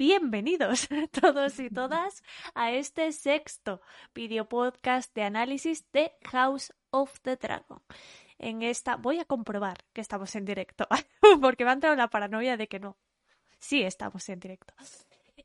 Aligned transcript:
Bienvenidos 0.00 0.88
todos 1.20 1.60
y 1.60 1.68
todas 1.68 2.22
a 2.54 2.72
este 2.72 3.12
sexto 3.12 3.82
video 4.14 4.48
podcast 4.48 5.14
de 5.14 5.24
análisis 5.24 5.84
de 5.92 6.12
House 6.24 6.72
of 6.88 7.20
the 7.20 7.36
Dragon. 7.36 7.82
En 8.38 8.62
esta 8.62 8.96
voy 8.96 9.18
a 9.18 9.26
comprobar 9.26 9.84
que 9.92 10.00
estamos 10.00 10.34
en 10.36 10.46
directo, 10.46 10.88
porque 11.42 11.66
me 11.66 11.70
ha 11.72 11.74
entrado 11.74 11.96
la 11.96 12.08
paranoia 12.08 12.56
de 12.56 12.66
que 12.66 12.80
no. 12.80 12.96
Sí, 13.58 13.82
estamos 13.82 14.26
en 14.30 14.40
directo. 14.40 14.72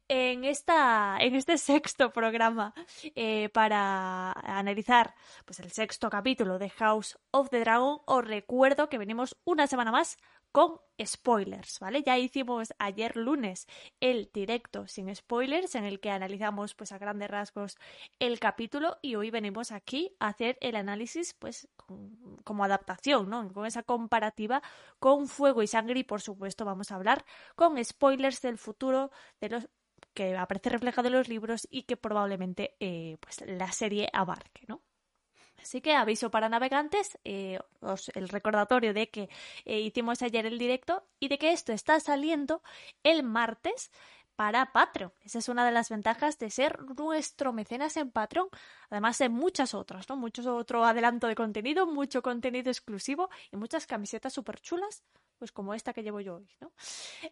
En, 0.08 0.46
esta, 0.46 1.18
en 1.20 1.36
este 1.36 1.58
sexto 1.58 2.14
programa 2.14 2.74
eh, 3.14 3.50
para 3.50 4.32
analizar 4.32 5.16
pues, 5.44 5.60
el 5.60 5.72
sexto 5.72 6.10
capítulo 6.10 6.60
de 6.60 6.70
House 6.70 7.20
of 7.32 7.50
the 7.50 7.60
Dragon, 7.60 8.00
os 8.06 8.26
recuerdo 8.26 8.88
que 8.88 9.00
venimos 9.00 9.36
una 9.44 9.68
semana 9.68 9.92
más 9.92 10.18
con 10.56 10.80
spoilers, 11.04 11.82
¿vale? 11.82 12.02
Ya 12.02 12.18
hicimos 12.18 12.74
ayer 12.80 13.18
lunes 13.18 13.68
el 14.00 14.32
directo 14.34 14.88
sin 14.88 15.14
spoilers 15.14 15.76
en 15.76 15.84
el 15.84 16.00
que 16.00 16.12
analizamos 16.12 16.76
pues 16.76 16.94
a 16.94 16.98
grandes 16.98 17.30
rasgos 17.30 17.78
el 18.20 18.40
capítulo 18.40 18.98
y 19.02 19.16
hoy 19.16 19.32
venimos 19.32 19.74
aquí 19.74 20.16
a 20.18 20.30
hacer 20.30 20.58
el 20.62 20.78
análisis 20.78 21.34
pues 21.34 21.68
como 22.46 22.64
adaptación, 22.64 23.30
¿no? 23.30 23.52
Con 23.52 23.66
esa 23.66 23.84
comparativa 23.84 24.64
con 24.98 25.28
Fuego 25.28 25.62
y 25.62 25.68
Sangre 25.68 26.00
y 26.00 26.04
por 26.06 26.22
supuesto 26.22 26.64
vamos 26.64 26.90
a 26.90 26.96
hablar 26.96 27.26
con 27.58 27.84
spoilers 27.84 28.42
del 28.42 28.58
futuro 28.58 29.12
de 29.42 29.50
los 29.50 29.70
que 30.14 30.38
aparece 30.38 30.70
reflejado 30.70 31.10
en 31.10 31.16
los 31.16 31.28
libros 31.28 31.68
y 31.70 31.84
que 31.84 31.98
probablemente 31.98 32.78
eh, 32.80 33.18
pues 33.20 33.44
la 33.46 33.74
serie 33.74 34.08
abarque, 34.14 34.64
¿no? 34.70 34.85
Así 35.66 35.82
que 35.82 35.96
aviso 35.96 36.30
para 36.30 36.48
navegantes, 36.48 37.18
eh, 37.24 37.58
el 38.14 38.30
recordatorio 38.30 38.94
de 38.94 39.10
que 39.10 39.30
eh, 39.66 39.80
hicimos 39.80 40.22
ayer 40.22 40.46
el 40.46 40.60
directo 40.60 41.04
y 41.20 41.28
de 41.28 41.40
que 41.40 41.54
esto 41.54 41.74
está 41.74 42.00
saliendo 42.00 42.62
el 43.02 43.24
martes 43.24 43.92
para 44.36 44.72
Patreon. 44.74 45.12
Esa 45.24 45.40
es 45.40 45.50
una 45.50 45.66
de 45.66 45.72
las 45.72 45.90
ventajas 45.90 46.38
de 46.38 46.52
ser 46.52 46.80
nuestro 46.96 47.52
mecenas 47.52 47.98
en 47.98 48.12
Patreon, 48.12 48.48
además 48.92 49.18
de 49.18 49.30
muchas 49.30 49.74
otras, 49.74 50.08
¿no? 50.08 50.18
Mucho 50.18 50.56
otro 50.56 50.86
adelanto 50.86 51.26
de 51.26 51.34
contenido, 51.34 51.88
mucho 51.88 52.22
contenido 52.22 52.70
exclusivo 52.70 53.32
y 53.52 53.58
muchas 53.58 53.88
camisetas 53.88 54.34
súper 54.34 54.60
chulas 54.60 55.04
pues 55.38 55.52
como 55.52 55.74
esta 55.74 55.94
que 55.94 56.04
llevo 56.04 56.22
yo 56.22 56.36
hoy, 56.36 56.50
¿no? 56.62 56.72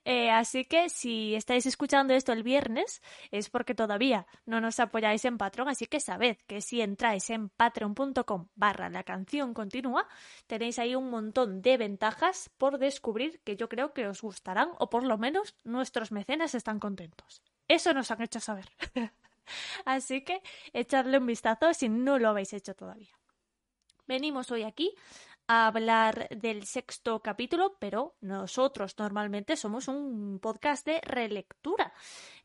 Eh, 0.06 0.30
así 0.32 0.66
que 0.66 0.90
si 0.90 1.36
estáis 1.36 1.66
escuchando 1.66 2.14
esto 2.14 2.32
el 2.32 2.44
viernes 2.44 3.02
es 3.32 3.50
porque 3.50 3.76
todavía 3.76 4.28
no 4.46 4.62
nos 4.62 4.80
apoyáis 4.80 5.26
en 5.26 5.38
Patreon, 5.38 5.70
así 5.70 5.86
que 5.86 6.00
sabed 6.00 6.38
que 6.48 6.62
si 6.62 6.82
entráis 6.82 7.30
en 7.30 7.50
patreon.com 7.50 8.48
barra 8.56 8.90
la 8.90 9.04
canción 9.04 9.54
continúa, 9.54 10.08
tenéis 10.48 10.80
ahí 10.80 10.96
un 10.96 11.10
montón 11.10 11.62
de 11.62 11.78
ventajas 11.78 12.50
por 12.58 12.78
descubrir 12.78 13.42
que 13.44 13.56
yo 13.56 13.70
creo 13.70 13.94
que 13.94 14.08
os 14.08 14.22
gustarán 14.22 14.70
o 14.80 14.90
por 14.90 15.04
lo 15.04 15.18
menos 15.18 15.56
nuestros 15.64 16.12
mecenas 16.12 16.56
están 16.56 16.80
contentos. 16.80 17.42
Eso 17.68 17.94
nos 17.94 18.12
han 18.12 18.22
hecho 18.22 18.40
saber. 18.40 18.70
así 19.86 20.24
que 20.24 20.42
echadle 20.74 21.18
un 21.18 21.26
vistazo 21.26 21.74
si 21.74 21.90
no 21.90 22.20
lo 22.20 22.30
habéis 22.30 22.54
hecho 22.54 22.76
todavía. 22.76 23.18
Venimos 24.06 24.52
hoy 24.52 24.64
aquí 24.64 24.94
hablar 25.54 26.28
del 26.30 26.66
sexto 26.66 27.22
capítulo, 27.22 27.78
pero 27.80 28.16
nosotros 28.22 28.96
normalmente 28.98 29.56
somos 29.56 29.88
un 29.88 30.40
podcast 30.40 30.86
de 30.86 31.02
relectura. 31.02 31.94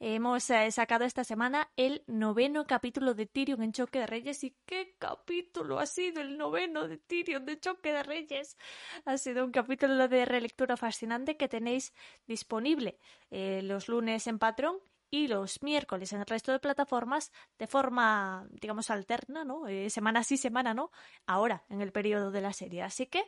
Hemos 0.00 0.48
eh, 0.50 0.70
sacado 0.70 1.04
esta 1.04 1.24
semana 1.24 1.70
el 1.76 2.04
noveno 2.06 2.66
capítulo 2.66 3.14
de 3.14 3.26
Tyrion 3.26 3.62
en 3.62 3.72
Choque 3.72 4.00
de 4.00 4.06
Reyes 4.06 4.44
y 4.44 4.56
qué 4.66 4.94
capítulo 4.98 5.78
ha 5.78 5.86
sido 5.86 6.20
el 6.20 6.36
noveno 6.38 6.86
de 6.86 6.98
Tyrion 6.98 7.44
de 7.46 7.58
Choque 7.58 7.92
de 7.92 8.02
Reyes. 8.02 8.56
Ha 9.04 9.19
sido 9.19 9.44
un 9.44 9.52
capítulo 9.52 10.08
de 10.08 10.25
relectura 10.25 10.76
fascinante 10.76 11.36
que 11.36 11.48
tenéis 11.48 11.94
disponible 12.26 12.98
eh, 13.30 13.60
los 13.62 13.88
lunes 13.88 14.26
en 14.26 14.38
Patreon 14.38 14.78
y 15.10 15.28
los 15.28 15.62
miércoles 15.62 16.12
en 16.12 16.20
el 16.20 16.26
resto 16.26 16.52
de 16.52 16.58
plataformas 16.58 17.32
de 17.58 17.66
forma, 17.66 18.46
digamos, 18.50 18.91
alterna, 18.91 19.44
¿no? 19.44 19.66
Eh, 19.69 19.91
semana 19.91 20.22
sí, 20.22 20.36
semana 20.36 20.74
no, 20.74 20.91
ahora, 21.26 21.64
en 21.69 21.80
el 21.80 21.92
periodo 21.92 22.30
de 22.30 22.41
la 22.41 22.52
serie. 22.52 22.82
Así 22.82 23.06
que, 23.06 23.24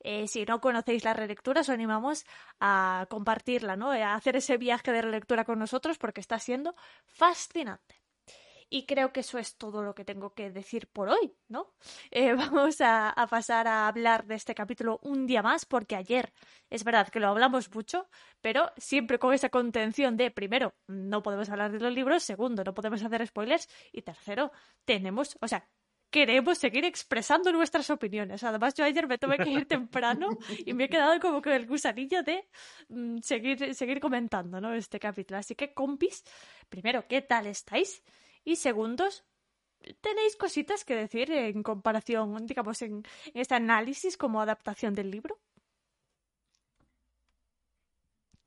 eh, 0.00 0.26
si 0.28 0.44
no 0.44 0.60
conocéis 0.60 1.04
la 1.04 1.14
relectura, 1.14 1.60
os 1.60 1.68
animamos 1.68 2.24
a 2.58 3.06
compartirla, 3.10 3.76
¿no? 3.76 3.92
A 3.92 4.14
hacer 4.14 4.36
ese 4.36 4.56
viaje 4.56 4.92
de 4.92 5.02
relectura 5.02 5.44
con 5.44 5.58
nosotros 5.58 5.98
porque 5.98 6.20
está 6.20 6.38
siendo 6.38 6.74
fascinante. 7.04 7.99
Y 8.72 8.86
creo 8.86 9.12
que 9.12 9.20
eso 9.20 9.38
es 9.38 9.56
todo 9.56 9.82
lo 9.82 9.96
que 9.96 10.04
tengo 10.04 10.32
que 10.32 10.50
decir 10.50 10.86
por 10.86 11.08
hoy, 11.08 11.34
¿no? 11.48 11.74
Eh, 12.12 12.34
vamos 12.34 12.80
a, 12.80 13.14
pasar 13.28 13.66
a 13.66 13.88
hablar 13.88 14.26
de 14.26 14.34
este 14.34 14.54
capítulo 14.54 14.98
un 15.02 15.26
día 15.26 15.42
más, 15.42 15.64
porque 15.64 15.96
ayer 15.96 16.32
es 16.68 16.84
verdad 16.84 17.08
que 17.08 17.20
lo 17.20 17.28
hablamos 17.28 17.72
mucho, 17.74 18.08
pero 18.40 18.70
siempre 18.76 19.18
con 19.18 19.32
esa 19.32 19.48
contención 19.48 20.16
de, 20.16 20.30
primero, 20.30 20.74
no 20.86 21.22
podemos 21.22 21.48
hablar 21.50 21.72
de 21.72 21.80
los 21.80 21.92
libros, 21.92 22.22
segundo, 22.22 22.62
no 22.64 22.74
podemos 22.74 23.02
hacer 23.02 23.26
spoilers, 23.26 23.68
y 23.92 24.02
tercero, 24.02 24.52
tenemos, 24.84 25.36
o 25.40 25.48
sea, 25.48 25.68
queremos 26.10 26.58
seguir 26.58 26.84
expresando 26.84 27.52
nuestras 27.52 27.88
opiniones. 27.90 28.42
Además, 28.42 28.74
yo 28.74 28.84
ayer 28.84 29.06
me 29.06 29.18
tuve 29.18 29.38
que 29.38 29.50
ir 29.50 29.66
temprano 29.66 30.28
y 30.66 30.74
me 30.74 30.84
he 30.84 30.88
quedado 30.88 31.18
como 31.20 31.40
con 31.40 31.52
el 31.52 31.66
gusanillo 31.66 32.22
de 32.22 32.48
mm, 32.88 33.18
seguir, 33.18 33.74
seguir 33.74 34.00
comentando 34.00 34.60
¿no? 34.60 34.74
este 34.74 34.98
capítulo. 34.98 35.38
Así 35.38 35.54
que, 35.54 35.72
compis, 35.72 36.24
primero, 36.68 37.06
¿qué 37.08 37.22
tal 37.22 37.46
estáis? 37.46 38.02
Y 38.44 38.56
segundos, 38.56 39.24
¿tenéis 40.00 40.36
cositas 40.36 40.84
que 40.84 40.96
decir 40.96 41.30
en 41.30 41.62
comparación, 41.62 42.46
digamos, 42.46 42.82
en, 42.82 43.02
este 43.34 43.54
análisis 43.54 44.16
como 44.16 44.40
adaptación 44.40 44.94
del 44.94 45.10
libro? 45.10 45.38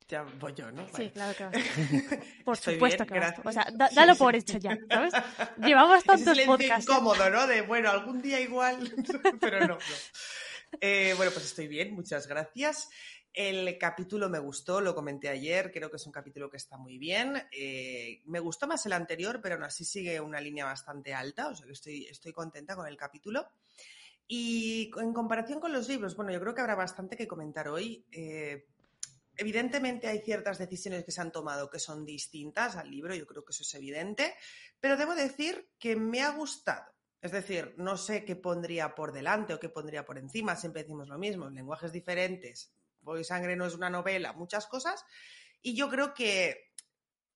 Ya 0.07 0.23
voy 0.23 0.53
yo, 0.53 0.69
¿no? 0.71 0.85
Sí, 0.93 1.09
claro 1.11 1.33
que 1.35 1.43
Por 2.45 2.57
supuesto 2.57 3.05
que 3.05 3.19
O 3.43 3.51
sea, 3.51 3.67
dalo 3.93 4.15
por 4.15 4.35
hecho 4.35 4.57
ya, 4.57 4.77
¿sabes? 4.89 5.13
Llevamos 5.57 6.03
tantos 6.03 6.37
es 6.37 6.45
podcasts. 6.45 6.85
incómodo, 6.89 7.29
¿no? 7.29 7.47
De, 7.47 7.61
bueno, 7.61 7.89
algún 7.89 8.21
día 8.21 8.39
igual, 8.39 8.93
pero 9.39 9.61
no. 9.61 9.67
no. 9.67 9.77
Eh, 10.81 11.13
bueno, 11.17 11.31
pues 11.31 11.45
estoy 11.45 11.67
bien, 11.67 11.93
muchas 11.93 12.27
gracias. 12.27 12.89
El 13.33 13.79
capítulo 13.79 14.29
me 14.29 14.37
gustó, 14.37 14.79
lo 14.79 14.93
comenté 14.93 15.27
ayer, 15.27 15.71
creo 15.71 15.89
que 15.89 15.95
es 15.95 16.05
un 16.05 16.11
capítulo 16.11 16.51
que 16.51 16.57
está 16.57 16.77
muy 16.77 16.99
bien. 16.99 17.41
Eh, 17.51 18.21
me 18.25 18.39
gustó 18.39 18.67
más 18.67 18.85
el 18.85 18.93
anterior, 18.93 19.39
pero 19.41 19.55
aún 19.55 19.63
así 19.63 19.83
sigue 19.83 20.21
una 20.21 20.39
línea 20.39 20.65
bastante 20.65 21.15
alta, 21.15 21.47
o 21.47 21.55
sea 21.55 21.65
que 21.65 21.71
estoy, 21.71 22.31
contenta 22.31 22.75
con 22.75 22.85
el 22.85 22.95
capítulo. 22.95 23.47
Y 24.27 24.91
en 24.97 25.13
comparación 25.13 25.59
con 25.59 25.73
los 25.73 25.87
libros, 25.87 26.15
bueno, 26.15 26.31
yo 26.31 26.39
creo 26.39 26.53
que 26.53 26.61
habrá 26.61 26.75
bastante 26.75 27.17
que 27.17 27.27
comentar 27.27 27.67
hoy. 27.69 28.05
Eh, 28.11 28.67
evidentemente 29.35 30.07
hay 30.07 30.19
ciertas 30.19 30.59
decisiones 30.59 31.03
que 31.03 31.11
se 31.11 31.21
han 31.21 31.31
tomado 31.31 31.71
que 31.71 31.79
son 31.79 32.05
distintas 32.05 32.75
al 32.75 32.91
libro, 32.91 33.15
yo 33.15 33.25
creo 33.25 33.43
que 33.43 33.51
eso 33.51 33.63
es 33.63 33.73
evidente, 33.73 34.35
pero 34.79 34.95
debo 34.95 35.15
decir 35.15 35.69
que 35.79 35.95
me 35.95 36.21
ha 36.21 36.29
gustado. 36.29 36.85
Es 37.19 37.31
decir, 37.31 37.73
no 37.77 37.97
sé 37.97 38.25
qué 38.25 38.35
pondría 38.35 38.93
por 38.93 39.11
delante 39.11 39.55
o 39.55 39.59
qué 39.59 39.69
pondría 39.69 40.05
por 40.05 40.19
encima, 40.19 40.55
siempre 40.55 40.83
decimos 40.83 41.07
lo 41.07 41.17
mismo, 41.17 41.49
lenguajes 41.49 41.91
diferentes, 41.91 42.75
Voy 43.03 43.23
Sangre 43.23 43.55
no 43.55 43.65
es 43.65 43.75
una 43.75 43.89
novela, 43.89 44.33
muchas 44.33 44.67
cosas. 44.67 45.05
Y 45.61 45.75
yo 45.75 45.89
creo 45.89 46.13
que 46.13 46.71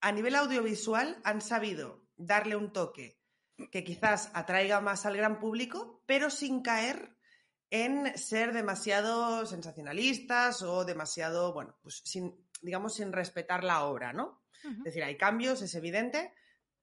a 0.01 0.11
nivel 0.11 0.35
audiovisual 0.35 1.21
han 1.23 1.41
sabido 1.41 2.07
darle 2.15 2.55
un 2.55 2.71
toque 2.71 3.19
que 3.71 3.83
quizás 3.83 4.29
atraiga 4.33 4.81
más 4.81 5.05
al 5.05 5.17
gran 5.17 5.39
público, 5.39 6.03
pero 6.05 6.29
sin 6.29 6.61
caer 6.61 7.17
en 7.69 8.17
ser 8.17 8.53
demasiado 8.53 9.45
sensacionalistas 9.45 10.61
o 10.61 10.85
demasiado, 10.85 11.53
bueno, 11.53 11.77
pues 11.81 12.01
sin, 12.05 12.47
digamos, 12.61 12.95
sin 12.95 13.11
respetar 13.11 13.63
la 13.63 13.83
obra, 13.83 14.13
¿no? 14.13 14.43
Es 14.63 14.83
decir, 14.85 15.03
hay 15.03 15.17
cambios, 15.17 15.61
es 15.61 15.75
evidente, 15.75 16.33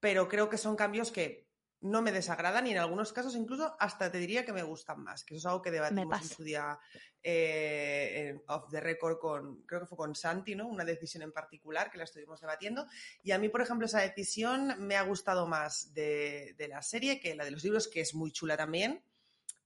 pero 0.00 0.29
creo 0.29 0.49
que 0.49 0.58
son 0.58 0.76
cambios 0.76 1.11
que 1.11 1.44
no 1.84 2.00
me 2.00 2.12
desagradan 2.12 2.66
y 2.66 2.70
en 2.70 2.78
algunos 2.78 3.12
casos 3.12 3.36
incluso 3.36 3.76
hasta 3.78 4.10
te 4.10 4.19
diría 4.19 4.44
que 4.44 4.54
me 4.54 4.62
gustan 4.62 5.02
más, 5.02 5.22
que 5.22 5.34
eso 5.34 5.40
es 5.40 5.46
algo 5.46 5.60
que 5.60 5.70
debatimos 5.70 6.22
en 6.22 6.28
su 6.28 6.42
día 6.42 6.78
eh, 7.22 8.40
off 8.48 8.70
the 8.70 8.81
record 8.81 9.19
con, 9.19 9.62
creo 9.66 9.81
que 9.81 9.86
fue 9.86 9.98
con 9.98 10.14
Santi, 10.14 10.54
¿no? 10.54 10.66
Una 10.66 10.84
decisión 10.84 11.22
en 11.22 11.32
particular 11.32 11.90
que 11.90 11.98
la 11.98 12.04
estuvimos 12.04 12.40
debatiendo 12.40 12.86
y 13.22 13.32
a 13.32 13.38
mí, 13.38 13.50
por 13.50 13.60
ejemplo, 13.60 13.84
esa 13.84 14.00
decisión 14.00 14.75
me 14.78 14.96
ha 14.96 15.02
gustado 15.02 15.46
más 15.46 15.92
de, 15.92 16.54
de 16.56 16.69
la 16.69 16.81
serie 16.81 17.20
que 17.20 17.34
la 17.34 17.44
de 17.44 17.50
los 17.50 17.62
libros, 17.62 17.86
que 17.86 18.00
es 18.00 18.14
muy 18.14 18.32
chula 18.32 18.56
también, 18.56 19.02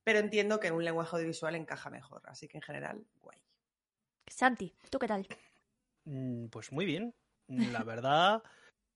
pero 0.02 0.18
entiendo 0.18 0.58
que 0.58 0.66
en 0.66 0.74
un 0.74 0.84
lenguaje 0.84 1.14
audiovisual 1.14 1.54
encaja 1.54 1.88
mejor, 1.88 2.22
así 2.24 2.48
que 2.48 2.58
en 2.58 2.62
general, 2.62 3.06
guay. 3.22 3.38
Santi, 4.26 4.74
¿tú 4.90 4.98
qué 4.98 5.06
tal? 5.06 5.28
Mm, 6.04 6.46
Pues 6.48 6.72
muy 6.72 6.84
bien. 6.84 7.14
La 7.46 7.82
verdad, 7.82 8.42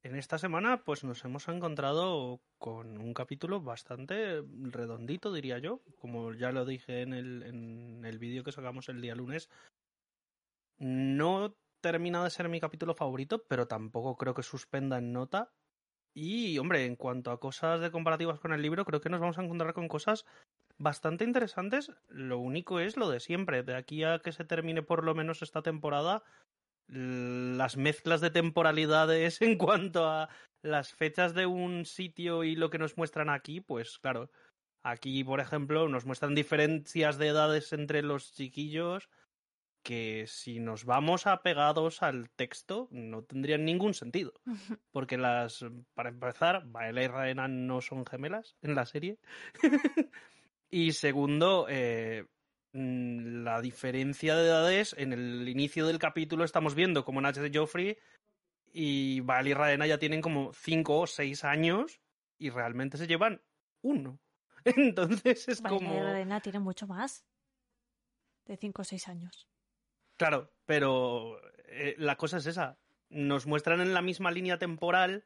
en 0.02 0.16
esta 0.16 0.38
semana 0.38 0.82
pues 0.84 1.04
nos 1.04 1.24
hemos 1.24 1.46
encontrado 1.48 2.40
con 2.58 2.98
un 2.98 3.14
capítulo 3.14 3.60
bastante 3.60 4.42
redondito, 4.42 5.32
diría 5.32 5.58
yo. 5.58 5.80
Como 5.98 6.32
ya 6.34 6.50
lo 6.50 6.64
dije 6.64 7.02
en 7.02 7.12
el, 7.12 7.42
en 7.42 8.04
el 8.04 8.18
vídeo 8.18 8.42
que 8.42 8.52
sacamos 8.52 8.88
el 8.88 9.00
día 9.00 9.14
lunes. 9.14 9.48
No 10.78 11.56
termina 11.80 12.24
de 12.24 12.30
ser 12.30 12.48
mi 12.48 12.60
capítulo 12.60 12.94
favorito, 12.94 13.44
pero 13.46 13.68
tampoco 13.68 14.16
creo 14.16 14.34
que 14.34 14.42
suspenda 14.42 14.98
en 14.98 15.12
nota. 15.12 15.52
Y, 16.14 16.58
hombre, 16.58 16.84
en 16.84 16.96
cuanto 16.96 17.30
a 17.30 17.40
cosas 17.40 17.80
de 17.80 17.90
comparativas 17.90 18.38
con 18.38 18.52
el 18.52 18.60
libro, 18.60 18.84
creo 18.84 19.00
que 19.00 19.08
nos 19.08 19.20
vamos 19.20 19.38
a 19.38 19.42
encontrar 19.42 19.72
con 19.72 19.88
cosas 19.88 20.26
bastante 20.78 21.24
interesantes. 21.24 21.90
Lo 22.08 22.38
único 22.38 22.80
es 22.80 22.96
lo 22.96 23.08
de 23.08 23.20
siempre. 23.20 23.62
De 23.62 23.76
aquí 23.76 24.04
a 24.04 24.18
que 24.18 24.32
se 24.32 24.44
termine 24.44 24.82
por 24.82 25.04
lo 25.04 25.14
menos 25.14 25.42
esta 25.42 25.62
temporada, 25.62 26.22
las 26.88 27.76
mezclas 27.76 28.20
de 28.20 28.30
temporalidades 28.30 29.40
en 29.42 29.56
cuanto 29.58 30.06
a 30.06 30.28
las 30.62 30.94
fechas 30.94 31.34
de 31.34 31.46
un 31.46 31.84
sitio 31.84 32.44
y 32.44 32.54
lo 32.54 32.70
que 32.70 32.78
nos 32.78 32.96
muestran 32.96 33.28
aquí, 33.28 33.60
pues 33.60 33.98
claro. 33.98 34.30
Aquí, 34.84 35.22
por 35.22 35.40
ejemplo, 35.40 35.88
nos 35.88 36.06
muestran 36.06 36.34
diferencias 36.34 37.16
de 37.16 37.28
edades 37.28 37.72
entre 37.72 38.02
los 38.02 38.32
chiquillos 38.32 39.08
que 39.82 40.26
si 40.28 40.60
nos 40.60 40.84
vamos 40.84 41.26
apegados 41.26 42.02
al 42.02 42.30
texto 42.30 42.88
no 42.90 43.22
tendrían 43.22 43.64
ningún 43.64 43.94
sentido. 43.94 44.32
Porque 44.90 45.18
las, 45.18 45.64
para 45.94 46.10
empezar, 46.10 46.62
Baela 46.66 47.02
y 47.02 47.06
Raena 47.08 47.48
no 47.48 47.80
son 47.80 48.06
gemelas 48.06 48.56
en 48.62 48.74
la 48.74 48.86
serie. 48.86 49.18
y 50.70 50.92
segundo, 50.92 51.66
eh, 51.68 52.26
la 52.72 53.60
diferencia 53.60 54.34
de 54.34 54.46
edades, 54.46 54.94
en 54.98 55.12
el 55.12 55.48
inicio 55.48 55.86
del 55.86 55.98
capítulo 55.98 56.44
estamos 56.44 56.74
viendo 56.74 57.04
como 57.04 57.20
Nash 57.20 57.36
de 57.36 57.50
Joffrey 57.56 57.98
y 58.72 59.20
Bael 59.20 59.48
y 59.48 59.54
Raena 59.54 59.86
ya 59.86 59.98
tienen 59.98 60.22
como 60.22 60.52
5 60.54 61.00
o 61.00 61.06
6 61.06 61.44
años 61.44 62.00
y 62.38 62.50
realmente 62.50 62.96
se 62.96 63.06
llevan 63.06 63.42
uno. 63.82 64.18
Entonces 64.64 65.48
es 65.48 65.60
Vale, 65.60 65.76
como... 65.76 66.02
La 66.02 66.10
Arena 66.10 66.40
tiene 66.40 66.60
mucho 66.60 66.86
más. 66.86 67.24
De 68.46 68.56
5 68.56 68.82
o 68.82 68.84
6 68.84 69.08
años. 69.08 69.48
Claro, 70.16 70.52
pero 70.64 71.38
eh, 71.66 71.94
la 71.98 72.16
cosa 72.16 72.38
es 72.38 72.46
esa. 72.46 72.78
Nos 73.10 73.46
muestran 73.46 73.80
en 73.80 73.92
la 73.92 74.02
misma 74.02 74.30
línea 74.30 74.58
temporal 74.58 75.24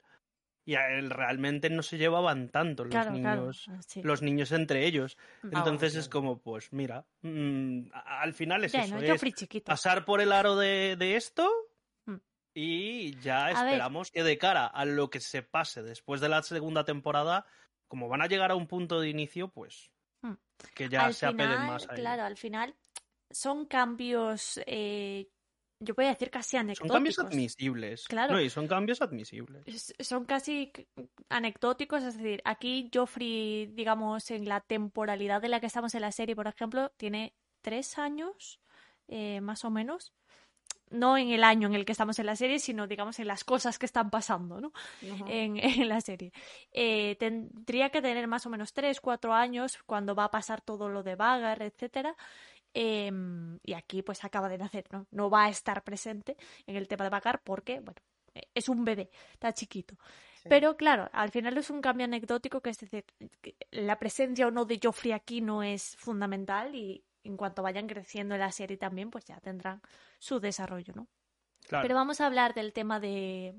y 0.66 0.74
a 0.74 0.90
él 0.90 1.10
realmente 1.10 1.70
no 1.70 1.82
se 1.82 1.96
llevaban 1.96 2.50
tanto 2.50 2.84
los 2.84 2.90
Claro, 2.92 3.12
niños, 3.12 3.66
ah, 3.68 3.80
sí. 3.86 4.02
los 4.02 4.20
niños 4.22 4.52
entre 4.52 4.86
ellos. 4.86 5.16
Ah, 5.42 5.48
Entonces 5.52 5.92
bueno, 5.92 6.00
es 6.00 6.08
claro. 6.08 6.10
como, 6.10 6.42
pues 6.42 6.72
mira, 6.72 7.06
mm, 7.22 7.88
al 7.94 8.34
final 8.34 8.64
es 8.64 8.72
Ya, 8.72 8.84
eso, 8.84 8.96
¿no? 8.96 9.00
es 9.02 9.22
pasar 9.64 10.04
por 10.04 10.20
el 10.20 10.32
aro 10.32 10.56
de, 10.56 10.96
de 10.98 11.16
esto 11.16 11.48
Mm. 12.06 12.16
y 12.54 13.18
ya 13.20 13.46
A 13.46 13.64
ver. 13.64 13.64
esperamos 13.64 14.10
que 14.10 14.22
de 14.24 14.38
cara 14.38 14.66
a 14.66 14.84
lo 14.84 15.10
que 15.10 15.20
se 15.20 15.42
pase 15.42 15.82
después 15.82 16.20
de 16.20 16.28
la 16.28 16.42
segunda 16.42 16.84
temporada, 16.84 17.46
como 17.88 18.08
van 18.08 18.22
a 18.22 18.26
llegar 18.26 18.50
a 18.50 18.56
un 18.56 18.66
punto 18.66 19.00
de 19.00 19.08
inicio, 19.10 19.48
pues 19.48 19.92
Mm. 20.22 20.32
que 20.74 20.88
ya 20.88 21.06
al 21.06 21.14
se 21.14 21.26
apeguen 21.26 21.62
final, 21.62 21.66
más 21.66 21.84
a 21.88 21.94
claro, 21.94 22.22
al 22.24 22.36
final 22.36 22.76
son 23.30 23.66
cambios, 23.66 24.60
eh, 24.66 25.28
yo 25.80 25.94
voy 25.94 26.06
a 26.06 26.08
decir 26.08 26.30
casi 26.30 26.52
Son 26.52 26.60
anecdóticos. 26.60 26.92
cambios 26.94 27.18
admisibles. 27.18 28.08
Claro. 28.08 28.32
No, 28.34 28.40
y 28.40 28.48
son 28.50 28.66
cambios 28.66 29.02
admisibles. 29.02 29.62
Es- 29.66 29.94
Son 30.00 30.24
casi 30.24 30.72
anecdóticos, 31.28 32.02
es 32.02 32.16
decir, 32.16 32.40
aquí 32.44 32.90
Joffrey, 32.92 33.66
digamos, 33.66 34.30
en 34.30 34.48
la 34.48 34.60
temporalidad 34.60 35.40
de 35.42 35.48
la 35.48 35.60
que 35.60 35.66
estamos 35.66 35.94
en 35.94 36.02
la 36.02 36.12
serie, 36.12 36.36
por 36.36 36.46
ejemplo, 36.46 36.90
tiene 36.96 37.34
tres 37.60 37.98
años, 37.98 38.60
eh, 39.08 39.40
más 39.40 39.64
o 39.64 39.70
menos. 39.70 40.12
No 40.88 41.18
en 41.18 41.30
el 41.30 41.42
año 41.42 41.66
en 41.66 41.74
el 41.74 41.84
que 41.84 41.90
estamos 41.90 42.16
en 42.20 42.26
la 42.26 42.36
serie, 42.36 42.60
sino, 42.60 42.86
digamos, 42.86 43.18
en 43.18 43.26
las 43.26 43.42
cosas 43.42 43.76
que 43.76 43.86
están 43.86 44.08
pasando, 44.08 44.60
¿no? 44.60 44.72
En, 45.02 45.56
en 45.86 45.88
la 45.88 46.00
serie. 46.00 46.32
Eh, 46.70 47.16
tendría 47.18 47.90
que 47.90 48.00
tener 48.00 48.28
más 48.28 48.46
o 48.46 48.50
menos 48.50 48.72
3, 48.72 49.00
4 49.00 49.34
años 49.34 49.78
cuando 49.84 50.14
va 50.14 50.24
a 50.24 50.30
pasar 50.30 50.60
todo 50.60 50.88
lo 50.88 51.02
de 51.02 51.16
Vagar, 51.16 51.60
etcétera. 51.62 52.14
Em, 52.78 53.58
y 53.62 53.72
aquí 53.72 54.02
pues 54.02 54.22
acaba 54.22 54.50
de 54.50 54.58
nacer, 54.58 54.84
¿no? 54.92 55.06
No 55.10 55.30
va 55.30 55.46
a 55.46 55.48
estar 55.48 55.82
presente 55.82 56.36
en 56.66 56.76
el 56.76 56.86
tema 56.88 57.04
de 57.04 57.10
Vagar 57.10 57.40
porque, 57.42 57.80
bueno, 57.80 58.02
eh, 58.34 58.50
es 58.54 58.68
un 58.68 58.84
bebé, 58.84 59.08
está 59.32 59.50
chiquito. 59.54 59.96
Sí. 60.42 60.50
Pero 60.50 60.76
claro, 60.76 61.08
al 61.14 61.30
final 61.30 61.56
es 61.56 61.70
un 61.70 61.80
cambio 61.80 62.04
anecdótico, 62.04 62.60
que 62.60 62.68
es 62.68 62.78
decir, 62.78 63.06
que 63.40 63.56
la 63.70 63.98
presencia 63.98 64.46
o 64.46 64.50
no 64.50 64.66
de 64.66 64.78
Joffrey 64.82 65.12
aquí 65.12 65.40
no 65.40 65.62
es 65.62 65.96
fundamental 65.96 66.74
y 66.74 67.02
en 67.24 67.38
cuanto 67.38 67.62
vayan 67.62 67.86
creciendo 67.86 68.34
en 68.34 68.42
la 68.42 68.52
serie 68.52 68.76
también, 68.76 69.10
pues 69.10 69.24
ya 69.24 69.40
tendrán 69.40 69.80
su 70.18 70.38
desarrollo, 70.38 70.92
¿no? 70.94 71.08
Claro. 71.66 71.82
Pero 71.82 71.94
vamos 71.94 72.20
a 72.20 72.26
hablar 72.26 72.52
del 72.52 72.74
tema 72.74 73.00
de 73.00 73.54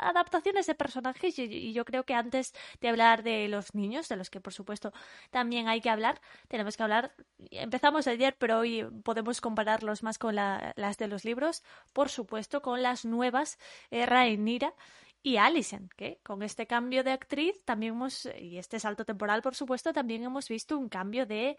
adaptaciones 0.00 0.66
de 0.66 0.74
personajes 0.74 1.38
y, 1.38 1.72
yo 1.72 1.84
creo 1.84 2.04
que 2.04 2.14
antes 2.14 2.54
de 2.80 2.88
hablar 2.88 3.22
de 3.22 3.48
los 3.48 3.74
niños, 3.74 4.08
de 4.08 4.16
los 4.16 4.30
que 4.30 4.40
por 4.40 4.52
supuesto 4.52 4.92
también 5.30 5.68
hay 5.68 5.80
que 5.80 5.90
hablar, 5.90 6.20
tenemos 6.48 6.76
que 6.76 6.82
hablar, 6.82 7.14
empezamos 7.50 8.06
ayer, 8.06 8.36
pero 8.38 8.58
hoy 8.58 8.86
podemos 9.04 9.40
compararlos 9.40 10.02
más 10.02 10.18
con 10.18 10.34
la- 10.34 10.72
las 10.76 10.98
de 10.98 11.08
los 11.08 11.24
libros, 11.24 11.62
por 11.92 12.08
supuesto, 12.08 12.62
con 12.62 12.82
las 12.82 13.04
nuevas 13.04 13.58
eh, 13.90 14.06
Rhaenyra 14.06 14.74
y 15.22 15.36
Alicent, 15.36 15.92
que 15.94 16.20
con 16.22 16.42
este 16.42 16.66
cambio 16.66 17.02
de 17.04 17.12
actriz 17.12 17.64
también 17.64 17.94
hemos, 17.94 18.26
y 18.38 18.58
este 18.58 18.78
salto 18.78 19.04
temporal, 19.04 19.42
por 19.42 19.54
supuesto, 19.54 19.92
también 19.92 20.22
hemos 20.22 20.48
visto 20.48 20.78
un 20.78 20.88
cambio 20.88 21.26
de 21.26 21.56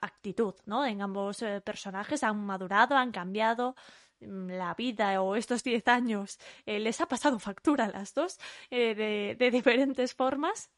actitud, 0.00 0.54
¿no? 0.66 0.84
En 0.84 1.02
ambos 1.02 1.42
eh, 1.42 1.60
personajes 1.60 2.22
han 2.22 2.44
madurado, 2.44 2.96
han 2.96 3.12
cambiado 3.12 3.76
la 4.28 4.74
vida 4.74 5.20
o 5.22 5.36
estos 5.36 5.62
10 5.62 5.86
años 5.88 6.38
eh, 6.66 6.78
les 6.78 7.00
ha 7.00 7.06
pasado 7.06 7.38
factura 7.38 7.84
a 7.84 7.88
las 7.88 8.14
dos 8.14 8.38
eh, 8.70 8.94
de, 8.94 9.36
de 9.38 9.50
diferentes 9.50 10.14
formas. 10.14 10.70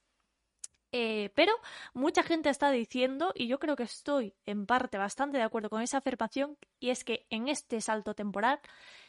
Eh, 0.92 1.30
pero 1.34 1.52
mucha 1.94 2.22
gente 2.22 2.48
está 2.48 2.70
diciendo, 2.70 3.32
y 3.34 3.48
yo 3.48 3.58
creo 3.58 3.76
que 3.76 3.82
estoy 3.82 4.34
en 4.46 4.64
parte 4.66 4.96
bastante 4.96 5.36
de 5.36 5.42
acuerdo 5.42 5.68
con 5.68 5.82
esa 5.82 5.98
afirmación, 5.98 6.56
y 6.78 6.90
es 6.90 7.04
que 7.04 7.26
en 7.28 7.48
este 7.48 7.80
salto 7.80 8.14
temporal 8.14 8.60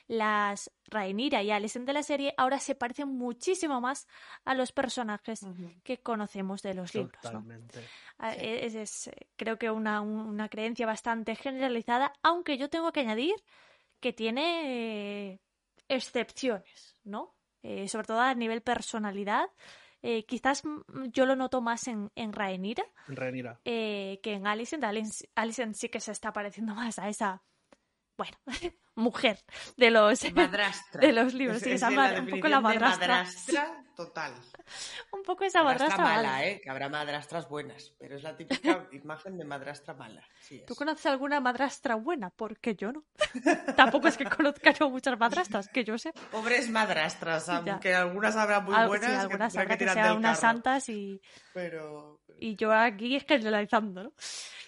las 0.07 0.71
Rhaenyra 0.85 1.43
y 1.43 1.51
Alicent 1.51 1.85
de 1.85 1.93
la 1.93 2.01
serie 2.03 2.33
ahora 2.37 2.59
se 2.59 2.75
parecen 2.75 3.09
muchísimo 3.09 3.79
más 3.79 4.07
a 4.43 4.53
los 4.55 4.71
personajes 4.71 5.43
que 5.83 5.99
conocemos 5.99 6.61
de 6.61 6.73
los 6.73 6.91
libros. 7.03 7.21
¿no? 7.23 7.29
Ah, 8.17 8.33
Sí. 8.33 8.39
Es, 8.41 8.75
es, 8.75 9.11
creo 9.35 9.57
que 9.59 9.69
una, 9.69 10.01
un- 10.01 10.27
una 10.27 10.49
creencia 10.49 10.85
bastante 10.85 11.35
generalizada, 11.35 12.11
aunque 12.23 12.57
yo 12.57 12.69
tengo 12.69 12.91
que 12.91 13.01
añadir 13.01 13.35
que 13.99 14.13
tiene 14.13 15.31
eh, 15.33 15.39
excepciones, 15.87 16.95
¿no? 17.03 17.35
Eh, 17.63 17.87
sobre 17.87 18.07
todo 18.07 18.19
a 18.19 18.33
nivel 18.35 18.61
personalidad. 18.61 19.49
Eh, 20.01 20.25
quizás 20.25 20.63
mm, 20.63 21.07
yo 21.11 21.25
lo 21.25 21.35
noto 21.35 21.59
más 21.61 21.87
en, 21.87 22.11
en 22.15 22.31
Rhaenyra 22.31 22.85
Rhaenyra. 23.07 23.59
eh, 23.65 24.19
que 24.21 24.33
en 24.33 24.45
Alicent. 24.47 24.83
Alicent. 24.83 25.29
Alicent 25.35 25.73
sí 25.75 25.89
que 25.89 25.99
se 25.99 26.11
está 26.11 26.31
pareciendo 26.31 26.75
más 26.75 26.99
a 26.99 27.09
esa, 27.09 27.43
bueno, 28.17 28.37
mujer 28.97 29.39
de 29.77 29.89
los, 29.91 30.33
Madrastra. 30.33 30.99
de 31.01 31.13
los 31.13 31.33
libros. 31.33 31.61
Sí, 31.61 31.69
es 31.71 31.75
esa 31.83 31.89
un 32.19 32.27
poco 32.27 32.47
la 32.49 32.59
madrastra. 32.59 33.07
madrastra 33.23 33.83
total. 33.95 34.33
Un 35.13 35.23
poco 35.23 35.45
esa 35.45 35.63
Madrastra 35.63 35.97
madrastra. 35.97 36.29
mala. 36.29 36.45
¿eh? 36.45 36.59
Que 36.61 36.69
habrá 36.69 36.89
madrastras 36.89 37.47
buenas, 37.47 37.93
pero 37.97 38.17
es 38.17 38.23
la 38.23 38.35
típica 38.35 38.85
imagen 38.91 39.37
de 39.37 39.45
madrastra 39.45 39.93
mala. 39.93 40.21
Sí 40.41 40.61
¿Tú 40.67 40.73
es. 40.73 40.79
conoces 40.79 41.05
alguna 41.05 41.39
madrastra 41.39 41.95
buena? 41.95 42.29
Porque 42.31 42.75
yo 42.75 42.91
no. 42.91 43.05
Tampoco 43.77 44.09
es 44.09 44.17
que 44.17 44.25
conozca 44.25 44.71
yo 44.73 44.89
muchas 44.89 45.17
madrastras, 45.17 45.69
que 45.69 45.85
yo 45.85 45.97
sé. 45.97 46.11
Pobres 46.31 46.69
madrastras, 46.69 47.45
Ya. 47.47 47.53
aunque 47.71 47.95
algunas 47.95 48.35
habrá 48.35 48.59
muy 48.59 48.75
Al- 48.75 48.89
buenas. 48.89 49.09
sí, 49.09 49.15
algunas 49.15 49.55
habrá 49.55 49.69
que 49.69 49.77
tirar 49.77 49.93
sean 49.93 50.07
del 50.09 50.17
unas 50.17 50.39
carro, 50.41 50.53
santas 50.53 50.89
y, 50.89 51.21
Pero. 51.53 52.19
y 52.37 52.55
yo 52.57 52.73
aquí 52.73 53.15
es 53.15 53.23
generalizando, 53.25 54.03
¿no? 54.03 54.13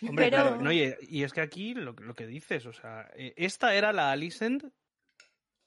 Hombre, 0.07 0.29
Pero- 0.29 0.43
claro, 0.43 0.61
no, 0.61 0.71
y, 0.71 0.95
y 1.09 1.23
es 1.23 1.33
que 1.33 1.41
aquí 1.41 1.73
lo, 1.73 1.91
lo 1.91 2.15
que 2.15 2.25
dices, 2.25 2.65
o 2.65 2.71
sea, 2.71 3.09
eh, 3.15 3.33
esta 3.35 3.73
era 3.75 3.91
la 3.91 4.15
Alicent. 4.19 4.63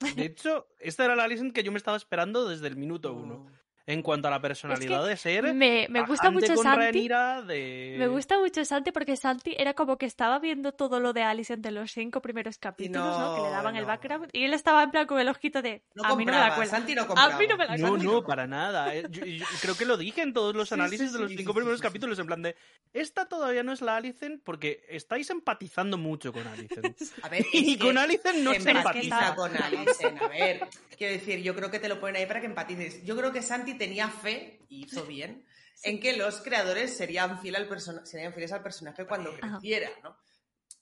De 0.16 0.24
hecho, 0.24 0.68
esta 0.78 1.04
era 1.04 1.16
la 1.16 1.24
Alicent 1.24 1.52
que 1.52 1.62
yo 1.62 1.72
me 1.72 1.78
estaba 1.78 1.96
esperando 1.96 2.48
desde 2.48 2.68
el 2.68 2.76
minuto 2.76 3.14
uno. 3.14 3.46
En 3.86 4.00
cuanto 4.02 4.28
a 4.28 4.30
la 4.30 4.40
personalidad 4.40 5.04
de 5.06 5.16
ser. 5.16 5.54
Me, 5.54 5.86
me 5.90 6.04
gusta 6.04 6.30
mucho 6.30 6.54
con 6.54 6.62
Santi. 6.64 7.08
De... 7.08 7.96
Me 7.98 8.06
gusta 8.08 8.38
mucho 8.38 8.64
Santi 8.64 8.92
porque 8.92 9.16
Santi 9.16 9.54
era 9.58 9.74
como 9.74 9.98
que 9.98 10.06
estaba 10.06 10.38
viendo 10.38 10.72
todo 10.72 11.00
lo 11.00 11.12
de 11.12 11.22
Alicent 11.22 11.66
en 11.66 11.74
los 11.74 11.90
cinco 11.92 12.22
primeros 12.22 12.58
capítulos, 12.58 13.18
¿no? 13.18 13.36
Que 13.36 13.42
le 13.42 13.50
daban 13.50 13.74
el 13.76 13.84
background. 13.84 14.28
Y 14.32 14.44
él 14.44 14.54
estaba 14.54 14.82
en 14.84 14.90
plan 14.92 15.06
con 15.06 15.18
el 15.18 15.28
ojito 15.28 15.62
de. 15.62 15.82
No 15.94 16.04
a 16.04 16.14
mí 16.16 16.24
no 16.24 16.32
me 16.32 16.38
la 16.38 16.54
cuela. 16.54 16.70
Santi 16.70 16.94
no 16.94 17.02
a 17.02 17.06
compraba. 17.08 17.36
mí 17.38 17.46
no 17.48 17.56
me 17.56 17.66
la 17.66 17.76
No, 17.76 17.88
cuela. 17.90 18.04
no, 18.04 18.22
para 18.24 18.46
nada. 18.46 18.94
eh. 18.94 19.04
Yo, 19.10 19.24
yo 19.24 19.44
creo 19.60 19.76
que 19.76 19.84
lo 19.84 19.96
dije 19.96 20.22
en 20.22 20.32
todos 20.32 20.54
los 20.54 20.70
análisis 20.72 21.08
sí, 21.08 21.14
de 21.16 21.20
los 21.22 21.30
sí, 21.30 21.36
cinco 21.38 21.52
sí, 21.52 21.56
primeros 21.56 21.80
sí, 21.80 21.82
sí. 21.82 21.88
capítulos, 21.88 22.18
en 22.20 22.26
plan 22.26 22.42
de, 22.42 22.54
esta 22.92 23.26
todavía 23.26 23.62
no 23.64 23.72
es 23.72 23.80
la 23.82 23.96
Alicent 23.96 24.42
porque 24.44 24.84
estáis 24.88 25.28
empatizando 25.30 25.98
mucho 25.98 26.32
con 26.32 26.46
Alicent. 26.46 26.96
A 27.22 27.28
ver, 27.28 27.44
y 27.52 27.76
con 27.78 27.94
que 27.94 27.98
Alicent 28.00 28.38
no 28.38 28.52
se 28.52 28.70
empatiza 28.70 29.16
empatiza. 29.18 29.34
con 29.34 29.56
Alicent. 29.56 30.22
A 30.22 30.28
ver, 30.28 30.68
quiero 30.96 31.14
decir, 31.14 31.40
yo 31.42 31.54
creo 31.54 31.70
que 31.70 31.80
te 31.80 31.88
lo 31.88 31.98
ponen 31.98 32.16
ahí 32.16 32.26
para 32.26 32.40
que 32.40 32.46
empatices. 32.46 33.04
Yo 33.04 33.16
creo 33.16 33.32
que 33.32 33.42
Santi 33.42 33.71
tenía 33.74 34.08
fe, 34.08 34.60
y 34.68 34.84
hizo 34.84 35.04
bien, 35.04 35.44
en 35.84 36.00
que 36.00 36.16
los 36.16 36.40
creadores 36.40 36.96
serían, 36.96 37.40
fiel 37.40 37.56
al 37.56 37.68
persona- 37.68 38.04
serían 38.06 38.32
fieles 38.32 38.52
al 38.52 38.62
personaje 38.62 39.06
cuando 39.06 39.30
Ajá. 39.42 39.58
creciera, 39.58 39.90
¿no? 40.02 40.16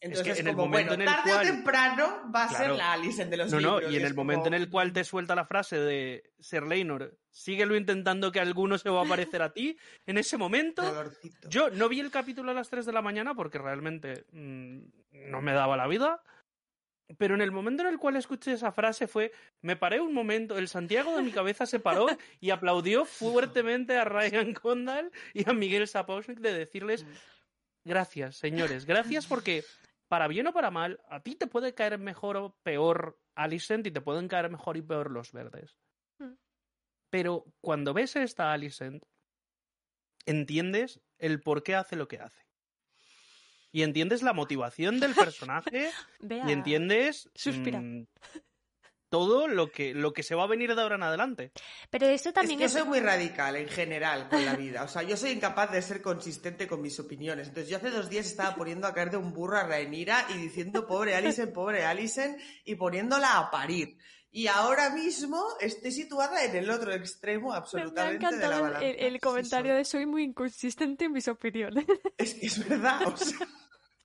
Entonces, 0.02 0.38
en 0.40 0.46
el 0.48 0.54
como, 0.54 0.66
momento 0.68 0.94
bueno, 0.96 1.02
en 1.02 1.08
el 1.08 1.14
tarde 1.14 1.30
cual- 1.30 1.46
o 1.46 1.50
temprano 1.50 2.32
va 2.34 2.44
a 2.44 2.48
Claro. 2.48 2.64
ser 2.64 2.74
la 2.74 2.92
Alicent 2.94 3.30
de 3.30 3.36
los 3.36 3.52
No, 3.52 3.60
no, 3.60 3.76
libros. 3.78 3.92
y 3.92 3.96
en 3.98 4.06
el 4.06 4.14
momento 4.14 4.46
en 4.46 4.54
el 4.54 4.70
cual 4.70 4.94
te 4.94 5.04
suelta 5.04 5.34
la 5.34 5.44
frase 5.44 5.78
de 5.78 6.30
Ser 6.38 6.62
Leinor, 6.62 7.18
síguelo 7.30 7.76
intentando 7.76 8.32
que 8.32 8.40
alguno 8.40 8.78
se 8.78 8.88
va 8.88 9.02
a 9.02 9.04
parecer 9.04 9.42
a 9.42 9.52
ti, 9.52 9.76
en 10.06 10.16
ese 10.16 10.38
momento 10.38 10.80
Dolorcito. 10.82 11.48
yo 11.50 11.68
no 11.68 11.90
vi 11.90 12.00
el 12.00 12.10
capítulo 12.10 12.50
a 12.50 12.54
las 12.54 12.70
3 12.70 12.86
de 12.86 12.92
la 12.92 13.02
mañana 13.02 13.34
porque 13.34 13.58
realmente 13.58 14.24
mm, 14.32 14.78
no 15.30 15.42
me 15.42 15.52
daba 15.52 15.76
la 15.76 15.86
vida. 15.86 16.22
Pero 17.18 17.34
en 17.34 17.40
el 17.40 17.50
momento 17.50 17.82
en 17.82 17.88
el 17.88 17.98
cual 17.98 18.16
escuché 18.16 18.52
esa 18.52 18.72
frase 18.72 19.06
fue, 19.06 19.32
me 19.62 19.76
paré 19.76 20.00
un 20.00 20.14
momento, 20.14 20.58
el 20.58 20.68
Santiago 20.68 21.16
de 21.16 21.22
mi 21.22 21.32
cabeza 21.32 21.66
se 21.66 21.80
paró 21.80 22.06
y 22.40 22.50
aplaudió 22.50 23.04
fuertemente 23.04 23.96
a 23.96 24.04
Ryan 24.04 24.54
Condal 24.54 25.10
y 25.34 25.48
a 25.48 25.52
Miguel 25.52 25.88
Sapochnik 25.88 26.40
de 26.40 26.52
decirles, 26.52 27.06
gracias, 27.84 28.36
señores, 28.36 28.86
gracias 28.86 29.26
porque, 29.26 29.64
para 30.08 30.28
bien 30.28 30.46
o 30.46 30.52
para 30.52 30.70
mal, 30.70 31.00
a 31.08 31.20
ti 31.20 31.34
te 31.34 31.46
puede 31.46 31.74
caer 31.74 31.98
mejor 31.98 32.36
o 32.36 32.56
peor 32.62 33.18
Alicent 33.34 33.86
y 33.86 33.90
te 33.90 34.00
pueden 34.00 34.28
caer 34.28 34.50
mejor 34.50 34.76
y 34.76 34.82
peor 34.82 35.10
los 35.10 35.32
verdes. 35.32 35.78
Mm. 36.18 36.34
Pero 37.10 37.44
cuando 37.60 37.92
ves 37.92 38.16
a 38.16 38.22
esta 38.22 38.52
Alicent, 38.52 39.04
entiendes 40.26 41.00
el 41.18 41.40
por 41.40 41.62
qué 41.62 41.74
hace 41.74 41.96
lo 41.96 42.06
que 42.06 42.18
hace. 42.18 42.49
Y 43.72 43.82
entiendes 43.82 44.22
la 44.22 44.32
motivación 44.32 44.98
del 45.00 45.14
personaje 45.14 45.90
y 46.28 46.52
entiendes 46.52 47.28
Suspira. 47.34 47.80
mm, 47.80 48.06
todo 49.08 49.48
lo 49.48 49.72
que, 49.72 49.92
lo 49.92 50.12
que 50.12 50.22
se 50.22 50.36
va 50.36 50.44
a 50.44 50.46
venir 50.46 50.74
de 50.74 50.80
ahora 50.82 50.94
en 50.94 51.02
adelante. 51.02 51.50
Pero 51.90 52.06
eso 52.06 52.28
Es 52.28 52.34
también 52.34 52.58
que 52.58 52.62
yo 52.62 52.66
es... 52.66 52.72
soy 52.72 52.84
muy 52.84 53.00
radical 53.00 53.56
en 53.56 53.68
general 53.68 54.28
con 54.28 54.44
la 54.44 54.54
vida. 54.54 54.84
O 54.84 54.88
sea, 54.88 55.02
yo 55.02 55.16
soy 55.16 55.30
incapaz 55.30 55.72
de 55.72 55.82
ser 55.82 56.00
consistente 56.00 56.68
con 56.68 56.80
mis 56.80 56.98
opiniones. 57.00 57.48
Entonces, 57.48 57.68
yo 57.70 57.76
hace 57.78 57.90
dos 57.90 58.08
días 58.08 58.26
estaba 58.26 58.54
poniendo 58.54 58.86
a 58.86 58.94
caer 58.94 59.10
de 59.10 59.16
un 59.16 59.32
burro 59.32 59.56
a 59.58 59.64
Rhaenyra 59.64 60.26
y 60.30 60.38
diciendo 60.38 60.86
pobre 60.86 61.16
Alicent, 61.16 61.52
pobre 61.52 61.84
Alicent, 61.84 62.40
y 62.64 62.76
poniéndola 62.76 63.38
a 63.38 63.50
parir. 63.50 63.98
Y 64.32 64.46
ahora 64.46 64.90
mismo 64.90 65.44
estoy 65.60 65.90
situada 65.90 66.44
en 66.44 66.54
el 66.54 66.70
otro 66.70 66.92
extremo 66.94 67.48
Me, 67.48 67.50
me 67.50 67.56
ha 67.56 67.58
absolutamente 67.58 68.36
de 68.36 68.48
la 68.48 68.56
el, 68.56 68.62
balanza. 68.62 68.86
el 68.86 69.20
comentario 69.20 69.74
de 69.74 69.84
soy 69.84 70.06
muy 70.06 70.22
inconsistente 70.22 71.06
en 71.06 71.12
mis 71.12 71.26
opiniones. 71.26 71.84
Es 72.16 72.34
que 72.34 72.46
es 72.46 72.68
verdad, 72.68 73.08
o 73.08 73.16
sea, 73.16 73.38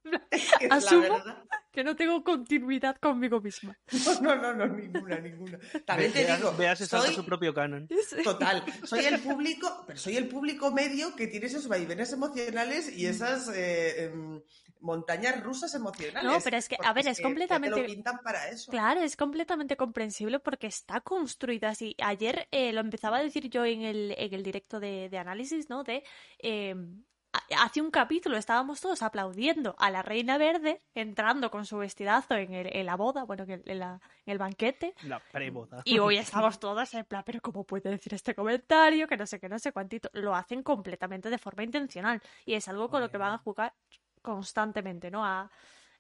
es 0.32 0.52
que 0.60 0.66
es 0.66 0.72
Asumo. 0.72 1.24
que 1.72 1.84
no 1.84 1.96
tengo 1.96 2.24
continuidad 2.24 2.98
conmigo 2.98 3.42
misma. 3.42 3.78
No, 4.22 4.22
no, 4.22 4.36
no, 4.36 4.54
no, 4.54 4.68
ninguna, 4.68 5.18
ninguna. 5.20 5.60
También 5.86 6.14
te 6.14 6.26
digo, 6.26 6.54
Veas 6.58 6.80
soy, 6.80 7.14
su 7.14 7.26
propio 7.26 7.54
canon. 7.54 7.88
Total, 8.24 8.64
soy 8.84 9.06
el 9.06 9.20
público, 9.20 9.84
pero 9.88 10.00
soy 10.00 10.18
el 10.18 10.28
público 10.28 10.72
medio 10.72 11.16
que 11.16 11.28
tiene 11.28 11.48
esos 11.48 11.68
vaivenes 11.68 12.14
emocionales 12.14 12.96
y 12.96 13.06
esas 13.08 13.50
eh, 13.50 14.06
em, 14.06 14.42
montañas 14.80 15.42
rusas 15.44 15.74
emocionales. 15.74 16.24
No, 16.32 16.38
pero 16.44 16.58
es 16.58 16.70
que, 16.70 16.78
a 16.84 16.94
ver, 16.94 17.08
es 17.08 17.18
te 17.18 17.24
completamente- 17.24 17.82
lo 17.82 17.86
pintan 17.88 18.20
para 18.24 18.50
eso. 18.50 18.72
Claro, 18.72 19.02
es 19.02 19.18
completamente 19.18 19.76
comprensible 19.76 20.40
porque 20.40 20.68
está 20.68 21.02
construida 21.02 21.70
así. 21.70 21.96
Ayer 22.02 22.48
eh, 22.52 22.72
lo 22.72 22.82
empezaba 22.82 23.18
a 23.18 23.24
decir 23.24 23.50
yo 23.50 23.66
en 23.66 23.82
el, 23.82 24.14
en 24.18 24.34
el 24.34 24.44
directo 24.44 24.80
de, 24.80 25.10
de 25.10 25.18
análisis, 25.18 25.70
¿no? 25.70 25.84
De 25.84 26.04
eh, 26.40 26.76
ha- 26.76 27.15
hace 27.58 27.82
un 27.82 27.92
capítulo 27.92 28.38
estábamos 28.38 28.82
todos 28.82 29.02
aplaudiendo 29.02 29.76
a 29.80 29.90
la 29.90 30.02
Reina 30.02 30.38
Verde 30.38 30.82
entrando 30.94 31.50
con 31.52 31.66
su 31.66 31.78
vestidazo 31.78 32.36
en, 32.36 32.54
el- 32.54 32.76
en 32.76 32.86
la 32.86 32.96
boda, 32.96 33.24
bueno, 33.24 33.44
en 33.44 33.52
el, 33.52 33.62
en 33.66 33.80
la- 33.80 34.00
en 34.26 34.32
el 34.32 34.38
banquete. 34.38 34.94
La 35.04 35.20
preboda. 35.20 35.82
Y 35.86 36.00
hoy 36.00 36.18
estamos 36.18 36.60
todos 36.60 36.94
en 36.94 37.06
plan, 37.06 37.24
pero 37.26 37.42
¿cómo 37.42 37.64
puede 37.64 37.90
decir 37.90 38.14
este 38.14 38.34
comentario? 38.36 39.08
Que 39.08 39.18
no 39.18 39.26
sé 39.26 39.40
qué, 39.40 39.48
no 39.50 39.60
sé 39.60 39.72
cuántito. 39.72 40.10
Lo 40.14 40.36
hacen 40.36 40.64
completamente 40.64 41.30
de 41.30 41.38
forma 41.38 41.64
intencional. 41.64 42.22
Y 42.46 42.54
es 42.54 42.68
algo 42.68 42.90
con 42.90 43.02
lo 43.02 43.10
que 43.10 43.18
van 43.18 43.34
a 43.34 43.38
jugar 43.38 43.74
constantemente, 44.22 45.12
¿no? 45.12 45.26
A... 45.26 45.50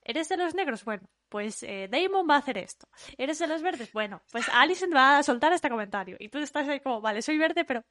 ¿Eres 0.07 0.29
de 0.29 0.37
los 0.37 0.53
negros? 0.53 0.85
Bueno, 0.85 1.07
pues 1.29 1.63
eh, 1.63 1.87
Damon 1.91 2.27
va 2.29 2.35
a 2.35 2.37
hacer 2.37 2.59
esto. 2.59 2.87
¿Eres 3.17 3.39
de 3.39 3.47
los 3.47 3.63
verdes? 3.63 3.91
Bueno, 3.91 4.21
pues 4.31 4.47
Alicent 4.53 4.93
va 4.95 5.17
a 5.17 5.23
soltar 5.23 5.51
este 5.51 5.67
comentario. 5.69 6.15
Y 6.19 6.29
tú 6.29 6.37
estás 6.37 6.67
ahí 6.67 6.79
como, 6.79 7.01
vale, 7.01 7.23
soy 7.23 7.39
verde, 7.39 7.65
pero 7.65 7.83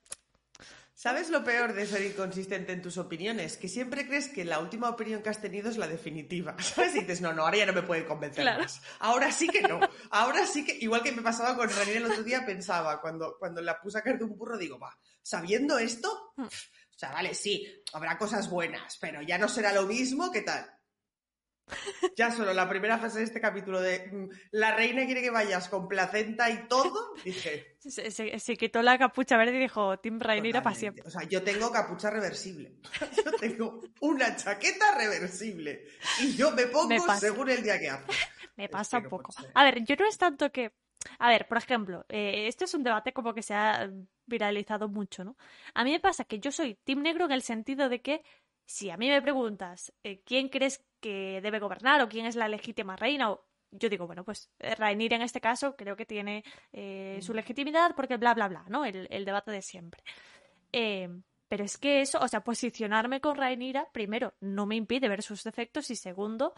¿Sabes 0.97 1.29
lo 1.29 1.43
peor 1.43 1.73
de 1.75 1.87
ser 1.87 2.03
inconsistente 2.05 2.73
en 2.73 2.81
tus 2.81 2.99
opiniones? 2.99 3.57
Que 3.57 3.69
siempre 3.69 4.07
crees 4.07 4.29
que 4.29 4.45
la 4.45 4.61
última 4.61 4.89
opinión 4.89 5.23
que 5.23 5.29
has 5.29 5.41
tenido 5.41 5.69
es 5.69 5.77
la 5.77 5.89
definitiva. 5.89 6.55
¿Sabes? 6.61 6.95
Y 6.95 7.01
dices, 7.01 7.21
no, 7.21 7.33
no, 7.33 7.43
ahora 7.43 7.57
ya 7.59 7.67
no 7.67 7.73
me 7.73 7.83
puede 7.83 8.07
convencer 8.07 8.43
Claro. 8.45 8.63
más. 8.63 8.81
Ahora 9.01 9.33
sí 9.33 9.49
que 9.49 9.63
no. 9.63 9.81
Ahora 10.11 10.47
sí 10.47 10.65
que, 10.65 10.77
igual 10.81 11.03
que 11.03 11.11
me 11.13 11.21
pasaba 11.23 11.57
con 11.57 11.69
Ranier 11.69 11.97
el 11.97 12.05
otro 12.07 12.23
día, 12.23 12.47
pensaba, 12.47 13.01
cuando, 13.01 13.37
cuando 13.39 13.61
la 13.61 13.81
puse 13.81 13.99
a 13.99 14.03
caer 14.03 14.19
de 14.19 14.25
un 14.25 14.37
burro, 14.39 14.57
digo, 14.57 14.79
va, 14.79 14.97
sabiendo 15.23 15.79
esto, 15.79 16.33
Hmm. 16.37 16.45
o 16.45 16.99
sea, 16.99 17.11
vale, 17.13 17.35
sí, 17.35 17.67
habrá 17.93 18.17
cosas 18.17 18.49
buenas, 18.49 18.97
pero 19.01 19.21
ya 19.21 19.37
no 19.37 19.49
será 19.49 19.73
lo 19.73 19.83
mismo, 19.87 20.31
¿qué 20.31 20.43
tal? 20.43 20.65
Ya 22.17 22.31
solo 22.31 22.53
la 22.53 22.69
primera 22.69 22.99
fase 22.99 23.19
de 23.19 23.25
este 23.25 23.41
capítulo 23.41 23.81
de 23.81 24.07
mm, 24.13 24.29
la 24.53 24.75
reina 24.77 25.05
quiere 25.07 25.23
que 25.23 25.31
vayas 25.31 25.69
con 25.69 25.89
placenta 25.89 26.51
y 26.51 26.69
todo, 26.69 27.15
dije, 27.25 27.77
se, 27.79 28.11
se- 28.11 28.39
se 28.39 28.57
quitó 28.57 28.83
la 28.83 28.99
capucha 28.99 29.37
verde 29.37 29.57
y 29.57 29.61
dijo, 29.61 29.99
Tim 29.99 30.21
Rhaenyra 30.21 30.63
para 30.63 30.77
siempre. 30.77 31.03
O 31.07 31.11
sea, 31.11 31.23
yo 31.25 31.43
tengo 31.43 31.73
capucha 31.73 32.11
reversible. 32.11 32.75
Yo 33.25 33.33
tengo 33.33 33.81
una 34.01 34.37
chaqueta 34.37 34.95
reversible. 34.97 35.87
Y 36.21 36.37
yo 36.37 36.51
me 36.53 36.67
pongo 36.67 36.89
Me 36.89 37.01
según 37.19 37.51
el 37.51 37.63
día 37.63 37.79
que 37.81 37.89
hace. 37.91 38.07
Me 38.57 38.69
pasa 38.69 38.99
un 38.99 39.09
poco. 39.09 39.33
A 39.55 39.65
ver, 39.65 39.83
yo 39.85 39.97
no 39.97 40.07
es 40.07 40.17
tanto 40.17 40.53
que. 40.53 40.73
A 41.19 41.29
ver, 41.29 41.49
por 41.49 41.59
ejemplo, 41.59 42.07
eh, 42.09 42.47
este 42.47 42.67
es 42.67 42.75
un 42.75 42.85
debate 42.85 43.13
como 43.13 43.35
que 43.35 43.43
se 43.43 43.53
ha 43.55 43.91
viralizado 44.27 44.89
mucho, 44.89 45.25
¿no? 45.25 45.37
A 45.75 45.83
mí 45.85 45.91
me 45.91 45.99
pasa 46.01 46.25
que 46.25 46.39
yo 46.39 46.53
soy 46.53 46.77
Team 46.85 47.03
Negro 47.03 47.25
en 47.25 47.33
el 47.33 47.43
sentido 47.43 47.89
de 47.89 48.01
que 48.01 48.23
si 48.65 48.91
a 48.91 48.97
mí 48.97 49.09
me 49.09 49.21
preguntas 49.21 49.93
eh, 50.05 50.23
quién 50.25 50.49
crees 50.49 50.83
que 51.05 51.43
debe 51.43 51.59
gobernar 51.59 52.01
o 52.01 52.09
quién 52.09 52.25
es 52.25 52.35
la 52.35 52.49
legítima 52.49 52.97
reina, 52.97 53.31
o 53.31 53.45
yo 53.71 53.91
digo, 53.91 54.07
bueno, 54.07 54.25
pues 54.25 54.51
eh, 54.59 54.75
Rhaenyra 54.75 55.17
en 55.17 55.23
este 55.23 55.39
caso 55.39 55.77
creo 55.77 55.97
que 55.97 56.07
tiene 56.07 56.43
eh, 56.73 57.19
su 57.21 57.35
legitimidad 57.35 57.95
porque 57.95 58.17
bla, 58.17 58.33
bla, 58.33 58.49
bla, 58.49 58.65
¿no? 58.69 58.87
El, 58.87 59.07
el 59.11 59.27
debate 59.27 59.51
de 59.51 59.61
siempre. 59.61 60.03
Eh, 60.73 61.11
pero 61.47 61.63
es 61.63 61.77
que 61.77 62.01
eso, 62.01 62.21
o 62.21 62.27
sea, 62.27 62.41
posicionarme 62.41 63.21
con 63.21 63.37
Rhaenyra, 63.37 63.91
primero, 63.93 64.33
no 64.41 64.65
me 64.65 64.77
impide 64.77 65.11
ver 65.11 65.23
sus 65.23 65.45
defectos 65.45 65.91
y 65.91 65.97
segundo, 65.97 66.55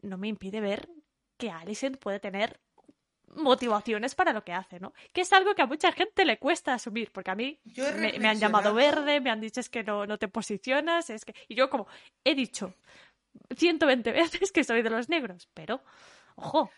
no 0.00 0.16
me 0.16 0.28
impide 0.28 0.62
ver 0.62 0.88
que 1.36 1.50
Alicent 1.50 1.98
puede 1.98 2.20
tener 2.20 2.62
motivaciones 3.36 4.14
para 4.14 4.32
lo 4.32 4.42
que 4.42 4.54
hace, 4.54 4.80
¿no? 4.80 4.94
Que 5.12 5.20
es 5.20 5.32
algo 5.34 5.54
que 5.54 5.60
a 5.60 5.66
mucha 5.66 5.92
gente 5.92 6.24
le 6.24 6.38
cuesta 6.38 6.72
asumir, 6.72 7.12
porque 7.12 7.30
a 7.30 7.34
mí 7.34 7.60
me, 7.98 8.18
me 8.18 8.28
han 8.28 8.38
llamado 8.38 8.72
verde, 8.72 9.20
me 9.20 9.30
han 9.30 9.40
dicho 9.40 9.60
es 9.60 9.68
que 9.68 9.84
no, 9.84 10.06
no 10.06 10.16
te 10.18 10.28
posicionas, 10.28 11.10
es 11.10 11.26
que... 11.26 11.34
Y 11.48 11.54
yo 11.54 11.68
como 11.68 11.86
he 12.24 12.34
dicho 12.34 12.74
120 13.56 14.12
veces 14.12 14.52
que 14.52 14.64
soy 14.64 14.82
de 14.82 14.90
los 14.90 15.08
negros, 15.08 15.48
pero, 15.54 15.82
ojo, 16.36 16.70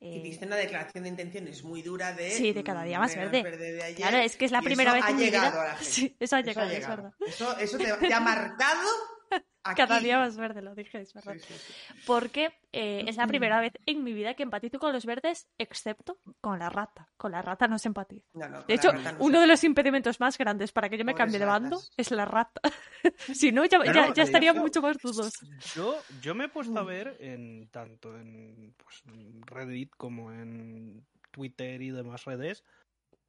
Y 0.00 0.18
eh, 0.18 0.22
diste 0.22 0.46
una 0.46 0.56
declaración 0.56 1.04
de 1.04 1.10
intenciones 1.10 1.62
muy 1.64 1.82
dura 1.82 2.12
de. 2.12 2.30
Sí, 2.30 2.52
de 2.52 2.64
cada 2.64 2.82
día 2.82 2.98
mm, 2.98 3.00
más 3.02 3.16
menos 3.16 3.32
verde. 3.32 3.56
de 3.56 3.82
ayer, 3.82 3.96
claro, 3.96 4.18
es 4.18 4.36
que 4.36 4.44
es 4.46 4.50
la 4.52 4.62
primera 4.62 4.90
eso 4.90 4.96
vez 4.96 5.04
ha 5.06 5.10
en 5.10 5.16
mi 5.16 5.22
llegado 5.24 5.50
vida... 5.52 5.62
a 5.62 5.66
la 5.68 5.76
gente. 5.76 5.84
Sí, 5.90 6.16
eso 6.18 6.36
ha 6.36 6.40
Eso 6.40 6.46
llegado, 6.48 6.68
ha 6.68 6.72
es 6.72 6.78
llegado. 6.80 6.96
verdad. 6.96 7.12
Eso, 7.26 7.58
eso 7.58 7.78
te, 7.78 7.92
te 8.08 8.14
ha 8.14 8.20
marcado. 8.20 8.88
Aquí. 9.64 9.76
Cada 9.76 10.00
día 10.00 10.18
más 10.18 10.36
verde, 10.36 10.60
lo 10.60 10.74
dije, 10.74 11.00
es 11.00 11.14
verdad. 11.14 11.34
Sí, 11.34 11.54
sí, 11.54 11.54
sí. 11.54 11.94
Porque 12.04 12.52
eh, 12.72 13.04
es 13.06 13.16
la 13.16 13.28
primera 13.28 13.60
vez 13.60 13.72
en 13.86 14.02
mi 14.02 14.12
vida 14.12 14.34
que 14.34 14.42
empatizo 14.42 14.80
con 14.80 14.92
los 14.92 15.06
verdes, 15.06 15.48
excepto 15.56 16.18
con 16.40 16.58
la 16.58 16.68
rata. 16.68 17.08
Con 17.16 17.30
la 17.30 17.42
rata 17.42 17.68
no 17.68 17.78
se 17.78 17.86
empatiza. 17.86 18.26
No, 18.34 18.48
no, 18.48 18.56
con 18.58 18.66
De 18.66 18.74
hecho, 18.74 18.92
no 18.92 19.10
uno 19.20 19.40
de 19.40 19.46
los 19.46 19.62
impedimentos 19.62 20.18
más 20.18 20.36
grandes 20.36 20.72
para 20.72 20.88
que 20.88 20.98
yo 20.98 21.04
me 21.04 21.12
Pobres 21.12 21.24
cambie 21.24 21.38
de 21.38 21.44
bando 21.44 21.76
ratas. 21.76 21.92
es 21.96 22.10
la 22.10 22.24
rata. 22.24 22.60
si 23.34 23.52
no, 23.52 23.64
ya, 23.64 23.78
estaría 24.16 24.50
hecho, 24.50 24.60
mucho 24.60 24.82
más 24.82 24.98
dudoso. 24.98 25.46
Yo, 25.76 25.96
yo 26.20 26.34
me 26.34 26.46
he 26.46 26.48
puesto 26.48 26.76
a 26.76 26.82
ver 26.82 27.16
en 27.20 27.68
tanto 27.68 28.18
en 28.18 28.74
pues, 28.76 29.02
en 29.06 29.42
Reddit 29.46 29.94
como 29.96 30.32
en 30.32 31.06
Twitter 31.30 31.82
y 31.82 31.90
demás 31.90 32.24
redes. 32.24 32.64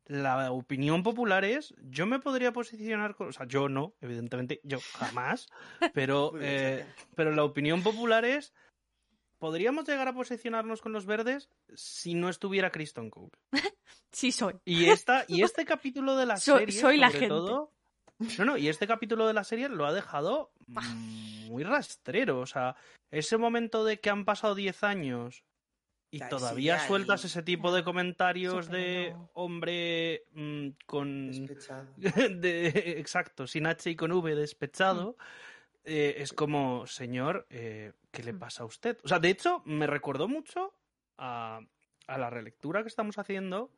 La 0.05 0.51
opinión 0.51 1.01
popular 1.01 1.45
es, 1.45 1.74
yo 1.81 2.05
me 2.05 2.19
podría 2.19 2.51
posicionar, 2.51 3.15
con, 3.15 3.29
o 3.29 3.31
sea, 3.31 3.48
yo 3.48 3.69
no, 3.69 3.93
evidentemente, 4.01 4.60
yo 4.63 4.79
jamás, 4.98 5.48
pero, 5.93 6.33
eh, 6.41 6.86
pero 7.15 7.31
la 7.31 7.43
opinión 7.45 7.83
popular 7.83 8.25
es, 8.25 8.53
podríamos 9.39 9.88
llegar 9.88 10.07
a 10.10 10.13
posicionarnos 10.13 10.81
con 10.81 10.91
los 10.91 11.05
verdes 11.05 11.50
si 11.74 12.15
no 12.15 12.29
estuviera 12.29 12.72
Kristen 12.72 13.10
Cole. 13.10 13.31
Sí 14.12 14.31
soy. 14.31 14.53
Y 14.63 14.86
esta, 14.86 15.25
y 15.27 15.41
este 15.41 15.65
capítulo 15.65 16.15
de 16.15 16.27
la 16.27 16.38
Soy- 16.38 16.60
serie, 16.60 16.79
soy 16.81 16.98
la 16.98 17.07
sobre 17.07 17.19
gente. 17.22 17.29
todo, 17.36 17.72
no, 18.38 18.45
no, 18.45 18.57
y 18.57 18.67
este 18.69 18.86
capítulo 18.86 19.25
de 19.25 19.33
la 19.33 19.43
serie 19.43 19.69
lo 19.69 19.88
ha 19.88 19.91
dejado 19.93 20.51
mm, 20.67 21.48
muy 21.48 21.63
rastrero. 21.63 22.39
O 22.39 22.45
sea, 22.45 22.75
ese 23.10 23.38
momento 23.38 23.83
de 23.83 24.00
que 24.00 24.12
han 24.12 24.24
pasado 24.24 24.53
10 24.53 24.83
años 24.83 25.43
y 26.15 26.20
todavía 26.29 26.79
sueltas 26.79 27.24
y- 27.24 27.27
ese 27.27 27.41
tipo 27.43 27.74
de 27.74 27.84
comentarios 27.84 28.70
de 28.70 29.12
no. 29.13 29.29
hombre 29.34 30.24
mm, 30.34 30.67
con. 30.86 31.27
Despechado. 31.32 31.88
de, 31.98 32.67
exacto, 33.00 33.48
sin 33.48 33.65
H 33.65 33.89
y 33.89 33.96
con 33.96 34.12
V, 34.12 34.36
despechado. 34.36 35.17
eh, 35.86 36.15
es 36.20 36.32
como, 36.34 36.86
señor, 36.88 37.46
eh, 37.50 37.93
¿qué 38.12 38.24
le 38.24 38.34
Mm. 38.34 38.39
pasa 38.39 38.63
a 38.63 38.65
usted? 38.65 38.98
O 39.03 39.08
sea, 39.08 39.20
de 39.20 39.29
hecho, 39.29 39.62
me 39.65 39.88
recordó 39.88 40.27
mucho 40.27 40.74
a, 41.17 41.60
a 42.08 42.17
la 42.17 42.29
relectura 42.29 42.84
que 42.84 42.88
estamos 42.89 43.17
haciendo, 43.17 43.72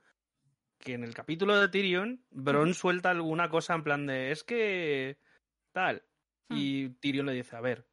que 0.77 0.93
en 0.93 1.03
el 1.03 1.13
capítulo 1.13 1.59
de 1.59 1.69
Tyrion, 1.69 2.23
Bron 2.31 2.73
suelta 2.73 3.09
alguna 3.11 3.49
cosa 3.49 3.73
en 3.75 3.83
plan 3.83 4.05
de, 4.05 4.31
es 4.31 4.43
que 4.43 5.17
tal. 5.71 6.03
Mm. 6.49 6.55
Y 6.57 6.89
Tyrion 6.99 7.25
le 7.25 7.33
dice, 7.33 7.55
a 7.55 7.61
ver, 7.61 7.87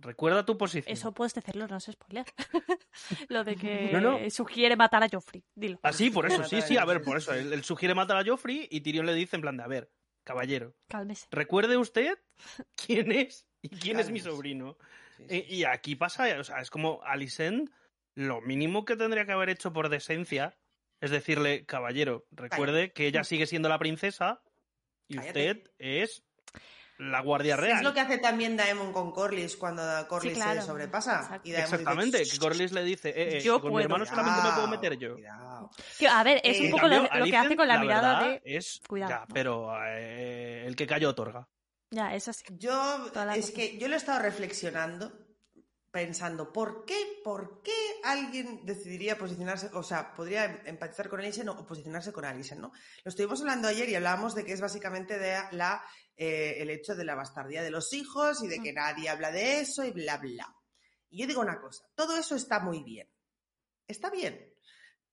recuerda 0.00 0.44
tu 0.44 0.56
posición. 0.58 0.92
Eso 0.92 1.12
puedes 1.12 1.34
decirlo, 1.34 1.66
no 1.68 1.76
es 1.76 1.84
spoiler. 1.84 2.24
Lo 3.28 3.44
de 3.44 3.56
que 3.56 3.90
No, 3.92 4.00
no. 4.00 4.30
sugiere 4.30 4.76
matar 4.76 5.02
a 5.02 5.08
Joffrey. 5.08 5.44
Dilo. 5.54 5.78
Ah, 5.82 5.92
sí, 5.92 6.10
por 6.10 6.26
eso, 6.26 6.44
sí, 6.44 6.60
sí, 6.62 6.76
a 6.76 6.84
ver, 6.84 7.02
por 7.02 7.16
eso. 7.16 7.32
Él, 7.34 7.52
él 7.52 7.64
sugiere 7.64 7.94
matar 7.94 8.16
a 8.16 8.24
Joffrey 8.24 8.66
y 8.70 8.80
Tyrion 8.80 9.06
le 9.06 9.14
dice 9.14 9.36
en 9.36 9.42
plan 9.42 9.56
de, 9.56 9.62
a 9.62 9.68
ver, 9.68 9.90
caballero, 10.24 10.74
Cálmese. 10.88 11.26
recuerde 11.30 11.76
usted 11.76 12.18
quién 12.86 13.12
es 13.12 13.46
y 13.62 13.68
quién 13.68 13.98
es 14.00 14.10
mi 14.10 14.20
sobrino. 14.20 14.76
Sí, 15.16 15.24
sí, 15.28 15.44
Y, 15.48 15.54
y 15.56 15.64
aquí 15.64 15.96
pasa, 15.96 16.26
o 16.38 16.44
sea, 16.44 16.60
es 16.60 16.70
como 16.70 17.00
Alicent, 17.04 17.70
lo 18.14 18.40
mínimo 18.40 18.84
que 18.84 18.96
tendría 18.96 19.24
que 19.26 19.32
haber 19.32 19.50
hecho 19.50 19.72
por 19.72 19.88
decencia 19.88 20.56
es 21.00 21.10
decirle, 21.10 21.64
caballero, 21.64 22.26
recuerde 22.30 22.92
que 22.92 23.06
ella 23.06 23.24
sigue 23.24 23.46
siendo 23.46 23.68
la 23.70 23.78
princesa 23.78 24.42
y 25.08 25.14
Cállate. 25.16 25.28
usted 25.50 25.70
es 25.78 26.22
la 27.00 27.20
guardia 27.20 27.56
Sí, 27.56 27.62
real. 27.62 27.76
Es 27.78 27.82
lo 27.82 27.94
que 27.94 28.00
hace 28.00 28.18
también 28.18 28.56
Daemon 28.56 28.92
con 28.92 29.10
Corlys 29.12 29.56
cuando 29.56 29.82
Corlys 30.06 30.34
claro. 30.34 30.60
se 30.60 30.66
sobrepasa. 30.66 31.20
Exacto. 31.22 31.48
Y 31.48 31.54
Exactamente, 31.54 32.18
dice, 32.18 32.32
que 32.32 32.38
Corlys 32.38 32.72
le 32.72 32.84
dice, 32.84 33.08
eh, 33.10 33.38
eh, 33.38 33.40
Yo 33.40 33.60
con 33.60 33.70
mi 33.70 33.74
puedo. 33.74 33.84
hermano 33.84 34.06
solamente 34.06 34.36
me 34.42 34.42
puedo 34.42 34.54
"Cuidado, 34.54 34.68
meter 34.68 34.98
yo. 34.98 35.14
cuidado". 35.14 35.70
A 36.10 36.22
ver, 36.22 36.40
es 36.44 36.58
Eh, 36.58 36.64
un 36.64 36.70
poco 36.72 36.80
cambio, 36.88 37.08
lo, 37.12 37.18
lo 37.18 37.24
que 37.24 37.36
hace 37.36 37.56
con 37.56 37.68
la, 37.68 37.78
mirada 37.80 38.22
de. 38.24 38.42
Es, 38.44 38.80
Cuidado, 38.86 39.10
ya, 39.10 39.26
pero 39.32 39.72
eh, 39.86 40.64
el 40.66 40.76
que 40.76 40.86
cayó 40.86 41.08
otorga. 41.10 41.48
Ya, 41.90 42.14
eso 42.14 42.32
sí. 42.32 42.44
Yo, 42.50 43.10
es 43.34 43.50
que 43.50 43.76
yo 43.78 43.88
lo 43.88 43.94
he 43.94 43.96
estado 43.96 44.20
reflexionando, 44.20 45.12
pensando, 45.90 46.52
¿por 46.52 46.84
qué, 46.84 46.94
por 47.24 47.62
qué 47.62 47.72
alguien 48.04 48.64
decidiría 48.64 49.18
posicionarse, 49.18 49.70
o 49.72 49.82
sea, 49.82 50.14
podría 50.14 50.62
empatizar 50.66 51.08
con 51.08 51.18
Alicent 51.18 51.48
o 51.48 51.66
posicionarse 51.66 52.12
con 52.12 52.24
Alicent, 52.24 52.60
¿no? 52.60 52.70
Lo 53.02 53.08
estuvimos 53.08 53.40
hablando 53.40 53.66
ayer 53.66 53.88
y 53.88 53.96
hablábamos 53.96 54.36
de 54.36 54.44
que 54.44 54.52
es 54.52 54.60
básicamente 54.60 55.18
de 55.18 55.36
la, 55.50 55.82
eh, 56.22 56.60
el 56.60 56.68
hecho 56.68 56.94
de 56.94 57.02
la 57.02 57.14
bastardía 57.14 57.62
de 57.62 57.70
los 57.70 57.94
hijos 57.94 58.42
y 58.42 58.46
de 58.46 58.60
que 58.60 58.74
nadie 58.74 59.08
habla 59.08 59.32
de 59.32 59.60
eso 59.60 59.82
y 59.84 59.90
bla, 59.90 60.18
bla. 60.18 60.54
Y 61.08 61.22
yo 61.22 61.26
digo 61.26 61.40
una 61.40 61.58
cosa, 61.58 61.88
todo 61.94 62.14
eso 62.14 62.36
está 62.36 62.60
muy 62.60 62.84
bien, 62.84 63.08
está 63.86 64.10
bien, 64.10 64.54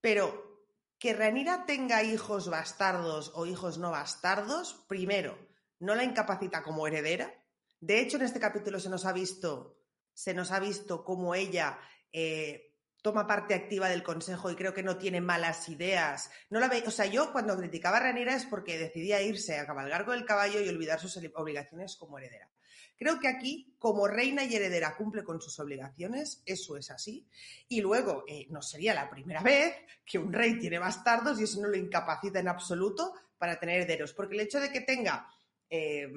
pero 0.02 0.66
que 0.98 1.14
Rhaenyra 1.14 1.64
tenga 1.64 2.02
hijos 2.02 2.50
bastardos 2.50 3.32
o 3.34 3.46
hijos 3.46 3.78
no 3.78 3.90
bastardos, 3.90 4.84
primero, 4.86 5.38
no 5.78 5.94
la 5.94 6.04
incapacita 6.04 6.62
como 6.62 6.86
heredera. 6.86 7.42
De 7.80 8.00
hecho, 8.00 8.18
en 8.18 8.24
este 8.24 8.38
capítulo 8.38 8.78
se 8.78 8.90
nos 8.90 9.06
ha 9.06 9.14
visto, 9.14 9.80
se 10.12 10.34
nos 10.34 10.50
ha 10.50 10.60
visto 10.60 11.04
cómo 11.04 11.34
ella 11.34 11.78
eh, 12.12 12.67
toma 13.02 13.26
parte 13.26 13.54
activa 13.54 13.88
del 13.88 14.02
consejo 14.02 14.50
y 14.50 14.56
creo 14.56 14.74
que 14.74 14.82
no 14.82 14.96
tiene 14.96 15.20
malas 15.20 15.68
ideas. 15.68 16.30
No 16.50 16.60
la 16.60 16.68
ve, 16.68 16.82
o 16.86 16.90
sea, 16.90 17.06
yo 17.06 17.32
cuando 17.32 17.56
criticaba 17.56 17.98
a 17.98 18.00
Rhaenyra 18.00 18.34
es 18.34 18.46
porque 18.46 18.78
decidía 18.78 19.22
irse 19.22 19.58
a 19.58 19.66
cabalgar 19.66 20.04
con 20.04 20.14
el 20.14 20.24
caballo 20.24 20.60
y 20.60 20.68
olvidar 20.68 21.00
sus 21.00 21.16
obligaciones 21.34 21.96
como 21.96 22.18
heredera. 22.18 22.50
Creo 22.98 23.20
que 23.20 23.28
aquí, 23.28 23.76
como 23.78 24.08
reina 24.08 24.42
y 24.42 24.54
heredera, 24.54 24.96
cumple 24.96 25.22
con 25.22 25.40
sus 25.40 25.60
obligaciones, 25.60 26.42
eso 26.44 26.76
es 26.76 26.90
así. 26.90 27.28
Y 27.68 27.80
luego, 27.80 28.24
eh, 28.26 28.46
no 28.50 28.60
sería 28.60 28.92
la 28.92 29.08
primera 29.08 29.40
vez 29.40 29.76
que 30.04 30.18
un 30.18 30.32
rey 30.32 30.58
tiene 30.58 30.80
bastardos 30.80 31.38
y 31.38 31.44
eso 31.44 31.60
no 31.60 31.68
lo 31.68 31.76
incapacita 31.76 32.40
en 32.40 32.48
absoluto 32.48 33.14
para 33.38 33.60
tener 33.60 33.82
herederos. 33.82 34.12
Porque 34.14 34.34
el 34.34 34.40
hecho 34.40 34.58
de 34.58 34.72
que 34.72 34.80
tenga 34.80 35.28
eh, 35.70 36.08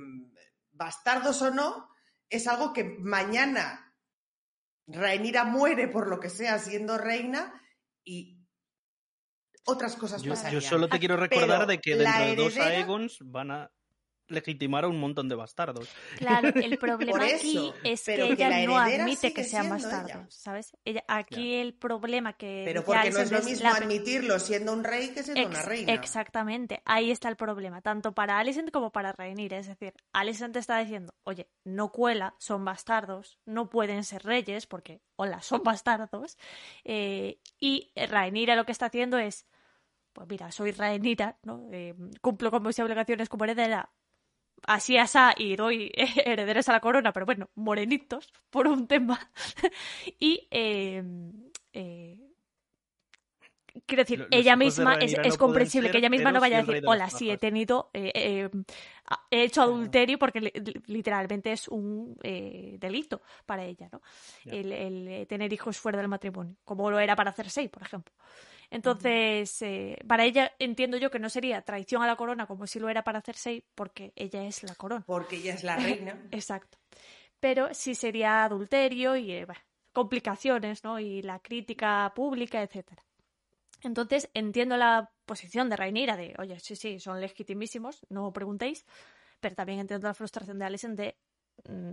bastardos 0.72 1.40
o 1.44 1.52
no 1.52 1.90
es 2.28 2.48
algo 2.48 2.74
que 2.74 2.84
mañana 2.84 3.91
Rhaenyra 4.88 5.46
muere 5.46 5.88
por 5.88 6.10
lo 6.10 6.20
que 6.20 6.30
sea 6.30 6.60
siendo 6.60 6.98
reina 6.98 7.54
y 8.04 8.40
otras 9.66 9.96
cosas 9.96 10.22
Yo, 10.22 10.30
yo 10.30 10.32
pasarían. 10.36 10.62
solo 10.62 10.90
te 10.90 11.00
quiero 11.00 11.18
recordar 11.18 11.60
Pero 11.60 11.66
de 11.68 11.80
que 11.80 11.96
dentro 11.96 12.26
de 12.26 12.36
dos 12.36 12.58
Aegons 12.58 13.18
van 13.22 13.52
a 13.52 13.72
legitimar 14.32 14.84
a 14.86 14.88
un 14.88 15.00
montón 15.00 15.30
de 15.30 15.36
bastardos. 15.36 15.90
Claro, 16.18 16.50
el 16.56 16.78
problema 16.80 17.26
aquí 17.26 17.72
es 17.84 18.04
que 18.04 18.16
ella 18.24 18.50
la 18.50 18.66
no 18.66 18.78
admite 18.78 19.34
que 19.34 19.44
sean 19.44 19.70
bastardos, 19.70 20.12
ella. 20.12 20.26
¿sabes? 20.30 20.76
Ella, 20.86 21.04
aquí 21.08 21.56
el 21.56 21.74
problema 21.74 22.34
que 22.34 22.64
Pero 22.66 22.84
porque 22.84 23.12
no 23.12 23.20
es 23.20 23.32
lo 23.32 23.42
mismo 23.44 23.70
la- 23.70 23.76
admitirlo 23.76 24.40
siendo 24.40 24.74
un 24.74 24.84
rey 24.84 25.10
que 25.10 25.24
siendo 25.24 25.46
una 25.48 25.62
reina. 25.62 25.94
Exactamente, 25.94 26.82
ahí 26.86 27.12
está 27.12 27.30
el 27.30 27.36
problema, 27.36 27.82
tanto 27.82 28.14
para 28.14 28.40
Alicent 28.40 28.72
como 28.72 28.92
para 28.92 29.12
Rhaenyra. 29.12 29.58
Es 29.58 29.68
decir, 29.68 29.94
Alicent 30.14 30.56
está 30.56 30.80
diciendo, 30.80 31.14
oye, 31.24 31.50
no 31.64 31.92
cuela, 31.92 32.36
son 32.40 32.66
bastardos, 32.66 33.40
no 33.46 33.70
pueden 33.70 34.04
ser 34.04 34.24
reyes 34.24 34.66
porque, 34.68 35.02
hola, 35.16 35.42
son 35.42 35.62
bastardos. 35.64 36.38
Eh, 36.84 37.40
y 37.60 37.92
Rhaenyra 37.96 38.56
lo 38.56 38.66
que 38.66 38.72
está 38.72 38.88
haciendo 38.88 39.18
es, 39.18 39.46
pues 40.14 40.28
mira, 40.28 40.52
soy 40.52 40.72
Rhaenyra, 40.72 41.38
¿no? 41.44 41.68
Eh, 41.72 41.96
cumplo 42.22 42.52
con 42.52 42.64
mis 42.64 42.80
obligaciones 42.80 43.30
como 43.30 43.46
heredera, 43.46 43.92
así 44.68 44.98
asá 44.98 45.34
y 45.38 45.56
doy 45.56 45.92
herederos 46.26 46.70
a 46.70 46.74
la 46.74 46.80
corona, 46.80 47.12
pero 47.14 47.26
bueno, 47.26 47.50
morenitos 47.56 48.32
por 48.50 48.68
un 48.68 48.88
tema. 48.88 49.32
y 50.20 50.48
eh, 50.52 51.04
eh, 51.74 52.18
quiero 53.86 54.04
decir, 54.04 54.20
los 54.20 54.28
ella 54.32 54.52
de 54.54 54.58
misma 54.58 54.94
es, 54.96 55.14
no 55.18 55.38
comprensible 55.38 55.90
que 55.92 55.98
ella 55.98 56.10
misma 56.10 56.32
no 56.32 56.40
vaya 56.42 56.58
a 56.58 56.64
decir, 56.64 56.84
hola, 56.86 57.10
sí, 57.10 57.26
he 57.26 57.30
pajas". 57.30 57.40
tenido, 57.42 57.90
eh, 57.94 58.12
eh, 58.16 58.50
he 59.30 59.44
hecho 59.44 59.62
adulterio 59.62 60.20
porque 60.20 60.42
li- 60.42 60.52
li- 60.54 60.82
literalmente 60.88 61.52
es 61.52 61.68
un 61.68 62.18
eh, 62.24 62.78
delito 62.80 63.22
para 63.46 63.64
ella, 63.64 63.90
¿no? 63.92 64.02
El, 64.46 64.72
el, 64.72 65.08
eh, 65.08 65.26
tener 65.26 65.52
hijos 65.54 65.78
fuera 65.78 65.98
del 65.98 66.08
matrimonio, 66.08 66.56
como 66.66 66.90
lo 66.92 67.00
era 67.00 67.16
para 67.16 67.32
Cersei, 67.32 67.70
por 67.70 67.84
ejemplo. 67.84 68.14
Entonces, 68.72 69.62
eh, 69.62 69.98
para 70.08 70.24
ella 70.24 70.54
entiendo 70.58 70.98
yo 70.98 71.12
que 71.12 71.20
no 71.20 71.30
sería 71.30 71.62
traición 71.62 72.02
a 72.02 72.08
la 72.08 72.16
corona 72.16 72.48
como 72.48 72.66
si 72.66 72.80
lo 72.80 72.90
era 72.90 73.04
para 73.04 73.22
Cersei, 73.22 73.66
porque 73.76 74.14
ella 74.16 74.44
es 74.46 74.64
la 74.64 74.74
corona. 74.76 75.04
Porque 75.06 75.36
ella 75.36 75.54
es 75.54 75.64
la 75.64 75.76
reina. 75.78 76.18
Exacto. 76.32 76.78
Pero 77.40 77.74
sí 77.74 77.96
sería 77.96 78.44
adulterio 78.46 79.16
y 79.18 79.32
eh, 79.32 79.46
bueno, 79.46 79.62
complicaciones, 79.92 80.84
¿no? 80.84 81.00
Y 81.00 81.22
la 81.22 81.40
crítica 81.40 82.12
pública, 82.16 82.62
etcétera. 82.62 83.04
Entonces 83.84 84.30
entiendo 84.34 84.78
la 84.78 85.12
posición 85.26 85.70
de 85.70 85.76
Rhaenyra 85.76 86.16
de, 86.16 86.34
oye, 86.40 86.60
sí, 86.60 86.76
sí, 86.76 87.00
son 87.00 87.20
legitimísimos, 87.20 88.06
no 88.10 88.32
preguntéis, 88.32 88.86
pero 89.40 89.56
también 89.56 89.80
entiendo 89.80 90.08
la 90.08 90.14
frustración 90.14 90.60
de 90.60 90.66
Alicent 90.66 90.98
de, 90.98 91.08
"Mm, 91.08 91.31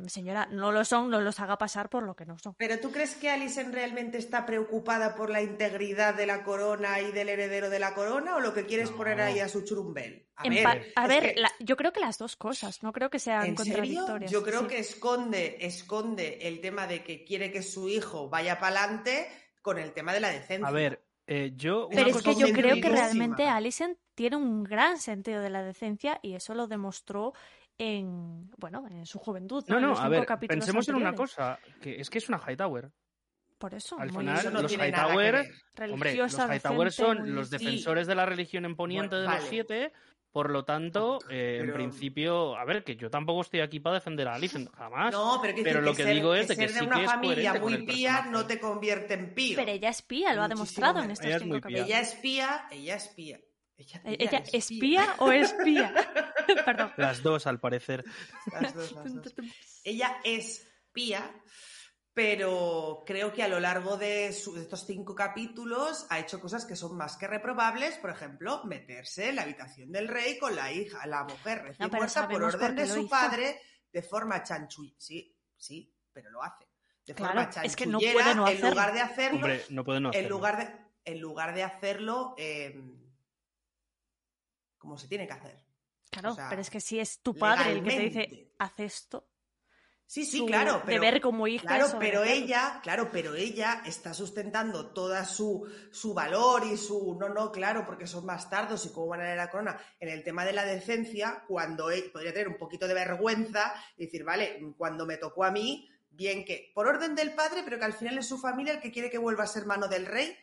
señora, 0.06 0.46
no 0.50 0.72
lo 0.72 0.84
son, 0.84 1.10
no 1.10 1.20
los 1.20 1.40
haga 1.40 1.58
pasar 1.58 1.88
por 1.88 2.02
lo 2.02 2.14
que 2.16 2.24
no 2.26 2.38
son. 2.38 2.54
¿Pero 2.56 2.78
tú 2.80 2.90
crees 2.90 3.14
que 3.14 3.30
Alicent 3.30 3.72
realmente 3.74 4.18
está 4.18 4.46
preocupada 4.46 5.14
por 5.14 5.30
la 5.30 5.42
integridad 5.42 6.14
de 6.14 6.26
la 6.26 6.42
corona 6.44 7.00
y 7.00 7.12
del 7.12 7.28
heredero 7.28 7.70
de 7.70 7.78
la 7.78 7.94
corona 7.94 8.36
o 8.36 8.40
lo 8.40 8.54
que 8.54 8.66
quieres 8.66 8.90
No. 8.90 8.96
poner 8.96 9.20
ahí 9.20 9.40
a 9.40 9.48
su 9.48 9.62
churumbel? 9.64 10.26
A 10.36 10.44
En 10.46 10.54
ver, 10.54 10.92
a 10.94 11.06
ver, 11.08 11.34
que- 11.34 11.40
la- 11.40 11.52
yo 11.60 11.76
creo 11.76 11.92
que 11.92 12.00
las 12.00 12.18
dos 12.18 12.36
cosas, 12.36 12.82
no 12.82 12.92
creo 12.92 13.10
que 13.10 13.18
sean 13.18 13.44
¿En 13.46 13.56
serio? 13.56 13.74
contradictorias. 13.74 14.30
Yo 14.30 14.42
creo 14.42 14.60
sí. 14.62 14.66
que 14.68 14.78
esconde, 14.78 15.56
esconde 15.60 16.38
el 16.42 16.60
tema 16.60 16.86
de 16.86 17.02
que 17.02 17.24
quiere 17.24 17.50
que 17.50 17.62
su 17.62 17.88
hijo 17.88 18.28
vaya 18.28 18.58
para 18.60 18.78
adelante 18.84 19.28
con 19.62 19.78
el 19.78 19.92
tema 19.92 20.12
de 20.12 20.20
la 20.20 20.28
decencia. 20.30 20.66
A 20.68 20.70
ver, 20.70 21.04
eh, 21.26 21.52
yo... 21.56 21.88
Pero 21.90 22.06
es 22.08 22.22
que 22.22 22.34
yo 22.36 22.52
creo 22.52 22.76
que 22.80 22.88
realmente 22.88 23.46
Alicent 23.48 23.98
tiene 24.14 24.36
un 24.36 24.64
gran 24.64 24.98
sentido 24.98 25.42
de 25.42 25.50
la 25.50 25.62
decencia 25.62 26.18
y 26.22 26.34
eso 26.34 26.54
lo 26.54 26.66
demostró 26.68 27.34
en, 27.78 28.50
bueno, 28.58 28.84
en 28.90 29.06
su 29.06 29.18
juventud. 29.18 29.64
No, 29.68 29.80
no, 29.80 29.96
a 29.96 30.08
ver, 30.08 30.26
pensemos 30.48 30.88
en 30.88 30.96
una 30.96 31.14
cosa, 31.14 31.58
que 31.80 32.00
es 32.00 32.10
que 32.10 32.18
es 32.18 32.28
una 32.28 32.38
Hightower. 32.38 32.90
Por 33.56 33.74
eso, 33.74 33.98
Al 33.98 34.12
muy 34.12 34.20
final, 34.22 34.38
Eso 34.38 34.50
no 34.50 34.62
los 34.62 34.72
que 34.72 34.86
Hightower, 34.86 35.34
hombre, 35.90 36.14
los 36.16 36.32
Hightower 36.38 36.92
son 36.92 37.18
muy- 37.20 37.30
los 37.30 37.48
Sí. 37.48 37.56
defensores 37.58 38.06
de 38.06 38.14
la 38.14 38.24
religión 38.26 38.64
en 38.64 38.76
Poniente 38.76 39.16
Bueno, 39.16 39.30
de 39.32 39.36
los 39.36 39.48
siete, 39.48 39.92
por 40.30 40.50
lo 40.50 40.64
tanto, 40.64 41.18
eh, 41.28 41.58
en 41.62 41.72
principio, 41.72 42.56
a 42.56 42.64
ver, 42.64 42.84
que 42.84 42.94
yo 42.94 43.10
tampoco 43.10 43.40
estoy 43.40 43.58
aquí 43.60 43.80
para 43.80 43.94
defender 43.94 44.28
a 44.28 44.34
Alicent, 44.34 44.70
jamás. 44.76 45.12
No, 45.12 45.40
pero, 45.42 45.80
lo 45.80 45.92
que 45.92 46.04
ser- 46.04 46.14
digo 46.14 46.34
es 46.34 46.46
de 46.46 46.54
que 46.54 46.68
ser 46.68 46.68
sí 46.68 46.74
de 46.74 46.80
que 46.82 46.86
una 46.86 47.00
es 47.02 47.10
familia 47.10 47.54
muy 47.54 47.78
pía 47.84 48.26
no 48.30 48.46
te 48.46 48.60
convierte 48.60 49.14
en 49.14 49.34
pío. 49.34 49.56
Pero 49.56 49.72
ella 49.72 49.88
espía, 49.88 50.34
lo 50.34 50.42
ha 50.42 50.48
Muchísimo 50.48 50.64
demostrado 50.64 51.02
en 51.02 51.10
estos 51.10 51.26
Ella 51.26 51.36
es 51.36 51.42
cinco 51.42 51.54
pía. 51.54 51.60
capítulos. 51.62 51.86
Ella 51.88 52.00
espía, 52.00 52.66
ella 52.70 52.94
espía. 52.94 53.40
Ella, 53.78 54.00
Eh, 54.04 54.16
ella 54.18 54.38
¿Ella 54.38 54.44
espía 54.52 55.14
o 55.18 55.30
espía? 55.32 55.94
Perdón. 56.64 56.92
Las 56.96 57.22
dos, 57.22 57.46
al 57.46 57.60
parecer. 57.60 58.04
Las 58.52 58.74
dos, 58.74 58.92
las 58.92 59.14
dos. 59.14 59.34
Ella 59.84 60.20
es 60.24 60.66
pía, 60.92 61.30
pero 62.12 63.04
creo 63.06 63.32
que 63.32 63.42
a 63.44 63.48
lo 63.48 63.60
largo 63.60 63.96
de, 63.96 64.32
su- 64.32 64.54
de 64.54 64.62
estos 64.62 64.84
cinco 64.86 65.14
capítulos 65.14 66.06
ha 66.10 66.18
hecho 66.18 66.40
cosas 66.40 66.64
que 66.66 66.74
son 66.74 66.96
más 66.96 67.16
que 67.16 67.28
reprobables, 67.28 67.96
por 67.98 68.10
ejemplo, 68.10 68.64
meterse 68.64 69.28
en 69.28 69.36
la 69.36 69.42
habitación 69.42 69.92
del 69.92 70.08
rey 70.08 70.38
con 70.38 70.56
la 70.56 70.72
hija, 70.72 71.06
la 71.06 71.22
mujer 71.24 71.62
recién 71.62 71.88
No, 71.90 71.96
muerta 71.96 72.28
por 72.28 72.42
orden 72.42 72.74
de 72.74 72.86
su 72.88 73.00
hizo. 73.00 73.08
padre 73.08 73.60
de 73.92 74.02
forma 74.02 74.42
chanchuy. 74.42 74.94
Sí, 74.98 75.36
sí, 75.56 75.94
pero 76.12 76.30
lo 76.30 76.42
hace. 76.42 76.66
De 77.06 77.14
Claro, 77.14 77.34
forma 77.48 77.62
es 77.64 77.76
que 77.76 77.86
no 77.86 78.00
chanchullera, 78.00 78.12
puede 78.24 78.34
no 78.34 78.42
en 78.48 78.52
hacerlo. 78.56 78.70
lugar 78.70 78.92
de 78.92 79.00
hacerlo, 79.00 79.36
Hombre, 79.38 79.64
no 79.70 79.84
puede 79.84 80.00
no 80.00 80.08
en 80.08 80.14
hacerlo. 80.16 80.28
lugar 80.36 80.56
de, 80.58 80.76
en 81.12 81.20
lugar 81.20 81.54
de 81.54 81.62
hacerlo 81.62 82.34
eh, 82.36 82.80
como 84.88 84.96
se 84.96 85.06
tiene 85.06 85.26
que 85.26 85.34
hacer. 85.34 85.62
Claro, 86.10 86.32
O 86.32 86.34
sea, 86.34 86.48
pero 86.48 86.62
es 86.62 86.70
que 86.70 86.80
si 86.80 86.98
es 86.98 87.20
tu 87.20 87.34
padre 87.34 87.72
el 87.72 87.84
que 87.84 87.90
te 87.90 88.00
dice, 88.00 88.54
haz 88.58 88.80
esto, 88.80 89.28
Sí, 90.06 90.24
sí, 90.24 90.46
claro. 90.46 90.80
Pero, 90.86 91.02
deber 91.02 91.20
como 91.20 91.46
hija 91.46 91.66
Claro, 91.66 91.98
pero 91.98 92.24
ella, 92.24 92.80
claro, 92.82 93.10
pero 93.12 93.34
ella 93.34 93.82
está 93.84 94.14
sustentando 94.14 94.86
toda 94.94 95.26
su, 95.26 95.70
su 95.92 96.14
valor 96.14 96.64
y 96.64 96.78
su 96.78 97.14
no, 97.20 97.28
no, 97.28 97.52
claro, 97.52 97.84
porque 97.84 98.06
son 98.06 98.24
bastardos 98.24 98.86
y 98.86 98.88
cómo 98.88 99.08
van 99.08 99.20
a 99.20 99.24
leer 99.24 99.36
la 99.36 99.50
corona 99.50 99.78
en 100.00 100.08
el 100.08 100.24
tema 100.24 100.46
de 100.46 100.54
la 100.54 100.64
decencia, 100.64 101.44
cuando 101.46 101.90
él 101.90 102.10
podría 102.10 102.32
tener 102.32 102.48
un 102.48 102.56
poquito 102.56 102.88
de 102.88 102.94
vergüenza 102.94 103.74
y 103.98 104.06
decir, 104.06 104.24
vale, 104.24 104.72
cuando 104.78 105.04
me 105.04 105.18
tocó 105.18 105.44
a 105.44 105.50
mí, 105.50 105.86
bien 106.08 106.42
que 106.42 106.72
por 106.74 106.86
orden 106.86 107.14
del 107.14 107.34
padre, 107.34 107.60
pero 107.62 107.78
que 107.78 107.84
al 107.84 107.92
final 107.92 108.16
es 108.16 108.26
su 108.26 108.38
familia 108.38 108.72
el 108.72 108.80
que 108.80 108.90
quiere 108.90 109.10
que 109.10 109.18
vuelva 109.18 109.44
a 109.44 109.46
ser 109.46 109.66
mano 109.66 109.88
del 109.88 110.06
rey, 110.06 110.34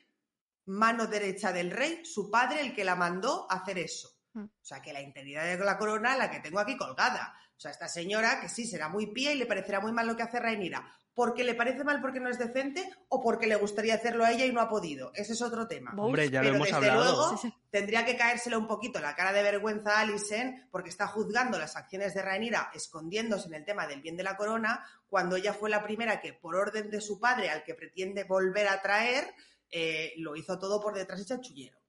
mano 0.66 1.08
derecha 1.08 1.52
del 1.52 1.72
rey, 1.72 2.06
su 2.06 2.30
padre 2.30 2.62
el 2.62 2.76
que 2.76 2.84
la 2.84 2.96
mandó 2.96 3.48
a 3.50 3.56
hacer 3.56 3.80
eso. 3.80 4.15
Mm. 4.36 4.44
O 4.44 4.64
sea, 4.66 4.82
que 4.82 4.94
la 4.94 5.02
integridad 5.02 5.46
de 5.46 5.58
la 5.66 5.78
corona 5.78 6.16
la 6.16 6.30
que 6.30 6.40
tengo 6.42 6.60
aquí 6.60 6.78
colgada. 6.78 7.34
O 7.58 7.60
sea, 7.60 7.72
esta 7.72 7.88
señora 7.88 8.40
que 8.42 8.50
sí 8.50 8.68
será 8.68 8.90
muy 8.90 9.08
pía 9.08 9.32
y 9.34 9.38
le 9.38 9.46
parecerá 9.46 9.80
muy 9.80 9.92
mal 9.94 10.06
lo 10.08 10.16
que 10.16 10.24
hace 10.24 10.40
Rainira. 10.40 10.86
¿Porque 11.14 11.46
le 11.46 11.56
parece 11.56 11.86
mal 11.86 12.02
porque 12.02 12.20
no 12.20 12.30
es 12.30 12.38
decente 12.38 12.88
o 13.08 13.24
porque 13.24 13.48
le 13.48 13.56
gustaría 13.56 13.96
hacerlo 13.96 14.26
a 14.26 14.34
ella 14.34 14.46
y 14.46 14.52
no 14.52 14.60
ha 14.60 14.68
podido? 14.68 15.14
Ese 15.16 15.32
es 15.32 15.42
otro 15.42 15.66
tema. 15.66 15.94
Hombre, 15.98 16.30
ya 16.30 16.42
Pero 16.42 16.52
lo 16.52 16.56
hemos 16.58 16.68
desde 16.68 16.90
hablado. 16.90 17.04
luego 17.06 17.38
Sí, 17.38 17.48
sí. 17.48 17.54
tendría 17.70 18.04
que 18.06 18.18
caérsele 18.18 18.58
un 18.58 18.68
poquito 18.68 19.00
la 19.00 19.16
cara 19.16 19.32
de 19.32 19.42
vergüenza 19.42 19.92
a 19.96 20.02
Alison 20.02 20.68
porque 20.70 20.90
está 20.90 21.08
juzgando 21.08 21.58
las 21.58 21.78
acciones 21.78 22.14
de 22.14 22.22
Rhaenyra 22.22 22.70
escondiéndose 22.74 23.48
en 23.48 23.54
el 23.54 23.64
tema 23.64 23.88
del 23.88 24.02
bien 24.02 24.18
de 24.18 24.24
la 24.24 24.36
corona 24.36 24.86
cuando 25.08 25.38
ella 25.38 25.54
fue 25.54 25.70
la 25.70 25.82
primera 25.82 26.20
que 26.20 26.34
por 26.34 26.54
orden 26.58 26.90
de 26.92 27.00
su 27.00 27.18
padre 27.18 27.50
al 27.50 27.64
que 27.64 27.76
pretende 27.76 28.26
volver 28.26 28.68
a 28.68 28.82
traer 28.82 29.34
eh, 29.72 30.14
lo 30.18 30.36
hizo 30.36 30.60
todo 30.60 30.82
por 30.82 30.94
detrás 30.96 31.22
y 31.22 31.26
chanchullero. 31.26 31.80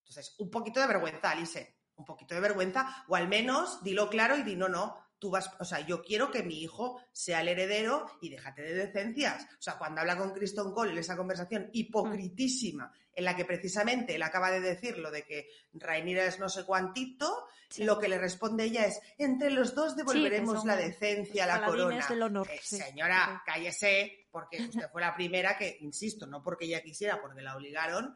Entonces, 0.00 0.34
un 0.38 0.50
poquito 0.50 0.80
de 0.80 0.86
vergüenza, 0.88 1.30
Alison, 1.30 1.64
un 1.96 2.04
poquito 2.04 2.34
de 2.34 2.40
vergüenza 2.40 3.04
o 3.08 3.16
al 3.16 3.28
menos 3.28 3.82
dilo 3.82 4.08
claro 4.10 4.36
y 4.36 4.42
di 4.42 4.56
no, 4.56 4.68
no. 4.68 5.02
Tú 5.18 5.30
vas, 5.30 5.50
o 5.58 5.64
sea, 5.64 5.80
yo 5.80 6.02
quiero 6.02 6.30
que 6.30 6.42
mi 6.42 6.60
hijo 6.60 7.00
sea 7.12 7.40
el 7.40 7.48
heredero 7.48 8.04
y 8.20 8.28
déjate 8.28 8.60
de 8.62 8.74
decencias. 8.74 9.44
O 9.58 9.62
sea, 9.62 9.78
cuando 9.78 10.00
habla 10.02 10.18
con 10.18 10.32
Kristen 10.34 10.72
Cole 10.72 10.92
en 10.92 10.98
esa 10.98 11.16
conversación 11.16 11.70
hipocritísima 11.72 12.92
en 13.14 13.24
la 13.24 13.36
que 13.36 13.44
precisamente 13.44 14.16
él 14.16 14.22
acaba 14.22 14.50
de 14.50 14.60
decir 14.60 14.98
lo 14.98 15.10
de 15.10 15.22
que 15.22 15.48
Rainira 15.74 16.24
es 16.24 16.38
no 16.40 16.48
sé 16.48 16.64
cuantito, 16.64 17.46
Sí. 17.70 17.82
lo 17.84 17.98
que 17.98 18.08
le 18.08 18.18
responde 18.18 18.64
ella 18.64 18.84
es, 18.86 19.00
entre 19.18 19.50
los 19.50 19.74
dos 19.74 19.96
devolveremos 19.96 20.64
la 20.64 20.76
decencia 20.76 21.42
a 21.44 21.46
la 21.58 21.66
corona. 21.66 22.06
del 22.06 22.22
honor, 22.22 22.48
Eh, 22.48 22.60
sí. 22.62 22.76
Señora, 22.76 23.42
cállese, 23.44 24.26
porque 24.30 24.62
usted 24.62 24.88
fue 24.92 25.00
la 25.00 25.14
primera 25.16 25.56
que, 25.56 25.78
insisto, 25.80 26.26
no 26.26 26.40
porque 26.42 26.66
ella 26.66 26.82
quisiera, 26.82 27.20
porque 27.20 27.40
la 27.42 27.56
obligaron, 27.56 28.14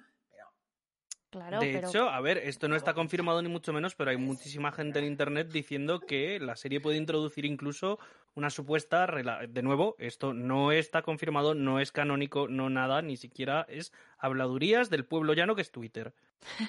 Claro, 1.31 1.61
de 1.61 1.73
pero 1.73 1.89
hecho, 1.89 2.09
a 2.09 2.21
ver, 2.23 2.39
esto 2.39 2.69
no 2.69 2.77
está 2.77 2.95
confirmado 2.95 3.43
ni 3.43 3.51
mucho 3.51 3.75
menos, 3.75 3.95
pero 3.95 4.11
hay 4.11 4.17
muchísima 4.17 4.73
gente 4.73 4.99
en 4.99 5.05
internet 5.05 5.49
diciendo 5.53 6.01
que 6.01 6.41
la 6.41 6.57
serie 6.57 6.81
puede 6.81 6.97
introducir 6.97 7.45
incluso 7.45 7.99
una 8.35 8.49
supuesta 8.49 9.07
rela- 9.07 9.47
de 9.47 9.63
nuevo, 9.63 9.95
esto 9.99 10.33
no 10.33 10.73
está 10.73 11.03
confirmado, 11.03 11.55
no 11.55 11.81
es 11.81 11.93
canónico, 11.93 12.49
no 12.49 12.71
nada, 12.71 13.03
ni 13.03 13.19
siquiera 13.19 13.67
es 13.69 13.93
habladurías 14.17 14.89
del 14.89 15.05
pueblo 15.05 15.35
llano 15.35 15.55
que 15.55 15.61
es 15.63 15.71
Twitter. 15.71 16.15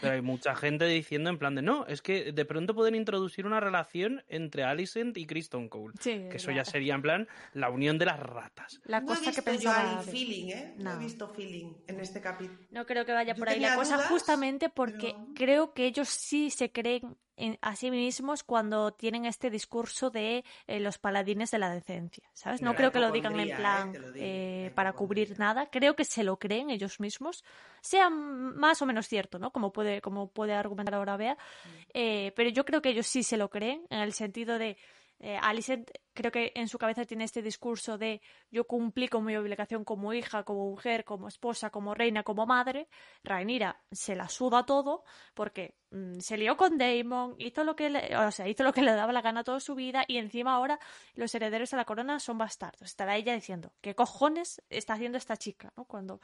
Pero 0.01 0.13
hay 0.13 0.21
mucha 0.21 0.55
gente 0.55 0.85
diciendo 0.85 1.29
en 1.29 1.37
plan 1.37 1.55
de 1.55 1.61
no, 1.61 1.85
es 1.87 2.01
que 2.01 2.31
de 2.31 2.45
pronto 2.45 2.73
pueden 2.75 2.95
introducir 2.95 3.45
una 3.45 3.59
relación 3.59 4.23
entre 4.27 4.63
Alicent 4.63 5.17
y 5.17 5.25
Kristen 5.25 5.69
Cole. 5.69 5.93
sí, 5.99 6.27
Que 6.29 6.37
eso 6.37 6.51
ya 6.51 6.65
sería 6.65 6.95
en 6.95 7.01
plan 7.01 7.27
la 7.53 7.69
unión 7.69 7.97
de 7.97 8.05
las 8.05 8.19
ratas. 8.19 8.81
la 8.85 8.99
no 8.99 9.05
he 9.05 9.07
cosa 9.09 9.21
que 9.21 9.27
visto 9.29 9.41
yo 9.41 9.45
pensaba. 9.45 9.99
ahí 9.99 10.05
de- 10.05 10.11
feeling, 10.11 10.45
¿eh? 10.51 10.73
No. 10.77 10.83
No. 10.95 10.99
he 11.01 11.03
visto 11.05 11.27
feeling 11.29 11.73
en 11.87 11.99
este 11.99 12.19
capítulo. 12.21 12.59
No 12.71 12.85
creo 12.85 13.05
que 13.05 13.13
vaya 13.13 13.33
Yo 13.33 13.39
por 13.39 13.49
ahí 13.49 13.59
la 13.59 13.75
cosa, 13.75 13.95
dudas, 13.95 14.09
justamente 14.09 14.69
porque 14.69 15.13
pero- 15.15 15.27
creo 15.35 15.73
que 15.73 15.85
ellos 15.85 16.09
sí 16.09 16.49
se 16.49 16.71
creen 16.71 17.01
en, 17.03 17.17
a 17.61 17.75
sí 17.75 17.91
mismos 17.91 18.43
cuando 18.43 18.91
tienen 18.91 19.25
este 19.25 19.49
discurso 19.49 20.09
de 20.09 20.43
eh, 20.67 20.79
los 20.79 20.97
paladines 20.97 21.51
de 21.51 21.59
la 21.59 21.69
decencia, 21.69 22.29
¿sabes? 22.33 22.61
No 22.61 22.75
creo 22.75 22.91
que 22.91 22.99
lo 22.99 23.11
digan 23.11 23.39
en 23.39 23.55
plan 23.55 23.89
eh, 23.89 23.91
digo, 23.91 24.11
eh, 24.15 24.71
para 24.75 24.93
cubrir 24.93 25.39
nada. 25.39 25.69
Creo 25.69 25.95
que 25.95 26.05
se 26.05 26.23
lo 26.23 26.37
creen 26.37 26.69
ellos 26.69 26.99
mismos, 26.99 27.43
sea 27.81 28.09
más 28.09 28.81
o 28.81 28.85
menos 28.85 29.07
cierto, 29.07 29.39
¿no? 29.39 29.51
Como 29.51 29.71
puede, 29.71 30.01
como 30.01 30.27
puede 30.29 30.53
argumentar 30.53 30.95
ahora 30.95 31.17
Bea. 31.17 31.33
Mm. 31.33 31.69
Eh, 31.93 32.33
pero 32.35 32.49
yo 32.49 32.65
creo 32.65 32.81
que 32.81 32.89
ellos 32.89 33.07
sí 33.07 33.23
se 33.23 33.37
lo 33.37 33.49
creen, 33.49 33.85
en 33.89 33.99
el 33.99 34.13
sentido 34.13 34.57
de. 34.57 34.77
Eh, 35.21 35.37
Alicent 35.41 35.91
creo 36.19 36.33
que 36.33 36.51
en 36.53 36.67
su 36.67 36.77
cabeza 36.77 37.05
tiene 37.05 37.23
este 37.23 37.41
discurso 37.41 37.97
de 37.97 38.21
yo 38.51 38.65
cumplí 38.67 39.07
con 39.07 39.23
mi 39.23 39.37
obligación 39.37 39.85
como 39.85 40.13
hija, 40.13 40.43
como 40.43 40.69
mujer, 40.69 41.05
como 41.05 41.29
esposa, 41.29 41.69
como 41.69 41.95
reina, 41.95 42.23
como 42.23 42.45
madre. 42.45 42.89
Rhaenyra 43.23 43.81
se 43.89 44.17
la 44.17 44.27
suda 44.27 44.65
todo 44.65 45.05
porque 45.33 45.75
mm, 45.91 46.19
se 46.19 46.35
lió 46.35 46.57
con 46.57 46.77
Daemon, 46.77 47.35
hizo 47.37 47.63
lo 47.63 47.73
que 47.73 47.89
le, 47.89 48.17
o 48.17 48.31
sea, 48.31 48.49
hizo 48.49 48.65
lo 48.65 48.73
que 48.73 48.81
le 48.81 48.91
daba 48.91 49.13
la 49.13 49.21
gana 49.21 49.45
toda 49.45 49.61
su 49.61 49.75
vida 49.75 50.03
y 50.09 50.17
encima 50.17 50.55
ahora 50.55 50.77
los 51.15 51.33
herederos 51.33 51.73
a 51.73 51.77
la 51.77 51.85
corona 51.85 52.19
son 52.19 52.37
bastardos. 52.37 52.81
Estará 52.81 53.15
ella 53.15 53.33
diciendo, 53.33 53.71
¿qué 53.79 53.95
cojones 53.95 54.61
está 54.69 54.95
haciendo 54.95 55.17
esta 55.17 55.37
chica? 55.37 55.71
¿no? 55.77 55.85
Cuando 55.85 56.19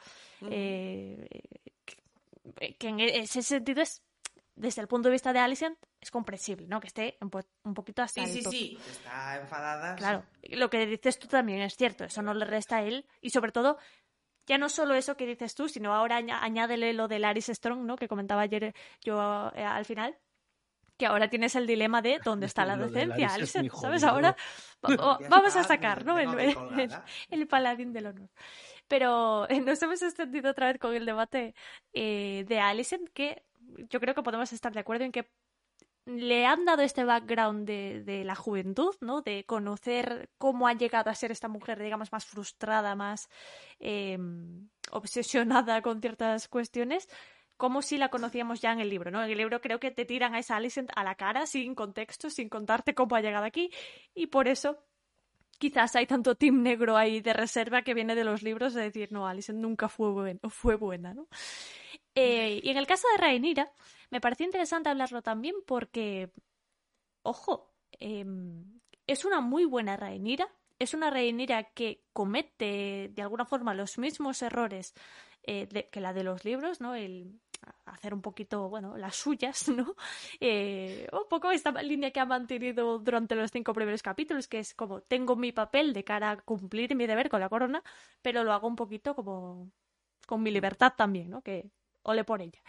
eh, 0.50 1.26
que, 2.54 2.74
que 2.74 2.88
en 2.88 3.00
ese 3.00 3.42
sentido 3.42 3.80
es 3.80 4.02
desde 4.56 4.80
el 4.82 4.88
punto 4.88 5.08
de 5.08 5.12
vista 5.12 5.32
de 5.32 5.38
Alicent 5.38 5.78
es 6.00 6.10
comprensible, 6.10 6.66
¿no? 6.66 6.80
Que 6.80 6.86
esté 6.88 7.16
un, 7.20 7.30
po- 7.30 7.44
un 7.62 7.74
poquito 7.74 8.02
hasta 8.02 8.24
Sí, 8.26 8.38
el 8.38 8.44
sí, 8.44 8.50
sí, 8.50 8.78
está 8.90 9.36
enfadada. 9.38 9.92
sí. 9.94 9.98
Claro, 9.98 10.24
lo 10.50 10.70
que 10.70 10.86
dices 10.86 11.18
tú 11.18 11.28
también 11.28 11.60
es 11.60 11.76
cierto, 11.76 12.04
eso 12.04 12.22
no 12.22 12.34
le 12.34 12.44
resta 12.44 12.78
a 12.78 12.82
él 12.82 13.06
y 13.20 13.30
sobre 13.30 13.52
todo 13.52 13.78
ya 14.46 14.58
no 14.58 14.68
solo 14.68 14.94
eso 14.94 15.16
que 15.16 15.26
dices 15.26 15.54
tú, 15.54 15.68
sino 15.68 15.94
ahora 15.94 16.20
añ- 16.20 16.36
añádele 16.40 16.92
lo 16.92 17.06
del 17.08 17.24
Aris 17.24 17.46
Strong, 17.46 17.80
¿no? 17.84 17.96
Que 17.96 18.08
comentaba 18.08 18.42
ayer 18.42 18.74
yo 19.02 19.50
eh, 19.54 19.64
al 19.64 19.84
final, 19.84 20.16
que 20.96 21.04
ahora 21.04 21.28
tienes 21.28 21.54
el 21.56 21.66
dilema 21.66 22.00
de 22.00 22.18
dónde 22.24 22.46
está 22.46 22.64
la 22.64 22.76
decencia, 22.78 23.28
Alicent, 23.34 23.70
¿sabes? 23.74 24.04
Ahora 24.04 24.34
va- 24.82 25.18
vamos 25.28 25.54
a 25.56 25.64
sacar, 25.64 26.04
¿no? 26.06 26.18
El, 26.18 26.28
el 27.30 27.46
paladín 27.48 27.92
del 27.92 28.06
honor. 28.06 28.30
Pero 28.88 29.48
eh, 29.50 29.60
nos 29.60 29.82
hemos 29.82 30.00
extendido 30.00 30.52
otra 30.52 30.68
vez 30.68 30.78
con 30.78 30.94
el 30.94 31.04
debate 31.04 31.54
eh, 31.92 32.44
de 32.46 32.60
Alicent, 32.60 33.08
que 33.12 33.42
yo 33.90 34.00
creo 34.00 34.14
que 34.14 34.22
podemos 34.22 34.52
estar 34.52 34.72
de 34.72 34.80
acuerdo 34.80 35.04
en 35.04 35.12
que 35.12 35.30
le 36.06 36.46
han 36.46 36.64
dado 36.64 36.82
este 36.82 37.04
background 37.04 37.66
de, 37.66 38.02
de 38.04 38.24
la 38.24 38.36
juventud, 38.36 38.94
¿no? 39.00 39.22
De 39.22 39.44
conocer 39.44 40.30
cómo 40.38 40.68
ha 40.68 40.72
llegado 40.72 41.10
a 41.10 41.14
ser 41.14 41.32
esta 41.32 41.48
mujer, 41.48 41.82
digamos, 41.82 42.12
más 42.12 42.24
frustrada, 42.24 42.94
más 42.94 43.28
eh, 43.80 44.16
obsesionada 44.92 45.82
con 45.82 46.00
ciertas 46.00 46.46
cuestiones, 46.46 47.08
como 47.56 47.82
si 47.82 47.98
la 47.98 48.08
conocíamos 48.08 48.60
ya 48.60 48.72
en 48.72 48.80
el 48.80 48.88
libro, 48.88 49.10
¿no? 49.10 49.22
En 49.24 49.30
el 49.30 49.38
libro 49.38 49.60
creo 49.60 49.80
que 49.80 49.90
te 49.90 50.04
tiran 50.04 50.34
a 50.34 50.38
esa 50.38 50.56
Alicent 50.56 50.90
a 50.94 51.02
la 51.02 51.16
cara, 51.16 51.46
sin 51.46 51.74
contexto, 51.74 52.30
sin 52.30 52.48
contarte 52.48 52.94
cómo 52.94 53.16
ha 53.16 53.20
llegado 53.20 53.44
aquí, 53.44 53.70
y 54.14 54.28
por 54.28 54.46
eso 54.46 54.85
quizás 55.58 55.96
hay 55.96 56.06
tanto 56.06 56.34
team 56.36 56.62
negro 56.62 56.96
ahí 56.96 57.20
de 57.20 57.32
reserva 57.32 57.82
que 57.82 57.94
viene 57.94 58.14
de 58.14 58.24
los 58.24 58.42
libros 58.42 58.74
de 58.74 58.82
decir, 58.82 59.12
no, 59.12 59.26
Alicent 59.26 59.58
nunca 59.58 59.88
fue, 59.88 60.10
buen- 60.10 60.40
fue 60.50 60.76
buena, 60.76 61.14
¿no? 61.14 61.28
Eh, 62.14 62.60
y 62.62 62.70
en 62.70 62.76
el 62.76 62.86
caso 62.86 63.06
de 63.12 63.18
Rhaenyra, 63.22 63.72
me 64.10 64.20
pareció 64.20 64.46
interesante 64.46 64.88
hablarlo 64.88 65.22
también 65.22 65.54
porque, 65.66 66.30
ojo, 67.22 67.74
em, 67.92 68.80
es 69.06 69.24
una 69.24 69.40
muy 69.40 69.64
buena 69.64 69.96
Rhaenyra, 69.96 70.48
es 70.78 70.94
una 70.94 71.10
Rhaenyra 71.10 71.64
que 71.74 72.04
comete 72.12 73.10
de 73.12 73.22
alguna 73.22 73.44
forma 73.46 73.74
los 73.74 73.98
mismos 73.98 74.42
errores 74.42 74.94
eh, 75.48 75.68
que 75.92 76.00
la 76.00 76.12
de 76.12 76.24
los 76.24 76.44
libros, 76.44 76.80
¿no? 76.80 76.94
El 76.94 77.40
hacer 77.84 78.14
un 78.14 78.22
poquito, 78.22 78.68
bueno, 78.68 78.96
las 78.96 79.16
suyas, 79.16 79.68
¿no? 79.68 79.94
Eh, 80.40 81.08
un 81.12 81.28
poco 81.28 81.50
esta 81.50 81.70
línea 81.82 82.10
que 82.10 82.20
ha 82.20 82.24
mantenido 82.26 82.98
durante 82.98 83.34
los 83.34 83.50
cinco 83.50 83.72
primeros 83.72 84.02
capítulos, 84.02 84.48
que 84.48 84.58
es 84.58 84.74
como 84.74 85.00
tengo 85.00 85.36
mi 85.36 85.52
papel 85.52 85.92
de 85.92 86.04
cara 86.04 86.30
a 86.32 86.36
cumplir 86.36 86.94
mi 86.94 87.06
deber 87.06 87.28
con 87.28 87.40
la 87.40 87.48
corona, 87.48 87.82
pero 88.22 88.44
lo 88.44 88.52
hago 88.52 88.68
un 88.68 88.76
poquito 88.76 89.14
como 89.14 89.70
con 90.26 90.42
mi 90.42 90.50
libertad 90.50 90.92
también, 90.96 91.30
¿no? 91.30 91.42
Que 91.42 91.70
ole 92.02 92.24
por 92.24 92.42
ella. 92.42 92.60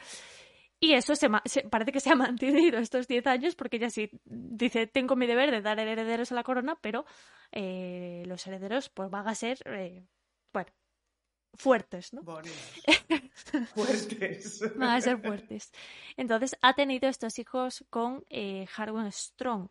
Y 0.79 0.93
eso 0.93 1.15
se, 1.15 1.27
parece 1.69 1.91
que 1.91 1.99
se 1.99 2.11
ha 2.11 2.15
mantenido 2.15 2.79
estos 2.79 3.07
10 3.07 3.25
años 3.27 3.55
porque 3.55 3.77
ella 3.77 3.89
sí 3.89 4.09
dice, 4.25 4.87
tengo 4.87 5.15
mi 5.15 5.25
deber 5.25 5.51
de 5.51 5.61
dar 5.61 5.79
herederos 5.79 6.31
a 6.31 6.35
la 6.35 6.43
corona, 6.43 6.77
pero 6.81 7.05
eh, 7.51 8.23
los 8.27 8.45
herederos 8.45 8.89
pues 8.89 9.09
van 9.09 9.27
a 9.27 9.35
ser, 9.35 9.57
eh, 9.65 10.05
fuertes, 11.57 12.13
¿no? 12.13 12.21
Fuertes. 13.75 14.61
Van 14.75 14.89
a 14.89 15.01
ser 15.01 15.19
fuertes. 15.19 15.71
Entonces 16.15 16.57
ha 16.61 16.73
tenido 16.73 17.07
estos 17.07 17.39
hijos 17.39 17.85
con 17.89 18.25
eh, 18.29 18.67
Harwin 18.75 19.11
Strong. 19.11 19.69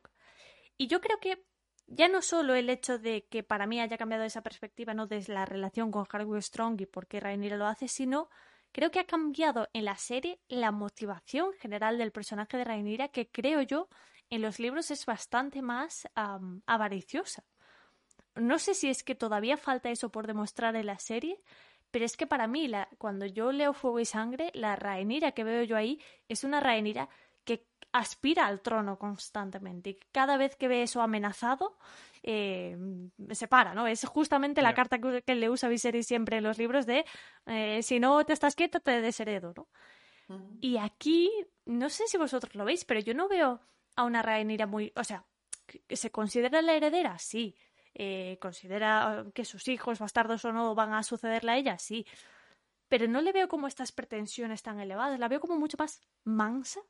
Y 0.76 0.86
yo 0.88 1.00
creo 1.00 1.18
que 1.20 1.44
ya 1.86 2.08
no 2.08 2.22
solo 2.22 2.54
el 2.54 2.68
hecho 2.68 2.98
de 2.98 3.26
que 3.26 3.42
para 3.42 3.66
mí 3.66 3.80
haya 3.80 3.96
cambiado 3.96 4.24
esa 4.24 4.42
perspectiva, 4.42 4.94
¿no? 4.94 5.06
De 5.06 5.24
la 5.28 5.46
relación 5.46 5.90
con 5.90 6.06
Harwin 6.10 6.42
Strong 6.42 6.80
y 6.80 6.86
por 6.86 7.06
qué 7.06 7.20
Rhaenyra 7.20 7.56
lo 7.56 7.66
hace, 7.66 7.88
sino 7.88 8.28
creo 8.72 8.90
que 8.90 9.00
ha 9.00 9.06
cambiado 9.06 9.68
en 9.72 9.84
la 9.84 9.96
serie 9.96 10.40
la 10.48 10.72
motivación 10.72 11.52
general 11.54 11.98
del 11.98 12.12
personaje 12.12 12.56
de 12.56 12.64
Rhaenyra, 12.64 13.08
que 13.08 13.28
creo 13.30 13.62
yo 13.62 13.88
en 14.30 14.42
los 14.42 14.58
libros 14.58 14.90
es 14.90 15.06
bastante 15.06 15.62
más 15.62 16.08
am, 16.14 16.62
avariciosa. 16.66 17.44
No 18.34 18.58
sé 18.58 18.74
si 18.74 18.90
es 18.90 19.02
que 19.02 19.14
todavía 19.14 19.56
falta 19.56 19.90
eso 19.90 20.10
por 20.10 20.26
demostrar 20.26 20.76
en 20.76 20.86
la 20.86 20.98
serie, 20.98 21.40
pero 21.96 22.04
es 22.04 22.18
que 22.18 22.26
para 22.26 22.46
mí, 22.46 22.68
la, 22.68 22.90
cuando 22.98 23.24
yo 23.24 23.52
leo 23.52 23.72
Fuego 23.72 24.00
y 24.00 24.04
Sangre, 24.04 24.50
la 24.52 24.76
Rhaenyra 24.76 25.32
que 25.32 25.44
veo 25.44 25.62
yo 25.62 25.78
ahí 25.78 25.98
es 26.28 26.44
una 26.44 26.60
Rhaenyra 26.60 27.08
que 27.42 27.64
aspira 27.90 28.46
al 28.46 28.60
trono 28.60 28.98
constantemente. 28.98 29.88
Y 29.88 29.98
cada 30.12 30.36
vez 30.36 30.56
que 30.56 30.68
ve 30.68 30.82
eso 30.82 31.00
amenazado, 31.00 31.78
eh, 32.22 32.76
se 33.30 33.48
para, 33.48 33.72
¿no? 33.72 33.86
Es 33.86 34.04
justamente 34.04 34.60
la 34.60 34.74
carta 34.74 34.98
que, 34.98 35.22
que 35.22 35.34
le 35.36 35.48
usa 35.48 35.70
Viserys 35.70 36.06
siempre 36.06 36.36
en 36.36 36.44
los 36.44 36.58
libros 36.58 36.84
de 36.84 37.06
eh, 37.46 37.82
si 37.82 37.98
no 37.98 38.22
te 38.26 38.34
estás 38.34 38.54
quieto, 38.56 38.80
te 38.80 39.00
desheredo, 39.00 39.54
¿no? 39.56 39.66
Y 40.60 40.76
aquí, 40.76 41.30
no 41.64 41.88
sé 41.88 42.06
si 42.08 42.18
vosotros 42.18 42.54
lo 42.56 42.66
veis, 42.66 42.84
pero 42.84 43.00
yo 43.00 43.14
no 43.14 43.26
veo 43.26 43.58
a 43.94 44.04
una 44.04 44.20
Rhaenyra 44.20 44.66
muy... 44.66 44.92
O 44.96 45.02
sea, 45.02 45.24
se 45.88 46.10
considera 46.10 46.60
la 46.60 46.74
heredera, 46.74 47.18
sí. 47.18 47.56
Eh, 47.98 48.36
considera 48.40 49.24
que 49.34 49.46
sus 49.46 49.68
hijos, 49.68 49.98
bastardos 49.98 50.44
o 50.44 50.52
no, 50.52 50.74
van 50.74 50.92
a 50.92 51.02
sucederle 51.02 51.52
a 51.52 51.56
ella, 51.56 51.78
sí. 51.78 52.06
Pero 52.88 53.08
no 53.08 53.22
le 53.22 53.32
veo 53.32 53.48
como 53.48 53.66
estas 53.66 53.90
pretensiones 53.90 54.62
tan 54.62 54.78
elevadas, 54.78 55.18
la 55.18 55.28
veo 55.28 55.40
como 55.40 55.58
mucho 55.58 55.76
más 55.78 56.02
mansa, 56.22 56.80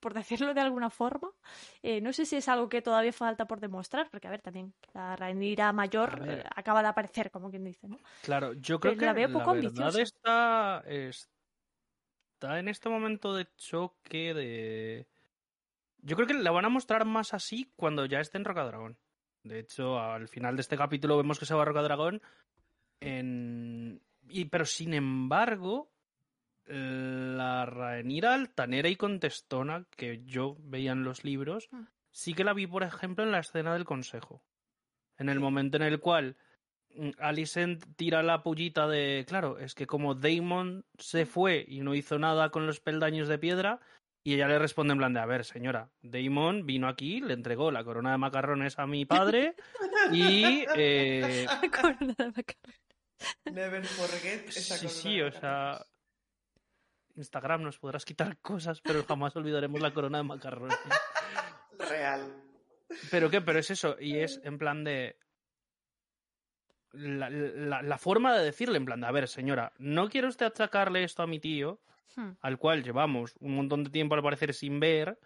por 0.00 0.12
decirlo 0.12 0.54
de 0.54 0.60
alguna 0.60 0.90
forma. 0.90 1.30
Eh, 1.82 2.00
no 2.00 2.12
sé 2.12 2.26
si 2.26 2.36
es 2.36 2.48
algo 2.48 2.68
que 2.68 2.82
todavía 2.82 3.12
falta 3.12 3.46
por 3.46 3.60
demostrar, 3.60 4.10
porque 4.10 4.26
a 4.26 4.30
ver, 4.30 4.42
también 4.42 4.74
la 4.92 5.14
Rhaenyra 5.14 5.72
mayor 5.72 6.22
eh, 6.26 6.44
acaba 6.54 6.82
de 6.82 6.88
aparecer, 6.88 7.30
como 7.30 7.48
quien 7.48 7.64
dice, 7.64 7.88
¿no? 7.88 7.98
Claro, 8.22 8.52
yo 8.54 8.80
creo 8.80 8.92
Pero 8.92 9.00
que 9.00 9.06
la 9.06 9.12
veo 9.12 9.32
poco 9.32 9.50
ambiciosa. 9.52 10.02
está, 10.02 10.82
está 10.86 12.58
en 12.58 12.68
este 12.68 12.88
momento 12.88 13.34
de 13.34 13.46
choque 13.56 14.34
de... 14.34 15.06
Yo 16.02 16.16
creo 16.16 16.26
que 16.28 16.34
la 16.34 16.50
van 16.50 16.64
a 16.64 16.70
mostrar 16.70 17.04
más 17.04 17.32
así 17.34 17.72
cuando 17.76 18.04
ya 18.04 18.20
esté 18.20 18.36
en 18.36 18.44
Rocadragón. 18.44 18.98
De 19.46 19.60
hecho, 19.60 19.98
al 19.98 20.28
final 20.28 20.56
de 20.56 20.62
este 20.62 20.76
capítulo 20.76 21.16
vemos 21.16 21.38
que 21.38 21.46
se 21.46 21.54
va 21.54 21.62
a 21.62 21.64
Rocadragón 21.64 22.20
en... 23.00 24.00
Y, 24.28 24.46
pero 24.46 24.64
sin 24.64 24.92
embargo, 24.94 25.90
la 26.66 27.64
Rhaenyra 27.66 28.34
altanera 28.34 28.88
y 28.88 28.96
contestona 28.96 29.86
que 29.96 30.24
yo 30.24 30.56
veía 30.60 30.92
en 30.92 31.04
los 31.04 31.24
libros, 31.24 31.68
Mm. 31.70 31.84
sí 32.10 32.34
que 32.34 32.44
la 32.44 32.54
vi, 32.54 32.66
por 32.66 32.82
ejemplo, 32.82 33.24
en 33.24 33.30
la 33.30 33.38
escena 33.38 33.72
del 33.74 33.84
consejo. 33.84 34.42
En 35.18 35.28
el 35.28 35.38
momento 35.38 35.76
en 35.76 35.84
el 35.84 36.00
cual 36.00 36.36
mm, 36.94 37.10
Alicent 37.18 37.84
tira 37.96 38.22
la 38.22 38.42
pullita 38.42 38.88
de, 38.88 39.24
claro, 39.28 39.58
es 39.58 39.74
que 39.74 39.86
como 39.86 40.14
Daemon 40.14 40.84
se 40.98 41.24
fue 41.24 41.64
y 41.68 41.80
no 41.80 41.94
hizo 41.94 42.18
nada 42.18 42.50
con 42.50 42.66
los 42.66 42.80
peldaños 42.80 43.28
de 43.28 43.38
piedra, 43.38 43.80
y 44.26 44.34
ella 44.34 44.48
le 44.48 44.58
responde 44.58 44.90
en 44.92 44.98
plan 44.98 45.12
de, 45.14 45.20
a 45.20 45.26
ver, 45.26 45.44
señora, 45.44 45.88
Daemon 46.02 46.66
vino 46.66 46.88
aquí, 46.88 47.20
le 47.20 47.32
entregó 47.34 47.70
la 47.70 47.84
corona 47.84 48.10
de 48.10 48.18
macarrones 48.18 48.76
a 48.76 48.84
mi 48.84 49.04
padre 49.04 49.54
y... 50.10 50.64
eh, 50.76 51.46
Con 51.80 51.96
nada 52.00 52.32
más 52.34 52.44
que- 52.44 52.56
Never 53.52 53.84
forget 53.86 54.48
esa 54.48 54.76
sí, 54.76 54.86
corona 54.86 55.00
sí, 55.00 55.16
de 55.18 55.24
o 55.24 55.30
sea... 55.32 55.86
Instagram 57.14 57.62
nos 57.62 57.78
podrás 57.78 58.04
quitar 58.04 58.36
cosas, 58.38 58.80
pero 58.80 59.04
jamás 59.04 59.36
olvidaremos 59.36 59.80
la 59.80 59.94
corona 59.94 60.18
de 60.18 60.24
macarrones. 60.24 60.76
Real. 61.78 62.26
¿Pero 63.12 63.30
qué? 63.30 63.40
Pero 63.40 63.60
es 63.60 63.70
eso, 63.70 63.96
y 64.00 64.18
es 64.18 64.40
en 64.42 64.58
plan 64.58 64.82
de... 64.82 65.16
La, 66.92 67.30
la- 67.30 67.82
la 67.82 67.98
forma 67.98 68.36
de 68.36 68.44
decirle, 68.44 68.76
en 68.78 68.86
plan 68.86 69.00
de, 69.00 69.06
a 69.06 69.12
ver, 69.12 69.28
señora, 69.28 69.72
¿no 69.78 70.08
quiere 70.08 70.26
usted 70.26 70.46
achacarle 70.46 71.04
esto 71.04 71.22
a 71.22 71.26
mi 71.26 71.38
tío, 71.38 71.80
Hmm. 72.14 72.32
al 72.40 72.58
cual 72.58 72.82
llevamos 72.82 73.34
un 73.40 73.56
montón 73.56 73.84
de 73.84 73.90
tiempo 73.90 74.14
al 74.14 74.22
parecer 74.22 74.54
sin 74.54 74.80
ver, 74.80 75.18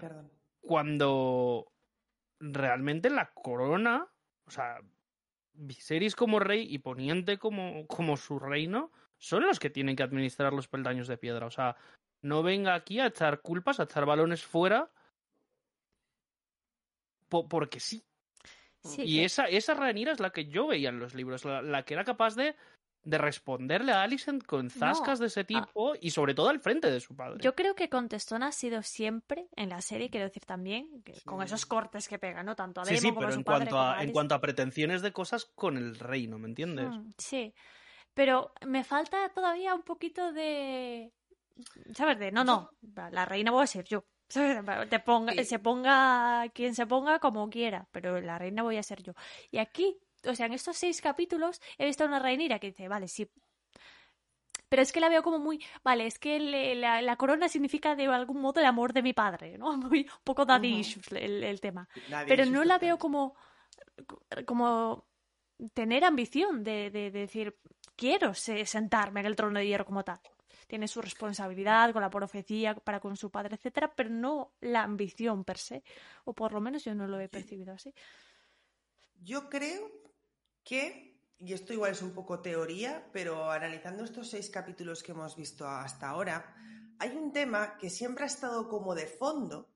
perdón. 0.00 0.30
cuando 0.60 1.70
realmente 2.40 3.10
la 3.10 3.30
corona, 3.32 4.06
o 4.46 4.50
sea, 4.50 4.78
Viserys 5.52 6.14
como 6.14 6.38
rey 6.38 6.66
y 6.68 6.78
Poniente 6.78 7.38
como, 7.38 7.86
como 7.86 8.16
su 8.16 8.38
reino, 8.38 8.92
son 9.18 9.46
los 9.46 9.58
que 9.58 9.70
tienen 9.70 9.96
que 9.96 10.02
administrar 10.02 10.52
los 10.52 10.68
peldaños 10.68 11.08
de 11.08 11.16
piedra. 11.18 11.46
O 11.46 11.50
sea, 11.50 11.76
no 12.22 12.42
venga 12.42 12.74
aquí 12.74 13.00
a 13.00 13.06
echar 13.06 13.40
culpas, 13.40 13.80
a 13.80 13.84
echar 13.84 14.04
balones 14.06 14.44
fuera, 14.44 14.90
po- 17.28 17.48
porque 17.48 17.80
sí. 17.80 18.04
Sí, 18.80 19.02
Y 19.02 19.16
que- 19.18 19.24
esa, 19.24 19.44
esa 19.46 19.74
Rhaenyra 19.74 20.12
es 20.12 20.20
la 20.20 20.30
que 20.30 20.46
yo 20.46 20.66
veía 20.68 20.90
en 20.90 20.98
los 21.00 21.14
libros, 21.14 21.44
la, 21.44 21.62
la 21.62 21.84
que 21.84 21.94
era 21.94 22.04
capaz 22.04 22.36
de, 22.36 22.54
de 23.06 23.18
responderle 23.18 23.92
a 23.92 24.02
Alicent 24.02 24.44
con 24.44 24.68
zascas 24.68 25.20
de 25.20 25.26
ese 25.28 25.44
tipo 25.44 25.94
y 26.00 26.10
sobre 26.10 26.34
todo 26.34 26.48
al 26.48 26.58
frente 26.58 26.90
de 26.90 26.98
su 27.00 27.14
padre. 27.14 27.38
Yo 27.40 27.54
creo 27.54 27.76
que 27.76 27.88
Contestona 27.88 28.48
ha 28.48 28.52
sido 28.52 28.82
siempre 28.82 29.46
en 29.54 29.68
la 29.68 29.80
serie, 29.80 30.10
quiero 30.10 30.26
decir 30.26 30.44
también, 30.44 31.02
que 31.04 31.12
con 31.24 31.38
Sí. 31.38 31.44
esos 31.46 31.66
cortes 31.66 32.08
que 32.08 32.18
pega, 32.18 32.42
¿no? 32.42 32.56
Tanto 32.56 32.80
a 32.80 32.84
Sí, 32.84 32.94
Daemon 32.94 33.02
sí, 33.02 33.08
como 33.10 33.18
pero 33.20 33.28
a 33.28 33.32
su 33.32 33.38
en 33.38 33.44
padre, 33.44 33.58
cuanto, 33.70 33.78
a, 33.78 33.98
a 33.98 34.02
en 34.02 34.10
cuanto 34.12 34.34
a 34.34 34.40
pretensiones 34.40 35.02
de 35.02 35.12
cosas 35.12 35.44
con 35.44 35.76
el 35.76 35.96
reino, 35.98 36.36
¿me 36.38 36.48
entiendes? 36.48 36.88
Mm, 36.88 37.12
sí, 37.16 37.54
pero 38.12 38.52
me 38.66 38.82
falta 38.82 39.28
todavía 39.28 39.72
un 39.74 39.82
poquito 39.82 40.32
de... 40.32 41.12
¿Sabes? 41.94 42.18
De, 42.18 42.32
no, 42.32 42.42
no, 42.44 42.70
la 43.12 43.24
reina 43.24 43.52
voy 43.52 43.62
a 43.62 43.66
ser 43.68 43.84
yo. 43.84 44.04
¿Sabes? 44.28 44.58
Te 44.90 44.98
ponga, 44.98 45.32
Sí. 45.32 45.44
Se 45.44 45.60
ponga 45.60 46.48
quien 46.52 46.74
se 46.74 46.84
ponga 46.86 47.20
como 47.20 47.48
quiera, 47.48 47.86
pero 47.92 48.20
la 48.20 48.36
reina 48.36 48.64
voy 48.64 48.76
a 48.76 48.82
ser 48.82 49.00
yo. 49.02 49.12
Y 49.52 49.58
aquí, 49.58 49.96
o 50.28 50.34
sea, 50.34 50.46
en 50.46 50.52
estos 50.52 50.76
seis 50.76 51.00
capítulos 51.00 51.60
he 51.78 51.86
visto 51.86 52.04
a 52.04 52.06
una 52.06 52.18
reinira 52.18 52.58
que 52.58 52.68
dice, 52.68 52.88
vale, 52.88 53.08
sí. 53.08 53.30
Pero 54.68 54.82
es 54.82 54.92
que 54.92 54.98
la 55.00 55.08
veo 55.08 55.22
como 55.22 55.38
muy, 55.38 55.64
vale, 55.84 56.06
es 56.06 56.18
que 56.18 56.40
le- 56.40 56.74
la, 56.74 57.00
la 57.00 57.16
corona 57.16 57.48
significa 57.48 57.94
de 57.94 58.06
algún 58.06 58.40
modo 58.40 58.58
el 58.60 58.66
amor 58.66 58.92
de 58.92 59.02
mi 59.02 59.12
padre, 59.12 59.58
¿no? 59.58 59.76
Muy, 59.92 60.00
un 60.00 60.24
poco 60.24 60.44
daddy 60.44 60.68
issues 60.80 61.12
el, 61.12 61.44
el 61.44 61.60
tema. 61.60 61.88
Pero 62.26 62.42
no 62.52 62.64
la 62.64 62.78
veo 62.78 62.98
como, 62.98 63.36
como 64.44 65.06
tener 65.72 66.04
ambición 66.04 66.64
de, 66.64 66.90
de- 66.90 67.10
de 67.10 67.20
decir, 67.20 67.56
quiero 67.94 68.34
se- 68.34 68.66
sentarme 68.66 69.20
en 69.20 69.26
el 69.26 69.36
trono 69.36 69.58
de 69.58 69.66
hierro 69.66 69.84
como 69.86 70.02
tal. 70.04 70.18
Tiene 70.66 70.88
su 70.88 71.00
responsabilidad 71.00 71.92
con 71.92 72.02
la 72.02 72.10
profecía 72.10 72.74
para 72.74 72.98
con 72.98 73.16
su 73.16 73.30
padre, 73.30 73.54
etcétera, 73.54 73.94
pero 73.94 74.10
no 74.10 74.52
la 74.60 74.82
ambición 74.82 75.44
per 75.44 75.58
se. 75.58 75.84
O 76.24 76.32
por 76.34 76.52
lo 76.52 76.60
menos 76.60 76.84
yo 76.84 76.92
no 76.94 77.06
lo 77.06 77.20
he 77.20 77.28
percibido 77.28 77.72
así. 77.72 77.94
Yo 79.22 79.48
creo 79.48 79.88
que, 80.66 81.16
y 81.38 81.52
esto 81.52 81.72
igual 81.72 81.92
es 81.92 82.02
un 82.02 82.12
poco 82.12 82.40
teoría, 82.40 83.08
pero 83.12 83.50
analizando 83.50 84.02
estos 84.02 84.28
seis 84.28 84.50
capítulos 84.50 85.02
que 85.02 85.12
hemos 85.12 85.36
visto 85.36 85.66
hasta 85.66 86.08
ahora, 86.08 86.54
hay 86.98 87.16
un 87.16 87.32
tema 87.32 87.78
que 87.78 87.88
siempre 87.88 88.24
ha 88.24 88.26
estado 88.26 88.68
como 88.68 88.94
de 88.94 89.06
fondo. 89.06 89.70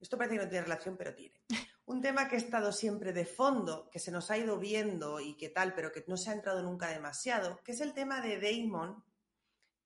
Esto 0.00 0.18
parece 0.18 0.36
que 0.36 0.42
no 0.42 0.50
tiene 0.50 0.64
relación, 0.64 0.96
pero 0.96 1.14
tiene. 1.14 1.40
Un 1.86 2.00
tema 2.00 2.26
que 2.28 2.36
ha 2.36 2.38
estado 2.38 2.72
siempre 2.72 3.12
de 3.12 3.26
fondo, 3.26 3.90
que 3.90 3.98
se 3.98 4.10
nos 4.10 4.30
ha 4.30 4.38
ido 4.38 4.58
viendo 4.58 5.20
y 5.20 5.36
que 5.36 5.50
tal, 5.50 5.74
pero 5.74 5.92
que 5.92 6.02
no 6.08 6.16
se 6.16 6.30
ha 6.30 6.32
entrado 6.32 6.62
nunca 6.62 6.88
demasiado, 6.88 7.60
que 7.62 7.72
es 7.72 7.80
el 7.82 7.92
tema 7.92 8.22
de 8.22 8.40
Daemon 8.40 9.04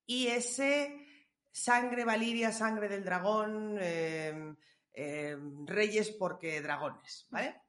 y 0.07 0.29
ese 0.29 1.05
sangre 1.51 2.05
Valiria, 2.05 2.53
sangre 2.53 2.89
del 2.89 3.05
dragón, 3.05 3.79
eh, 3.81 4.55
eh, 4.93 5.37
reyes 5.65 6.11
porque 6.11 6.63
dragones, 6.63 7.27
¿vale? 7.31 7.63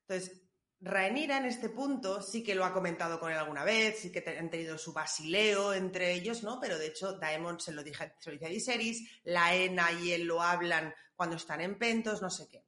Entonces, 0.00 0.45
Rhaenyra 0.80 1.38
en 1.38 1.46
este 1.46 1.70
punto 1.70 2.20
sí 2.20 2.42
que 2.42 2.54
lo 2.54 2.64
ha 2.64 2.72
comentado 2.72 3.18
con 3.18 3.32
él 3.32 3.38
alguna 3.38 3.64
vez, 3.64 3.98
sí 3.98 4.12
que 4.12 4.22
han 4.38 4.50
tenido 4.50 4.76
su 4.76 4.92
basileo 4.92 5.72
entre 5.72 6.12
ellos, 6.12 6.42
¿no? 6.42 6.60
Pero 6.60 6.78
de 6.78 6.88
hecho, 6.88 7.14
Daemon 7.14 7.58
se 7.58 7.72
lo, 7.72 7.82
dije, 7.82 8.14
se 8.18 8.30
lo 8.30 8.34
dice 8.34 8.46
a 8.46 8.50
Viserys, 8.50 9.20
Laena 9.24 9.90
y 9.92 10.12
él 10.12 10.24
lo 10.24 10.42
hablan 10.42 10.94
cuando 11.14 11.36
están 11.36 11.62
en 11.62 11.78
Pentos, 11.78 12.20
no 12.20 12.28
sé 12.28 12.46
qué. 12.48 12.66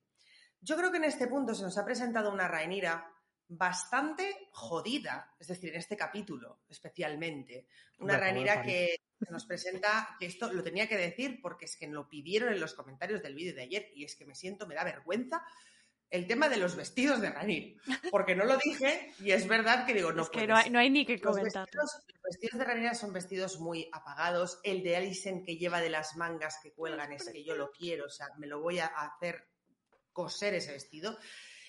Yo 0.61 0.77
creo 0.77 0.91
que 0.91 0.97
en 0.97 1.05
este 1.05 1.29
punto 1.29 1.55
se 1.55 1.63
nos 1.63 1.77
ha 1.77 1.85
presentado 1.85 2.33
una 2.33 2.49
Rhaenyra 2.49 3.15
bastante 3.49 4.49
jodida, 4.53 5.35
es 5.39 5.49
decir, 5.49 5.71
en 5.71 5.77
este 5.77 5.97
capítulo 5.97 6.61
especialmente. 6.69 7.67
Una 7.99 8.15
Hombre, 8.15 8.31
Rhaenyra 8.31 8.63
que 8.63 9.01
se 9.19 9.31
nos 9.31 9.45
presenta, 9.45 10.17
que 10.19 10.27
esto 10.27 10.53
lo 10.53 10.63
tenía 10.63 10.89
que 10.89 10.97
decir 10.97 11.41
porque 11.43 11.67
es 11.67 11.77
que 11.77 11.87
lo 11.87 12.09
pidieron 12.09 12.53
en 12.53 12.61
los 12.61 12.75
comentarios 12.75 13.23
del 13.23 13.35
vídeo 13.35 13.55
de 13.55 13.63
ayer 13.63 13.91
y 13.95 14.05
es 14.05 14.17
que 14.17 14.25
me 14.25 14.35
siento, 14.35 14.67
me 14.67 14.75
da 14.75 14.85
vergüenza 14.85 15.43
el 16.11 16.27
tema 16.27 16.49
de 16.49 16.57
los 16.57 16.75
vestidos 16.77 17.21
de 17.21 17.31
Rhaenyra, 17.31 17.81
porque 18.11 18.35
no 18.35 18.45
lo 18.45 18.57
dije 18.57 19.13
y 19.21 19.33
es 19.33 19.47
verdad 19.47 19.85
que 19.85 19.95
digo, 19.95 20.13
no 20.13 20.23
es 20.23 20.31
que 20.31 20.47
no 20.47 20.57
hay, 20.57 20.71
no 20.71 20.79
hay 20.79 20.91
ni 20.91 21.05
que 21.05 21.19
Los 21.19 21.37
comentar. 21.37 21.67
vestidos, 21.67 22.03
los 22.07 22.23
vestidos 22.23 22.59
de 22.59 22.65
Rhaenyra 22.65 22.95
son 22.95 23.13
vestidos 23.13 23.61
muy 23.61 23.89
apagados. 23.93 24.61
El 24.63 24.83
de 24.83 24.97
Alicent 24.97 25.45
que 25.45 25.57
lleva 25.57 25.81
de 25.81 25.91
las 25.91 26.17
mangas 26.17 26.59
que 26.63 26.73
cuelgan 26.73 27.13
es 27.13 27.29
que 27.31 27.45
yo 27.45 27.55
lo 27.55 27.71
quiero, 27.71 28.07
o 28.07 28.11
sea, 28.11 28.29
me 28.39 28.47
lo 28.47 28.61
voy 28.61 28.79
a 28.79 28.87
hacer 28.87 29.49
coser 30.13 30.55
ese 30.55 30.73
vestido. 30.73 31.19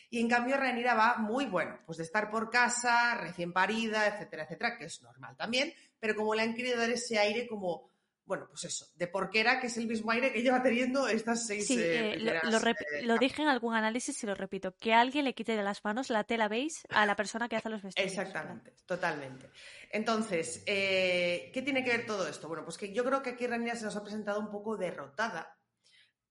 Y 0.09 0.19
en 0.21 0.27
cambio 0.27 0.57
Rhaenyra 0.57 0.95
va 0.95 1.17
muy 1.17 1.45
bueno, 1.45 1.79
pues 1.85 1.99
de 1.99 2.03
estar 2.03 2.31
por 2.31 2.49
casa, 2.49 3.15
recién 3.15 3.53
parida, 3.53 4.07
etcétera, 4.07 4.43
etcétera, 4.43 4.77
que 4.77 4.85
es 4.85 5.01
normal 5.03 5.37
también, 5.37 5.71
pero 5.99 6.15
como 6.15 6.33
le 6.33 6.41
han 6.41 6.55
querido 6.55 6.79
dar 6.79 6.89
ese 6.89 7.19
aire 7.19 7.47
como, 7.47 7.91
bueno, 8.29 8.45
pues 8.47 8.63
eso, 8.65 8.85
de 8.93 9.07
porquera, 9.07 9.59
que 9.59 9.65
es 9.65 9.77
el 9.77 9.87
mismo 9.87 10.11
aire 10.11 10.31
que 10.31 10.43
lleva 10.43 10.61
teniendo 10.61 11.07
estas 11.07 11.47
seis 11.47 11.65
Sí, 11.65 11.79
eh, 11.79 12.13
eh, 12.13 12.19
lo, 12.19 12.51
lo 12.51 12.57
eh, 12.69 12.75
lo 13.01 13.17
dije 13.17 13.41
en 13.41 13.47
algún 13.47 13.73
análisis 13.73 14.23
y 14.23 14.27
lo 14.27 14.35
repito, 14.35 14.75
que 14.77 14.93
alguien 14.93 15.25
le 15.25 15.33
quite 15.33 15.55
de 15.55 15.63
las 15.63 15.83
manos 15.83 16.11
la 16.11 16.23
tela 16.25 16.47
beige 16.47 16.83
a 16.89 17.07
la 17.07 17.15
persona 17.15 17.49
que 17.49 17.55
hace 17.55 17.69
los 17.69 17.81
vestidos. 17.81 18.07
Exactamente, 18.07 18.75
totalmente. 18.85 19.49
Entonces, 19.89 20.61
eh, 20.67 21.49
¿qué 21.51 21.63
tiene 21.63 21.83
que 21.83 21.89
ver 21.89 22.05
todo 22.05 22.27
esto? 22.27 22.47
Bueno, 22.47 22.63
pues 22.63 22.77
que 22.77 22.93
yo 22.93 23.03
creo 23.03 23.23
que 23.23 23.31
aquí 23.31 23.47
Rhaenyra 23.47 23.75
se 23.75 23.85
nos 23.85 23.95
ha 23.95 24.03
presentado 24.03 24.39
un 24.39 24.51
poco 24.51 24.77
derrotada, 24.77 25.57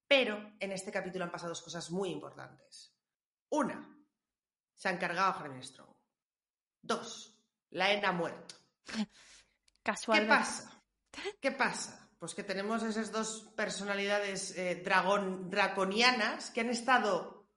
pero 0.07 0.55
en 0.61 0.71
este 0.71 0.93
capítulo 0.93 1.25
han 1.25 1.33
pasado 1.33 1.49
dos 1.49 1.63
cosas 1.63 1.91
muy 1.91 2.11
importantes. 2.11 2.95
Una, 3.49 3.93
se 4.73 4.89
han 4.89 4.99
cargado 4.99 5.33
a 5.33 5.41
Harry 5.41 5.61
Strong. 5.65 5.97
Dos, 6.81 7.37
la 7.71 7.93
ENA 7.93 8.11
ha 8.11 8.13
muerto. 8.13 8.55
¿Qué 8.87 9.05
Casualmente. 9.83 10.33
pasa? 10.33 10.78
¿Qué 11.41 11.53
pasa? 11.53 12.11
Pues 12.19 12.35
que 12.35 12.43
tenemos 12.43 12.83
esas 12.83 13.13
dos 13.13 13.53
personalidades 13.57 14.57
eh, 14.59 14.83
dragón, 14.85 15.51
draconianas 15.51 16.51
que 16.51 16.63
han 16.63 16.71
estado 16.71 17.49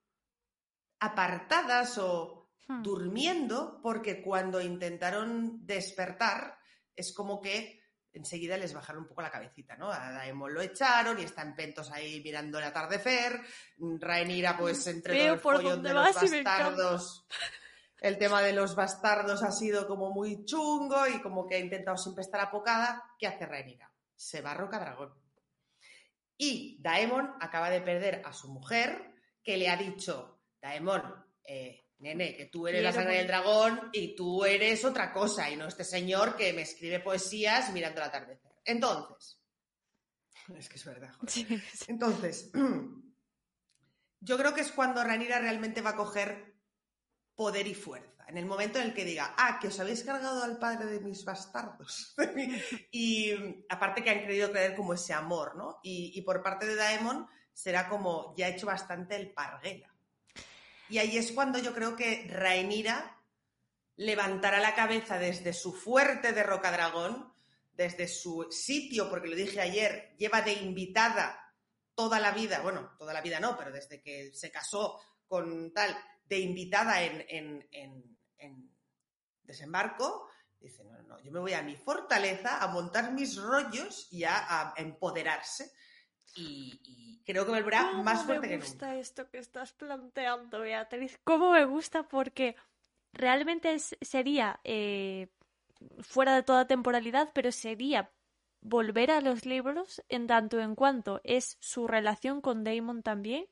apartadas 1.00 1.98
o 1.98 2.42
Hmm. 2.68 2.82
durmiendo 2.82 3.80
porque 3.82 4.22
cuando 4.22 4.60
intentaron 4.60 5.66
despertar 5.66 6.58
es 6.94 7.12
como 7.12 7.40
que 7.40 7.82
enseguida 8.12 8.56
les 8.56 8.74
bajaron 8.74 9.02
un 9.02 9.08
poco 9.08 9.22
la 9.22 9.30
cabecita, 9.30 9.76
¿no? 9.76 9.90
A 9.90 10.12
Daemon 10.12 10.52
lo 10.52 10.60
echaron 10.60 11.18
y 11.18 11.22
están 11.22 11.56
pentos 11.56 11.90
ahí 11.90 12.22
mirando 12.22 12.58
el 12.58 12.64
atardecer. 12.64 13.40
Rhaenyra, 13.78 14.56
pues, 14.58 14.86
entre 14.86 15.14
Veo 15.14 15.34
el 15.34 15.40
por 15.40 15.62
dónde 15.62 15.88
de 15.88 15.94
vas 15.94 16.20
los 16.20 16.30
y 16.30 16.42
bastardos. 16.42 17.26
El 18.02 18.18
tema 18.18 18.42
de 18.42 18.52
los 18.52 18.74
bastardos 18.74 19.44
ha 19.44 19.52
sido 19.52 19.86
como 19.86 20.10
muy 20.10 20.44
chungo 20.44 21.06
y 21.06 21.22
como 21.22 21.46
que 21.46 21.54
ha 21.54 21.60
intentado 21.60 21.96
siempre 21.96 22.22
estar 22.22 22.40
apocada. 22.40 23.00
¿Qué 23.16 23.28
hace 23.28 23.46
Rhaenyra? 23.46 23.92
Se 24.16 24.40
va 24.40 24.50
a 24.50 24.54
Roca 24.54 24.80
Dragón. 24.80 25.14
Y 26.36 26.82
Daemon 26.82 27.36
acaba 27.40 27.70
de 27.70 27.80
perder 27.80 28.20
a 28.24 28.32
su 28.32 28.48
mujer, 28.48 29.14
que 29.40 29.56
le 29.56 29.68
ha 29.68 29.76
dicho, 29.76 30.42
Daemon, 30.60 31.00
eh, 31.44 31.84
nene, 31.98 32.34
que 32.34 32.46
tú 32.46 32.66
eres 32.66 32.82
la 32.82 32.92
sangre 32.92 33.18
del 33.18 33.28
morir". 33.28 33.44
dragón 33.44 33.90
y 33.92 34.16
tú 34.16 34.44
eres 34.44 34.84
otra 34.84 35.12
cosa, 35.12 35.48
y 35.48 35.54
no 35.54 35.68
este 35.68 35.84
señor 35.84 36.34
que 36.34 36.52
me 36.52 36.62
escribe 36.62 36.98
poesías 36.98 37.72
mirando 37.72 38.00
el 38.00 38.08
atardecer. 38.08 38.50
Entonces, 38.64 39.40
es 40.58 40.68
que 40.68 40.74
es 40.74 40.84
verdad. 40.84 41.12
joder. 41.12 41.62
Entonces, 41.86 42.50
yo 44.20 44.36
creo 44.36 44.54
que 44.54 44.62
es 44.62 44.72
cuando 44.72 45.04
Ranira 45.04 45.38
realmente 45.38 45.82
va 45.82 45.90
a 45.90 45.96
coger 45.96 46.52
poder 47.42 47.66
y 47.66 47.74
fuerza. 47.74 48.24
En 48.28 48.38
el 48.38 48.46
momento 48.46 48.78
en 48.78 48.84
el 48.84 48.94
que 48.94 49.04
diga, 49.04 49.34
ah, 49.36 49.58
que 49.60 49.66
os 49.66 49.80
habéis 49.80 50.04
cargado 50.04 50.44
al 50.44 50.60
padre 50.60 50.86
de 50.86 51.00
mis 51.00 51.24
bastardos. 51.24 52.14
y 52.92 53.34
aparte 53.68 54.04
que 54.04 54.10
han 54.10 54.20
querido 54.20 54.52
creer 54.52 54.76
como 54.76 54.94
ese 54.94 55.12
amor, 55.12 55.56
¿no? 55.56 55.80
Y, 55.82 56.12
y 56.14 56.22
por 56.22 56.40
parte 56.40 56.66
de 56.66 56.76
Daemon 56.76 57.26
será 57.52 57.88
como, 57.88 58.32
ya 58.36 58.46
ha 58.46 58.50
hecho 58.50 58.66
bastante 58.66 59.16
el 59.16 59.32
parguela. 59.32 59.92
Y 60.88 60.98
ahí 60.98 61.16
es 61.16 61.32
cuando 61.32 61.58
yo 61.58 61.74
creo 61.74 61.96
que 61.96 62.28
Rhaenyra 62.30 63.20
levantará 63.96 64.60
la 64.60 64.76
cabeza 64.76 65.18
desde 65.18 65.52
su 65.52 65.72
fuerte 65.72 66.32
de 66.32 66.44
Rocadragón, 66.44 67.34
desde 67.72 68.06
su 68.06 68.46
sitio, 68.52 69.10
porque 69.10 69.26
lo 69.26 69.34
dije 69.34 69.60
ayer, 69.60 70.14
lleva 70.16 70.42
de 70.42 70.52
invitada 70.52 71.52
toda 71.96 72.20
la 72.20 72.30
vida, 72.30 72.60
bueno, 72.60 72.92
toda 72.96 73.12
la 73.12 73.20
vida 73.20 73.40
no, 73.40 73.58
pero 73.58 73.72
desde 73.72 74.00
que 74.00 74.32
se 74.32 74.52
casó 74.52 75.00
con 75.26 75.72
tal, 75.72 75.98
de 76.32 76.40
invitada 76.40 77.02
en, 77.02 77.24
en- 77.28 77.68
en- 77.72 78.16
en 78.38 78.70
desembarco, 79.42 80.28
dice, 80.58 80.82
no, 80.84 80.92
no, 80.92 81.02
no, 81.08 81.20
yo 81.20 81.30
me 81.30 81.40
voy 81.40 81.52
a 81.52 81.62
mi 81.62 81.76
fortaleza 81.76 82.62
a 82.62 82.68
montar 82.68 83.12
mis 83.12 83.36
rollos 83.36 84.08
y 84.10 84.24
a, 84.24 84.36
a 84.70 84.74
empoderarse. 84.78 85.70
Y, 86.34 86.80
y 86.84 87.22
creo 87.26 87.44
que 87.44 87.50
volverá 87.52 87.88
¿Cómo 87.90 88.02
más 88.04 88.24
fuerte 88.24 88.46
me 88.46 88.52
que 88.54 88.56
gusta 88.64 88.86
nunca. 88.86 88.98
esto 88.98 89.28
que 89.30 89.38
estás 89.38 89.72
planteando, 89.74 90.60
Beatriz. 90.60 91.18
¿Cómo 91.24 91.50
me 91.52 91.66
gusta? 91.66 92.08
Porque 92.08 92.56
realmente 93.12 93.74
es- 93.74 93.96
sería 94.00 94.58
eh, 94.64 95.28
fuera 96.00 96.34
de 96.34 96.42
toda 96.42 96.66
temporalidad, 96.66 97.30
pero 97.34 97.52
sería 97.52 98.10
volver 98.62 99.10
a 99.10 99.20
los 99.20 99.44
libros 99.44 100.02
en 100.08 100.26
tanto 100.26 100.60
en 100.60 100.74
cuanto 100.76 101.20
es 101.24 101.58
su 101.60 101.86
relación 101.86 102.40
con 102.40 102.64
Damon 102.64 103.02
también. 103.02 103.46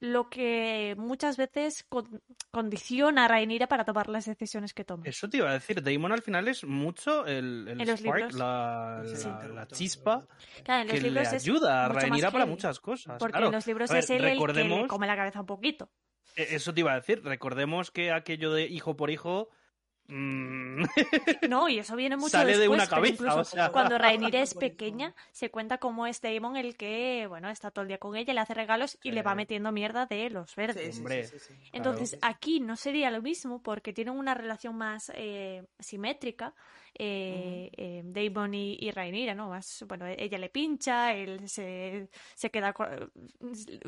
Lo 0.00 0.28
que 0.28 0.94
muchas 0.98 1.36
veces 1.36 1.84
con- 1.88 2.22
condiciona 2.50 3.24
a 3.24 3.28
Rhaenyra 3.28 3.66
para 3.66 3.84
tomar 3.84 4.08
las 4.08 4.26
decisiones 4.26 4.72
que 4.74 4.84
toma. 4.84 5.02
Eso 5.06 5.28
te 5.28 5.38
iba 5.38 5.50
a 5.50 5.54
decir, 5.54 5.82
Damon 5.82 6.12
al 6.12 6.22
final 6.22 6.46
es 6.48 6.64
mucho 6.64 7.26
el, 7.26 7.66
spark, 7.96 8.00
libros. 8.00 8.34
la, 8.34 9.66
chispa 9.72 10.26
Claro, 10.64 10.82
en 10.82 10.86
los 10.88 10.94
que 10.94 11.00
le 11.02 11.08
libros 11.10 11.32
es 11.32 11.42
ayuda 11.42 11.84
a 11.86 11.88
Rhaenyra 11.88 12.30
para 12.30 12.46
muchas 12.46 12.78
cosas. 12.80 13.16
Porque 13.18 13.32
claro. 13.32 13.46
en 13.46 13.52
los 13.52 13.66
libros 13.66 13.90
ver, 13.90 13.98
es 14.00 14.10
él 14.10 14.16
el 14.16 14.22
que 14.22 14.26
le 14.28 14.34
recordemos- 14.34 14.86
come 14.88 15.06
la 15.06 15.16
cabeza 15.16 15.40
un 15.40 15.46
poquito. 15.46 15.90
E- 16.36 16.54
Eso 16.56 16.72
te 16.74 16.80
iba 16.80 16.92
a 16.92 16.96
decir, 16.96 17.22
recordemos 17.24 17.90
que 17.90 18.12
aquello 18.12 18.52
de 18.52 18.66
hijo 18.66 18.96
por 18.96 19.10
hijo 19.10 19.48
mm, 19.50 19.65
No, 21.48 21.68
y 21.68 21.78
eso 21.78 21.96
viene 21.96 22.16
mucho 22.16 22.30
sale 22.30 22.52
de 22.52 22.68
después, 22.68 22.76
una 22.78 22.86
pero 22.86 22.96
cabeza. 23.00 23.14
incluso 23.14 23.38
O 23.40 23.44
sea, 23.44 23.70
Cuando 23.70 23.98
Rhaenyra 23.98 24.40
es 24.40 24.54
pequeña, 24.54 25.14
se 25.32 25.50
cuenta 25.50 25.78
cómo 25.78 26.06
es 26.06 26.20
Daemon 26.20 26.56
el 26.56 26.76
que, 26.76 27.26
bueno, 27.28 27.48
está 27.50 27.70
todo 27.70 27.82
el 27.82 27.88
día 27.88 27.98
con 27.98 28.16
ella, 28.16 28.32
le 28.34 28.40
hace 28.40 28.54
regalos 28.54 28.98
y 29.02 29.10
le 29.12 29.22
va 29.22 29.34
metiendo 29.34 29.72
mierda 29.72 30.06
de 30.06 30.30
los 30.30 30.54
verdes. 30.56 30.94
sí, 30.94 31.00
Hombre. 31.00 31.24
sí, 31.24 31.38
sí, 31.38 31.46
sí. 31.46 31.54
Entonces, 31.72 32.18
aquí 32.22 32.60
no 32.60 32.76
sería 32.76 33.10
lo 33.10 33.22
mismo 33.22 33.62
porque 33.62 33.92
tienen 33.92 34.14
una 34.14 34.34
relación 34.34 34.76
más 34.76 35.10
eh, 35.14 35.64
simétrica, 35.78 36.54
eh, 36.98 37.70
eh, 37.76 38.02
Daemon 38.04 38.54
y, 38.54 38.76
y 38.80 38.90
Rhaenyra, 38.90 39.34
¿no? 39.34 39.48
Más, 39.50 39.84
bueno, 39.88 40.06
ella 40.06 40.38
le 40.38 40.48
pincha, 40.48 41.12
él 41.14 41.48
se, 41.48 42.08
se 42.34 42.50
queda 42.50 42.72
co- 42.72 42.86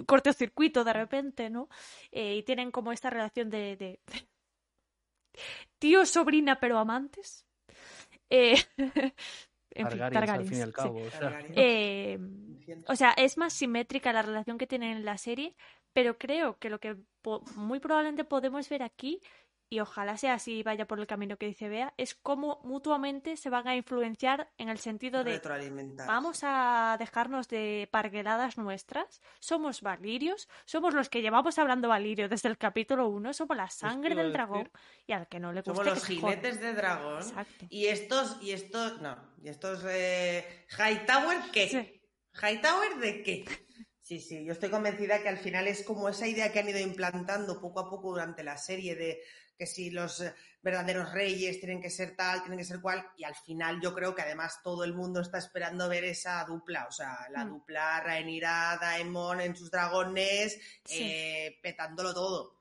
cortocircuito 0.06 0.84
de 0.84 0.92
repente, 0.92 1.50
¿no? 1.50 1.68
Eh, 2.12 2.36
y 2.36 2.42
tienen 2.42 2.70
como 2.70 2.92
esta 2.92 3.10
relación 3.10 3.50
de, 3.50 3.76
de 3.76 4.00
tío, 5.78 6.04
sobrina, 6.06 6.60
pero 6.60 6.78
amantes. 6.78 7.46
Eh, 8.30 8.56
en 9.70 9.88
fin, 9.90 9.98
Targaryens, 9.98 10.02
al 10.02 10.12
Targaryens, 10.12 10.50
fin 10.50 10.58
y 10.58 10.62
al 10.62 10.68
sí. 10.68 10.74
cabo. 10.74 11.02
o 11.02 11.10
sea. 11.10 11.38
Eh, 11.54 12.18
o 12.86 12.96
sea, 12.96 13.12
es 13.12 13.38
más 13.38 13.52
simétrica 13.52 14.12
la 14.12 14.22
relación 14.22 14.58
que 14.58 14.66
tienen 14.66 14.98
en 14.98 15.04
la 15.04 15.18
serie, 15.18 15.56
pero 15.92 16.18
creo 16.18 16.58
que 16.58 16.70
lo 16.70 16.80
que 16.80 16.96
muy 17.56 17.80
probablemente 17.80 18.24
podemos 18.24 18.68
ver 18.68 18.82
aquí, 18.82 19.20
y 19.70 19.80
ojalá 19.80 20.16
sea 20.16 20.34
así 20.34 20.58
y 20.58 20.62
vaya 20.62 20.86
por 20.86 20.98
el 20.98 21.06
camino 21.06 21.36
que 21.36 21.46
dice 21.46 21.68
Bea, 21.68 21.92
es 21.96 22.14
cómo 22.14 22.60
mutuamente 22.64 23.36
se 23.36 23.50
van 23.50 23.68
a 23.68 23.76
influenciar 23.76 24.50
en 24.58 24.68
el 24.68 24.78
sentido 24.78 25.24
de 25.24 25.32
Retroalimentar. 25.32 26.06
vamos 26.06 26.40
a 26.42 26.96
dejarnos 26.98 27.48
de 27.48 27.88
pargueladas 27.90 28.58
nuestras, 28.58 29.20
somos 29.40 29.82
valirios, 29.82 30.48
somos 30.64 30.94
los 30.94 31.08
que 31.08 31.22
llevamos 31.22 31.58
hablando 31.58 31.88
valirio 31.88 32.28
desde 32.28 32.48
el 32.48 32.58
capítulo 32.58 33.08
1, 33.08 33.32
somos 33.32 33.56
la 33.56 33.68
sangre 33.68 34.14
del 34.14 34.26
decir. 34.26 34.32
dragón, 34.32 34.70
y 35.06 35.12
al 35.12 35.28
que 35.28 35.40
no 35.40 35.52
le 35.52 35.60
guste 35.60 35.74
Somos 35.74 35.86
los 35.86 36.04
jinetes 36.04 36.60
de 36.60 36.74
dragón. 36.74 37.22
Exacto. 37.22 37.66
Y 37.68 37.86
estos, 37.86 38.38
y 38.42 38.52
estos, 38.52 39.00
no, 39.00 39.16
y 39.42 39.48
estos 39.48 39.84
eh, 39.88 40.66
Hightower, 40.70 41.38
¿qué? 41.52 41.68
Sí. 41.68 42.00
¿Hightower 42.40 42.96
de 42.98 43.22
qué? 43.22 43.44
Sí, 44.08 44.20
sí, 44.20 44.42
yo 44.42 44.54
estoy 44.54 44.70
convencida 44.70 45.20
que 45.20 45.28
al 45.28 45.36
final 45.36 45.68
es 45.68 45.82
como 45.84 46.08
esa 46.08 46.26
idea 46.26 46.50
que 46.50 46.60
han 46.60 46.68
ido 46.70 46.78
implantando 46.78 47.60
poco 47.60 47.80
a 47.80 47.90
poco 47.90 48.08
durante 48.12 48.42
la 48.42 48.56
serie 48.56 48.96
de 48.96 49.22
que 49.58 49.66
si 49.66 49.90
los 49.90 50.22
eh, 50.22 50.32
verdaderos 50.62 51.12
reyes 51.12 51.58
tienen 51.60 51.82
que 51.82 51.90
ser 51.90 52.16
tal, 52.16 52.40
tienen 52.40 52.58
que 52.58 52.64
ser 52.64 52.80
cual, 52.80 53.06
y 53.18 53.24
al 53.24 53.34
final 53.34 53.82
yo 53.82 53.92
creo 53.94 54.14
que 54.14 54.22
además 54.22 54.60
todo 54.62 54.82
el 54.84 54.94
mundo 54.94 55.20
está 55.20 55.36
esperando 55.36 55.90
ver 55.90 56.04
esa 56.04 56.42
dupla, 56.44 56.86
o 56.86 56.90
sea, 56.90 57.26
la 57.30 57.44
Mm. 57.44 57.48
dupla 57.50 58.00
Rhaenyra, 58.00 58.78
Daemon 58.80 59.42
en 59.42 59.54
sus 59.54 59.70
dragones, 59.70 60.58
Sí. 60.86 61.02
eh, 61.02 61.58
petándolo 61.62 62.14
todo. 62.14 62.54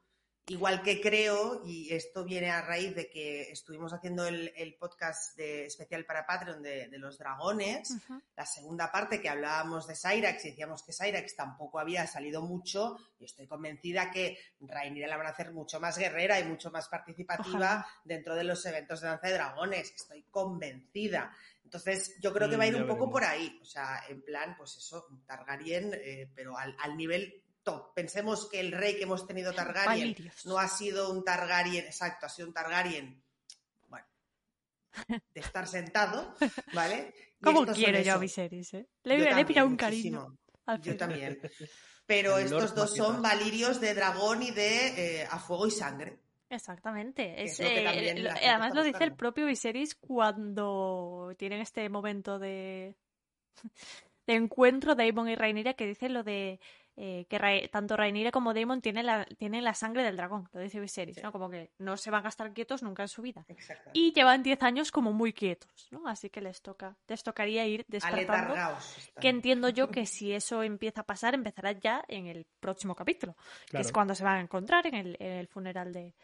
Igual 0.50 0.82
que 0.82 1.02
creo, 1.02 1.62
y 1.66 1.94
esto 1.94 2.24
viene 2.24 2.50
a 2.52 2.62
raíz 2.62 2.96
de 2.96 3.10
que 3.10 3.52
estuvimos 3.52 3.92
haciendo 3.92 4.26
el, 4.26 4.54
el 4.56 4.76
podcast 4.76 5.36
de, 5.36 5.66
especial 5.66 6.06
para 6.06 6.26
Patreon 6.26 6.64
de, 6.64 6.88
de 6.88 6.98
los 6.98 7.18
dragones, 7.18 7.94
la 8.34 8.46
segunda 8.46 8.90
parte 8.90 9.20
que 9.20 9.28
hablábamos 9.28 9.88
de 9.88 9.96
Cyrax 9.96 10.46
y 10.46 10.52
decíamos 10.52 10.84
que 10.84 10.94
Cyrax 10.94 11.36
tampoco 11.36 11.80
había 11.80 12.08
salido 12.08 12.42
mucho, 12.42 12.98
y 13.20 13.26
estoy 13.26 13.46
convencida 13.46 14.10
que 14.10 14.38
Rhaenyra 14.62 15.08
la 15.10 15.18
van 15.18 15.28
a 15.28 15.32
hacer 15.32 15.52
mucho 15.52 15.82
más 15.82 15.98
guerrera 15.98 16.40
y 16.40 16.46
mucho 16.46 16.72
más 16.72 16.88
participativa 16.88 17.50
Ojalá. 17.50 17.88
dentro 18.06 18.34
de 18.34 18.46
los 18.46 18.66
eventos 18.66 19.02
de 19.02 19.08
Danza 19.08 19.28
de 19.28 19.34
Dragones, 19.34 19.92
estoy 19.94 20.24
convencida. 20.32 21.36
Entonces, 21.66 22.16
yo 22.22 22.32
creo 22.32 22.50
que 22.50 22.56
Mm, 22.56 22.60
va 22.62 22.64
a 22.64 22.68
ir 22.68 22.76
un 22.76 22.88
poco 22.88 23.08
veremos. 23.08 23.12
por 23.12 23.24
ahí, 23.26 23.60
o 23.62 23.66
sea, 23.66 24.02
en 24.08 24.22
plan, 24.22 24.56
pues 24.58 24.78
eso, 24.78 25.08
Targaryen, 25.26 25.92
eh, 25.94 26.32
pero 26.34 26.58
al, 26.58 26.74
al 26.80 26.96
nivel 26.96 27.44
top. 27.68 27.94
Pensemos 27.94 28.48
que 28.50 28.60
el 28.62 28.72
rey 28.72 28.96
que 28.96 29.04
hemos 29.04 29.28
tenido 29.28 29.54
Targaryen 29.54 30.14
Valirios. 30.14 30.46
no 30.46 30.58
ha 30.58 30.68
sido 30.68 31.12
un 31.12 31.24
Targaryen, 31.24 31.86
exacto, 31.86 32.26
ha 32.26 32.30
sido 32.30 32.48
un 32.48 32.54
Targaryen, 32.54 33.22
bueno, 33.88 34.06
de 35.34 35.40
estar 35.42 35.68
sentado, 35.68 36.34
¿vale? 36.74 37.14
Y 37.40 37.44
¿Cómo 37.44 37.66
quiero 37.68 38.02
yo 38.02 38.14
a. 38.16 38.18
Viserys, 38.18 38.74
eh? 38.74 38.88
Le, 39.04 39.14
Yo 39.14 39.18
le 39.20 39.24
he 39.24 39.28
también, 39.28 39.48
pillado 39.48 39.68
un 39.68 39.78
cariño. 39.78 40.36
Yo 40.82 40.98
también. 40.98 41.40
Pero 42.08 42.38
El 42.40 42.46
estos 42.46 42.62
Lord 42.64 42.74
dos 42.76 42.96
son 42.96 43.22
valirios 43.22 43.80
de 43.80 43.94
dragón 43.94 44.42
y 44.42 44.50
de 44.52 45.22
eh, 45.22 45.28
a 45.30 45.38
fuego 45.38 45.68
y 45.68 45.72
sangre. 45.72 46.18
Exactamente. 46.50 47.44
Es, 47.44 47.60
es 47.60 47.84
lo 47.84 47.92
que 47.92 48.10
eh, 48.10 48.20
lo- 48.24 48.32
además 48.32 48.74
lo 48.74 48.82
dice 48.82 49.04
el 49.04 49.14
propio 49.16 49.46
Viserys 49.46 49.94
cuando 49.94 51.36
tienen 51.38 51.60
este 51.62 51.88
momento 51.90 52.40
de, 52.40 52.96
de 54.26 54.34
encuentro 54.34 54.96
Daemon 54.96 55.30
y 55.30 55.36
Rhaenyra 55.36 55.74
que 55.76 55.86
dice 55.86 56.10
lo 56.10 56.24
de 56.24 56.60
eh, 57.00 57.26
que 57.30 57.70
tanto 57.72 57.96
Rhaenyra 57.96 58.32
como 58.32 58.56
Daemon 58.56 58.82
tienen 58.82 59.06
la, 59.06 59.24
tienen 59.38 59.64
la 59.64 59.76
sangre 59.76 60.04
del 60.04 60.18
dragón, 60.18 60.50
lo 60.52 60.62
dice 60.62 60.80
Viserys, 60.80 61.18
Sí. 61.18 61.22
¿no? 61.22 61.32
Como 61.32 61.48
que 61.50 61.70
no 61.78 61.96
se 61.96 62.10
van 62.10 62.26
a 62.26 62.30
estar 62.30 62.52
quietos 62.54 62.82
nunca 62.82 63.04
en 63.04 63.08
su 63.08 63.22
vida. 63.22 63.46
Exacto. 63.48 63.92
Y 63.94 64.14
llevan 64.14 64.42
10 64.42 64.64
años 64.64 64.92
como 64.92 65.14
muy 65.14 65.32
quietos, 65.32 65.88
¿no? 65.92 66.08
Así 66.08 66.32
que 66.32 66.42
les 66.42 66.62
toca, 66.62 66.98
les 67.08 67.22
tocaría 67.22 67.68
ir 67.68 67.86
despertando. 67.88 68.56
Que 69.22 69.30
entiendo 69.30 69.70
yo 69.70 69.90
que 69.90 70.08
si 70.08 70.34
eso 70.34 70.64
empieza 70.64 71.02
a 71.02 71.06
pasar, 71.06 71.36
empezará 71.36 71.72
ya 71.72 72.04
en 72.08 72.26
el 72.26 72.48
próximo 72.60 72.96
capítulo, 72.96 73.36
que 73.70 73.80
es 73.80 73.92
cuando 73.92 74.16
se 74.16 74.24
van 74.24 74.38
a 74.38 74.42
encontrar 74.42 74.88
en 74.88 74.96
el, 74.96 75.18
en 75.20 75.34
el 75.34 75.48
funeral 75.48 75.94
de, 75.94 76.16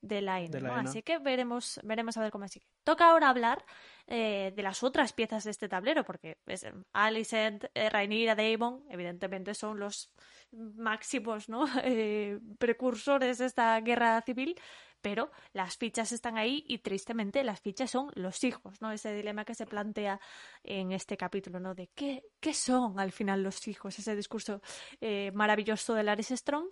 de 0.00 0.16
De 0.16 0.22
¿no? 0.22 0.68
Laena. 0.68 0.90
Así 0.90 1.02
que 1.02 1.18
veremos, 1.18 1.80
veremos 1.82 2.16
a 2.16 2.20
ver 2.20 2.30
cómo 2.30 2.46
sigue. 2.48 2.66
Toca 2.84 3.10
ahora 3.10 3.28
hablar 3.28 3.64
eh, 4.06 4.52
de 4.54 4.62
las 4.62 4.82
otras 4.82 5.12
piezas 5.12 5.44
de 5.44 5.50
este 5.50 5.68
tablero, 5.68 6.04
porque 6.04 6.38
es, 6.46 6.64
eh, 6.64 6.72
Alicent, 6.92 7.64
eh, 7.74 7.90
Rhaenyra, 7.90 8.34
Daemon, 8.34 8.84
evidentemente 8.90 9.54
son 9.54 9.78
los 9.78 10.10
máximos 10.52 11.48
¿no? 11.48 11.64
Eh, 11.84 12.38
precursores 12.58 13.38
de 13.38 13.46
esta 13.46 13.80
guerra 13.80 14.20
civil, 14.22 14.54
pero 15.00 15.30
las 15.52 15.76
fichas 15.76 16.12
están 16.12 16.36
ahí 16.36 16.64
y 16.66 16.78
tristemente 16.78 17.44
las 17.44 17.60
fichas 17.60 17.90
son 17.90 18.10
los 18.14 18.42
hijos, 18.44 18.80
¿no? 18.82 18.90
Ese 18.90 19.14
dilema 19.14 19.44
que 19.44 19.54
se 19.54 19.66
plantea 19.66 20.20
en 20.64 20.92
este 20.92 21.16
capítulo, 21.16 21.60
¿no? 21.60 21.74
De 21.74 21.88
qué, 21.94 22.24
qué 22.40 22.52
son 22.52 22.98
al 22.98 23.12
final 23.12 23.42
los 23.42 23.66
hijos, 23.68 23.98
ese 23.98 24.16
discurso 24.16 24.60
eh, 25.00 25.30
maravilloso 25.34 25.94
de 25.94 26.02
Laris 26.02 26.28
Strong. 26.30 26.68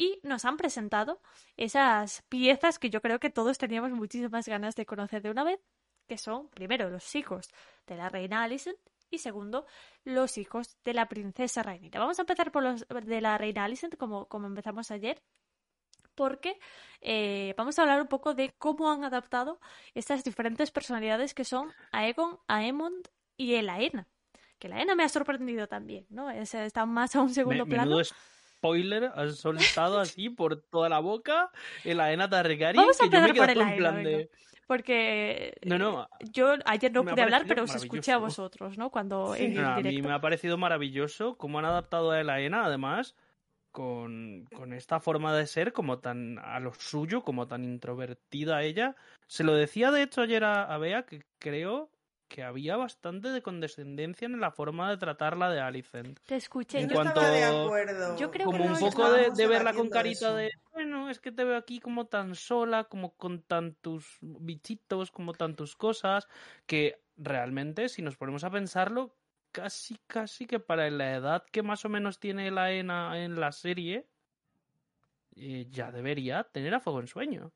Y 0.00 0.18
nos 0.22 0.46
han 0.46 0.56
presentado 0.56 1.20
esas 1.58 2.22
piezas 2.30 2.78
que 2.78 2.88
yo 2.88 3.02
creo 3.02 3.20
que 3.20 3.28
todos 3.28 3.58
teníamos 3.58 3.90
muchísimas 3.90 4.48
ganas 4.48 4.74
de 4.74 4.86
conocer 4.86 5.20
de 5.20 5.30
una 5.30 5.44
vez, 5.44 5.60
que 6.08 6.16
son, 6.16 6.48
primero, 6.48 6.88
los 6.88 7.14
hijos 7.14 7.50
de 7.86 7.96
la 7.96 8.08
reina 8.08 8.42
Alicent 8.42 8.78
y 9.10 9.18
segundo, 9.18 9.66
los 10.04 10.38
hijos 10.38 10.78
de 10.84 10.94
la 10.94 11.06
princesa 11.06 11.62
Rhaenyra. 11.62 12.00
Vamos 12.00 12.18
a 12.18 12.22
empezar 12.22 12.50
por 12.50 12.62
los 12.62 12.86
de 12.88 13.20
la 13.20 13.36
reina 13.36 13.64
Alicent, 13.64 13.98
como, 13.98 14.26
como 14.26 14.46
empezamos 14.46 14.90
ayer, 14.90 15.22
porque 16.14 16.58
eh, 17.02 17.52
vamos 17.58 17.78
a 17.78 17.82
hablar 17.82 18.00
un 18.00 18.08
poco 18.08 18.32
de 18.32 18.54
cómo 18.56 18.90
han 18.90 19.04
adaptado 19.04 19.60
estas 19.92 20.24
diferentes 20.24 20.70
personalidades 20.70 21.34
que 21.34 21.44
son 21.44 21.70
Aegon, 21.92 22.38
Aemond 22.48 23.06
y 23.36 23.54
Elaena. 23.54 24.08
Que 24.58 24.68
Elaena 24.68 24.94
me 24.94 25.04
ha 25.04 25.08
sorprendido 25.10 25.68
también, 25.68 26.06
¿no? 26.08 26.30
Es, 26.30 26.54
está 26.54 26.86
más 26.86 27.14
a 27.16 27.20
un 27.20 27.34
segundo 27.34 27.66
Me- 27.66 27.70
plano. 27.74 27.90
Menudo 27.96 28.08
spoiler, 28.60 29.10
has 29.14 29.36
soltado 29.36 29.98
así 29.98 30.28
por 30.28 30.60
toda 30.60 30.88
la 30.88 31.00
boca 31.00 31.50
el 31.84 31.98
Aena 32.00 32.28
Targaryen. 32.28 32.76
Vamos 32.76 33.00
a 33.00 33.04
que 33.04 33.10
yo 33.16 33.20
me 33.22 33.28
empezar 33.28 33.46
por 33.48 33.54
quedo 33.54 33.62
en 33.72 33.76
plan 33.76 33.96
venga. 33.96 34.10
de... 34.10 34.30
Porque 34.66 35.54
No, 35.64 35.78
no, 35.78 36.08
yo 36.32 36.54
ayer 36.64 36.92
no 36.92 37.04
pude 37.04 37.22
hablar, 37.22 37.44
pero 37.48 37.64
os 37.64 37.74
escuché 37.74 38.12
a 38.12 38.18
vosotros, 38.18 38.78
¿no? 38.78 38.90
Cuando 38.90 39.34
Sí. 39.34 39.46
en 39.46 39.54
No, 39.54 39.68
a 39.68 39.76
mí 39.76 39.82
directo. 39.82 40.08
me 40.08 40.14
ha 40.14 40.20
parecido 40.20 40.58
maravilloso 40.58 41.36
cómo 41.36 41.58
han 41.58 41.64
adaptado 41.64 42.12
a 42.12 42.20
Elaena, 42.20 42.64
además, 42.66 43.16
con, 43.72 44.46
con 44.54 44.72
esta 44.72 45.00
forma 45.00 45.34
de 45.34 45.46
ser 45.46 45.72
como 45.72 45.98
tan 45.98 46.38
a 46.38 46.60
lo 46.60 46.72
suyo, 46.74 47.22
como 47.22 47.48
tan 47.48 47.64
introvertida 47.64 48.62
ella. 48.62 48.94
Se 49.26 49.42
lo 49.42 49.54
decía 49.54 49.90
de 49.90 50.02
hecho 50.02 50.20
ayer 50.22 50.44
a, 50.44 50.62
a 50.72 50.78
Bea 50.78 51.02
que 51.04 51.22
creo 51.40 51.90
que 52.30 52.44
había 52.44 52.76
bastante 52.76 53.28
de 53.28 53.42
condescendencia 53.42 54.24
en 54.24 54.38
la 54.40 54.52
forma 54.52 54.88
de 54.88 54.96
tratarla 54.96 55.50
de 55.50 55.60
Alicent. 55.60 56.20
Te 56.20 56.36
escuché. 56.36 56.80
En 56.80 56.88
Yo 56.88 56.94
cuanto- 56.94 57.20
estaba 57.20 57.34
de 57.36 57.44
acuerdo. 57.44 58.16
Yo 58.16 58.30
creo 58.30 58.46
Como 58.46 58.58
que 58.58 58.64
un 58.68 58.72
no 58.72 58.78
poco 58.78 59.10
de, 59.12 59.46
verla 59.48 59.74
con 59.74 59.90
carita 59.90 60.28
eso. 60.28 60.36
de, 60.36 60.50
bueno, 60.72 61.10
es 61.10 61.18
que 61.18 61.32
te 61.32 61.42
veo 61.44 61.56
aquí 61.56 61.80
como 61.80 62.06
tan 62.06 62.36
sola, 62.36 62.84
como 62.84 63.16
con 63.16 63.42
tantos 63.42 64.16
bichitos, 64.20 65.10
como 65.10 65.32
tantas 65.34 65.74
cosas, 65.74 66.28
que 66.66 67.02
realmente, 67.16 67.88
si 67.88 68.00
nos 68.00 68.16
ponemos 68.16 68.44
a 68.44 68.50
pensarlo, 68.50 69.16
casi, 69.50 69.98
casi 70.06 70.46
que 70.46 70.60
para 70.60 70.88
la 70.88 71.12
edad 71.16 71.44
que 71.50 71.64
más 71.64 71.84
o 71.84 71.88
menos 71.88 72.20
tiene 72.20 72.52
la 72.52 72.70
ENA 72.72 73.24
en 73.24 73.40
la 73.40 73.50
serie, 73.50 74.06
eh, 75.34 75.66
ya 75.68 75.90
debería 75.90 76.44
tener 76.44 76.74
a 76.74 76.80
fuego 76.80 77.00
en 77.00 77.08
sueño. 77.08 77.52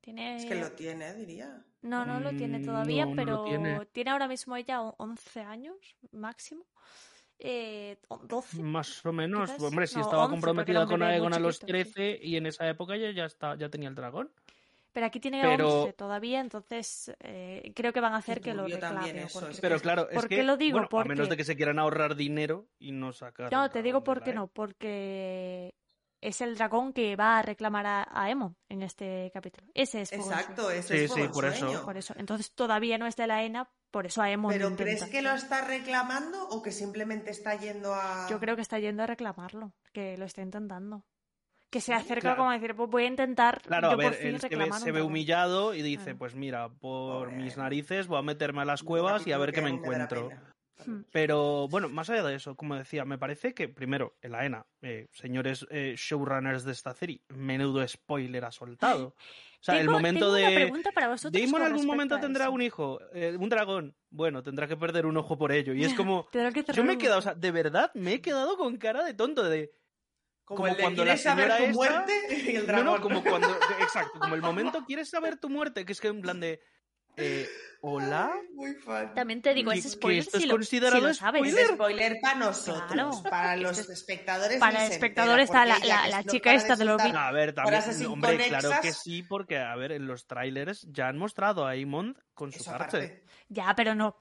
Tiene... 0.00 0.36
Es 0.36 0.44
que 0.46 0.54
lo 0.54 0.72
tiene, 0.72 1.14
diría. 1.14 1.62
No, 1.82 2.04
no 2.04 2.20
lo 2.20 2.30
tiene 2.30 2.58
Mm, 2.58 2.64
todavía, 2.64 3.04
no, 3.04 3.10
no 3.10 3.16
pero 3.16 3.44
tiene. 3.44 3.80
tiene. 3.92 4.10
ahora 4.10 4.28
mismo 4.28 4.56
ella 4.56 4.82
o- 4.82 4.94
11 4.98 5.40
años 5.40 5.76
máximo. 6.12 6.64
Eh, 7.38 7.96
o 8.08 8.18
12. 8.18 8.62
Más 8.62 9.04
o 9.06 9.12
menos. 9.12 9.50
Quizás- 9.50 9.62
Hombre, 9.62 9.86
si 9.86 9.96
no, 9.96 10.02
estaba 10.02 10.24
11, 10.24 10.30
porque 10.30 10.46
comprometida 10.46 10.86
con 10.86 11.02
Aegon 11.02 11.32
a 11.34 11.38
los 11.38 11.58
chiquito, 11.60 11.78
sí. 11.78 11.84
13 11.92 12.18
y 12.22 12.36
en 12.36 12.46
esa 12.46 12.68
época 12.68 12.96
ya, 12.96 13.10
ya, 13.12 13.24
está, 13.24 13.56
ya 13.56 13.68
tenía 13.70 13.88
el 13.88 13.94
dragón. 13.94 14.30
Pero 14.92 15.06
aquí 15.06 15.20
tiene 15.20 15.40
pero- 15.40 15.82
11 15.82 15.92
todavía, 15.92 16.40
entonces 16.40 17.14
eh, 17.20 17.72
creo 17.76 17.92
que 17.92 18.00
van 18.00 18.12
a 18.12 18.16
hacer 18.16 18.40
que 18.40 18.52
lo 18.54 18.64
reclame. 18.66 18.94
también 18.96 19.16
o 19.24 19.26
eso, 19.26 19.38
porque- 19.40 19.54
es 19.54 19.60
Pero 19.60 19.78
claro, 19.80 20.08
es 20.10 20.14
¿Por 20.16 20.28
que, 20.28 20.36
qué 20.36 20.42
lo 20.42 20.56
digo? 20.56 20.80
bueno, 20.90 21.00
a 21.00 21.04
menos 21.04 21.28
de 21.28 21.36
que 21.36 21.44
se 21.44 21.56
quieran 21.56 21.78
ahorrar 21.78 22.16
dinero 22.16 22.66
y 22.78 22.90
no 22.92 23.12
sacar. 23.12 23.52
No, 23.52 23.70
te 23.70 23.82
digo 23.82 24.02
por 24.02 24.22
qué 24.22 24.32
no, 24.34 24.48
porque 24.48 25.74
es 26.20 26.40
el 26.40 26.56
dragón 26.56 26.92
que 26.92 27.16
va 27.16 27.38
a 27.38 27.42
reclamar 27.42 27.86
a, 27.86 28.02
a 28.02 28.24
Aemon 28.24 28.56
en 28.68 28.82
este 28.82 29.30
capítulo. 29.32 29.66
Ese 29.74 30.02
es 30.02 30.12
Exacto, 30.12 30.70
ese 30.70 30.96
Sí, 30.98 31.04
es 31.04 31.12
sí, 31.12 31.18
fuego 31.18 31.32
por 31.32 31.44
eso. 31.46 31.82
Por 31.84 31.96
eso. 31.96 32.14
Entonces 32.16 32.52
todavía 32.54 32.98
no 32.98 33.06
es 33.06 33.16
de 33.16 33.26
la 33.26 33.42
ENA, 33.42 33.70
por 33.90 34.06
eso 34.06 34.22
Aemon 34.22 34.52
¿Pero 34.52 34.68
intenta. 34.68 34.84
crees 34.84 35.04
que 35.10 35.22
lo 35.22 35.30
está 35.32 35.62
reclamando 35.64 36.48
o 36.48 36.62
que 36.62 36.72
simplemente 36.72 37.30
está 37.30 37.54
yendo 37.56 37.94
a...? 37.94 38.26
Yo 38.28 38.38
creo 38.38 38.54
que 38.56 38.62
está 38.62 38.78
yendo 38.78 39.02
a 39.02 39.06
reclamarlo, 39.06 39.72
que 39.92 40.16
lo 40.18 40.24
está 40.26 40.42
intentando. 40.42 41.04
Que 41.70 41.80
se 41.80 41.92
Sí, 41.92 41.92
acerca 41.92 42.20
claro. 42.22 42.36
como 42.38 42.50
a 42.50 42.54
decir, 42.54 42.74
pues 42.74 42.90
voy 42.90 43.04
a 43.04 43.06
intentar 43.06 43.62
Claro, 43.62 43.88
yo 43.88 43.92
a 43.92 43.96
ver, 43.96 44.08
por 44.08 44.14
fin 44.16 44.26
él 44.34 44.40
se 44.40 44.48
ve, 44.48 44.72
se 44.72 44.84
ve 44.86 44.90
dragón". 44.92 45.02
humillado 45.06 45.72
y 45.72 45.82
dice, 45.82 46.16
pues 46.16 46.34
mira, 46.34 46.68
por 46.68 47.26
Pobre. 47.28 47.36
mis 47.36 47.56
narices 47.56 48.08
voy 48.08 48.18
a 48.18 48.22
meterme 48.22 48.62
a 48.62 48.64
las 48.64 48.82
cuevas 48.82 49.24
y 49.26 49.32
a 49.32 49.38
ver 49.38 49.52
qué 49.52 49.62
me 49.62 49.70
a 49.70 49.74
encuentro. 49.74 50.30
Hmm. 50.86 51.02
Pero 51.12 51.68
bueno, 51.68 51.88
más 51.88 52.08
allá 52.10 52.22
de 52.22 52.34
eso, 52.34 52.54
como 52.56 52.76
decía, 52.76 53.04
me 53.04 53.18
parece 53.18 53.54
que 53.54 53.68
primero, 53.68 54.16
el 54.20 54.34
AENA, 54.34 54.66
eh, 54.82 55.08
señores 55.12 55.66
eh, 55.70 55.94
showrunners 55.96 56.64
de 56.64 56.72
esta 56.72 56.94
serie, 56.94 57.22
menudo 57.28 57.86
spoiler 57.86 58.44
ha 58.44 58.52
soltado. 58.52 59.14
O 59.60 59.62
sea, 59.62 59.78
el 59.78 59.90
momento 59.90 60.34
tengo 60.34 60.38
una 60.38 60.48
de... 60.48 60.54
pregunta 60.54 60.90
para 60.92 61.08
vosotros 61.08 61.38
Damon 61.38 61.52
con 61.52 61.60
en 61.60 61.66
algún 61.66 61.86
momento 61.86 62.18
tendrá 62.18 62.48
un 62.48 62.62
hijo, 62.62 62.98
eh, 63.12 63.36
un 63.38 63.48
dragón. 63.50 63.94
Bueno, 64.08 64.42
tendrá 64.42 64.66
que 64.66 64.76
perder 64.76 65.04
un 65.04 65.16
ojo 65.18 65.36
por 65.36 65.52
ello. 65.52 65.74
Y 65.74 65.84
es 65.84 65.92
como... 65.94 66.28
Yo 66.72 66.84
me 66.84 66.94
he 66.94 66.98
quedado, 66.98 67.18
o 67.18 67.22
sea, 67.22 67.34
de 67.34 67.50
verdad, 67.50 67.90
me 67.94 68.14
he 68.14 68.20
quedado 68.22 68.56
con 68.56 68.78
cara 68.78 69.04
de 69.04 69.12
tonto 69.12 69.44
de... 69.44 69.70
Como, 70.44 70.56
Como 70.56 70.68
el 70.68 70.76
de 70.76 70.82
cuando 70.82 71.04
la 71.04 71.14
¿quieres 71.14 71.22
saber 71.22 71.44
señora 71.44 71.58
tu 71.58 71.62
esta- 71.62 71.74
muerte 71.76 72.12
y 72.52 72.56
el 72.56 72.66
dragón. 72.66 72.86
No, 72.86 72.96
no, 72.96 73.02
como 73.02 73.22
cuando. 73.22 73.48
Exacto, 73.80 74.18
como 74.18 74.34
el 74.34 74.42
momento 74.42 74.84
quieres 74.84 75.08
saber 75.08 75.36
tu 75.38 75.48
muerte, 75.48 75.84
que 75.84 75.92
es 75.92 76.00
que 76.00 76.08
en 76.08 76.22
plan 76.22 76.40
de. 76.40 76.60
Eh, 77.20 77.48
¿Hola? 77.82 78.30
Ay, 78.34 78.46
Muy 78.54 78.74
fan. 78.74 79.14
También 79.14 79.40
te 79.40 79.54
digo, 79.54 79.70
¿Que- 79.70 79.78
es 79.78 79.92
spoiler 79.92 80.20
esto 80.20 80.36
es 80.36 80.42
si 80.42 80.48
lo, 80.50 80.54
considerado 80.56 81.00
si 81.00 81.06
lo 81.06 81.14
sabes. 81.14 81.42
Es 81.42 81.48
spoiler? 81.52 81.74
spoiler 81.74 82.16
para 82.20 82.34
nosotros, 82.38 82.92
Claro. 82.92 83.22
para 83.30 83.56
los 83.56 83.78
es- 83.78 83.88
espectadores. 83.88 84.58
para 84.58 84.84
el 84.84 84.92
espectador 84.92 85.40
está 85.40 85.64
la- 85.64 85.78
la- 85.78 86.06
la 86.08 86.20
es 86.20 86.26
lo 86.26 86.32
chica 86.32 86.52
esta 86.52 86.76
de 86.76 86.84
lo 86.84 86.98
No, 86.98 87.18
a 87.18 87.32
ver, 87.32 87.54
también. 87.54 87.82
Hombre, 88.06 88.36
claro 88.48 88.68
inconexas. 88.68 88.80
que 88.80 88.92
sí, 88.92 89.22
porque, 89.22 89.56
a 89.58 89.74
ver, 89.76 89.92
en 89.92 90.06
los 90.06 90.26
trailers 90.26 90.86
ya 90.90 91.08
han 91.08 91.16
mostrado 91.16 91.64
a 91.66 91.70
Aemond 91.70 92.18
con 92.34 92.52
su 92.52 92.58
Eso 92.60 92.74
aparte. 92.74 93.24
Ya, 93.48 93.72
pero 93.74 93.94
no. 93.94 94.14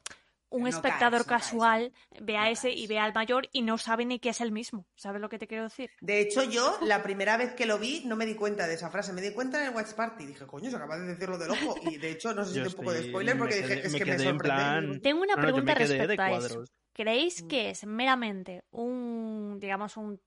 Un 0.52 0.64
No 0.64 0.68
espectador 0.68 1.26
caes, 1.26 1.28
no 1.28 1.30
caes, 1.30 1.44
casual 1.44 1.94
ve 2.22 2.38
a 2.38 2.46
No 2.46 2.48
ese 2.48 2.70
caes. 2.70 2.80
y 2.80 2.88
ve 2.88 2.98
al 3.00 3.14
mayor 3.14 3.48
y 3.52 3.62
no 3.62 3.78
sabe 3.78 4.06
ni 4.06 4.18
que 4.20 4.30
es 4.30 4.42
el 4.42 4.52
mismo. 4.52 4.88
¿Sabes 4.96 5.22
lo 5.22 5.30
que 5.30 5.38
te 5.38 5.48
quiero 5.48 5.64
decir? 5.66 5.92
De 6.02 6.22
hecho, 6.22 6.44
yo 6.44 6.78
la 6.82 7.04
primera 7.04 7.38
vez 7.38 7.54
que 7.54 7.66
lo 7.68 7.78
vi 7.78 8.02
no 8.06 8.16
me 8.16 8.26
di 8.26 8.34
cuenta 8.36 8.66
de 8.68 8.74
esa 8.74 8.90
frase, 8.90 9.14
me 9.14 9.22
di 9.22 9.32
cuenta 9.32 9.62
en 9.62 9.70
el 9.70 9.76
Watch 9.76 9.94
Party. 9.94 10.26
Dije, 10.26 10.48
coño, 10.48 10.70
se 10.70 10.76
acaba 10.76 10.98
de 10.98 11.06
decirlo 11.08 11.38
del 11.38 11.52
ojo. 11.52 11.76
Y 11.84 11.98
de 11.98 12.12
hecho, 12.12 12.34
no 12.34 12.44
sé 12.46 12.54
si 12.54 12.60
un 12.62 12.74
poco 12.74 12.92
de 12.92 13.04
spoiler 13.10 13.38
porque 13.38 13.56
me 13.56 13.62
dije, 13.62 13.88
es 13.88 13.94
que 13.96 14.06
me 14.06 14.18
sorprende. 14.18 14.44
plan- 14.44 15.02
Tengo 15.02 15.22
una 15.22 15.36
pregunta 15.36 15.74
respecto 15.76 16.22
a 16.22 16.32
eso. 16.32 16.64
¿Creéis 16.94 17.44
Mm. 17.44 17.48
que 17.48 17.70
es 17.70 17.86
meramente 17.86 18.64
un, 18.72 19.58
digamos, 19.60 19.96
un 19.98 20.20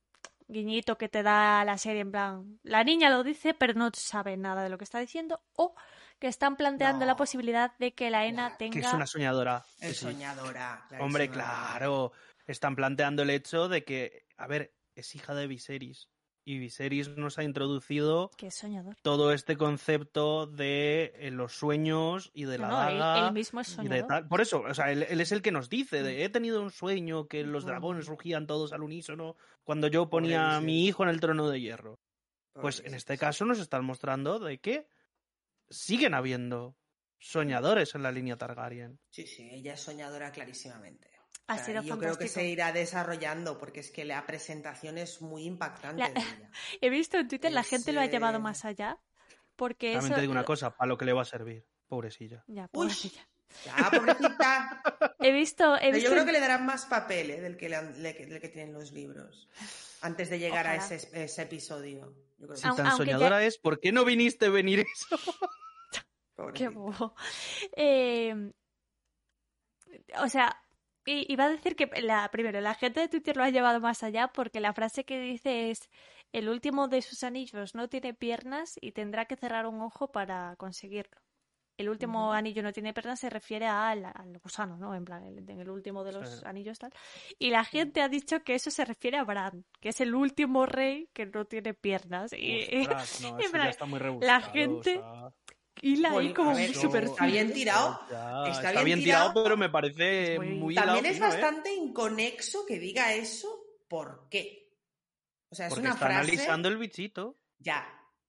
guiñito 0.48 0.96
que 0.98 1.08
te 1.08 1.22
da 1.22 1.64
la 1.64 1.78
serie 1.78 2.00
en 2.02 2.12
plan, 2.12 2.58
la 2.62 2.84
niña 2.84 3.10
lo 3.10 3.22
dice 3.24 3.54
pero 3.54 3.72
no 3.74 3.90
sabe 3.94 4.36
nada 4.36 4.62
de 4.62 4.68
lo 4.68 4.78
que 4.78 4.84
está 4.84 4.98
diciendo? 4.98 5.40
¿O 5.56 5.74
que 6.22 6.28
están 6.28 6.56
planteando 6.56 7.04
la 7.04 7.16
posibilidad 7.16 7.76
de 7.78 7.94
que 7.94 8.08
la 8.08 8.24
ENA 8.26 8.56
tenga... 8.56 8.72
Que 8.72 8.78
es 8.86 8.92
una 8.92 9.08
soñadora. 9.08 9.64
Es 9.80 9.96
sí. 9.98 10.04
soñadora. 10.04 10.86
Hombre, 11.00 11.28
claro. 11.28 12.12
Están 12.46 12.76
planteando 12.76 13.22
el 13.24 13.30
hecho 13.30 13.68
de 13.68 13.82
que, 13.84 14.24
a 14.36 14.46
ver, 14.46 14.72
es 14.94 15.16
hija 15.16 15.34
de 15.34 15.48
Viserys. 15.48 16.08
Y 16.44 16.58
Viserys 16.58 17.08
nos 17.16 17.38
ha 17.38 17.42
introducido 17.42 18.30
Que 18.36 18.46
es 18.48 18.54
soñador. 18.54 18.96
todo 19.02 19.32
este 19.32 19.56
concepto 19.56 20.46
de 20.46 21.12
eh, 21.16 21.30
los 21.32 21.54
sueños 21.54 22.30
y 22.34 22.44
de 22.44 22.58
la 22.58 22.68
No, 22.68 22.82
no, 22.84 22.88
él, 22.88 22.98
daga. 23.00 23.26
él 23.26 23.32
mismo 23.34 23.60
es 23.60 23.66
soñador. 23.68 24.06
tal. 24.06 24.28
Por 24.28 24.40
eso, 24.40 24.60
o 24.62 24.74
sea, 24.74 24.92
él, 24.92 25.04
él 25.08 25.20
es 25.20 25.32
el 25.32 25.42
que 25.42 25.50
nos 25.50 25.68
dice 25.68 26.04
de 26.04 26.24
he 26.24 26.28
tenido 26.28 26.62
un 26.62 26.70
sueño 26.70 27.26
que 27.26 27.42
los 27.42 27.64
Mm. 27.64 27.66
dragones 27.68 28.06
rugían 28.06 28.46
todos 28.46 28.72
al 28.72 28.82
unísono 28.84 29.36
cuando 29.64 29.88
yo 29.88 30.08
ponía 30.08 30.54
a 30.56 30.60
mi 30.60 30.86
hijo 30.86 31.02
en 31.02 31.08
el 31.08 31.18
trono 31.20 31.48
de 31.48 31.60
hierro. 31.60 31.98
Pues 32.54 32.80
en 32.86 32.94
este 32.94 33.18
caso 33.18 33.44
nos 33.44 33.58
están 33.58 33.84
mostrando 33.84 34.38
de 34.38 34.58
que 34.58 34.86
siguen 35.72 36.14
habiendo 36.14 36.76
soñadores 37.18 37.94
en 37.94 38.02
la 38.02 38.12
línea 38.12 38.36
Targaryen. 38.36 38.98
Sí, 39.10 39.26
sí, 39.26 39.48
ella 39.50 39.74
es 39.74 39.80
soñadora 39.80 40.32
clarísimamente. 40.32 41.10
Ha 41.48 41.58
sido 41.58 41.82
yo 41.82 41.98
creo 41.98 42.16
que 42.16 42.28
se 42.28 42.46
irá 42.46 42.72
desarrollando 42.72 43.58
porque 43.58 43.80
es 43.80 43.90
que 43.90 44.04
la 44.04 44.24
presentación 44.26 44.96
es 44.96 45.20
muy 45.20 45.44
impactante 45.44 46.00
La- 46.02 46.08
de 46.10 46.20
ella. 46.20 46.50
He 46.80 46.88
visto 46.90 47.18
en 47.18 47.28
Twitter 47.28 47.52
la 47.52 47.62
gente 47.64 47.92
lo 47.92 48.00
ha 48.00 48.06
llevado 48.06 48.34
Ese- 48.36 48.42
más 48.42 48.64
allá. 48.64 48.98
Porque 49.56 49.92
También 49.92 50.12
eso... 50.12 50.14
te 50.16 50.20
digo 50.22 50.32
una 50.32 50.44
cosa, 50.44 50.74
para 50.74 50.88
lo 50.88 50.96
que 50.96 51.04
le 51.04 51.12
va 51.12 51.22
a 51.22 51.26
servir, 51.26 51.66
pobrecilla. 51.86 52.42
Ya, 52.46 52.62
Uy, 52.64 52.68
pobrecilla. 52.72 53.28
Ya, 53.66 53.90
pobrecita. 53.90 54.82
He 55.20 55.30
visto... 55.32 55.76
He 55.76 55.80
Pero 55.80 55.92
visto 55.94 56.08
yo 56.08 56.12
creo 56.14 56.24
que 56.26 56.32
le 56.32 56.40
darán 56.40 56.64
más 56.64 56.86
papel 56.86 57.30
¿eh? 57.32 57.40
del, 57.40 57.56
que 57.58 57.68
le 57.68 57.76
han- 57.76 58.02
le- 58.02 58.14
del 58.14 58.40
que 58.40 58.48
tienen 58.48 58.72
los 58.72 58.92
libros. 58.92 59.48
Antes 60.00 60.30
de 60.30 60.38
llegar 60.38 60.66
a 60.66 60.76
ese 60.76 61.42
episodio. 61.42 62.14
Yo 62.42 62.48
creo 62.48 62.56
que 62.56 62.56
Si 62.56 62.62
tan 62.62 62.86
aunque 62.88 62.88
ya- 62.88 62.96
soñadora 62.96 63.44
es, 63.44 63.56
¿por 63.56 63.78
qué 63.78 63.92
no 63.92 64.04
viniste 64.04 64.46
a 64.46 64.50
venir 64.50 64.80
eso? 64.80 65.06
Qué 66.54 66.68
bobo. 66.68 67.14
Eh, 67.76 68.52
o 70.20 70.28
sea, 70.28 70.60
iba 71.06 71.44
a 71.44 71.48
decir 71.48 71.76
que 71.76 71.86
la, 72.02 72.28
primero, 72.32 72.60
la 72.60 72.74
gente 72.74 72.98
de 72.98 73.08
Twitter 73.08 73.36
lo 73.36 73.44
ha 73.44 73.50
llevado 73.50 73.78
más 73.78 74.02
allá 74.02 74.26
porque 74.26 74.58
la 74.58 74.72
frase 74.72 75.04
que 75.04 75.20
dice 75.20 75.70
es 75.70 75.88
el 76.32 76.48
último 76.48 76.88
de 76.88 77.00
sus 77.02 77.22
anillos 77.22 77.76
no 77.76 77.88
tiene 77.88 78.12
piernas 78.12 78.76
y 78.80 78.90
tendrá 78.90 79.26
que 79.26 79.36
cerrar 79.36 79.66
un 79.66 79.80
ojo 79.80 80.10
para 80.10 80.56
conseguirlo. 80.56 81.21
El 81.76 81.88
último 81.88 82.32
anillo 82.32 82.62
no 82.62 82.72
tiene 82.72 82.92
pernas 82.94 83.18
se 83.20 83.30
refiere 83.30 83.66
al, 83.66 84.04
al 84.04 84.38
gusano, 84.42 84.76
¿no? 84.76 84.94
En 84.94 85.04
plan, 85.04 85.24
el- 85.24 85.38
en 85.48 85.60
el 85.60 85.68
último 85.70 86.04
de 86.04 86.12
los 86.12 86.28
Sí. 86.28 86.42
anillos 86.44 86.78
tal. 86.78 86.92
Y 87.38 87.50
la 87.50 87.64
gente 87.64 88.02
ha 88.02 88.08
dicho 88.08 88.42
que 88.44 88.54
eso 88.54 88.70
se 88.70 88.84
refiere 88.84 89.16
a 89.18 89.24
Bran, 89.24 89.64
que 89.80 89.88
es 89.88 90.00
el 90.00 90.14
último 90.14 90.66
rey 90.66 91.08
que 91.12 91.26
no 91.26 91.44
tiene 91.46 91.74
piernas. 91.74 92.32
Y, 92.32 92.68
Ostras, 92.82 93.20
no, 93.22 93.36
plan, 93.52 93.64
ya 93.64 93.70
está 93.70 93.84
muy 93.86 93.98
rebuscado. 93.98 94.52
gente- 94.52 94.98
o 94.98 95.02
sea, 95.02 95.32
y 95.80 95.96
la 95.96 96.08
ahí 96.10 96.14
Jolín, 96.14 96.34
como 96.34 96.54
ver, 96.54 96.74
super 96.74 97.04
está 97.04 97.26
bien 97.26 97.52
tirado. 97.52 97.98
ya, 98.10 98.42
está 98.46 98.68
está, 98.68 98.70
bien 98.72 98.84
bien 98.84 98.98
tirado, 99.04 99.30
tirado. 99.30 99.44
pero 99.44 99.56
me 99.56 99.68
parece 99.70 100.34
Es 100.34 100.38
muy- 100.38 100.48
muy 100.54 100.74
También 100.74 101.06
es 101.06 101.16
¿eh? 101.16 101.20
bastante 101.20 101.72
inconexo 101.74 102.64
que 102.66 102.78
diga 102.78 103.14
eso. 103.14 103.48
¿Por 103.88 104.28
qué? 104.30 104.70
O 105.50 105.54
sea, 105.54 105.66
es 105.66 105.70
Porque 105.70 105.82
una 105.86 105.94
está 105.94 106.06
frase. 106.06 106.20
analizando 106.20 106.68
el 106.68 106.76
bichito. 106.78 107.36
Ya, 107.58 107.84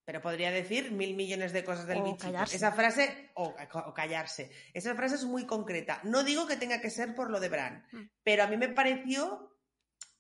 pero 0.05 0.21
podría 0.21 0.51
decir 0.51 0.91
mil 0.91 1.15
millones 1.15 1.53
de 1.53 1.63
cosas 1.63 1.87
del 1.87 1.99
O 1.99 2.03
bichito. 2.03 2.25
callarse. 2.25 2.55
Esa 2.55 2.71
frase, 2.71 3.31
o, 3.35 3.55
o 3.85 3.93
callarse. 3.93 4.51
Esa 4.73 4.95
frase 4.95 5.15
es 5.15 5.23
muy 5.25 5.45
concreta. 5.45 6.01
No 6.03 6.23
digo 6.23 6.45
que 6.47 6.57
tenga 6.57 6.81
que 6.81 6.89
ser 6.89 7.15
por 7.15 7.29
lo 7.29 7.39
de 7.39 7.49
Bran, 7.49 7.85
Mm. 7.91 8.01
pero 8.23 8.43
a 8.43 8.47
mí 8.47 8.57
me 8.57 8.69
pareció. 8.69 9.49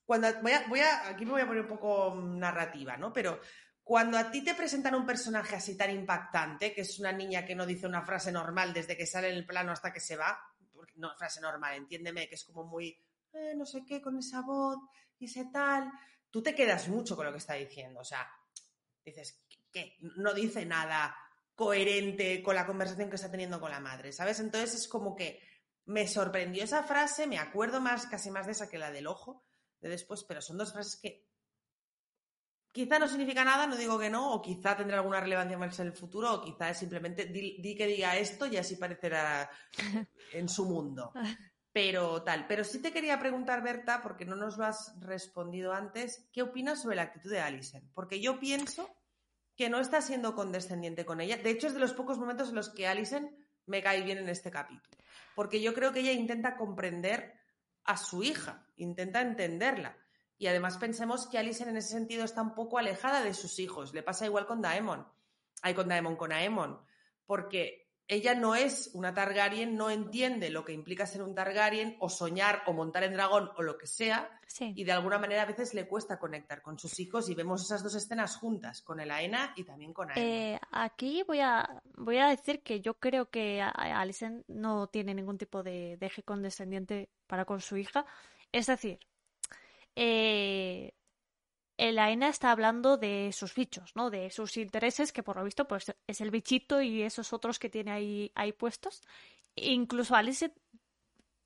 Cuando 0.05 0.27
voy 0.41 0.51
a, 0.51 0.67
voy 0.67 0.79
a, 0.81 1.07
aquí 1.09 1.25
me 1.25 1.31
voy 1.31 1.41
a 1.41 1.47
poner 1.47 1.61
un 1.63 1.67
poco 1.69 2.13
narrativa, 2.15 2.97
¿no? 2.97 3.13
Pero 3.13 3.39
cuando 3.83 4.17
a 4.17 4.31
ti 4.31 4.43
te 4.43 4.53
presentan 4.53 4.95
un 4.95 5.05
personaje 5.05 5.55
así 5.55 5.77
tan 5.77 5.91
impactante, 5.91 6.73
que 6.73 6.81
es 6.81 6.99
una 6.99 7.11
niña 7.13 7.45
que 7.45 7.55
no 7.55 7.65
dice 7.65 7.87
una 7.87 8.01
frase 8.05 8.31
normal 8.31 8.73
desde 8.73 8.95
que 8.97 9.05
sale 9.05 9.29
en 9.29 9.35
el 9.35 9.45
plano 9.45 9.71
hasta 9.71 9.91
que 9.93 9.99
se 10.01 10.15
va, 10.17 10.37
porque 10.73 10.93
no 10.97 11.13
frase 11.17 11.39
normal, 11.41 11.75
entiéndeme, 11.75 12.27
que 12.27 12.35
es 12.35 12.43
como 12.43 12.63
muy, 12.65 12.97
eh, 13.33 13.53
no 13.55 13.65
sé 13.65 13.83
qué, 13.85 14.01
con 14.01 14.17
esa 14.17 14.41
voz 14.41 14.77
y 15.19 15.25
ese 15.25 15.45
tal, 15.51 15.89
tú 16.29 16.41
te 16.43 16.53
quedas 16.53 16.87
mucho 16.89 17.15
con 17.15 17.25
lo 17.25 17.31
que 17.31 17.37
está 17.37 17.53
diciendo, 17.53 18.01
o 18.01 18.05
sea, 18.05 18.29
dices, 19.05 19.41
¿qué? 19.73 19.97
No 20.15 20.33
dice 20.33 20.65
nada 20.65 21.17
coherente 21.55 22.41
con 22.41 22.55
la 22.55 22.65
conversación 22.65 23.09
que 23.09 23.15
está 23.15 23.29
teniendo 23.29 23.59
con 23.59 23.71
la 23.71 23.79
madre, 23.79 24.11
¿sabes? 24.11 24.39
Entonces 24.39 24.73
es 24.73 24.87
como 24.87 25.15
que 25.15 25.41
me 25.85 26.07
sorprendió 26.07 26.63
esa 26.63 26.83
frase, 26.83 27.27
me 27.27 27.39
acuerdo 27.39 27.81
más, 27.81 28.07
casi 28.07 28.31
más 28.31 28.45
de 28.45 28.53
esa 28.53 28.69
que 28.69 28.77
la 28.77 28.91
del 28.91 29.07
ojo 29.07 29.43
de 29.81 29.89
después, 29.89 30.23
pero 30.23 30.41
son 30.41 30.57
dos 30.57 30.71
frases 30.71 30.97
que 31.01 31.27
quizá 32.71 32.97
no 32.97 33.07
significa 33.07 33.43
nada, 33.43 33.67
no 33.67 33.75
digo 33.75 33.99
que 33.99 34.09
no, 34.09 34.33
o 34.33 34.41
quizá 34.41 34.75
tendrá 34.75 34.97
alguna 34.97 35.19
relevancia 35.19 35.57
más 35.57 35.79
en 35.79 35.87
el 35.87 35.93
futuro, 35.93 36.33
o 36.33 36.41
quizá 36.41 36.69
es 36.69 36.77
simplemente 36.77 37.25
di, 37.25 37.61
di 37.61 37.75
que 37.75 37.85
diga 37.85 38.17
esto 38.17 38.47
y 38.47 38.57
así 38.57 38.77
parecerá 38.77 39.49
en 40.31 40.49
su 40.49 40.65
mundo. 40.65 41.11
Pero 41.71 42.23
tal, 42.23 42.47
pero 42.47 42.63
sí 42.63 42.81
te 42.81 42.93
quería 42.93 43.19
preguntar, 43.19 43.63
Berta, 43.63 44.01
porque 44.01 44.25
no 44.25 44.35
nos 44.35 44.57
lo 44.57 44.65
has 44.65 44.93
respondido 45.01 45.73
antes, 45.73 46.29
¿qué 46.31 46.43
opinas 46.43 46.81
sobre 46.81 46.95
la 46.95 47.03
actitud 47.03 47.31
de 47.31 47.41
Alison? 47.41 47.89
Porque 47.93 48.21
yo 48.21 48.39
pienso 48.39 48.89
que 49.55 49.69
no 49.69 49.79
está 49.79 50.01
siendo 50.01 50.35
condescendiente 50.35 51.05
con 51.05 51.21
ella. 51.21 51.37
De 51.37 51.49
hecho, 51.49 51.67
es 51.67 51.73
de 51.73 51.79
los 51.79 51.93
pocos 51.93 52.17
momentos 52.17 52.49
en 52.49 52.55
los 52.55 52.69
que 52.69 52.87
Alison 52.87 53.29
me 53.65 53.83
cae 53.83 54.01
bien 54.01 54.17
en 54.17 54.29
este 54.29 54.51
capítulo. 54.51 54.97
Porque 55.35 55.61
yo 55.61 55.73
creo 55.73 55.91
que 55.91 55.99
ella 55.99 56.11
intenta 56.11 56.57
comprender 56.57 57.33
a 57.83 57.97
su 57.97 58.23
hija, 58.23 58.67
intenta 58.75 59.21
entenderla. 59.21 59.97
Y 60.37 60.47
además 60.47 60.77
pensemos 60.77 61.27
que 61.27 61.37
Alison 61.37 61.69
en 61.69 61.77
ese 61.77 61.89
sentido 61.89 62.25
está 62.25 62.41
un 62.41 62.55
poco 62.55 62.77
alejada 62.77 63.23
de 63.23 63.33
sus 63.33 63.59
hijos. 63.59 63.93
Le 63.93 64.03
pasa 64.03 64.25
igual 64.25 64.45
con 64.45 64.61
Daemon. 64.61 65.07
Hay 65.61 65.73
con 65.73 65.87
Daemon, 65.87 66.15
con 66.15 66.31
Aemon. 66.31 66.79
Porque 67.25 67.82
ella 68.07 68.35
no 68.35 68.53
es 68.55 68.91
una 68.93 69.13
Targaryen, 69.13 69.75
no 69.75 69.89
entiende 69.89 70.49
lo 70.49 70.63
que 70.65 70.73
implica 70.73 71.05
ser 71.05 71.23
un 71.23 71.33
Targaryen 71.33 71.95
o 71.99 72.09
soñar 72.09 72.61
o 72.67 72.73
montar 72.73 73.03
en 73.03 73.13
dragón 73.13 73.49
o 73.57 73.61
lo 73.61 73.77
que 73.77 73.87
sea. 73.87 74.29
Sí. 74.47 74.73
Y 74.75 74.83
de 74.83 74.91
alguna 74.91 75.17
manera 75.17 75.41
a 75.41 75.45
veces 75.45 75.73
le 75.73 75.87
cuesta 75.87 76.19
conectar 76.19 76.61
con 76.61 76.77
sus 76.77 76.99
hijos 76.99 77.29
y 77.29 77.33
vemos 77.33 77.63
esas 77.63 77.81
dos 77.81 77.95
escenas 77.95 78.35
juntas, 78.37 78.81
con 78.81 78.99
el 78.99 79.09
Aena 79.09 79.53
y 79.55 79.63
también 79.63 79.93
con 79.93 80.09
Aemon. 80.11 80.23
Eh, 80.23 80.59
aquí 80.71 81.23
voy 81.27 81.39
a, 81.39 81.81
voy 81.95 82.17
a 82.17 82.27
decir 82.27 82.61
que 82.61 82.81
yo 82.81 82.93
creo 82.95 83.29
que 83.29 83.61
a- 83.61 83.69
a 83.75 83.99
Alicent 84.01 84.43
no 84.47 84.87
tiene 84.87 85.13
ningún 85.15 85.37
tipo 85.37 85.63
de, 85.63 85.97
de 85.97 86.05
eje 86.05 86.21
condescendiente 86.23 87.09
para 87.25 87.45
con 87.45 87.61
su 87.61 87.77
hija. 87.77 88.05
Es 88.51 88.67
decir, 88.67 88.99
eh, 89.95 90.93
el 91.77 91.99
Aena 91.99 92.29
está 92.29 92.51
hablando 92.51 92.97
de 92.97 93.31
sus 93.33 93.55
bichos, 93.55 93.95
¿no? 93.95 94.09
De 94.09 94.29
sus 94.29 94.57
intereses, 94.57 95.11
que 95.11 95.23
por 95.23 95.37
lo 95.37 95.43
visto 95.43 95.67
pues, 95.67 95.93
es 96.07 96.21
el 96.21 96.31
bichito 96.31 96.81
y 96.81 97.01
esos 97.01 97.33
otros 97.33 97.59
que 97.59 97.69
tiene 97.69 97.91
ahí, 97.91 98.51
puestos. 98.53 99.01
E 99.55 99.71
incluso 99.71 100.15
Alicent 100.15 100.53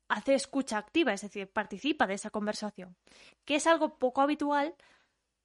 hace 0.08 0.34
escucha 0.34 0.78
activa, 0.78 1.12
es 1.12 1.22
decir, 1.22 1.50
participa 1.50 2.06
de 2.06 2.14
esa 2.14 2.30
conversación, 2.30 2.96
que 3.44 3.56
es 3.56 3.66
algo 3.66 3.98
poco 3.98 4.22
habitual 4.22 4.74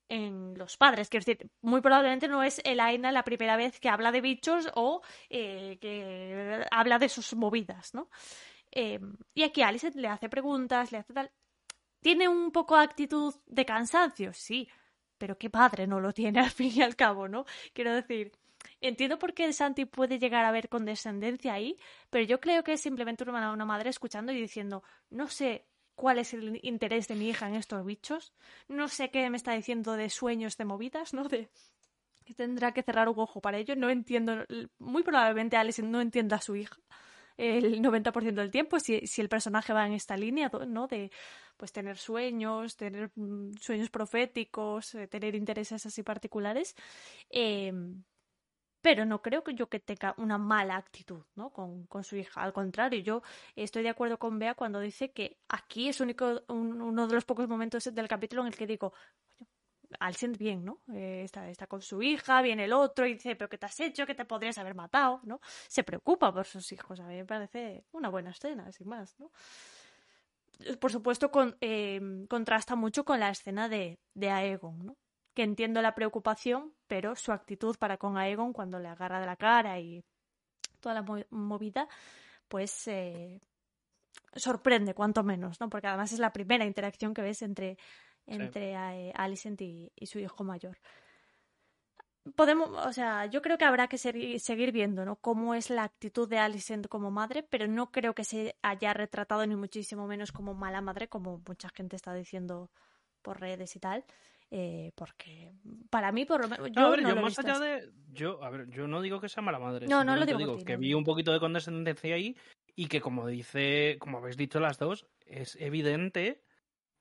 en 0.10 0.58
los 0.58 0.78
padres. 0.78 1.10
Quiero 1.10 1.26
decir, 1.26 1.50
muy 1.62 1.82
probablemente 1.82 2.28
no 2.28 2.44
es 2.44 2.62
el 2.64 2.80
Aina 2.80 3.12
la 3.12 3.24
primera 3.24 3.58
vez 3.58 3.80
que 3.80 3.90
habla 3.90 4.12
de 4.12 4.22
bichos 4.22 4.70
o 4.76 5.02
eh, 5.30 5.78
que 5.82 6.66
habla 6.72 7.00
de 7.00 7.10
sus 7.10 7.34
movidas, 7.36 7.94
¿no? 7.94 8.10
Eh, 8.72 9.00
y 9.34 9.44
aquí 9.44 9.62
Alice 9.62 9.92
le 9.96 10.08
hace 10.08 10.30
preguntas, 10.30 10.92
le 10.92 11.00
hace 11.00 11.14
tal. 11.14 11.32
¿Tiene 12.04 12.28
un 12.28 12.52
poco 12.52 12.76
actitud 12.76 13.34
de 13.48 13.66
cansancio? 13.66 14.34
Sí, 14.34 14.68
pero 15.18 15.38
qué 15.38 15.50
padre 15.50 15.88
no 15.88 16.02
lo 16.02 16.12
tiene 16.12 16.40
al 16.42 16.52
fin 16.52 16.72
y 16.76 16.82
al 16.82 16.98
cabo, 16.98 17.30
¿no? 17.30 17.46
Quiero 17.74 17.94
decir, 17.96 18.34
entiendo 18.82 19.18
por 19.18 19.34
qué 19.34 19.52
Santi 19.54 19.86
puede 19.86 20.20
llegar 20.20 20.44
a 20.44 20.52
ver 20.52 20.68
condescendencia 20.68 21.54
ahí, 21.54 21.78
pero 22.10 22.26
yo 22.26 22.42
creo 22.42 22.64
que 22.64 22.74
es 22.74 22.82
simplemente 22.82 23.24
una, 23.24 23.54
una 23.54 23.66
madre 23.66 23.90
escuchando 23.90 24.34
y 24.34 24.42
diciendo, 24.42 24.84
no 25.10 25.30
sé 25.30 25.66
cuál 25.96 26.20
es 26.20 26.34
el 26.34 26.60
interés 26.64 27.08
de 27.08 27.16
mi 27.16 27.30
hija 27.30 27.48
en 27.48 27.56
estos 27.56 27.86
bichos, 27.86 28.34
no 28.68 28.90
sé 28.90 29.10
qué 29.10 29.30
me 29.30 29.38
está 29.38 29.54
diciendo 29.54 29.94
de 29.94 30.10
sueños 30.10 30.58
de 30.58 30.66
movidas, 30.66 31.14
¿no? 31.14 31.30
De 31.30 31.50
que 32.26 32.34
tendrá 32.34 32.74
que 32.74 32.84
cerrar 32.84 33.08
un 33.08 33.20
ojo 33.20 33.40
para 33.40 33.58
ello. 33.58 33.76
No 33.78 33.90
entiendo, 33.90 34.46
muy 34.78 35.04
probablemente 35.04 35.56
Alice 35.56 35.82
no 35.82 36.02
entienda 36.02 36.36
a 36.38 36.42
su 36.42 36.56
hija 36.56 36.78
el 37.38 37.82
90% 37.82 38.42
del 38.42 38.52
tiempo, 38.52 38.80
si, 38.80 39.08
si 39.08 39.22
el 39.22 39.30
personaje 39.30 39.74
va 39.74 39.86
en 39.86 39.94
esta 39.94 40.18
línea, 40.18 40.52
¿no? 40.68 40.88
De 40.88 41.12
pues 41.64 41.72
tener 41.72 41.98
sueños, 41.98 42.76
tener 42.76 43.10
mm, 43.16 43.54
sueños 43.56 43.90
proféticos, 43.90 44.96
eh, 44.96 45.08
tener 45.08 45.34
intereses 45.34 45.86
así 45.86 46.04
particulares. 46.04 46.76
Eh, 47.30 47.72
pero 48.82 49.06
no 49.06 49.22
creo 49.22 49.46
que 49.46 49.54
yo 49.54 49.70
que 49.70 49.80
tenga 49.80 50.14
una 50.18 50.38
mala 50.38 50.76
actitud 50.76 51.24
¿no? 51.36 51.52
con, 51.52 51.86
con, 51.88 52.04
su 52.04 52.18
hija. 52.18 52.44
Al 52.44 52.52
contrario, 52.52 53.00
yo 53.00 53.22
estoy 53.56 53.84
de 53.84 53.88
acuerdo 53.88 54.20
con 54.20 54.38
Bea 54.40 54.56
cuando 54.56 54.82
dice 54.82 55.14
que 55.14 55.40
aquí 55.48 55.88
es 55.88 56.02
único, 56.02 56.42
un, 56.50 56.82
uno 56.82 57.08
de 57.08 57.16
los 57.16 57.24
pocos 57.24 57.48
momentos 57.48 57.86
del 57.96 58.10
capítulo 58.10 58.42
en 58.42 58.50
el 58.50 58.58
que 58.58 58.68
digo, 58.68 58.94
Alcent 60.02 60.38
bien, 60.38 60.66
¿no? 60.66 60.82
Eh, 60.94 61.22
está, 61.24 61.50
está, 61.50 61.66
con 61.68 61.82
su 61.82 62.02
hija, 62.02 62.42
viene 62.42 62.66
el 62.66 62.74
otro 62.74 63.06
y 63.06 63.14
dice, 63.14 63.38
pero 63.38 63.48
¿qué 63.48 63.58
te 63.58 63.68
has 63.68 63.80
hecho? 63.80 64.06
¿Qué 64.06 64.16
te 64.16 64.26
podrías 64.26 64.58
haber 64.58 64.76
matado? 64.76 65.22
¿no? 65.24 65.40
Se 65.70 65.86
preocupa 65.86 66.34
por 66.34 66.46
sus 66.46 66.70
hijos. 66.74 67.00
A 67.00 67.08
mí 67.08 67.16
me 67.16 67.26
parece 67.26 67.86
una 67.94 68.10
buena 68.10 68.32
escena, 68.32 68.70
sin 68.74 68.90
más, 68.90 69.18
¿no? 69.18 69.32
Por 70.80 70.92
supuesto, 70.92 71.32
con, 71.32 71.58
eh, 71.62 72.26
contrasta 72.30 72.76
mucho 72.76 73.04
con 73.04 73.20
la 73.20 73.30
escena 73.30 73.70
de, 73.70 74.00
de 74.14 74.30
Aegon, 74.30 74.86
¿no? 74.86 74.98
Que 75.34 75.44
entiendo 75.44 75.82
la 75.82 75.96
preocupación, 75.96 76.74
pero 76.88 77.16
su 77.16 77.32
actitud 77.32 77.76
para 77.78 77.98
con 77.98 78.18
Aegon 78.18 78.54
cuando 78.54 78.80
le 78.80 78.88
agarra 78.88 79.20
de 79.20 79.26
la 79.26 79.36
cara 79.36 79.80
y 79.80 80.04
toda 80.80 80.96
la 80.96 81.06
movida, 81.32 81.88
pues 82.48 82.88
eh, 82.88 83.42
sorprende, 84.36 84.94
cuanto 84.94 85.24
menos, 85.24 85.60
¿no? 85.60 85.70
Porque 85.70 85.88
además 85.88 86.12
es 86.12 86.20
la 86.20 86.34
primera 86.34 86.66
interacción 86.66 87.14
que 87.14 87.22
ves 87.22 87.42
entre 87.42 87.78
entre 88.26 88.72
sí. 88.72 89.12
Alicent 89.16 89.62
y, 89.62 89.92
y, 89.96 90.06
su 90.06 90.20
hijo 90.20 90.44
mayor. 90.44 90.78
Podemos, 92.36 92.70
o 92.70 92.94
sea, 92.94 93.26
yo 93.26 93.42
creo 93.42 93.58
que 93.58 93.66
habrá 93.66 93.88
que 93.88 93.98
seguir, 93.98 94.40
seguir 94.40 94.72
viendo, 94.72 95.04
¿no? 95.04 95.18
Cómo 95.18 95.56
es 95.56 95.70
la 95.70 95.84
actitud 95.84 96.30
de 96.30 96.38
Alicent 96.38 96.88
como 96.88 97.12
madre, 97.12 97.44
pero 97.44 97.68
no 97.68 97.92
creo 97.92 98.16
que 98.16 98.24
se 98.24 98.56
haya 98.62 98.94
retratado 98.94 99.46
ni 99.46 99.56
muchísimo 99.56 100.08
menos 100.08 100.32
como 100.32 100.54
mala 100.54 100.80
madre, 100.80 101.10
como 101.10 101.42
mucha 101.48 101.70
gente 101.70 101.98
está 101.98 102.14
diciendo 102.14 102.72
por 103.22 103.42
redes 103.42 103.76
y 103.76 103.80
tal. 103.80 104.06
Eh, 104.56 104.92
porque 104.94 105.52
para 105.90 106.12
mí, 106.12 106.26
por 106.26 106.42
lo 106.42 106.48
menos, 106.48 106.68
yo 106.72 106.82
no, 106.82 106.88
a 106.88 106.90
ver, 106.92 107.02
no 107.02 107.10
yo 107.10 107.22
más 107.22 107.40
allá 107.40 107.54
así. 107.54 107.64
de, 107.64 107.92
yo, 108.12 108.44
a 108.44 108.52
ver, 108.52 108.70
yo 108.70 108.88
no 108.88 109.02
digo 109.02 109.20
que 109.20 109.28
sea 109.28 109.42
mala 109.42 109.58
madre. 109.58 109.88
No, 109.88 110.04
no 110.04 110.16
lo 110.16 110.28
digo, 110.28 110.38
digo 110.38 110.58
ti, 110.58 110.64
que 110.64 110.74
no. 110.74 110.80
vi 110.80 110.94
un 110.94 111.04
poquito 111.04 111.34
de 111.34 111.40
condescendencia 111.40 112.14
ahí 112.14 112.38
y 112.76 112.88
que 112.88 113.02
como 113.02 113.28
dice, 113.28 113.98
como 114.00 114.20
habéis 114.20 114.38
dicho 114.38 114.60
las 114.60 114.78
dos, 114.78 115.08
es 115.26 115.56
evidente 115.60 116.44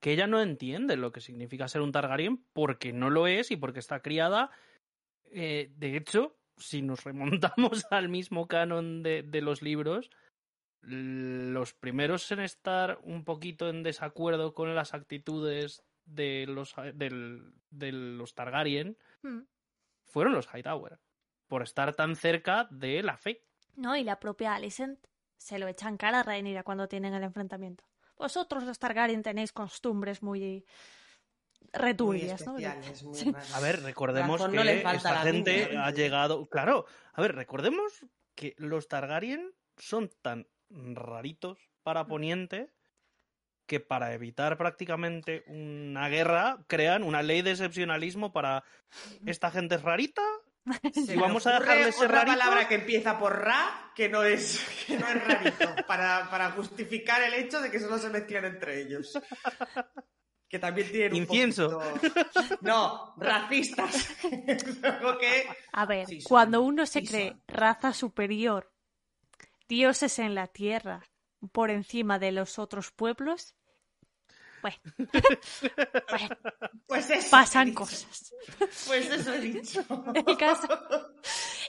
que 0.00 0.12
ella 0.12 0.26
no 0.26 0.40
entiende 0.40 0.96
lo 0.96 1.12
que 1.12 1.20
significa 1.20 1.68
ser 1.68 1.82
un 1.82 1.92
Targaryen 1.92 2.42
porque 2.54 2.92
no 2.92 3.10
lo 3.10 3.26
es 3.26 3.50
y 3.50 3.56
porque 3.56 3.80
está 3.80 4.00
criada. 4.00 4.50
Eh, 5.33 5.72
de 5.76 5.97
hecho, 5.97 6.37
si 6.57 6.83
nos 6.83 7.05
remontamos 7.05 7.85
al 7.91 8.09
mismo 8.09 8.47
canon 8.47 9.03
de, 9.03 9.22
de, 9.22 9.41
los 9.41 9.62
libros, 9.62 10.11
los 10.80 11.72
primeros 11.74 12.30
en 12.33 12.41
estar 12.41 12.99
un 13.03 13.24
poquito 13.24 13.68
en 13.68 13.83
desacuerdo 13.83 14.55
con 14.55 14.74
las 14.74 14.95
actitudes 14.95 15.83
de 16.05 16.47
los, 16.47 16.74
de, 16.95 17.41
de 17.70 17.93
los 17.93 18.35
Targaryen 18.35 18.97
mm. 19.22 19.41
fueron 20.07 20.35
los 20.35 20.49
Hightower, 20.53 20.99
por 21.47 21.62
estar 21.62 21.95
tan 21.95 22.16
cerca 22.16 22.66
de 22.70 23.03
la 23.03 23.16
fe. 23.16 23.45
No, 23.76 23.97
y 23.97 24.05
la 24.05 24.20
propia 24.20 24.55
Alicent 24.55 24.99
se 25.39 25.59
lo 25.59 25.66
echan 25.68 25.97
cara 25.97 26.20
a 26.20 26.22
Rhaenyra 26.22 26.62
cuando 26.62 26.89
tienen 26.89 27.14
el 27.14 27.22
enfrentamiento 27.22 27.85
vosotros 28.22 28.62
los 28.62 28.78
Targaryen 28.78 29.22
tenéis 29.22 29.53
costumbres 29.53 30.22
muy 30.22 30.64
returbias, 31.72 32.46
¿no? 32.46 32.56
A 33.54 33.60
ver, 33.60 33.82
recordemos 33.82 34.40
Razón 34.40 34.52
que 34.52 34.56
no 34.56 34.64
le 34.64 34.80
falta 34.80 34.96
esta 34.96 35.14
la 35.14 35.20
gente 35.20 35.76
ha 35.76 35.90
llegado, 35.90 36.46
claro, 36.46 36.86
a 37.12 37.20
ver, 37.22 37.34
recordemos 37.34 38.04
que 38.34 38.54
los 38.58 38.88
Targaryen 38.88 39.52
son 39.76 40.10
tan 40.22 40.46
raritos 40.70 41.58
para 41.82 42.06
Poniente 42.06 42.70
que 43.66 43.80
para 43.80 44.12
evitar 44.12 44.58
prácticamente 44.58 45.44
una 45.46 46.08
guerra 46.08 46.64
crean 46.66 47.02
una 47.02 47.22
ley 47.22 47.42
de 47.42 47.52
excepcionalismo 47.52 48.32
para 48.32 48.64
esta 49.24 49.50
gente 49.50 49.76
es 49.76 49.82
rarita 49.82 50.22
Se 50.92 51.14
y 51.14 51.16
vamos 51.16 51.46
a 51.46 51.58
dejarle 51.58 51.92
ser 51.92 52.06
otra 52.06 52.24
palabra 52.24 52.68
que 52.68 52.76
empieza 52.76 53.18
por 53.18 53.40
ra 53.40 53.92
que 53.94 54.08
no 54.08 54.22
es, 54.22 54.64
que 54.86 54.96
no 54.96 55.08
es 55.08 55.24
rarito, 55.24 55.74
para, 55.86 56.28
para 56.30 56.50
justificar 56.52 57.22
el 57.22 57.34
hecho 57.34 57.60
de 57.60 57.70
que 57.70 57.80
solo 57.80 57.98
se 57.98 58.10
mezclan 58.10 58.44
entre 58.44 58.80
ellos. 58.80 59.18
Que 60.53 60.59
también 60.59 60.92
tienen 60.92 61.12
un 61.14 61.18
Incienso. 61.20 61.80
poquito- 61.80 62.59
No, 62.61 63.14
racistas. 63.16 64.07
Es 64.46 64.84
algo 64.84 65.16
que... 65.16 65.46
A 65.72 65.86
ver, 65.86 66.07
Sí 66.07 66.22
cuando 66.22 66.61
uno 66.61 66.84
se 66.84 67.00
sí 67.00 67.07
cree 67.07 67.28
son. 67.30 67.42
raza 67.48 67.94
superior, 67.94 68.70
dioses 69.66 70.18
en 70.18 70.34
la 70.34 70.48
tierra, 70.48 71.09
por 71.53 71.70
encima 71.70 72.18
de 72.18 72.32
los 72.32 72.59
otros 72.59 72.90
pueblos, 72.92 73.55
bueno, 74.62 74.78
bueno, 76.10 76.28
Pues 76.86 77.10
eso 77.10 77.26
he 77.26 77.30
pasan 77.30 77.72
cosas. 77.74 78.32
Pues 78.86 79.10
eso 79.10 79.32
he 79.34 79.40
dicho. 79.40 79.84
El 80.14 80.36
caso, 80.36 80.68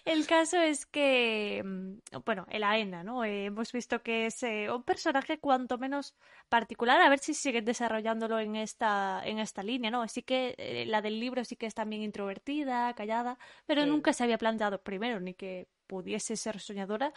el 0.05 0.25
caso 0.27 0.57
es 0.57 0.85
que, 0.85 1.61
mm, 1.63 2.19
bueno, 2.25 2.45
el 2.49 2.63
Aena, 2.63 3.03
¿no? 3.03 3.23
Eh, 3.23 3.45
hemos 3.45 3.71
visto 3.71 4.01
que 4.01 4.27
es 4.27 4.41
eh, 4.43 4.69
un 4.71 4.83
personaje 4.83 5.39
cuanto 5.39 5.77
menos 5.77 6.15
particular, 6.49 7.01
a 7.01 7.09
ver 7.09 7.19
si 7.19 7.33
siguen 7.33 7.65
desarrollándolo 7.65 8.39
en 8.39 8.55
esta, 8.55 9.21
en 9.25 9.39
esta 9.39 9.63
línea, 9.63 9.91
¿no? 9.91 10.01
Así 10.01 10.21
que 10.23 10.55
eh, 10.57 10.85
la 10.87 11.01
del 11.01 11.19
libro 11.19 11.43
sí 11.45 11.55
que 11.55 11.65
es 11.67 11.73
también 11.73 12.01
introvertida, 12.03 12.93
callada, 12.93 13.37
pero 13.65 13.83
Sí. 13.83 13.89
nunca 13.89 14.13
se 14.13 14.23
había 14.23 14.37
planteado 14.37 14.81
primero 14.81 15.19
ni 15.19 15.33
que 15.33 15.67
pudiese 15.87 16.35
ser 16.37 16.59
soñadora, 16.59 17.13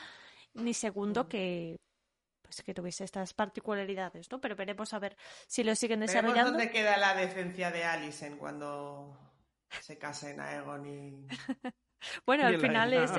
ni 0.55 0.75
segundo 0.75 1.29
que 1.29 1.79
pues 2.47 2.63
que 2.63 2.73
tuviese 2.75 3.05
estas 3.05 3.35
particularidades, 3.35 4.31
¿no? 4.31 4.41
Pero 4.41 4.57
veremos 4.57 4.93
a 4.95 4.99
ver 4.99 5.17
si 5.47 5.63
lo 5.65 5.75
siguen 5.75 6.01
Veremos 6.01 6.15
desarrollando. 6.23 6.51
dónde 6.53 6.71
queda 6.71 6.97
la 6.97 7.15
decencia 7.15 7.71
de 7.71 7.85
Alicent 7.85 8.39
cuando 8.39 9.19
se 9.81 9.99
casen 9.99 10.41
Aegon 10.41 10.87
y... 10.87 11.27
Bueno, 12.27 12.45
Y 12.45 12.55
al 12.55 12.61
final 12.61 12.93
es, 12.93 13.11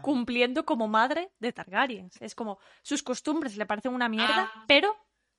cumpliendo 0.00 0.64
como 0.64 0.88
madre 0.88 1.30
de 1.38 1.52
Targaryens. 1.52 2.20
Es 2.20 2.34
como 2.34 2.58
sus 2.82 3.02
costumbres 3.02 3.56
le 3.56 3.66
parecen 3.66 3.92
una 3.94 4.08
mierda, 4.08 4.50
Ah. 4.52 4.64
pero 4.66 4.96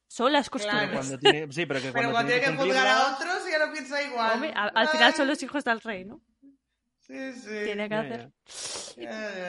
son 0.08 0.32
las 0.32 0.50
Claro. 0.50 0.70
Pero 0.70 0.80
costumbres. 0.94 1.08
cuando 1.08 1.20
tiene, 1.20 1.52
sí, 1.52 1.66
pero 1.66 1.82
que 1.82 1.92
Pero 1.92 1.94
cuando, 1.94 2.12
cuando 2.14 2.32
tiene 2.32 2.46
que 2.46 2.56
juzgar 2.56 2.88
cumplirlas- 2.88 3.10
a 3.10 3.16
otros 3.16 3.52
ya 3.52 3.66
no 3.66 3.74
piensa 3.74 4.02
igual. 4.04 4.32
Hombre, 4.36 4.54
al 4.56 4.88
final 4.90 5.14
son 5.16 5.28
los 5.28 5.42
hijos 5.44 5.64
del 5.66 5.82
rey, 5.82 6.06
¿no? 6.06 6.22
Sí, 7.08 7.34
sí. 7.34 7.50
Tiene 7.66 7.90
que 7.90 7.96
hacer. 7.96 8.32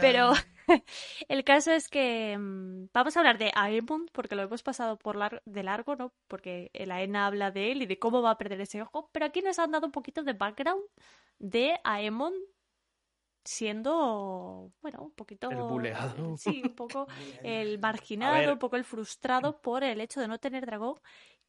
Pero 0.00 0.32
el 1.28 1.44
caso 1.44 1.72
es 1.72 1.88
que 1.88 2.36
mm, 2.38 2.86
vamos 2.92 3.16
a 3.16 3.20
hablar 3.20 3.38
de 3.38 3.52
Aemond 3.54 4.10
porque 4.12 4.34
lo 4.34 4.42
hemos 4.42 4.62
pasado 4.62 4.98
por 4.98 5.16
lar- 5.16 5.42
de 5.44 5.62
largo, 5.62 5.96
¿no? 5.96 6.12
Porque 6.28 6.70
el 6.72 6.90
Aena 6.90 7.26
habla 7.26 7.50
de 7.50 7.72
él 7.72 7.82
y 7.82 7.86
de 7.86 7.98
cómo 7.98 8.22
va 8.22 8.30
a 8.30 8.38
perder 8.38 8.60
ese 8.60 8.82
ojo, 8.82 9.08
pero 9.12 9.26
aquí 9.26 9.40
nos 9.42 9.58
han 9.58 9.70
dado 9.70 9.86
un 9.86 9.92
poquito 9.92 10.22
de 10.22 10.32
background 10.32 10.82
de 11.38 11.78
Aemond 11.84 12.34
siendo, 13.44 14.72
bueno, 14.80 15.02
un 15.02 15.12
poquito 15.12 15.50
El 15.50 15.62
buleado. 15.62 16.36
Sí, 16.38 16.62
un 16.64 16.74
poco 16.74 17.06
el 17.44 17.76
A 17.76 17.78
marginado, 17.80 18.52
un 18.54 18.58
poco 18.58 18.76
el 18.76 18.84
frustrado 18.84 19.60
por 19.60 19.84
el 19.84 20.00
hecho 20.00 20.20
de 20.20 20.28
no 20.28 20.38
tener 20.38 20.64
dragón, 20.66 20.94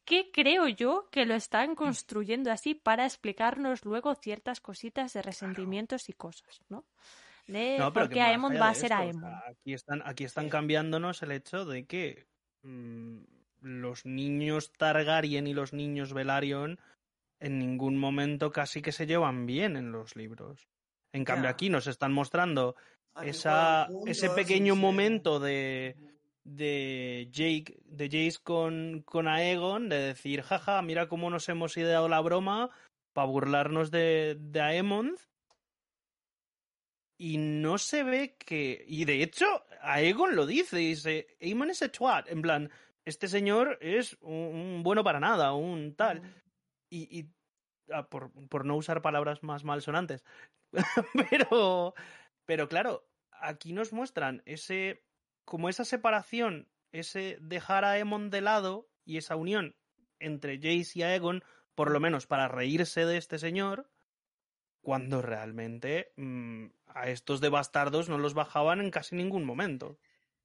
que 0.06 0.30
creo 0.32 0.68
yo 0.68 1.08
que 1.10 1.26
lo 1.26 1.34
están 1.34 1.74
construyendo 1.74 2.50
así 2.50 2.74
para 2.74 3.04
explicarnos 3.04 3.84
luego 3.84 4.14
ciertas 4.14 4.60
cositas 4.60 5.12
de 5.12 5.22
resentimientos 5.22 6.08
y 6.08 6.12
cosas, 6.14 6.60
¿no? 6.68 6.84
De 7.46 7.76
No, 7.78 7.92
pero 7.92 8.06
por 8.06 8.14
qué 8.14 8.20
Aemon 8.22 8.54
va 8.54 8.68
a 8.68 8.74
ser 8.74 8.92
o 8.92 8.96
Aemon. 8.96 9.22
sea, 9.22 9.42
aquí 9.50 9.74
están, 9.74 10.02
aquí 10.04 10.24
están 10.24 10.44
Sí. 10.46 10.50
cambiándonos 10.50 11.22
el 11.22 11.32
hecho 11.32 11.64
de 11.64 11.86
que 11.86 12.26
mm, 12.62 13.18
los 13.60 14.04
niños 14.06 14.72
Targaryen 14.72 15.46
y 15.46 15.54
los 15.54 15.72
niños 15.72 16.12
Velaryon 16.12 16.78
en 17.40 17.58
ningún 17.58 17.98
momento 17.98 18.50
casi 18.50 18.80
que 18.82 18.92
se 18.92 19.06
llevan 19.06 19.46
bien 19.46 19.76
en 19.76 19.92
los 19.92 20.16
libros. 20.16 20.68
En 21.12 21.24
cambio, 21.24 21.50
aquí 21.50 21.70
nos 21.70 21.86
están 21.86 22.12
mostrando 22.12 22.76
esa, 23.22 23.88
ese 24.06 24.30
pequeño 24.30 24.76
momento 24.76 25.38
de, 25.38 25.96
de 26.46 27.28
Jake, 27.32 27.76
de 27.84 28.06
Jace 28.06 28.38
con, 28.42 29.02
con 29.02 29.26
Aegon, 29.28 29.88
de 29.88 29.98
decir, 29.98 30.42
jaja, 30.42 30.80
mira 30.82 31.08
cómo 31.08 31.28
nos 31.28 31.48
hemos 31.48 31.76
ideado 31.76 32.08
la 32.08 32.20
broma 32.20 32.70
para 33.12 33.26
burlarnos 33.26 33.90
de, 33.90 34.36
de 34.38 34.60
Aemond. 34.60 35.18
Y 37.18 37.38
no 37.38 37.78
se 37.78 38.02
ve 38.02 38.36
que. 38.36 38.84
Y 38.86 39.04
de 39.06 39.22
hecho, 39.22 39.46
Aegon 39.80 40.36
lo 40.36 40.46
dice, 40.46 40.76
dice, 40.76 41.26
Aemon 41.40 41.70
es 41.70 41.82
a 41.82 41.90
twat. 41.90 42.28
En 42.28 42.42
plan, 42.42 42.70
este 43.04 43.26
señor 43.28 43.78
es 43.80 44.16
un, 44.20 44.34
un 44.34 44.82
bueno 44.82 45.02
para 45.02 45.18
nada, 45.20 45.54
un 45.54 45.94
tal. 45.96 46.22
Y, 46.90 47.20
y- 47.20 47.30
ah, 47.90 48.08
por, 48.08 48.30
por 48.48 48.64
no 48.66 48.76
usar 48.76 49.00
palabras 49.02 49.42
más 49.42 49.64
malsonantes. 49.64 50.24
pero, 51.30 51.94
pero 52.44 52.68
claro, 52.68 53.08
aquí 53.40 53.72
nos 53.72 53.92
muestran 53.92 54.42
ese, 54.44 55.02
como 55.46 55.70
esa 55.70 55.86
separación, 55.86 56.68
ese 56.92 57.38
dejar 57.40 57.86
a 57.86 57.92
Aemon 57.92 58.28
de 58.28 58.42
lado 58.42 58.90
y 59.06 59.16
esa 59.16 59.36
unión 59.36 59.74
entre 60.18 60.56
Jace 60.56 60.98
y 60.98 61.02
Aegon, 61.02 61.42
por 61.74 61.90
lo 61.90 62.00
menos 62.00 62.26
para 62.26 62.48
reírse 62.48 63.06
de 63.06 63.16
este 63.16 63.38
señor, 63.38 63.88
cuando 64.82 65.22
realmente 65.22 66.12
mm, 66.16 66.66
a 66.88 67.08
estos 67.08 67.40
de 67.40 67.48
bastardos 67.48 68.08
no 68.08 68.18
los 68.18 68.34
bajaban 68.34 68.80
en 68.80 68.90
casi 68.90 69.14
ningún 69.14 69.44
momento. 69.44 69.98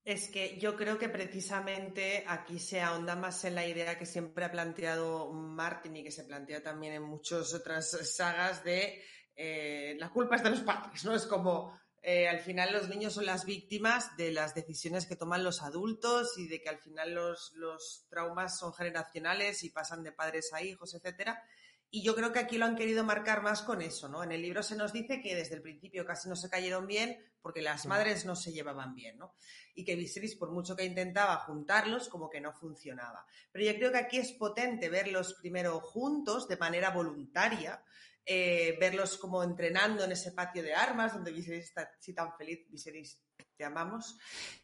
Es 0.04 0.30
que 0.30 0.58
yo 0.60 0.76
creo 0.76 0.98
que 0.98 1.10
precisamente 1.10 2.24
aquí 2.28 2.60
se 2.60 2.82
ahonda 2.82 3.16
más 3.16 3.44
en 3.46 3.56
la 3.56 3.68
idea 3.68 3.98
que 3.98 4.06
siempre 4.06 4.46
ha 4.46 4.52
planteado 4.52 5.32
Martin 5.32 5.98
y 5.98 6.04
que 6.04 6.12
se 6.12 6.24
plantea 6.24 6.64
también 6.64 6.94
en 6.94 7.04
muchas 7.04 7.54
otras 7.54 7.92
sagas 8.16 8.64
de 8.64 9.04
eh, 9.36 9.96
la 10.00 10.10
culpa 10.10 10.36
es 10.36 10.44
de 10.44 10.50
los 10.50 10.62
padres, 10.62 11.06
¿no? 11.06 11.16
Es 11.16 11.26
como 11.26 11.80
eh, 12.02 12.28
al 12.28 12.40
final 12.40 12.74
los 12.74 12.90
niños 12.90 13.14
son 13.14 13.26
las 13.26 13.46
víctimas 13.46 14.16
de 14.18 14.32
las 14.32 14.56
decisiones 14.56 15.06
que 15.06 15.16
toman 15.16 15.44
los 15.44 15.62
adultos 15.62 16.38
y 16.38 16.48
de 16.48 16.62
que 16.62 16.70
al 16.70 16.80
final 16.80 17.14
los, 17.14 17.54
los 17.56 18.06
traumas 18.10 18.58
son 18.58 18.74
generacionales 18.74 19.64
y 19.64 19.70
pasan 19.70 20.04
de 20.04 20.12
padres 20.12 20.52
a 20.54 20.62
hijos, 20.62 20.94
etcétera. 20.94 21.44
Y 21.90 22.04
yo 22.04 22.16
creo 22.16 22.32
que 22.32 22.40
aquí 22.40 22.58
lo 22.58 22.66
han 22.66 22.78
querido 22.78 23.04
marcar 23.04 23.44
más 23.44 23.62
con 23.62 23.82
eso, 23.82 24.08
¿no? 24.08 24.24
En 24.24 24.32
el 24.32 24.42
libro 24.42 24.64
se 24.64 24.78
nos 24.78 24.94
dice 24.94 25.22
que 25.22 25.36
desde 25.36 25.56
el 25.56 25.62
principio 25.62 26.06
casi 26.06 26.30
no 26.30 26.38
se 26.38 26.50
cayeron 26.50 26.88
bien 26.88 27.18
porque 27.42 27.62
las 27.62 27.86
madres 27.86 28.24
no 28.24 28.36
se 28.36 28.54
llevaban 28.54 28.96
bien, 28.96 29.18
¿no? 29.18 29.34
y 29.76 29.84
que 29.84 29.96
Viserys, 29.96 30.36
por 30.36 30.52
mucho 30.52 30.76
que 30.76 30.86
intentaba 30.86 31.38
juntarlos, 31.38 32.10
como 32.10 32.30
que 32.30 32.42
no 32.42 32.54
funcionaba. 32.54 33.26
Pero 33.52 33.66
yo 33.66 33.76
creo 33.76 33.92
que 33.92 33.98
aquí 33.98 34.18
es 34.18 34.32
potente 34.34 34.90
verlos 34.90 35.36
primero 35.36 35.80
juntos 35.80 36.48
de 36.48 36.58
manera 36.58 36.92
voluntaria, 36.92 37.84
eh, 38.26 38.78
verlos 38.80 39.18
como 39.18 39.44
entrenando 39.44 40.04
en 40.04 40.12
ese 40.12 40.32
patio 40.32 40.64
de 40.64 40.74
armas, 40.74 41.14
donde 41.14 41.32
Viserys 41.32 41.66
está 41.66 41.90
así 41.98 42.14
tan 42.14 42.36
feliz. 42.38 42.66
Viserys, 42.70 43.22
te 43.58 43.64
amamos. 43.66 44.18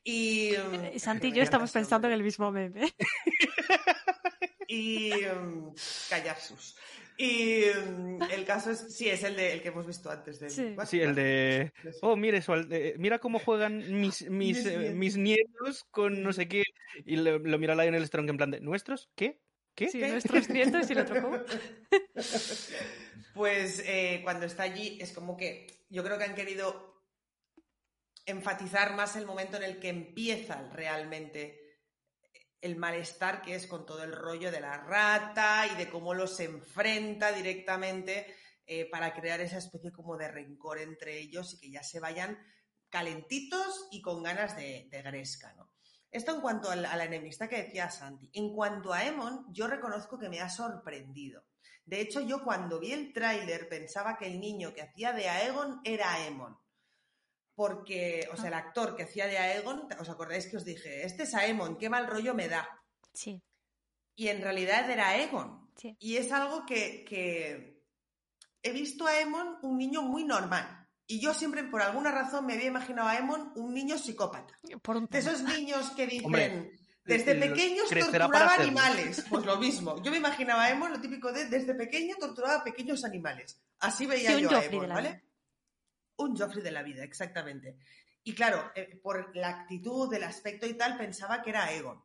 Y, 0.03 0.53
Santi 0.97 1.27
y 1.27 1.31
yo 1.33 1.43
estamos 1.43 1.71
pensando 1.71 2.07
en 2.07 2.13
el 2.13 2.23
mismo 2.23 2.51
meme. 2.51 2.93
y 4.67 5.11
um, 5.25 5.73
callar 6.09 6.39
sus. 6.39 6.75
Y 7.19 7.63
um, 7.69 8.21
el 8.31 8.45
caso 8.45 8.69
es, 8.69 8.95
sí, 8.95 9.09
es 9.09 9.23
el, 9.23 9.35
de, 9.35 9.53
el 9.53 9.61
que 9.63 9.69
hemos 9.69 9.87
visto 9.87 10.09
antes. 10.11 10.39
Del, 10.39 10.51
Sí. 10.51 10.75
Sí, 10.85 11.01
el 11.01 11.15
de... 11.15 11.71
Oh, 12.01 12.15
mire, 12.15 12.41
su 12.43 12.53
al- 12.53 12.71
eh, 12.71 12.93
mira 12.99 13.17
cómo 13.17 13.39
juegan 13.39 13.99
mis, 13.99 14.21
mis, 14.29 14.57
Mis 14.57 14.65
eh, 14.67 14.77
nietos. 14.77 14.95
mis 14.95 15.17
nietos 15.17 15.83
con 15.89 16.21
no 16.21 16.31
sé 16.31 16.47
qué. 16.47 16.63
Y 17.05 17.15
lo, 17.15 17.39
lo 17.39 17.57
mira 17.57 17.73
Lionel 17.75 18.05
Strong 18.05 18.29
en 18.29 18.37
plan 18.37 18.51
de, 18.51 18.59
¿nuestros? 18.61 19.09
¿Qué? 19.15 19.41
¿Qué? 19.75 19.89
Sí, 19.89 19.99
¿Qué? 19.99 20.09
nuestros 20.09 20.49
nietos 20.49 20.89
y 20.89 20.93
el 20.93 20.99
otro 20.99 21.21
cómo. 21.21 21.37
Pues 23.37 23.83
eh, 23.85 24.21
cuando 24.23 24.47
está 24.47 24.63
allí 24.63 24.97
es 24.99 25.13
como 25.13 25.37
que 25.37 25.85
yo 25.89 26.03
creo 26.03 26.17
que 26.17 26.23
han 26.23 26.33
querido 26.33 27.03
enfatizar 28.25 28.95
más 28.95 29.15
el 29.15 29.27
momento 29.27 29.57
en 29.57 29.63
el 29.63 29.79
que 29.79 29.89
empieza 29.89 30.67
realmente 30.73 31.83
el 32.61 32.77
malestar 32.77 33.43
que 33.43 33.53
es 33.53 33.67
con 33.67 33.85
todo 33.85 34.03
el 34.03 34.11
rollo 34.11 34.51
de 34.51 34.59
la 34.59 34.77
rata 34.77 35.67
y 35.71 35.75
de 35.75 35.87
cómo 35.87 36.15
los 36.15 36.39
enfrenta 36.39 37.31
directamente 37.31 38.35
eh, 38.65 38.89
para 38.89 39.13
crear 39.13 39.39
esa 39.39 39.59
especie 39.59 39.91
como 39.91 40.17
de 40.17 40.29
rencor 40.29 40.79
entre 40.79 41.19
ellos 41.19 41.53
y 41.53 41.59
que 41.59 41.69
ya 41.69 41.83
se 41.83 41.99
vayan 41.99 42.39
calentitos 42.89 43.87
y 43.91 44.01
con 44.01 44.23
ganas 44.23 44.55
de, 44.55 44.87
de 44.89 45.01
gresca, 45.03 45.53
¿no? 45.53 45.71
Esto 46.09 46.33
en 46.33 46.41
cuanto 46.41 46.71
a 46.71 46.75
la, 46.75 46.91
a 46.91 46.97
la 46.97 47.03
enemistad 47.03 47.49
que 47.49 47.65
decía 47.65 47.91
Santi. 47.91 48.31
En 48.33 48.51
cuanto 48.51 48.93
a 48.93 49.05
Emon, 49.05 49.45
yo 49.53 49.67
reconozco 49.67 50.17
que 50.17 50.27
me 50.27 50.39
ha 50.39 50.49
sorprendido. 50.49 51.45
De 51.87 52.01
hecho, 52.01 52.19
yo 52.21 52.43
cuando 52.43 52.79
vi 52.79 52.91
el 52.91 53.13
tráiler 53.13 53.67
pensaba 53.69 54.17
que 54.17 54.27
el 54.27 54.39
niño 54.41 54.73
que 54.73 54.81
hacía 54.81 55.13
de 55.13 55.29
Aegon 55.29 55.79
era 55.85 56.13
Aemon. 56.15 56.55
Porque, 57.55 58.27
o 58.31 58.35
sea, 58.35 58.49
el 58.49 58.53
actor 58.53 58.95
que 58.95 59.03
hacía 59.03 59.25
de 59.25 59.37
Aegon, 59.37 59.87
¿os 59.99 60.09
acordáis 60.09 60.47
que 60.47 60.57
os 60.57 60.65
dije? 60.65 61.05
Este 61.05 61.23
es 61.23 61.33
Aemon, 61.33 61.77
qué 61.77 61.89
mal 61.89 62.05
rollo 62.07 62.33
me 62.35 62.47
da. 62.49 62.67
Sí, 63.13 63.41
Y 64.15 64.27
en 64.27 64.41
realidad 64.41 64.89
era 64.89 65.09
Aegon. 65.09 65.71
sí. 65.77 65.95
Y 65.99 66.17
es 66.17 66.31
algo 66.31 66.65
que, 66.65 67.03
que 67.05 67.81
he 68.61 68.71
visto 68.73 69.07
a 69.07 69.11
Aemon 69.11 69.57
un 69.63 69.77
niño 69.77 70.01
muy 70.03 70.23
normal. 70.25 70.87
Y 71.07 71.21
yo 71.21 71.33
siempre, 71.33 71.63
por 71.63 71.81
alguna 71.81 72.11
razón, 72.11 72.45
me 72.45 72.53
había 72.53 72.67
imaginado 72.67 73.07
a 73.07 73.13
Aemon 73.13 73.53
un 73.55 73.73
niño 73.73 73.97
psicópata. 73.97 74.59
Por 74.83 74.97
un 74.97 75.07
De 75.07 75.19
esos 75.19 75.41
niños 75.41 75.91
que 75.91 76.05
dicen, 76.05 76.25
Hombre, 76.25 76.77
desde 77.07 77.35
pequeños 77.35 77.89
torturaba 77.89 78.55
animales. 78.55 79.25
Pues 79.29 79.45
lo 79.45 79.57
mismo. 79.57 80.01
Yo 80.03 80.11
me 80.11 80.17
imaginaba 80.17 80.63
a 80.63 80.65
Aemon 80.67 80.91
lo 80.91 81.01
típico 81.01 81.31
de, 81.31 81.45
desde 81.45 81.73
pequeño 81.73 82.15
torturaba 82.19 82.63
pequeños 82.63 83.03
animales. 83.05 83.59
Así 83.79 84.05
veía 84.05 84.35
Sí, 84.35 84.41
yo 84.41 84.49
a 84.49 84.61
la 84.61 84.93
¿vale? 84.93 85.09
vida. 85.09 85.23
Un 86.17 86.37
Joffrey 86.37 86.63
de 86.63 86.71
la 86.71 86.83
vida, 86.83 87.03
exactamente. 87.03 87.77
Y 88.23 88.33
claro, 88.33 88.71
eh, 88.75 88.99
por 89.01 89.35
la 89.35 89.49
actitud, 89.49 90.13
el 90.13 90.23
aspecto 90.23 90.65
y 90.65 90.73
tal, 90.73 90.97
pensaba 90.97 91.41
que 91.41 91.51
era 91.51 91.65
Aegon. 91.65 92.03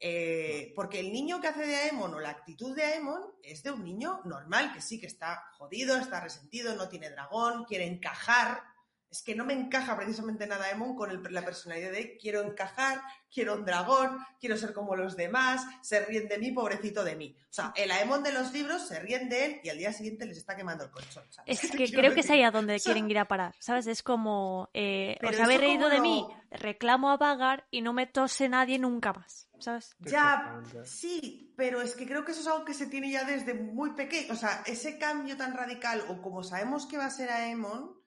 Eh, 0.00 0.72
porque 0.76 1.00
el 1.00 1.12
niño 1.12 1.40
que 1.40 1.48
hace 1.48 1.66
de 1.66 1.74
Aemon 1.74 2.14
o 2.14 2.20
la 2.20 2.30
actitud 2.30 2.74
de 2.74 2.84
Aemon 2.84 3.20
es 3.42 3.64
de 3.64 3.72
un 3.72 3.84
niño 3.84 4.20
normal, 4.24 4.72
que 4.72 4.80
sí, 4.80 5.00
que 5.00 5.08
está 5.08 5.50
jodido, 5.58 5.96
está 5.96 6.20
resentido, 6.20 6.76
no 6.76 6.88
tiene 6.88 7.10
dragón, 7.10 7.64
quiere 7.64 7.86
encajar. 7.86 8.62
Es 9.10 9.22
que 9.22 9.34
no 9.34 9.44
me 9.46 9.54
encaja 9.54 9.96
precisamente 9.96 10.46
nada 10.46 10.66
Aemon 10.66 10.94
con 10.94 11.10
el- 11.10 11.22
la 11.30 11.42
personalidad 11.42 11.92
de 11.92 12.18
quiero 12.18 12.42
encajar, 12.42 13.00
quiero 13.32 13.54
un 13.54 13.64
dragón, 13.64 14.18
quiero 14.38 14.56
ser 14.58 14.74
como 14.74 14.96
los 14.96 15.16
demás, 15.16 15.64
se 15.82 16.04
ríen 16.04 16.28
de 16.28 16.36
mí, 16.38 16.52
pobrecito 16.52 17.02
de 17.04 17.16
mí. 17.16 17.34
O 17.44 17.52
sea, 17.52 17.72
el 17.74 17.90
Aemon 17.90 18.22
de 18.22 18.32
los 18.32 18.52
libros 18.52 18.86
se 18.86 19.00
ríen 19.00 19.28
de 19.30 19.44
él 19.46 19.60
y 19.64 19.70
al 19.70 19.78
día 19.78 19.92
siguiente 19.94 20.26
les 20.26 20.36
está 20.36 20.54
quemando 20.56 20.84
el 20.84 20.90
colchón. 20.90 21.24
¿sabes? 21.30 21.64
Es 21.64 21.70
que 21.72 21.90
creo 21.90 22.12
que 22.12 22.20
es 22.20 22.30
ahí 22.30 22.42
a 22.42 22.50
donde 22.50 22.74
O 22.74 22.78
sea, 22.78 22.92
quieren 22.92 23.10
ir 23.10 23.18
a 23.18 23.26
parar, 23.26 23.54
¿sabes? 23.60 23.86
Es 23.86 24.02
como, 24.02 24.68
eh, 24.74 25.16
Pero 25.20 25.32
os 25.32 25.40
habéis 25.40 25.60
reído 25.60 25.88
de 25.88 26.00
mí, 26.00 26.26
reclamo 26.50 27.10
a 27.10 27.16
Vagar 27.16 27.66
y 27.70 27.80
no 27.80 27.92
me 27.94 28.06
tose 28.06 28.48
nadie 28.50 28.78
nunca 28.78 29.14
más, 29.14 29.48
¿sabes? 29.58 29.96
Ya, 30.00 30.60
sí, 30.84 31.54
pero 31.56 31.80
es 31.80 31.94
que 31.94 32.06
creo 32.06 32.24
que 32.24 32.32
eso 32.32 32.42
es 32.42 32.46
algo 32.46 32.64
que 32.64 32.74
se 32.74 32.86
tiene 32.86 33.10
ya 33.10 33.24
desde 33.24 33.54
muy 33.54 33.92
pequeño. 33.94 34.32
O 34.32 34.36
sea, 34.36 34.62
ese 34.66 34.98
cambio 34.98 35.36
tan 35.36 35.54
radical, 35.54 36.04
o 36.08 36.20
como 36.20 36.42
sabemos 36.42 36.86
que 36.86 36.98
va 36.98 37.06
a 37.06 37.10
ser 37.10 37.30
Aemon, 37.30 37.97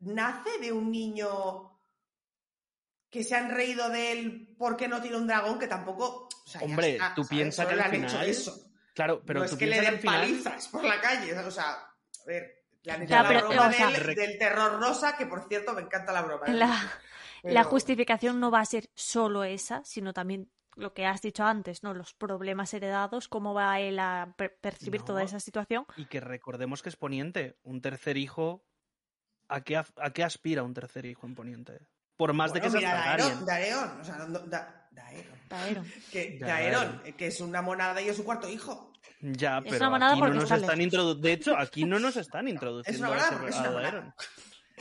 nace 0.00 0.58
de 0.60 0.72
un 0.72 0.90
niño 0.90 1.72
que 3.10 3.24
se 3.24 3.34
han 3.34 3.50
reído 3.50 3.88
de 3.88 4.12
él 4.12 4.54
porque 4.58 4.88
no 4.88 5.00
tiene 5.00 5.16
un 5.16 5.26
dragón, 5.26 5.58
que 5.58 5.66
tampoco. 5.68 6.28
o 6.44 6.48
sea, 6.48 6.60
ya 6.60 6.66
Hombre, 6.66 6.92
está, 6.92 7.14
tú 7.14 7.24
¿sabes? 7.24 7.28
piensa 7.38 7.62
Solo 7.62 7.68
que 7.70 7.76
le 7.76 7.82
al 7.82 7.88
han 7.88 7.94
hecho 7.96 8.08
final- 8.08 8.28
eso. 8.28 8.62
Claro, 8.94 9.22
pero 9.26 9.40
no 9.40 9.46
tú 9.46 9.52
es 9.52 9.58
que 9.58 9.66
le 9.66 9.72
piensas 9.72 9.92
den 9.92 10.00
final- 10.00 10.20
palizas 10.20 10.68
por 10.68 10.84
la 10.84 11.00
calle. 11.00 11.38
O 11.38 11.50
sea, 11.50 11.70
a 11.72 12.24
ver, 12.26 12.64
le 12.82 12.92
han 12.92 13.02
hecho 13.02 13.10
Ya, 13.10 13.22
la 13.22 13.28
pero, 13.28 13.48
broma 13.48 13.68
o 13.68 13.72
sea- 13.72 13.90
del, 13.90 14.14
del 14.14 14.38
terror 14.38 14.80
rosa, 14.80 15.16
que 15.16 15.26
por 15.26 15.46
cierto 15.48 15.72
me 15.74 15.82
encanta 15.82 16.12
la 16.12 16.22
broma. 16.22 16.46
¿eh? 16.46 16.52
La, 16.54 17.00
la 17.42 17.64
justificación 17.64 18.40
no 18.40 18.50
va 18.50 18.60
a 18.60 18.64
ser 18.64 18.90
solo 18.94 19.44
esa, 19.44 19.84
sino 19.84 20.12
también 20.12 20.50
lo 20.74 20.92
que 20.92 21.06
has 21.06 21.22
dicho 21.22 21.44
antes, 21.44 21.82
¿no? 21.82 21.94
Los 21.94 22.12
problemas 22.12 22.74
heredados, 22.74 23.28
cómo 23.28 23.54
va 23.54 23.80
él 23.80 23.98
a 23.98 24.34
per- 24.36 24.58
percibir 24.60 25.02
toda 25.02 25.22
esa 25.22 25.40
situación. 25.40 25.86
Y 25.96 26.04
que 26.06 26.20
recordemos 26.20 26.82
que 26.82 26.90
es 26.90 26.96
Poniente, 26.96 27.58
un 27.62 27.80
tercer 27.80 28.18
hijo. 28.18 28.65
¿A 29.48 29.60
qué, 29.62 29.76
a 29.76 30.10
qué 30.12 30.24
aspira 30.24 30.62
un 30.62 30.74
tercer 30.74 31.06
hijo 31.06 31.26
en 31.26 31.34
Poniente? 31.34 31.78
Por 32.16 32.32
más 32.32 32.52
de 32.52 32.60
que 32.60 32.68
Bueno, 32.68 32.80
sea 32.80 32.90
mira, 32.90 33.04
Targaryen. 33.04 33.44
Daeron, 33.46 33.46
Daeron, 33.86 34.00
o 34.00 34.04
sea, 34.04 34.16
no- 34.16 34.38
Da- 34.40 34.88
Daeron. 34.90 35.40
Daeron. 35.48 35.92
Que, 36.10 36.38
Daeron, 36.40 37.02
que 37.16 37.26
es 37.28 37.40
una 37.40 37.62
monada 37.62 38.00
y 38.00 38.08
es 38.08 38.16
su 38.16 38.24
cuarto 38.24 38.48
hijo. 38.48 38.92
Ya, 39.20 39.58
Es 39.58 39.64
pero 39.64 39.76
una 39.76 39.90
monada 39.90 40.12
aquí 40.12 40.20
no 40.22 40.28
nos 40.30 40.42
está 40.44 40.56
están 40.56 40.80
introduciendo. 40.80 41.22
De 41.28 41.32
hecho, 41.32 41.56
aquí 41.56 41.84
no 41.84 41.98
nos 41.98 42.16
están 42.16 42.48
Es 42.48 42.54
introduciendo 42.54 42.98
una 43.00 43.08
a, 43.08 43.10
monada 43.10 43.28
ese- 43.28 43.36
porque 43.36 43.50
es 43.50 43.56
a 43.56 43.60
una 43.60 43.70
Daeron. 43.80 44.00
monada. 44.04 44.16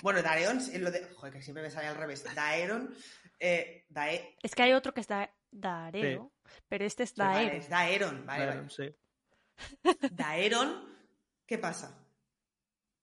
Bueno, 0.01 0.21
Daeron, 0.23 0.57
es 0.57 0.81
lo 0.81 0.91
de. 0.91 1.03
Joder, 1.15 1.33
que 1.33 1.41
siempre 1.41 1.63
me 1.63 1.69
sale 1.69 1.87
al 1.87 1.95
revés. 1.95 2.23
Daeron. 2.35 2.93
Eh, 3.39 3.85
Dae, 3.89 4.35
Es 4.41 4.55
que 4.55 4.63
hay 4.63 4.73
otro 4.73 4.93
que 4.93 5.01
es 5.01 5.07
da 5.07 5.29
Darero, 5.51 6.31
pero 6.69 6.85
este 6.85 7.03
es 7.03 7.13
vale, 7.15 7.45
Daero. 7.45 7.55
es 7.57 7.69
Daeron, 7.69 8.25
vale, 8.25 8.45
Daeron, 8.45 8.67
vale. 8.67 8.93
sí. 9.83 10.07
Daeron, 10.11 10.97
¿qué 11.45 11.57
pasa? 11.57 11.97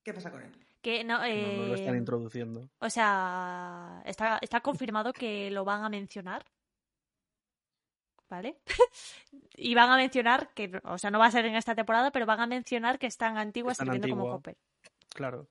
¿Qué 0.02 0.12
pasa 0.14 0.30
con 0.30 0.42
él? 0.42 0.61
Que 0.82 1.04
no, 1.04 1.18
No, 1.18 1.24
no 1.28 1.66
lo 1.68 1.74
están 1.74 1.94
eh, 1.94 1.98
introduciendo. 1.98 2.68
o 2.80 2.90
sea, 2.90 4.02
está, 4.04 4.38
está 4.42 4.60
confirmado 4.60 5.12
que 5.12 5.50
lo 5.50 5.64
van 5.64 5.84
a 5.84 5.88
mencionar. 5.88 6.44
¿Vale? 8.28 8.60
y 9.56 9.74
van 9.74 9.90
a 9.90 9.96
mencionar 9.96 10.52
que, 10.54 10.80
o 10.84 10.96
sea, 10.98 11.10
no 11.10 11.18
va 11.18 11.26
a 11.26 11.30
ser 11.30 11.44
en 11.44 11.54
esta 11.54 11.74
temporada, 11.74 12.10
pero 12.10 12.24
van 12.26 12.40
a 12.40 12.46
mencionar 12.46 12.98
que 12.98 13.06
están 13.06 13.36
antiguas 13.36 13.74
Está 13.78 13.84
en 13.84 13.92
sirviendo 14.00 14.22
como. 14.22 14.34
Hopper. 14.36 14.56
Claro. 15.14 15.48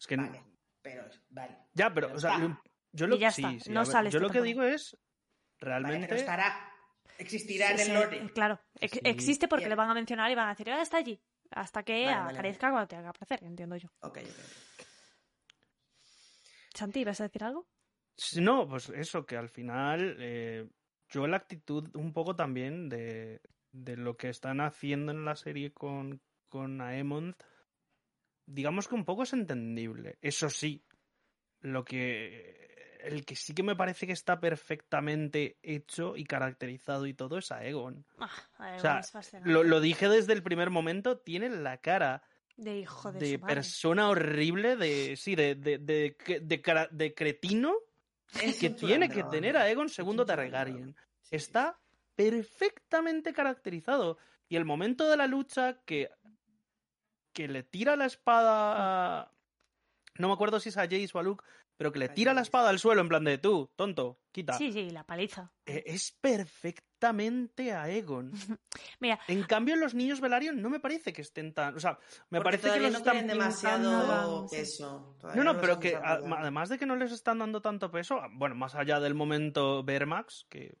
Es 0.00 0.06
que. 0.06 0.16
Vale, 0.16 0.42
pero. 0.82 1.04
Vale. 1.28 1.58
Ya, 1.74 1.92
pero, 1.92 2.06
Pero 2.08 2.16
o 2.16 2.20
sea, 2.20 2.34
está. 2.36 2.62
yo 2.92 3.06
lo, 3.06 3.16
ya 3.16 3.30
sí, 3.30 3.42
está, 3.44 3.64
sí, 3.64 3.70
no 3.70 3.80
ver, 3.80 3.86
sale 3.86 4.10
yo 4.10 4.18
esta 4.18 4.26
lo 4.26 4.32
que 4.32 4.40
digo 4.42 4.62
es. 4.62 4.96
Vale, 5.60 5.72
Realmente. 5.80 6.08
pero 6.08 6.20
estará. 6.20 6.72
Existirá 7.18 7.72
en 7.72 7.80
el 7.80 7.86
sí, 7.86 7.92
lore. 7.92 8.32
Claro, 8.32 8.58
ex- 8.80 8.94
Sí. 8.94 9.00
existe 9.04 9.46
porque 9.46 9.64
Bien. 9.66 9.70
le 9.70 9.76
van 9.76 9.90
a 9.90 9.94
mencionar 9.94 10.30
y 10.30 10.34
van 10.34 10.46
a 10.46 10.50
decir, 10.50 10.70
ah, 10.70 10.80
está 10.80 10.96
allí. 10.96 11.20
Hasta 11.50 11.82
que 11.82 12.04
Vale, 12.04 12.16
vale, 12.18 12.32
aparezca 12.32 12.70
cuando 12.70 12.88
tenga 12.88 13.02
que 13.02 13.08
aparecer, 13.08 13.44
entiendo 13.44 13.76
yo. 13.76 13.88
Ok, 14.00 14.18
ok. 14.18 14.80
Santi, 16.74 17.04
¿vas 17.04 17.20
a 17.20 17.24
decir 17.24 17.44
algo? 17.44 17.66
No, 18.36 18.68
pues 18.68 18.88
eso, 18.90 19.26
que 19.26 19.36
al 19.36 19.48
final 19.48 20.16
eh, 20.18 20.68
yo 21.08 21.26
la 21.26 21.38
actitud 21.38 21.88
un 21.94 22.12
poco 22.12 22.36
también 22.36 22.88
de, 22.88 23.40
de 23.72 23.96
lo 23.96 24.16
que 24.16 24.28
están 24.28 24.60
haciendo 24.60 25.12
en 25.12 25.24
la 25.24 25.34
serie 25.34 25.72
con, 25.72 26.20
con 26.48 26.80
Aemond, 26.80 27.34
digamos 28.46 28.88
que 28.88 28.94
un 28.94 29.04
poco 29.04 29.22
es 29.22 29.32
entendible. 29.32 30.18
Eso 30.20 30.50
sí, 30.50 30.84
lo 31.60 31.84
que 31.84 32.69
el 33.04 33.24
que 33.24 33.36
sí 33.36 33.54
que 33.54 33.62
me 33.62 33.76
parece 33.76 34.06
que 34.06 34.12
está 34.12 34.40
perfectamente 34.40 35.58
hecho 35.62 36.16
y 36.16 36.24
caracterizado 36.24 37.06
y 37.06 37.14
todo 37.14 37.38
es 37.38 37.50
Aegon. 37.52 38.04
Ah, 38.18 38.30
Aegon 38.58 38.78
O 38.78 38.80
sea, 38.80 38.98
es 39.00 39.10
fascinante. 39.10 39.50
Lo, 39.50 39.62
lo 39.64 39.80
dije 39.80 40.08
desde 40.08 40.32
el 40.32 40.42
primer 40.42 40.70
momento, 40.70 41.18
tiene 41.18 41.48
la 41.48 41.78
cara 41.78 42.22
De 42.56 42.78
hijo 42.78 43.12
de, 43.12 43.18
de 43.20 43.32
su 43.34 43.38
madre. 43.38 43.54
persona 43.56 44.08
horrible, 44.08 44.76
de 44.76 45.16
sí, 45.16 45.34
de, 45.34 45.54
de, 45.54 45.78
de, 45.78 46.16
de 46.90 47.14
cretino 47.14 47.74
Es 48.42 48.58
que 48.60 48.70
tiene 48.70 49.08
que 49.08 49.24
tener 49.24 49.56
a 49.56 49.68
Egon 49.70 49.88
segundo. 49.88 50.24
Targaryen. 50.24 50.94
Sí, 51.22 51.36
Está 51.36 51.78
perfectamente 52.14 53.32
caracterizado. 53.32 54.18
Y 54.48 54.56
el 54.56 54.64
momento 54.64 55.08
de 55.08 55.16
la 55.16 55.26
lucha 55.26 55.80
que, 55.84 56.10
que 57.32 57.48
le 57.48 57.62
tira 57.62 57.96
la 57.96 58.06
espada 58.06 59.20
a... 59.22 59.32
No 60.18 60.28
me 60.28 60.34
acuerdo 60.34 60.60
si 60.60 60.68
es 60.68 60.76
a 60.76 60.82
Jace 60.82 61.10
o 61.14 61.18
a 61.18 61.22
Luke, 61.22 61.44
pero 61.80 61.92
que 61.92 61.98
le 61.98 62.10
tira 62.10 62.34
la 62.34 62.42
espada 62.42 62.68
al 62.68 62.78
suelo 62.78 63.00
en 63.00 63.08
plan 63.08 63.24
de 63.24 63.38
tú, 63.38 63.70
tonto, 63.74 64.18
quita. 64.32 64.52
Sí, 64.52 64.70
sí, 64.70 64.90
la 64.90 65.02
paliza. 65.04 65.50
Eh, 65.64 65.82
Es 65.86 66.12
perfectamente 66.20 67.72
a 67.72 67.88
Egon. 67.88 68.32
Mira, 69.00 69.18
En 69.28 69.44
cambio, 69.44 69.76
los 69.76 69.94
niños 69.94 70.20
Velaryon 70.20 70.60
no 70.60 70.68
me 70.68 70.78
parece 70.78 71.14
que 71.14 71.22
estén 71.22 71.54
tan... 71.54 71.74
O 71.74 71.80
sea, 71.80 71.98
me 72.28 72.38
Porque 72.42 72.58
parece 72.58 72.70
que 72.78 72.80
los 72.80 72.92
no 72.92 72.98
están 72.98 73.26
demasiado 73.26 74.46
peso. 74.50 74.90
No, 75.14 75.16
todavía 75.18 75.42
no, 75.42 75.52
los 75.54 75.60
pero 75.62 75.80
que 75.80 75.96
a- 75.96 76.20
además 76.38 76.68
de 76.68 76.78
que 76.78 76.84
no 76.84 76.96
les 76.96 77.12
están 77.12 77.38
dando 77.38 77.62
tanto 77.62 77.90
peso, 77.90 78.20
bueno, 78.32 78.54
más 78.56 78.74
allá 78.74 79.00
del 79.00 79.14
momento 79.14 79.82
Vermax, 79.82 80.44
que 80.50 80.76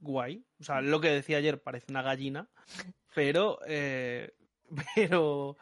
guay, 0.00 0.44
o 0.60 0.64
sea, 0.64 0.80
lo 0.80 1.00
que 1.00 1.10
decía 1.10 1.38
ayer 1.38 1.62
parece 1.62 1.86
una 1.90 2.02
gallina, 2.02 2.48
pero, 3.14 3.60
eh, 3.68 4.34
pero, 4.96 5.56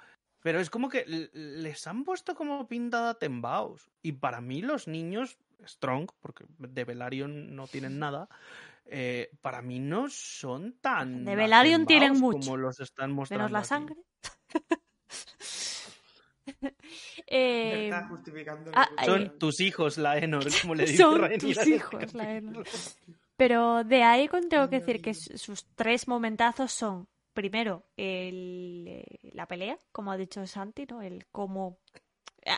pero 0.44 0.60
es 0.60 0.68
como 0.68 0.90
que 0.90 1.06
les 1.32 1.86
han 1.86 2.04
puesto 2.04 2.34
como 2.34 2.68
pintada 2.68 3.18
tembaos 3.18 3.90
y 4.02 4.12
para 4.12 4.42
mí 4.42 4.60
los 4.60 4.86
niños 4.86 5.38
Strong, 5.66 6.10
porque 6.20 6.44
de 6.58 6.84
Velaryon 6.84 7.56
no 7.56 7.66
tienen 7.66 7.98
nada, 7.98 8.28
eh, 8.84 9.30
para 9.40 9.62
mí 9.62 9.78
no 9.78 10.10
son 10.10 10.74
tan 10.82 11.24
De 11.24 11.34
Velaryon 11.34 11.86
tienen 11.86 12.20
mucho. 12.20 12.40
como 12.40 12.58
los 12.58 12.78
están 12.78 13.12
mostrando 13.12 13.44
menos 13.44 13.52
la 13.52 13.58
aquí. 13.60 13.68
sangre. 13.68 13.96
Eh, 17.26 17.86
Está 17.86 18.06
justificando 18.06 18.70
ah, 18.74 18.86
Son 19.06 19.22
eh, 19.22 19.32
tus 19.38 19.60
hijos, 19.60 19.96
la 19.96 20.18
Enor, 20.18 20.44
como 20.60 20.74
le 20.74 20.84
dice 20.84 20.98
son 20.98 21.22
Rhaenyra 21.22 21.62
tus 21.62 21.66
hijos, 21.66 22.12
la. 22.12 22.34
Enor. 22.34 22.66
Pero 23.38 23.82
de 23.82 24.02
Aegon 24.02 24.50
tengo 24.50 24.68
que 24.68 24.80
decir 24.80 25.00
que 25.00 25.14
sus 25.14 25.64
tres 25.74 26.06
momentazos 26.06 26.70
son, 26.70 27.08
primero, 27.34 27.84
el, 27.96 28.84
eh, 28.88 29.30
la 29.32 29.46
pelea, 29.46 29.78
como 29.92 30.12
ha 30.12 30.16
dicho 30.16 30.46
Santi, 30.46 30.86
¿no? 30.86 31.02
El 31.02 31.26
cómo 31.26 31.78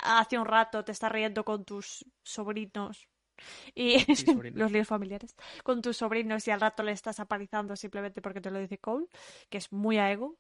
hace 0.03 0.39
un 0.39 0.47
rato 0.47 0.85
te 0.85 0.93
estás 0.93 1.13
riendo 1.13 1.45
con 1.45 1.65
tus 1.65 2.05
sobrinos 2.23 3.09
y 3.75 3.99
los 4.55 4.73
líos 4.73 4.89
familiares, 4.89 5.37
con 5.63 5.83
tus 5.83 5.97
sobrinos 5.97 6.47
y 6.49 6.51
al 6.51 6.61
rato 6.61 6.83
le 6.83 6.93
estás 6.93 7.21
apalizando 7.21 7.77
simplemente 7.77 8.23
porque 8.23 8.41
te 8.41 8.51
lo 8.51 8.59
dice 8.59 8.79
Cole, 8.79 9.07
que 9.51 9.59
es 9.59 9.73
muy 9.73 9.99
Aegon. 9.99 10.37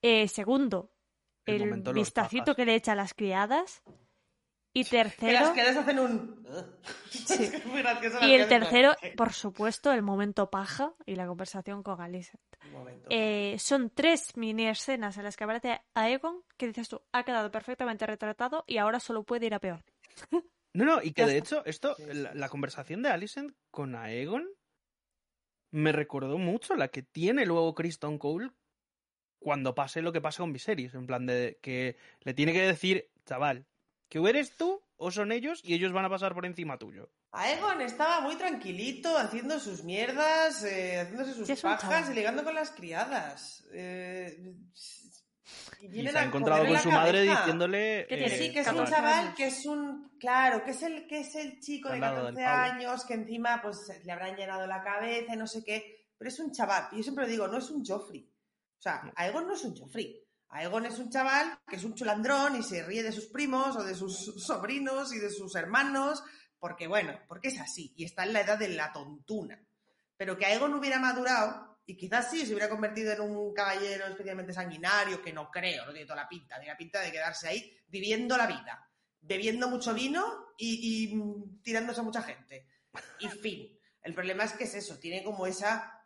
Eh, 0.00 0.26
segundo, 0.28 0.92
El 1.46 1.82
vistacito 1.94 2.54
que 2.54 2.64
le 2.64 2.74
echa 2.74 2.92
a 2.92 2.96
las 2.96 3.14
criadas. 3.14 3.82
Y 4.74 4.84
Que 4.84 5.02
las 5.02 5.16
tercero, 5.16 5.52
quedas 5.52 5.76
hacen 5.76 5.98
un. 5.98 6.46
Sí. 7.10 7.44
Es 7.54 7.66
muy 7.66 7.82
gracioso 7.82 8.18
las 8.20 8.28
y 8.28 8.34
el 8.34 8.46
plan, 8.46 8.60
tercero, 8.60 8.94
por 9.16 9.32
supuesto, 9.32 9.92
el 9.92 10.02
momento 10.02 10.50
paja 10.50 10.94
y 11.04 11.14
la 11.14 11.26
conversación 11.26 11.82
con 11.82 12.00
Alicent. 12.00 12.40
Eh, 13.10 13.56
son 13.58 13.90
tres 13.90 14.36
mini 14.36 14.66
escenas 14.68 15.16
en 15.18 15.24
las 15.24 15.36
que 15.36 15.44
aparece 15.44 15.82
Aegon 15.94 16.42
que 16.56 16.66
dices 16.68 16.88
tú, 16.88 17.02
ha 17.12 17.24
quedado 17.24 17.50
perfectamente 17.50 18.06
retratado 18.06 18.64
y 18.66 18.78
ahora 18.78 18.98
solo 19.00 19.24
puede 19.24 19.46
ir 19.46 19.54
a 19.54 19.60
peor. 19.60 19.84
No, 20.74 20.86
no, 20.86 21.02
y 21.02 21.12
que 21.12 21.26
de 21.26 21.36
hecho, 21.36 21.62
esto, 21.66 21.94
Sí, 21.96 22.04
la, 22.06 22.32
sí, 22.32 22.38
la 22.38 22.46
sí. 22.46 22.50
conversación 22.50 23.02
de 23.02 23.10
Alicent 23.10 23.54
con 23.70 23.94
Aegon 23.94 24.48
me 25.70 25.92
recordó 25.92 26.38
mucho 26.38 26.74
la 26.76 26.88
que 26.88 27.02
tiene 27.02 27.44
luego 27.44 27.74
Kristen 27.74 28.16
Cole 28.16 28.50
cuando 29.38 29.74
pase 29.74 30.00
lo 30.00 30.12
que 30.12 30.22
pasa 30.22 30.42
con 30.42 30.54
Viserys. 30.54 30.94
En 30.94 31.06
plan 31.06 31.26
de 31.26 31.58
que 31.60 31.98
le 32.20 32.32
tiene 32.32 32.54
que 32.54 32.62
decir, 32.62 33.10
chaval, 33.26 33.66
Que 34.12 34.18
o 34.18 34.28
eres 34.28 34.58
tú 34.58 34.82
o 34.98 35.10
son 35.10 35.32
ellos 35.32 35.62
y 35.64 35.72
ellos 35.72 35.90
van 35.90 36.04
a 36.04 36.10
pasar 36.10 36.34
por 36.34 36.44
encima 36.44 36.76
tuyo. 36.76 37.10
Aegon 37.30 37.80
estaba 37.80 38.20
muy 38.20 38.36
tranquilito 38.36 39.16
haciendo 39.16 39.58
sus 39.58 39.84
mierdas, 39.84 40.62
eh, 40.64 41.00
haciéndose 41.00 41.32
sus 41.32 41.60
pajas 41.62 42.10
y 42.10 42.12
ligando 42.12 42.44
con 42.44 42.54
las 42.54 42.72
criadas. 42.72 43.64
Eh, 43.72 44.52
y 45.80 46.02
se 46.06 46.18
ha 46.18 46.20
a 46.20 46.24
encontrado 46.24 46.66
con 46.66 46.78
su 46.78 46.90
madre 46.90 47.22
diciéndole. 47.22 48.04
¿Qué 48.06 48.16
Que 48.16 48.22
tiene? 48.24 48.34
eh, 48.34 48.38
sí, 48.38 48.52
que 48.52 48.60
es 48.60 48.68
un 48.68 48.84
chaval 48.84 49.34
que 49.34 49.46
es 49.46 49.64
un. 49.64 50.12
Claro, 50.20 50.62
que 50.62 50.72
es 50.72 50.82
el, 50.82 51.06
que 51.06 51.20
es 51.20 51.34
el 51.34 51.58
chico 51.58 51.88
de 51.88 51.94
Al 51.94 52.00
lado 52.02 52.26
del 52.26 52.34
14 52.34 52.44
pavo. 52.44 52.72
años 52.74 53.04
que 53.06 53.14
encima 53.14 53.62
pues 53.62 53.90
le 54.04 54.12
habrán 54.12 54.36
llenado 54.36 54.66
la 54.66 54.82
cabeza 54.82 55.32
y 55.32 55.38
no 55.38 55.46
sé 55.46 55.64
qué. 55.64 56.10
Pero 56.18 56.28
es 56.28 56.38
un 56.38 56.52
chaval. 56.52 56.88
Y 56.92 56.98
yo 56.98 57.02
siempre 57.02 57.26
digo, 57.26 57.48
no 57.48 57.56
es 57.56 57.70
un 57.70 57.82
Joffrey. 57.82 58.30
O 58.78 58.82
sea, 58.82 59.00
No. 59.04 59.12
Aegon 59.16 59.46
no 59.46 59.54
es 59.54 59.64
un 59.64 59.74
Joffrey. 59.74 60.21
Aegon 60.52 60.84
es 60.86 60.98
un 60.98 61.10
chaval 61.10 61.58
que 61.66 61.76
es 61.76 61.84
un 61.84 61.94
chulandrón 61.94 62.56
y 62.56 62.62
se 62.62 62.82
ríe 62.82 63.02
de 63.02 63.12
sus 63.12 63.26
primos 63.26 63.74
o 63.76 63.82
de 63.82 63.94
sus 63.94 64.44
sobrinos 64.44 65.12
y 65.14 65.18
de 65.18 65.30
sus 65.30 65.54
hermanos. 65.54 66.22
Porque, 66.58 66.86
bueno, 66.86 67.18
porque 67.26 67.48
es 67.48 67.60
así. 67.60 67.92
Y 67.96 68.04
está 68.04 68.24
en 68.24 68.34
la 68.34 68.42
edad 68.42 68.58
de 68.58 68.68
la 68.68 68.92
tontuna. 68.92 69.60
Pero 70.16 70.36
que 70.36 70.46
Aegon 70.46 70.74
hubiera 70.74 70.98
madurado 70.98 71.80
y 71.86 71.96
quizás 71.96 72.30
sí 72.30 72.46
se 72.46 72.52
hubiera 72.52 72.68
convertido 72.68 73.12
en 73.12 73.22
un 73.22 73.52
caballero 73.52 74.06
especialmente 74.06 74.52
sanguinario, 74.52 75.20
que 75.20 75.32
no 75.32 75.50
creo, 75.50 75.84
no 75.84 75.92
tiene 75.92 76.06
toda 76.06 76.22
la 76.22 76.28
pinta, 76.28 76.56
tiene 76.56 76.72
la 76.72 76.78
pinta 76.78 77.00
de 77.00 77.10
quedarse 77.10 77.48
ahí 77.48 77.76
viviendo 77.88 78.36
la 78.36 78.46
vida, 78.46 78.88
bebiendo 79.20 79.68
mucho 79.68 79.92
vino 79.92 80.52
y, 80.56 81.12
y, 81.12 81.60
tirándose 81.62 82.00
a 82.00 82.04
mucha 82.04 82.22
gente. 82.22 82.68
Y 83.18 83.28
fin. 83.28 83.78
El 84.02 84.14
problema 84.14 84.44
es 84.44 84.52
que 84.52 84.64
es 84.64 84.74
eso, 84.74 84.98
tiene 84.98 85.24
como 85.24 85.46
esa... 85.46 85.98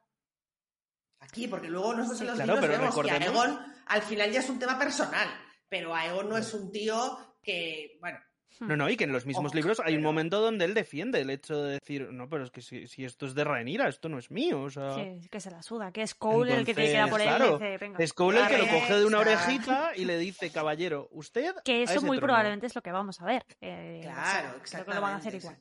Aquí, 1.20 1.49
porque 1.49 1.68
luego 1.68 1.94
nosotros 1.94 2.20
en 2.20 2.26
los 2.26 2.36
claro, 2.36 2.55
libros 2.55 2.68
pero 2.68 2.80
vemos 2.80 3.05
que 3.05 3.11
Aegon 3.11 3.76
al 3.87 4.03
final 4.03 4.30
ya 4.30 4.41
es 4.41 4.51
un 4.51 4.59
tema 4.59 4.78
personal, 4.78 5.28
pero 5.68 5.95
Aegon 5.95 6.28
no 6.28 6.37
es 6.37 6.53
un 6.55 6.70
tío 6.70 7.18
que, 7.43 7.97
bueno, 8.01 8.18
No, 8.61 8.74
no, 8.74 8.89
y 8.89 8.97
que 8.97 9.05
en 9.05 9.12
los 9.12 9.26
mismos 9.26 9.55
libros 9.55 9.80
hay 9.84 9.97
un 9.97 10.03
momento 10.03 10.41
donde 10.41 10.64
él 10.64 10.72
defiende 10.72 11.20
el 11.20 11.28
hecho 11.28 11.62
de 11.62 11.72
decir, 11.74 12.09
no, 12.11 12.28
pero 12.28 12.45
es 12.45 12.51
que 12.51 12.62
si, 12.62 12.87
si 12.87 13.05
esto 13.05 13.26
es 13.26 13.34
de 13.34 13.45
Rhaenyra, 13.45 13.87
esto 13.89 14.09
no 14.09 14.18
es 14.18 14.30
mío, 14.30 14.62
o 14.62 14.70
sea... 14.70 14.95
Que, 14.95 15.20
que 15.30 15.41
se 15.41 15.51
la 15.51 15.62
suda, 15.62 15.93
que 15.93 16.01
es 16.01 16.14
Cole 16.14 16.55
el 16.55 16.64
que 16.64 16.74
tiene 16.74 16.91
que 16.91 16.97
ir 16.97 17.01
a 17.01 17.07
por 17.09 17.20
él 17.20 17.28
y 17.28 17.53
dice, 17.53 17.78
venga. 17.78 17.99
Es 17.99 18.12
Cole 18.14 18.41
el 18.41 18.47
que 18.47 18.59
lo 18.59 18.64
Claro, 18.64 18.80
coge 18.80 18.99
de 18.99 19.05
una 19.05 19.18
orejita 19.18 19.93
y 19.95 20.07
le 20.07 20.16
dice, 20.18 20.51
caballero, 20.51 21.09
usted... 21.12 21.55
Que 21.64 21.82
eso 21.82 22.01
muy 22.01 22.16
trono". 22.16 22.28
probablemente 22.28 22.66
es 22.66 22.74
lo 22.74 22.80
que 22.82 22.93
vamos 22.93 23.20
a 23.20 23.26
ver. 23.26 23.45
Eh, 23.61 24.01
claro, 24.03 24.49
sí, 24.55 24.61
exactamente. 24.62 24.70
Creo 24.70 24.84
que 24.87 24.95
lo 24.95 25.01
van 25.03 25.12
a 25.12 25.16
hacer 25.16 25.34
igual. 25.34 25.59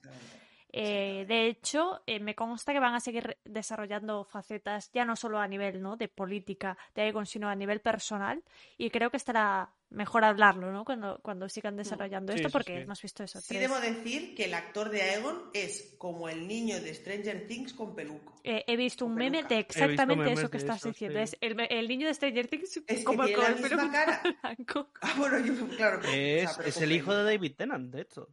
Eh, 0.77 1.23
de 1.25 1.47
hecho, 1.47 2.01
eh, 2.05 2.19
me 2.19 2.35
consta 2.35 2.73
que 2.73 2.81
van 2.81 2.95
a 2.95 2.99
seguir 2.99 3.37
desarrollando 3.45 4.25
facetas 4.25 4.91
ya 4.91 5.05
no 5.05 5.15
solo 5.15 5.39
a 5.39 5.47
nivel 5.47 5.81
¿no? 5.81 5.95
de 5.95 6.09
política 6.09 6.77
de 6.93 7.03
Aegon, 7.03 7.25
sino 7.25 7.47
a 7.47 7.55
nivel 7.55 7.79
personal. 7.79 8.43
Y 8.77 8.89
creo 8.89 9.09
que 9.09 9.15
estará 9.15 9.73
mejor 9.89 10.25
hablarlo 10.25 10.73
¿no? 10.73 10.83
cuando, 10.83 11.19
cuando 11.21 11.47
sigan 11.47 11.77
desarrollando 11.77 12.33
Sí, 12.33 12.39
esto, 12.39 12.49
porque 12.49 12.75
sí. 12.75 12.81
hemos 12.83 13.01
visto 13.01 13.23
eso. 13.23 13.39
Sí 13.39 13.47
tres- 13.55 13.61
debo 13.61 13.79
decir 13.79 14.35
que 14.35 14.45
el 14.45 14.53
actor 14.53 14.89
de 14.89 15.01
Aegon 15.03 15.43
es 15.53 15.95
como 15.97 16.27
el 16.27 16.45
niño 16.45 16.81
de 16.81 16.93
Stranger 16.93 17.47
Things 17.47 17.71
con 17.73 17.95
peluco. 17.95 18.33
Eh, 18.43 18.65
he 18.67 18.75
visto 18.75 19.05
un 19.05 19.15
meme 19.15 19.37
peluca. 19.37 19.55
de 19.55 19.61
exactamente 19.61 20.31
eso 20.33 20.49
que 20.51 20.57
estás 20.57 20.77
eso, 20.79 20.89
diciendo. 20.89 21.19
sí. 21.19 21.23
Es 21.23 21.37
el, 21.39 21.57
el 21.69 21.87
niño 21.87 22.07
de 22.07 22.13
Stranger 22.15 22.47
Things 22.49 22.81
que 22.85 23.01
como 23.05 23.23
tiene 23.23 23.41
con 23.41 23.43
la 23.51 23.57
el 23.57 23.63
misma 23.63 23.91
cara. 23.93 24.21
blanco. 24.43 24.89
Ah, 25.01 25.13
bueno, 25.17 25.39
yo, 25.39 25.53
claro. 25.69 25.99
pero- 26.01 26.11
o 26.11 26.13
sea, 26.51 26.65
Es, 26.65 26.75
es 26.75 26.81
el 26.81 26.91
hijo 26.91 27.11
peluca. 27.11 27.23
de 27.23 27.31
David 27.37 27.55
Tennant, 27.55 27.93
de 27.95 28.01
hecho. 28.01 28.27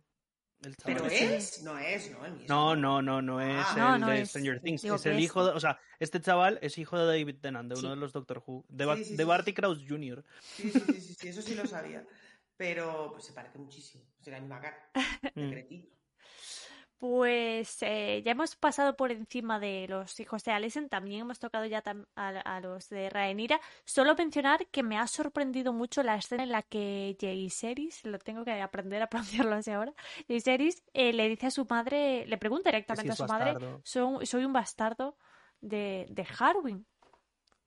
El 0.62 0.76
Pero 0.84 1.06
es, 1.06 1.62
no 1.64 1.76
es, 1.78 2.10
no, 2.12 2.24
el 2.24 2.32
mismo. 2.34 2.46
No, 2.48 2.76
no, 2.76 3.02
no, 3.02 3.20
no 3.20 3.40
es 3.40 3.66
Ah. 3.68 3.74
No, 3.76 3.94
el 3.96 4.00
no 4.00 4.08
de 4.10 4.20
es. 4.22 4.28
Stranger 4.30 4.60
Things. 4.60 4.82
Digo 4.82 4.94
Es 4.96 5.06
el 5.06 5.16
es- 5.16 5.22
hijo 5.24 5.44
de. 5.44 5.52
O 5.52 5.60
sea, 5.60 5.78
este 5.98 6.20
chaval 6.20 6.58
es 6.62 6.78
hijo 6.78 6.96
de 6.98 7.06
David 7.06 7.36
Tennant, 7.40 7.72
de 7.72 7.78
uno 7.80 7.90
de 7.90 7.96
los 7.96 8.12
Doctor 8.12 8.42
Who. 8.46 8.64
De, 8.68 8.84
Ba- 8.84 8.96
Sí, 8.96 9.04
sí, 9.04 9.10
de 9.16 9.22
sí, 9.24 9.28
Barty 9.28 9.50
sí. 9.50 9.54
Krauss 9.54 9.78
Jr. 9.88 10.24
Sí, 10.40 10.70
sí, 10.70 10.80
sí, 10.80 11.00
sí, 11.00 11.14
sí, 11.18 11.28
eso 11.28 11.42
sí 11.42 11.54
lo 11.56 11.66
sabía. 11.66 12.04
Pero 12.56 13.10
pues, 13.12 13.24
se 13.24 13.32
parece 13.32 13.58
muchísimo. 13.58 14.04
Tiene 14.22 14.38
la 14.38 14.42
misma 14.42 14.60
cara. 14.60 14.90
de 15.34 15.46
Mm. 15.46 15.50
cretino. 15.50 15.86
Pues 17.02 17.78
eh, 17.82 18.22
ya 18.24 18.30
hemos 18.30 18.54
pasado 18.54 18.94
por 18.96 19.10
encima 19.10 19.58
de 19.58 19.86
los 19.88 20.20
hijos 20.20 20.44
de 20.44 20.52
Alicent, 20.52 20.88
también 20.88 21.22
hemos 21.22 21.40
tocado 21.40 21.64
ya 21.66 21.82
a, 22.14 22.28
a 22.28 22.60
los 22.60 22.88
de 22.90 23.10
Rhaenyra. 23.10 23.60
Solo 23.84 24.14
mencionar 24.14 24.68
que 24.68 24.84
me 24.84 24.96
ha 24.96 25.08
sorprendido 25.08 25.72
mucho 25.72 26.04
la 26.04 26.14
escena 26.14 26.44
en 26.44 26.52
la 26.52 26.62
que 26.62 27.16
Jaehaerys, 27.20 28.04
lo 28.04 28.20
tengo 28.20 28.44
que 28.44 28.52
aprender 28.62 29.02
a 29.02 29.08
pronunciarlo 29.10 29.56
así 29.56 29.72
ahora, 29.72 29.92
Jaehaerys 30.28 30.84
eh, 30.92 31.12
le 31.12 31.28
dice 31.28 31.48
a 31.48 31.50
su 31.50 31.66
madre, 31.68 32.24
le 32.28 32.38
pregunta 32.38 32.70
directamente 32.70 33.10
a 33.10 33.16
su 33.16 33.24
madre, 33.26 33.52
bastardo. 33.54 33.80
"Son- 33.82 34.24
soy 34.24 34.44
un 34.44 34.52
bastardo 34.52 35.16
de, 35.60 36.06
de 36.08 36.24
Harwin. 36.38 36.86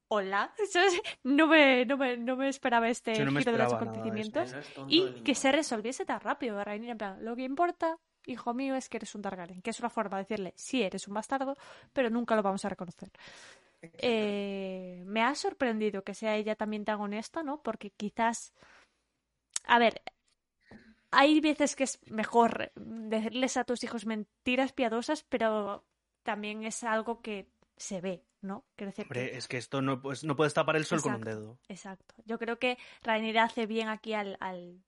Hola. 0.07 0.53
No 1.23 1.47
me, 1.47 1.85
no 1.85 1.97
me, 1.97 2.15
no 2.15 2.37
me 2.37 2.47
esperaba 2.47 2.87
este 2.87 3.19
no 3.25 3.31
me 3.31 3.41
giro 3.41 3.51
de 3.51 3.57
los 3.57 3.67
eso. 3.67 3.75
acontecimientos 3.75 4.53
es 4.53 4.71
y 4.87 5.23
que 5.25 5.35
se 5.35 5.51
resolviese 5.51 6.05
tan 6.05 6.21
rápido. 6.21 6.63
Rhaenyra, 6.63 6.93
en 6.93 6.97
plan, 6.97 7.25
lo 7.25 7.35
que 7.35 7.43
importa, 7.43 7.97
hijo 8.27 8.53
mío, 8.53 8.75
es 8.75 8.89
que 8.89 8.97
eres 8.97 9.13
un 9.15 9.21
Targaryen, 9.21 9.61
que 9.61 9.69
es 9.69 9.79
una 9.79 9.89
forma 9.89 10.17
de 10.17 10.23
decirle, 10.23 10.53
sí, 10.55 10.83
eres 10.83 11.07
un 11.07 11.13
bastardo, 11.13 11.55
pero 11.93 12.09
nunca 12.09 12.35
lo 12.35 12.43
vamos 12.43 12.63
a 12.65 12.69
reconocer. 12.69 13.09
Eh, 13.81 15.03
me 15.05 15.21
ha 15.21 15.35
sorprendido 15.35 16.03
que 16.03 16.13
sea 16.13 16.35
ella 16.35 16.55
también 16.55 16.85
tan 16.85 16.99
honesta, 16.99 17.43
¿no? 17.43 17.61
Porque 17.61 17.91
quizás, 17.91 18.53
a 19.65 19.77
ver, 19.79 20.01
hay 21.11 21.39
veces 21.39 21.75
que 21.75 21.83
es 21.83 21.99
mejor 22.09 22.71
decirles 22.75 23.57
a 23.57 23.63
tus 23.63 23.83
hijos 23.83 24.05
mentiras 24.05 24.73
piadosas, 24.73 25.23
pero 25.29 25.83
también 26.23 26.63
es 26.63 26.83
algo 26.83 27.21
que 27.21 27.47
se 27.77 28.01
ve, 28.01 28.23
¿no? 28.41 28.63
Que- 28.75 28.85
Hombre, 28.97 29.37
es 29.37 29.47
que 29.47 29.57
esto 29.57 29.81
no, 29.81 30.01
pues, 30.01 30.23
no 30.23 30.35
puedes 30.35 30.53
tapar 30.53 30.75
el 30.77 30.85
sol 30.85 31.01
con 31.01 31.15
un 31.15 31.21
dedo. 31.21 31.59
Exacto. 31.67 32.15
Yo 32.25 32.39
creo 32.39 32.57
que 32.57 32.77
Rhaenyra 33.03 33.43
hace 33.43 33.65
bien 33.67 33.87
aquí 33.89 34.13
al, 34.13 34.37
al 34.39 34.81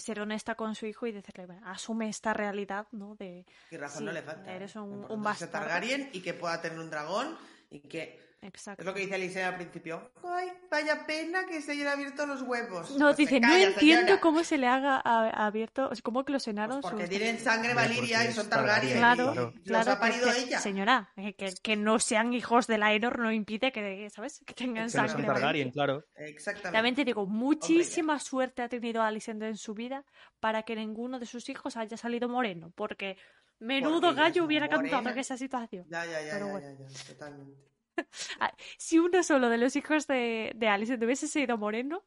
ser 0.00 0.20
honesta 0.20 0.54
con 0.54 0.74
su 0.74 0.86
hijo 0.86 1.06
y 1.06 1.12
decirle, 1.12 1.46
bueno, 1.46 1.66
asume 1.66 2.08
esta 2.08 2.32
realidad, 2.34 2.86
¿no? 2.92 3.14
De, 3.16 3.44
Y 3.70 3.76
razón 3.76 4.00
Sí, 4.00 4.04
no 4.04 4.12
le 4.12 4.22
falta. 4.22 4.52
eres 4.54 4.76
un- 4.76 5.06
un 5.08 5.22
bastardo. 5.22 5.52
Targaryen 5.52 6.10
y 6.12 6.20
que 6.22 6.34
pueda 6.34 6.60
tener 6.60 6.78
un 6.78 6.90
dragón 6.90 7.36
y 7.70 7.80
que... 7.80 8.27
exacto. 8.42 8.82
Es 8.82 8.86
lo 8.86 8.94
que 8.94 9.00
dice 9.00 9.14
Alicia 9.14 9.48
al 9.48 9.56
principio. 9.56 10.10
Ay, 10.24 10.48
vaya 10.70 11.06
pena 11.06 11.46
que 11.46 11.60
se 11.60 11.72
hayan 11.72 11.88
abierto 11.88 12.26
los 12.26 12.42
huevos. 12.42 12.90
No, 12.98 13.06
Pues 13.06 13.16
dice, 13.16 13.40
no 13.40 13.54
entiendo 13.54 14.00
señora. 14.02 14.20
cómo 14.20 14.44
se 14.44 14.58
le 14.58 14.66
haga 14.66 15.00
a- 15.04 15.46
abierto, 15.46 15.88
o 15.90 15.94
sea, 15.94 16.02
cómo 16.02 16.24
que 16.24 16.32
los 16.32 16.44
Pues 16.44 16.54
enanos... 16.54 16.78
porque 16.82 17.08
tienen 17.08 17.38
sangre 17.38 17.74
valiria 17.74 18.24
y 18.28 18.32
son 18.32 18.48
Targaryen. 18.48 18.98
Claro, 18.98 19.30
y 19.30 19.32
claro. 19.34 19.52
los 19.52 19.62
claro, 19.64 19.92
ha 19.92 19.98
parido 20.00 20.32
que- 20.32 20.38
ella. 20.40 20.58
señora, 20.60 21.12
eh, 21.16 21.34
que, 21.34 21.52
que 21.62 21.76
no 21.76 21.98
sean 21.98 22.32
hijos 22.32 22.66
de 22.66 22.78
la 22.78 22.86
Aenor 22.86 23.18
no 23.18 23.32
impide 23.32 23.72
que, 23.72 24.08
¿sabes? 24.10 24.40
Que 24.46 24.54
tengan 24.54 24.86
Que 24.86 24.92
Que 24.92 24.98
no 25.02 25.08
sangre. 25.08 25.26
Targaryen, 25.26 25.70
claro. 25.70 26.04
Exactamente. 26.16 26.72
También 26.76 26.94
te 26.94 27.04
digo, 27.04 27.26
muchísima 27.26 28.18
suerte 28.18 28.62
ha 28.62 28.68
tenido 28.68 29.02
Alicent 29.02 29.42
en 29.42 29.56
su 29.56 29.74
vida 29.74 30.04
para 30.40 30.62
que 30.62 30.76
ninguno 30.76 31.18
de 31.18 31.26
sus 31.26 31.48
hijos 31.48 31.76
haya 31.76 31.96
salido 31.96 32.28
moreno, 32.28 32.72
porque 32.74 33.16
menudo 33.60 34.00
Porque 34.00 34.20
gallo 34.20 34.44
hubiera 34.44 34.68
cantado 34.68 35.08
en 35.08 35.18
esa 35.18 35.36
situación. 35.36 35.84
Ya, 35.90 36.04
ya, 36.06 36.22
ya, 36.22 36.32
Pero 36.34 36.46
ya, 36.46 36.52
bueno. 36.52 36.66
ya, 36.78 36.88
ya, 36.88 37.04
totalmente. 37.08 37.68
Si 38.78 38.98
uno 38.98 39.22
solo 39.22 39.48
de 39.48 39.58
los 39.58 39.76
hijos 39.76 40.06
de, 40.06 40.52
de 40.54 40.68
Alicent 40.68 41.02
hubiese 41.02 41.26
sido 41.28 41.56
moreno, 41.58 42.04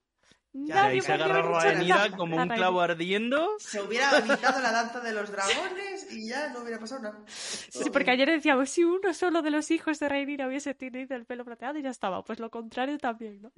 Ya, 0.54 0.86
ahí 0.86 1.00
se 1.02 1.14
dicho 1.14 1.28
Rhaenyra 1.28 1.96
nada. 1.96 2.18
como 2.18 2.40
A 2.40 2.44
un 2.44 2.50
clavo 2.50 2.82
ardiendo. 2.82 3.48
Se 3.60 3.82
hubiera 3.82 4.18
evitado 4.18 4.62
la 4.62 4.72
danza 4.72 5.00
de 5.00 5.14
los 5.14 5.32
dragones 5.32 6.12
y 6.12 6.28
ya 6.28 6.50
no 6.50 6.62
hubiera 6.62 6.80
pasado 6.80 7.02
nada. 7.02 7.24
Sí, 7.28 7.90
porque 7.90 8.12
ayer 8.12 8.30
decíamos, 8.30 8.70
si 8.70 8.84
uno 8.84 9.14
solo 9.14 9.42
de 9.42 9.52
los 9.52 9.72
hijos 9.72 10.00
de 10.00 10.10
Rhaenyra 10.10 10.48
hubiese 10.48 10.74
tenido 10.74 11.16
el 11.16 11.26
pelo 11.26 11.46
plateado 11.46 11.80
y 11.80 11.84
ya 11.84 11.90
estaba, 11.90 12.24
pues 12.24 12.40
lo 12.40 12.50
contrario 12.50 12.98
también, 12.98 13.42
¿no? 13.42 13.52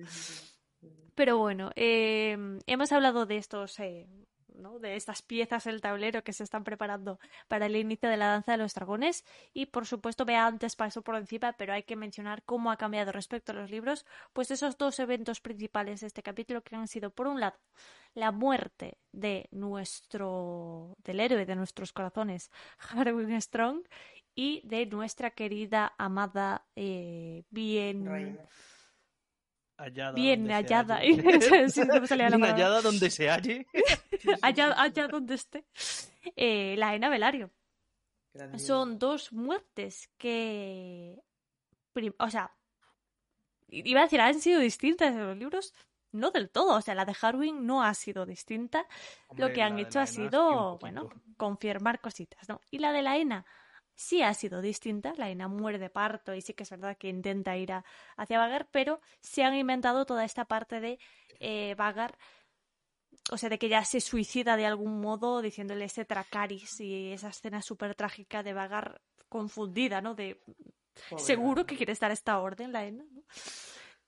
Pero 1.16 1.38
bueno, 1.38 1.72
eh, 1.76 2.38
hemos 2.68 2.92
hablado 2.92 3.26
de 3.26 3.38
estos, 3.38 3.80
eh, 3.80 4.08
De 4.80 4.95
estas 4.95 5.22
piezas 5.22 5.64
del 5.64 5.82
tablero 5.82 6.24
que 6.24 6.34
se 6.34 6.43
están 6.43 6.64
preparando 6.64 7.20
para 7.47 7.66
el 7.66 7.76
inicio 7.76 8.10
de 8.10 8.18
la 8.18 8.28
danza 8.28 8.51
de 8.54 8.60
los 8.60 8.74
dragones 8.74 9.26
y 9.54 9.66
por 9.66 9.88
supuesto 9.88 10.26
vea 10.26 10.45
antes 10.45 10.76
pasó 10.76 11.01
por 11.01 11.16
encima, 11.16 11.54
pero 11.54 11.74
hay 11.74 11.84
que 11.84 11.95
mencionar 11.95 12.43
cómo 12.43 12.72
ha 12.72 12.78
cambiado 12.78 13.12
respecto 13.12 13.51
a 13.51 13.56
los 13.56 13.72
libros, 13.72 14.06
pues 14.32 14.51
esos 14.51 14.78
dos 14.78 14.99
eventos 14.99 15.41
principales 15.41 16.01
de 16.01 16.08
este 16.08 16.22
capítulo 16.22 16.62
que 16.62 16.76
han 16.76 16.88
sido 16.88 17.10
por 17.10 17.28
un 17.28 17.39
lado 17.39 17.58
la 18.14 18.32
muerte 18.32 18.99
de 19.12 19.47
nuestro 19.51 20.95
del 21.04 21.20
héroe 21.20 21.45
de 21.45 21.56
nuestros 21.56 21.91
corazones, 21.91 22.51
Harwin 22.89 23.41
Strong 23.41 23.82
y 24.36 24.62
de 24.66 24.86
nuestra 24.86 25.32
querida 25.32 25.93
amada 25.97 26.66
eh, 26.76 27.43
bien. 27.49 28.39
Hallada 29.78 30.13
bien 30.13 30.47
hallada. 30.51 30.99
Sí, 31.01 31.07
Bien 32.28 32.41
hallada 32.53 32.82
donde 32.82 33.09
se 33.09 33.30
halle. 33.30 33.67
allá, 34.41 34.74
allá 34.82 35.07
donde 35.07 35.36
esté, 35.36 35.65
eh, 36.36 36.76
la 36.78 36.93
Ena 36.95 37.09
Velario. 37.09 37.51
Son 38.59 38.99
dos 38.99 39.32
muertes 39.34 40.09
que, 40.17 41.19
prim- 41.91 42.15
o 42.19 42.30
sea, 42.30 42.51
iba 43.67 43.99
a 44.01 44.03
decir, 44.03 44.21
han 44.21 44.39
sido 44.39 44.59
distintas 44.59 45.11
en 45.11 45.26
los 45.28 45.38
libros, 45.38 45.74
no 46.11 46.32
del 46.32 46.49
todo, 46.49 46.76
o 46.78 46.82
sea, 46.82 46.95
la 46.95 47.05
de 47.05 47.15
Harwin 47.19 47.65
no 47.65 47.84
ha 47.84 47.93
sido 47.93 48.26
distinta, 48.26 48.88
lo 49.38 49.47
que 49.53 49.61
han 49.63 49.80
hecho 49.80 49.99
ha 49.99 50.05
sido, 50.07 50.78
bueno, 50.80 51.09
confirmar 51.38 51.99
cositas, 52.01 52.47
¿no? 52.47 52.61
Y 52.71 52.80
la 52.80 52.91
de 52.91 53.01
la 53.01 53.17
Ena 53.17 53.45
sí 53.96 54.22
ha 54.24 54.34
sido 54.34 54.62
distinta, 54.62 55.14
la 55.18 55.30
Ena 55.30 55.48
muere 55.48 55.80
de 55.80 55.89
parto 55.89 56.34
y 56.34 56.41
sí 56.41 56.54
que 56.54 56.64
es 56.64 56.70
verdad 56.70 56.98
que 56.98 57.10
intenta 57.10 57.56
ir 57.58 57.72
a- 57.74 57.86
hacia 58.18 58.39
Vagar, 58.39 58.68
pero 58.72 59.00
se 59.20 59.44
han 59.44 59.56
inventado 59.56 60.06
toda 60.06 60.26
esta 60.26 60.46
parte 60.46 60.80
de 60.80 61.00
eh, 61.39 61.76
Vagar 61.76 62.18
o 63.32 63.38
sea, 63.38 63.50
de 63.50 63.58
que 63.58 63.68
ella 63.68 63.86
se 63.86 64.02
suicida 64.02 64.58
de 64.58 64.66
algún 64.66 65.00
modo 65.00 65.41
diciéndole 65.41 65.86
este 65.86 66.04
Tracaris 66.04 66.80
y 66.82 67.12
esa 67.14 67.30
escena 67.30 67.62
súper 67.62 67.96
trágica 67.96 68.44
de 68.44 68.54
Vagar 68.54 69.02
confundida, 69.30 70.02
¿no? 70.02 70.14
De 70.16 70.41
Pobre 71.10 71.24
seguro 71.24 71.62
Ana. 71.62 71.68
que 71.68 71.78
quiere 71.78 71.94
estar 71.94 72.12
esta 72.12 72.39
orden, 72.39 72.72
la 72.74 72.86
Ena, 72.86 73.06
¿no? 73.12 73.24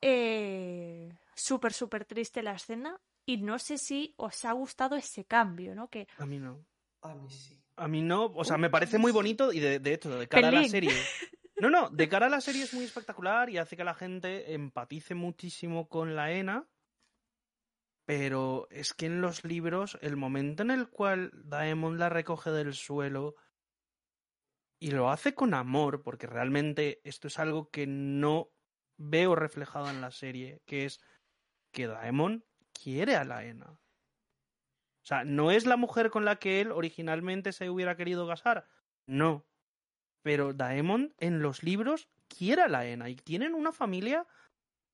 Eh, 0.01 1.09
súper, 1.33 1.73
súper 1.73 2.05
triste 2.05 2.43
la 2.43 2.53
escena 2.53 2.99
y 3.25 3.37
no 3.37 3.57
sé 3.57 3.77
si 3.77 4.13
os 4.17 4.43
ha 4.45 4.51
gustado 4.51 4.95
ese 4.95 5.25
cambio, 5.25 5.73
¿no? 5.75 5.89
Que 5.89 6.07
A 6.17 6.25
mí 6.25 6.37
no. 6.39 6.65
A 7.01 7.15
mí 7.15 7.29
sí. 7.29 7.59
A 7.77 7.87
mí 7.87 8.01
no, 8.01 8.25
o 8.25 8.45
sea, 8.45 8.57
me 8.57 8.69
parece 8.69 8.97
muy 8.97 9.11
bonito 9.11 9.51
y 9.51 9.59
de, 9.59 9.79
de 9.79 9.93
hecho, 9.93 10.17
de 10.17 10.27
cara 10.27 10.47
a 10.49 10.51
la 10.51 10.67
serie. 10.67 10.91
No, 11.57 11.69
no, 11.69 11.89
de 11.89 12.09
cara 12.09 12.25
a 12.25 12.29
la 12.29 12.41
serie 12.41 12.63
es 12.63 12.73
muy 12.73 12.83
espectacular 12.83 13.49
y 13.49 13.57
hace 13.57 13.77
que 13.77 13.85
la 13.85 13.93
gente 13.93 14.53
empatice 14.53 15.15
muchísimo 15.15 15.87
con 15.87 16.13
la 16.13 16.33
ENA. 16.33 16.67
Pero 18.05 18.67
es 18.69 18.93
que 18.93 19.05
en 19.05 19.21
los 19.21 19.45
libros, 19.45 19.97
el 20.01 20.17
momento 20.17 20.63
en 20.63 20.71
el 20.71 20.89
cual 20.89 21.31
Daemon 21.33 21.97
la 21.97 22.09
recoge 22.09 22.51
del 22.51 22.73
suelo 22.73 23.35
y 24.79 24.91
lo 24.91 25.09
hace 25.09 25.33
con 25.33 25.53
amor, 25.53 26.03
porque 26.03 26.27
realmente 26.27 26.99
esto 27.03 27.29
es 27.29 27.39
algo 27.39 27.69
que 27.69 27.87
no 27.87 28.51
veo 28.97 29.33
reflejado 29.35 29.89
en 29.89 30.01
la 30.01 30.11
serie, 30.11 30.61
que 30.65 30.85
es 30.85 30.99
que 31.71 31.87
Daemon 31.87 32.45
quiere 32.73 33.15
a 33.15 33.23
la 33.23 33.45
ENA. 33.45 33.79
O 35.05 35.07
sea, 35.07 35.23
no 35.23 35.51
es 35.51 35.67
la 35.67 35.77
mujer 35.77 36.09
con 36.09 36.25
la 36.25 36.37
que 36.37 36.61
él 36.61 36.71
originalmente 36.71 37.51
se 37.51 37.69
hubiera 37.69 37.95
querido 37.95 38.27
casar. 38.27 38.65
No. 39.05 39.45
Pero 40.23 40.51
Daemon 40.51 41.13
en 41.19 41.43
los 41.43 41.61
libros 41.61 42.09
quiere 42.27 42.63
a 42.63 42.67
la 42.67 42.87
ENA 42.87 43.09
y 43.09 43.15
tienen 43.15 43.53
una 43.53 43.71
familia 43.71 44.25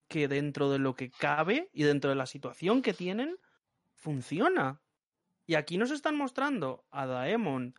que 0.09 0.27
dentro 0.27 0.69
de 0.69 0.79
lo 0.79 0.95
que 0.95 1.11
cabe 1.11 1.69
y 1.71 1.83
dentro 1.83 2.09
de 2.09 2.17
la 2.17 2.25
situación 2.25 2.81
que 2.81 2.93
tienen, 2.93 3.37
funciona. 3.93 4.81
Y 5.47 5.55
aquí 5.55 5.77
nos 5.77 5.91
están 5.91 6.17
mostrando 6.17 6.83
a 6.91 7.05
Daemon 7.05 7.73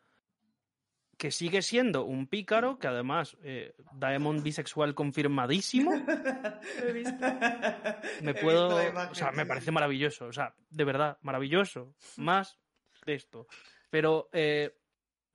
que 1.17 1.31
sigue 1.31 1.63
siendo 1.63 2.05
un 2.05 2.27
pícaro, 2.27 2.79
que 2.79 2.89
además, 2.89 3.37
eh, 3.43 3.75
Daemon 3.93 4.43
bisexual 4.43 4.95
confirmadísimo, 4.95 5.93
me 8.23 8.35
puedo. 8.35 8.77
O 9.11 9.15
sea, 9.15 9.31
me 9.31 9.47
parece 9.47 9.71
maravilloso. 9.71 10.27
O 10.27 10.33
sea, 10.33 10.55
de 10.71 10.85
verdad, 10.85 11.19
maravilloso. 11.23 11.95
Más 12.17 12.59
de 13.07 13.15
esto. 13.15 13.47
Pero, 13.91 14.29
eh, 14.33 14.77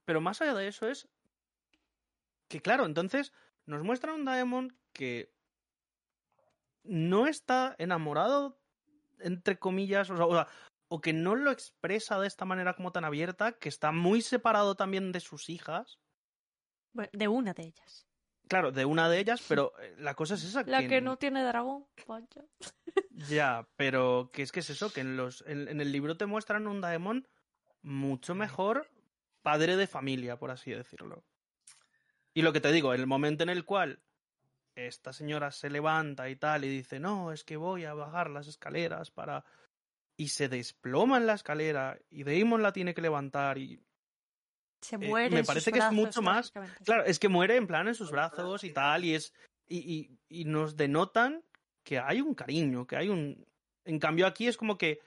pero 0.04 0.20
más 0.20 0.42
allá 0.42 0.56
de 0.56 0.68
eso 0.68 0.90
es 0.90 1.08
que, 2.48 2.62
claro, 2.62 2.86
entonces 2.86 3.34
nos 3.66 3.84
muestra 3.84 4.14
un 4.14 4.26
Daemon 4.26 4.78
que 4.94 5.32
no 6.84 7.28
está 7.28 7.76
enamorado, 7.78 8.60
entre 9.20 9.60
comillas, 9.60 10.10
o, 10.10 10.18
sea, 10.18 10.26
o 10.26 10.34
sea, 10.34 10.48
o 10.88 11.02
que 11.02 11.14
no 11.14 11.36
lo 11.36 11.52
expresa 11.52 12.20
de 12.20 12.28
esta 12.28 12.46
manera 12.46 12.76
como 12.76 12.92
tan 12.92 13.06
abierta, 13.06 13.54
que 13.54 13.70
está 13.70 13.92
muy 13.92 14.22
separado 14.22 14.76
también 14.76 15.12
de 15.12 15.20
sus 15.20 15.50
hijas. 15.50 16.00
bueno, 16.94 17.10
de 17.14 17.28
una 17.28 17.54
de 17.54 17.64
ellas. 17.64 18.08
Claro, 18.48 18.72
de 18.72 18.86
una 18.86 19.10
de 19.10 19.20
ellas, 19.20 19.42
pero 19.48 19.74
eh, 19.80 19.96
la 19.98 20.16
cosa 20.16 20.36
es 20.36 20.44
esa. 20.44 20.64
La 20.64 20.88
que 20.88 21.02
no 21.02 21.18
tiene 21.18 21.44
dragón, 21.44 21.86
vaya. 22.08 22.28
Ya, 23.30 23.68
pero 23.76 24.30
que 24.32 24.44
es 24.44 24.52
que 24.52 24.60
es 24.60 24.70
eso, 24.70 24.94
que 24.94 25.02
en, 25.02 25.18
los, 25.18 25.44
en, 25.48 25.68
en 25.68 25.82
el 25.82 25.92
libro 25.92 26.18
te 26.18 26.28
muestran 26.28 26.68
un 26.68 26.82
Daemon 26.82 27.28
mucho 27.82 28.36
mejor 28.36 28.88
padre 29.42 29.76
de 29.76 29.88
familia, 29.88 30.38
por 30.38 30.52
así 30.52 30.70
decirlo. 30.70 31.24
Y 32.36 32.44
lo 32.44 32.54
que 32.54 32.62
te 32.62 32.72
digo, 32.72 32.94
el 32.94 33.08
momento 33.08 33.42
en 33.42 33.50
el 33.50 33.66
cual 33.66 34.04
esta 34.76 35.12
señora 35.14 35.52
se 35.52 35.70
levanta 35.70 36.30
y 36.30 36.36
tal 36.36 36.64
y 36.66 36.70
dice, 36.70 37.00
no, 37.00 37.32
es 37.32 37.44
que 37.44 37.58
voy 37.58 37.86
a 37.86 37.94
bajar 37.94 38.30
las 38.30 38.48
escaleras 38.48 39.10
para... 39.10 39.44
Y 40.18 40.30
se 40.30 40.50
desploma 40.50 41.18
en 41.18 41.28
la 41.28 41.34
escalera 41.36 41.98
y 42.10 42.24
Daemon 42.24 42.62
la 42.64 42.74
tiene 42.74 42.94
que 42.94 43.02
levantar 43.02 43.58
y... 43.58 43.80
Se 44.82 44.96
Eh, 44.96 45.00
muere. 45.00 45.30
me 45.30 45.40
en 45.40 45.46
sus 45.46 45.48
parece 45.48 45.72
que 45.72 45.80
es 45.80 45.92
mucho 45.92 46.22
más-. 46.22 46.52
Claro, 46.84 47.06
es 47.06 47.20
que 47.20 47.30
muere 47.30 47.56
en 47.56 47.68
plan 47.68 47.88
en 47.88 47.96
sus 47.96 48.12
brazos 48.12 48.64
y 48.64 48.72
tal 48.74 49.06
y 49.06 49.14
es... 49.16 49.34
Y, 49.70 49.78
y, 50.30 50.42
y 50.42 50.46
nos 50.46 50.76
denotan 50.78 51.44
que 51.84 52.00
hay 52.00 52.22
un 52.22 52.34
cariño, 52.34 52.86
que 52.88 52.96
hay 52.96 53.10
un... 53.10 53.46
En 53.86 54.00
cambio 54.00 54.26
aquí 54.28 54.48
es 54.48 54.58
como 54.58 54.78
que 54.78 55.00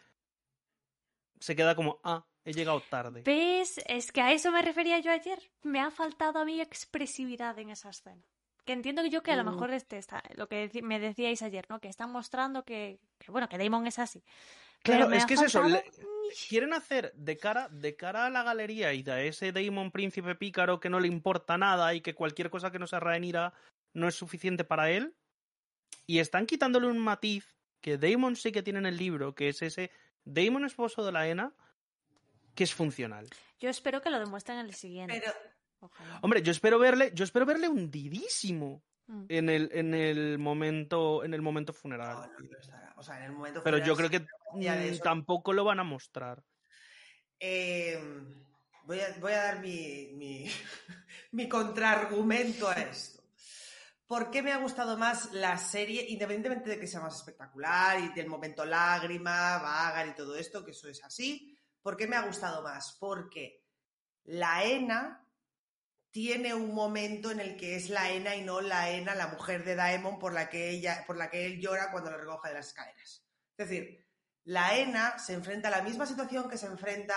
se 1.40 1.56
queda 1.56 1.74
como, 1.74 1.98
ah, 2.04 2.24
he 2.44 2.52
llegado 2.52 2.80
tarde. 2.88 3.22
¿Ves? 3.24 3.80
Es 3.86 4.12
que 4.12 4.20
a 4.20 4.32
eso 4.32 4.50
me 4.52 4.62
refería 4.62 4.98
yo 5.00 5.10
ayer. 5.10 5.38
Me 5.62 5.80
ha 5.80 5.90
faltado 5.90 6.38
a 6.38 6.44
mí 6.44 6.60
expresividad 6.60 7.58
en 7.58 7.70
esa 7.70 7.90
escena. 7.90 8.22
Que 8.64 8.74
entiendo 8.74 9.04
yo 9.06 9.22
que 9.22 9.32
a 9.32 9.36
lo 9.36 9.44
Mm. 9.44 9.52
mejor 9.54 9.70
este 9.72 9.96
está, 9.98 10.22
lo 10.36 10.46
que 10.48 10.70
me 10.82 11.00
decíais 11.00 11.42
ayer, 11.42 11.66
¿no? 11.70 11.80
Que 11.80 11.88
están 11.88 12.12
mostrando 12.12 12.64
que, 12.64 13.00
que, 13.18 13.30
bueno, 13.32 13.48
que 13.48 13.56
Damon 13.58 13.86
es 13.86 13.98
así. 13.98 14.22
Claro, 14.82 15.12
es 15.12 15.26
que 15.26 15.34
es 15.34 15.42
eso. 15.42 15.62
le- 15.64 15.84
quieren 16.48 16.72
hacer 16.72 17.12
de 17.14 17.36
cara, 17.36 17.68
de 17.70 17.96
cara 17.96 18.26
a 18.26 18.30
la 18.30 18.42
galería 18.44 18.92
y 18.92 19.02
de 19.02 19.26
ese 19.28 19.50
Damon 19.52 19.90
príncipe 19.90 20.34
pícaro 20.36 20.78
que 20.80 20.88
no 20.88 21.00
le 21.00 21.08
importa 21.08 21.58
nada 21.58 21.92
y 21.94 22.00
que 22.00 22.14
cualquier 22.14 22.50
cosa 22.50 22.70
que 22.70 22.78
no 22.78 22.86
sea 22.86 23.00
Rhaenyra 23.00 23.52
no 23.94 24.06
es 24.08 24.14
suficiente 24.14 24.62
para 24.64 24.90
él. 24.90 25.14
Y 26.06 26.18
están 26.20 26.46
quitándole 26.46 26.86
un 26.86 26.98
matiz 26.98 27.56
que 27.80 27.98
Damon 27.98 28.36
sí 28.36 28.52
que 28.52 28.62
tiene 28.62 28.78
en 28.78 28.86
el 28.86 28.96
libro, 28.96 29.34
que 29.34 29.48
es 29.48 29.60
ese 29.62 29.90
Damon 30.24 30.64
esposo 30.64 31.04
de 31.04 31.12
la 31.12 31.26
Ena, 31.28 31.52
que 32.54 32.64
es 32.64 32.74
funcional. 32.74 33.28
Yo 33.58 33.68
espero 33.68 34.00
que 34.00 34.10
lo 34.10 34.18
demuestren 34.18 34.58
en 34.58 34.66
el 34.66 34.74
siguiente. 34.74 35.20
Pero. 35.20 35.90
Hombre, 36.22 36.42
yo 36.42 36.52
espero 36.52 36.78
verle, 36.78 37.10
yo 37.14 37.24
espero 37.24 37.44
verle 37.46 37.68
hundidísimo 37.68 38.82
Mm. 39.06 39.24
en 39.28 39.48
el, 39.48 39.70
en 39.72 39.92
el 39.94 40.38
momento, 40.38 41.24
en 41.24 41.34
el 41.34 41.42
momento 41.42 41.72
no, 41.72 41.78
funeral. 41.78 42.30
no, 42.38 42.48
no 42.48 42.58
estará. 42.58 42.92
O 42.96 43.02
sea, 43.02 43.18
en 43.18 43.24
el 43.24 43.32
momento 43.32 43.60
Pero 43.64 43.78
yo 43.78 43.96
funeral 43.96 44.08
creo 44.08 44.20
que 44.20 44.26
ya 44.54 44.76
de 44.76 44.90
mm, 44.90 44.92
eso. 44.94 45.02
tampoco 45.02 45.52
lo 45.52 45.64
van 45.64 45.80
a 45.80 45.84
mostrar. 45.84 46.42
Eh, 47.38 47.98
voy, 48.84 49.00
a, 49.00 49.16
voy 49.18 49.32
a 49.32 49.42
dar 49.42 49.60
mi, 49.60 50.10
mi, 50.14 50.46
mi 51.32 51.48
contraargumento 51.48 52.68
a 52.68 52.74
esto. 52.74 53.20
¿Por 54.06 54.30
qué 54.30 54.42
me 54.42 54.52
ha 54.52 54.58
gustado 54.58 54.98
más 54.98 55.32
la 55.34 55.56
serie, 55.56 56.04
independientemente 56.08 56.70
de 56.70 56.80
que 56.80 56.88
sea 56.88 57.00
más 57.00 57.14
espectacular 57.14 58.00
y 58.00 58.12
del 58.12 58.26
momento 58.26 58.64
lágrima, 58.64 59.58
vagar 59.58 60.08
y 60.08 60.14
todo 60.16 60.34
esto, 60.36 60.64
que 60.64 60.72
eso 60.72 60.88
es 60.88 61.04
así? 61.04 61.56
¿Por 61.80 61.96
qué 61.96 62.08
me 62.08 62.16
ha 62.16 62.26
gustado 62.26 62.60
más? 62.62 62.96
Porque 62.98 63.64
la 64.24 64.64
ENA 64.64 65.24
tiene 66.10 66.54
un 66.54 66.74
momento 66.74 67.30
en 67.30 67.38
el 67.38 67.56
que 67.56 67.76
es 67.76 67.88
la 67.88 68.10
ENA 68.10 68.34
y 68.34 68.42
no 68.42 68.60
la 68.60 68.90
ENA, 68.90 69.14
la 69.14 69.28
mujer 69.28 69.64
de 69.64 69.76
Daemon, 69.76 70.18
por 70.18 70.32
la 70.32 70.50
que, 70.50 70.70
ella, 70.70 71.04
por 71.06 71.16
la 71.16 71.30
que 71.30 71.46
él 71.46 71.60
llora 71.60 71.92
cuando 71.92 72.10
lo 72.10 72.18
recoge 72.18 72.48
de 72.48 72.54
las 72.54 72.66
escaleras. 72.66 73.24
Es 73.56 73.68
decir, 73.68 74.04
la 74.50 74.76
ENA 74.76 75.16
se 75.18 75.34
enfrenta 75.34 75.68
a 75.68 75.70
la 75.70 75.82
misma 75.82 76.06
situación 76.06 76.48
que 76.50 76.58
se 76.58 76.66
enfrenta 76.66 77.14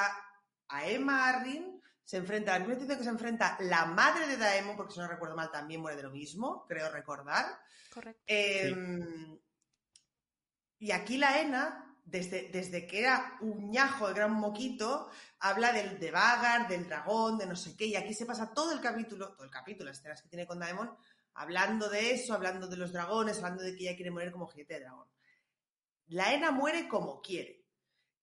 a 0.67 0.88
Emma 0.88 1.29
Arryn, 1.29 1.81
se 2.03 2.17
enfrenta 2.17 2.53
a 2.53 2.59
la 2.59 2.65
misma 2.65 2.75
situación 2.75 2.97
que 2.99 3.03
se 3.05 3.09
enfrenta 3.09 3.57
la 3.61 3.86
madre 3.86 4.27
de 4.27 4.38
Daemon, 4.38 4.77
porque 4.77 4.93
si 4.93 4.99
no 4.99 5.07
recuerdo 5.07 5.36
mal 5.36 5.49
también 5.49 5.81
muere 5.81 5.97
de 5.97 6.03
lo 6.03 6.11
mismo, 6.11 6.63
creo 6.67 6.91
recordar. 6.91 7.45
Correcto. 7.91 8.21
Eh, 8.27 8.75
Y 10.77 10.91
aquí 10.91 11.17
la 11.17 11.39
ENA, 11.39 11.97
desde, 12.05 12.49
desde 12.49 12.86
que 12.86 12.99
era 12.99 13.38
un 13.41 13.71
ñajo, 13.71 14.09
el 14.09 14.13
gran 14.13 14.34
moquito, 14.34 15.09
habla 15.39 15.73
del 15.73 15.99
de 15.99 16.11
Vagar, 16.11 16.67
del 16.67 16.88
dragón, 16.88 17.39
de 17.39 17.47
no 17.47 17.55
sé 17.55 17.75
qué, 17.75 17.88
y 17.88 17.95
aquí 17.95 18.13
se 18.13 18.27
pasa 18.27 18.53
todo 18.53 18.73
el 18.73 18.79
capítulo, 18.79 19.34
todo 19.34 19.45
el 19.45 19.49
capítulo, 19.49 19.89
las 19.89 19.97
escenas 19.97 20.21
que 20.21 20.29
tiene 20.29 20.45
con 20.45 20.59
Daemon, 20.59 20.95
hablando 21.34 21.89
de 21.89 22.11
eso, 22.11 22.36
hablando 22.36 22.67
de 22.67 22.77
los 22.77 22.93
dragones, 22.93 23.38
hablando 23.38 23.63
de 23.63 23.75
que 23.75 23.86
ella 23.86 23.95
quiere 23.95 24.11
morir 24.11 24.31
como 24.31 24.45
jinete 24.45 24.75
de 24.75 24.81
dragón. 24.81 25.07
La 26.08 26.34
ENA 26.34 26.51
muere 26.51 26.88
como 26.88 27.22
quiere. 27.22 27.66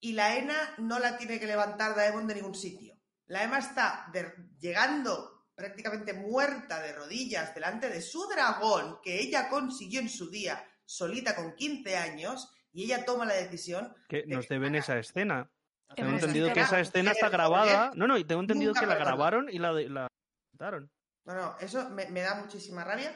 Y 0.00 0.12
la 0.12 0.36
ENA 0.36 0.74
no 0.78 0.98
la 0.98 1.16
tiene 1.18 1.38
que 1.38 1.46
levantar 1.46 1.94
Daemon 1.94 2.26
de 2.26 2.36
ningún 2.36 2.54
sitio. 2.54 2.94
La 3.26 3.44
ENA 3.44 3.58
está 3.58 4.08
de- 4.12 4.32
llegando 4.58 5.46
prácticamente 5.54 6.14
muerta 6.14 6.80
de 6.80 6.92
rodillas 6.94 7.54
delante 7.54 7.88
de 7.90 8.00
su 8.00 8.26
dragón 8.28 8.98
que 9.02 9.20
ella 9.20 9.48
consiguió 9.50 10.00
en 10.00 10.08
su 10.08 10.30
día 10.30 10.64
solita 10.86 11.36
con 11.36 11.54
15 11.54 11.96
años 11.96 12.50
y 12.72 12.84
ella 12.84 13.04
toma 13.04 13.26
la 13.26 13.34
decisión 13.34 13.94
Que 14.08 14.22
de 14.22 14.34
nos 14.36 14.46
que- 14.46 14.54
deben 14.54 14.74
esa 14.74 14.98
escena. 14.98 15.50
Tengo 15.94 16.10
entendido 16.10 16.52
que 16.52 16.60
esa 16.60 16.80
escena 16.80 17.10
está 17.10 17.28
grabada. 17.28 17.90
No, 17.94 18.06
no, 18.06 18.16
y 18.16 18.24
tengo 18.24 18.40
entendido 18.40 18.70
nunca 18.72 18.80
que 18.80 18.86
la 18.86 18.94
grabaron 18.94 19.48
y 19.50 19.58
la, 19.58 19.72
de- 19.74 19.88
la 19.90 20.06
quitaron. 20.52 20.90
No, 21.24 21.34
no, 21.34 21.58
eso 21.58 21.90
me, 21.90 22.06
me 22.10 22.20
da 22.22 22.36
muchísima 22.36 22.84
rabia, 22.84 23.12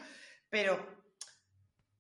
pero 0.51 1.03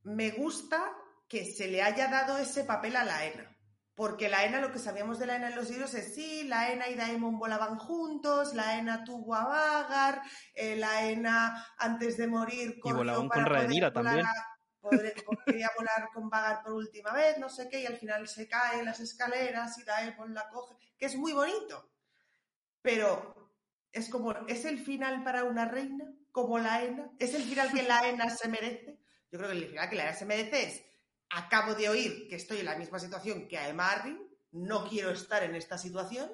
me 0.02 0.30
gusta 0.32 0.92
que 1.34 1.44
se 1.52 1.66
le 1.66 1.82
haya 1.82 2.06
dado 2.06 2.38
ese 2.38 2.62
papel 2.62 2.94
a 2.94 3.02
la 3.04 3.24
ENA. 3.24 3.50
Porque 3.96 4.28
la 4.28 4.44
ENA, 4.44 4.60
lo 4.60 4.70
que 4.72 4.78
sabíamos 4.78 5.18
de 5.18 5.26
la 5.26 5.34
ENA 5.34 5.48
en 5.48 5.56
los 5.56 5.68
libros 5.68 5.92
es 5.94 6.14
sí, 6.14 6.44
la 6.44 6.70
ENA 6.70 6.88
y 6.90 6.94
Daemon 6.94 7.40
volaban 7.40 7.76
juntos, 7.76 8.54
la 8.54 8.78
ENA 8.78 9.02
tuvo 9.02 9.34
a 9.34 9.44
Vagar, 9.44 10.22
eh, 10.54 10.76
la 10.76 11.08
ENA 11.10 11.66
antes 11.78 12.16
de 12.16 12.28
morir 12.28 12.78
corrió 12.78 12.98
volaban 12.98 13.28
para 13.28 13.42
con 13.44 13.52
Rhaenyra 13.52 13.92
también. 13.92 14.26
a- 14.26 14.32
poder- 14.80 15.14
quería 15.44 15.70
volar 15.76 16.08
con 16.12 16.28
Vagar 16.30 16.62
por 16.62 16.74
última 16.74 17.12
vez, 17.12 17.36
no 17.38 17.48
sé 17.48 17.68
qué, 17.68 17.80
y 17.80 17.86
al 17.86 17.96
final 17.96 18.28
se 18.28 18.46
cae 18.46 18.78
en 18.78 18.84
las 18.84 19.00
escaleras 19.00 19.76
y 19.78 19.82
Daemon 19.82 20.34
la 20.34 20.48
coge, 20.50 20.76
que 20.96 21.06
es 21.06 21.16
muy 21.16 21.32
bonito. 21.32 21.90
Pero 22.82 23.50
es 23.92 24.08
como, 24.08 24.32
¿es 24.46 24.64
el 24.66 24.78
final 24.78 25.24
para 25.24 25.44
una 25.44 25.64
reina? 25.64 26.04
Como 26.30 26.58
la 26.60 26.82
ENA. 26.82 27.10
¿Es 27.18 27.34
el 27.34 27.42
final 27.42 27.72
que 27.72 27.82
la 27.82 28.08
ENA 28.08 28.30
se 28.30 28.46
merece? 28.48 28.98
Yo 29.30 29.38
creo 29.38 29.50
que 29.50 29.56
el 29.56 29.66
final 29.68 29.88
que 29.90 29.96
la 29.96 30.02
ENA 30.04 30.14
se 30.14 30.26
merece 30.26 30.62
es, 30.64 30.82
acabo 31.34 31.74
de 31.74 31.88
oír 31.88 32.28
que 32.28 32.36
estoy 32.36 32.58
en 32.58 32.66
la 32.66 32.76
misma 32.76 32.98
situación 32.98 33.48
que 33.48 33.58
a 33.58 33.68
Emma 33.68 33.90
Arryn, 33.90 34.18
no 34.52 34.88
quiero 34.88 35.10
estar 35.10 35.42
en 35.42 35.54
esta 35.54 35.78
situación, 35.78 36.30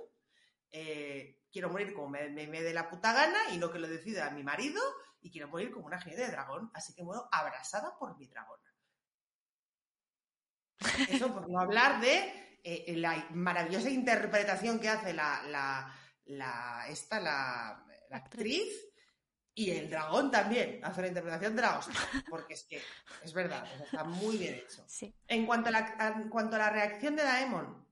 eh, 0.70 1.42
quiero 1.50 1.70
morir 1.70 1.94
como 1.94 2.10
me, 2.10 2.28
me, 2.28 2.46
me 2.46 2.62
dé 2.62 2.72
la 2.72 2.88
puta 2.88 3.12
gana 3.12 3.38
y 3.52 3.58
no 3.58 3.72
que 3.72 3.78
lo 3.78 3.88
decida 3.88 4.30
mi 4.30 4.42
marido 4.42 4.82
y 5.20 5.30
quiero 5.30 5.48
morir 5.48 5.70
como 5.70 5.86
una 5.86 6.00
genia 6.00 6.18
de 6.18 6.30
dragón, 6.30 6.70
así 6.74 6.94
que 6.94 7.02
muero 7.02 7.28
abrazada 7.32 7.98
por 7.98 8.16
mi 8.16 8.26
dragona. 8.26 8.62
Eso 11.08 11.32
por 11.32 11.48
no 11.50 11.60
hablar 11.60 12.00
de 12.00 12.58
eh, 12.62 12.96
la 12.96 13.26
maravillosa 13.30 13.90
interpretación 13.90 14.78
que 14.78 14.88
hace 14.88 15.12
la, 15.12 15.42
la, 15.44 15.94
la 16.26 16.86
esta, 16.88 17.20
la, 17.20 17.84
la 18.08 18.16
actriz 18.16 18.89
y 19.60 19.70
el 19.72 19.90
dragón 19.90 20.30
también 20.30 20.80
hace 20.82 21.02
la 21.02 21.08
interpretación 21.08 21.54
de 21.54 21.60
la 21.60 21.78
hostia, 21.78 22.00
porque 22.30 22.54
es 22.54 22.64
que 22.64 22.80
es 23.22 23.32
verdad, 23.34 23.62
está 23.84 24.04
muy 24.04 24.38
bien 24.38 24.54
hecho. 24.54 24.82
Sí. 24.86 25.14
En 25.28 25.44
cuanto 25.44 25.68
a 25.68 25.72
la, 25.72 26.14
en 26.16 26.30
cuanto 26.30 26.56
a 26.56 26.60
la 26.60 26.70
reacción 26.70 27.14
de 27.14 27.24
Daemon, 27.24 27.86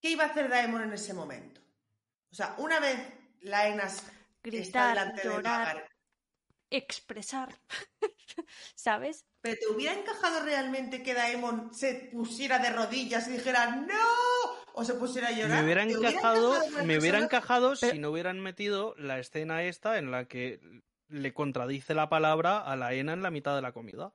¿qué 0.00 0.10
iba 0.10 0.22
a 0.22 0.28
hacer 0.28 0.48
Daemon 0.48 0.82
en 0.82 0.92
ese 0.92 1.12
momento? 1.12 1.60
O 2.30 2.34
sea, 2.36 2.54
una 2.58 2.78
vez 2.78 3.00
Laenas 3.40 4.04
está 4.44 4.90
delante 4.90 5.22
de 5.22 5.34
llorar, 5.34 5.74
Vagar, 5.74 5.90
expresar, 6.70 7.52
¿sabes? 8.76 9.24
¿pero 9.40 9.56
te 9.58 9.66
hubiera 9.66 9.94
encajado 9.94 10.44
realmente 10.44 11.02
que 11.02 11.14
Daemon 11.14 11.74
se 11.74 12.10
pusiera 12.12 12.60
de 12.60 12.70
rodillas 12.70 13.26
y 13.26 13.32
dijera 13.32 13.66
¡No! 13.74 14.33
O 14.76 14.84
se 14.84 14.94
pusiera 14.94 15.28
a 15.28 15.32
llorar? 15.32 15.58
Me 15.58 15.64
hubiera 15.64 15.86
¿Te 15.86 15.92
encajado, 15.92 16.54
me 16.84 16.98
hubiera 16.98 17.18
encajado 17.18 17.74
Pero- 17.80 17.92
si 17.92 17.98
no 17.98 18.10
hubieran 18.10 18.40
metido 18.40 18.94
la 18.98 19.18
escena 19.18 19.62
esta 19.62 19.98
en 19.98 20.10
la 20.10 20.26
que 20.26 20.60
le 21.08 21.32
contradice 21.32 21.94
la 21.94 22.08
palabra 22.08 22.58
a 22.58 22.74
la 22.76 22.92
Ena 22.94 23.12
en 23.12 23.22
la 23.22 23.30
mitad 23.30 23.54
de 23.54 23.62
la 23.62 23.72
comida. 23.72 24.12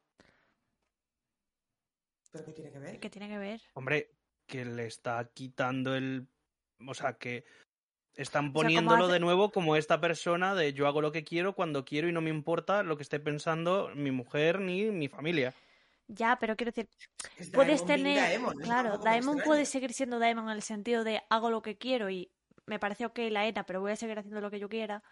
¿Pero 2.31 2.45
qué 2.45 2.51
tiene 2.53 2.71
que 2.71 2.79
ver? 2.79 2.99
¿Qué 2.99 3.09
tiene 3.09 3.27
que 3.29 3.37
ver? 3.37 3.61
Hombre, 3.73 4.11
que 4.45 4.65
le 4.65 4.85
está 4.85 5.29
quitando 5.33 5.95
el. 5.95 6.27
O 6.87 6.93
sea, 6.93 7.13
que 7.13 7.43
están 8.15 8.53
poniéndolo 8.53 9.05
hace- 9.05 9.13
de 9.13 9.19
nuevo 9.19 9.51
como 9.51 9.75
esta 9.75 9.99
persona 9.99 10.53
de 10.55 10.73
yo 10.73 10.87
hago 10.87 11.01
lo 11.01 11.11
que 11.11 11.23
quiero 11.23 11.53
cuando 11.53 11.85
quiero 11.85 12.07
y 12.07 12.11
no 12.11 12.21
me 12.21 12.29
importa 12.29 12.83
lo 12.83 12.97
que 12.97 13.03
esté 13.03 13.19
pensando 13.19 13.89
mi 13.95 14.11
mujer 14.11 14.59
ni 14.59 14.85
mi 14.91 15.07
familia. 15.07 15.53
Ya, 16.11 16.37
pero 16.39 16.55
quiero 16.55 16.71
decir, 16.71 16.89
Es 17.37 17.51
puedes 17.51 17.85
Daemon 17.85 17.87
tener, 17.87 18.17
Daemon, 18.17 18.53
eso 18.53 18.61
claro, 18.63 18.97
Daemon 18.97 19.39
puede 19.45 19.65
seguir 19.65 19.93
siendo 19.93 20.17
Daemon 20.17 20.45
en 20.45 20.55
el 20.55 20.63
sentido 20.63 21.03
de 21.03 21.21
hago 21.29 21.51
lo 21.51 21.61
que 21.61 21.77
quiero 21.77 22.09
y 22.09 22.31
me 22.65 22.79
parece 22.79 23.05
ok 23.05 23.19
la 23.29 23.45
ETA, 23.47 23.63
pero 23.67 23.79
voy 23.79 23.91
a 23.91 23.95
seguir 23.95 24.17
haciendo 24.17 24.41
lo 24.41 24.49
que 24.49 24.59
yo 24.59 24.69
quiera. 24.69 25.03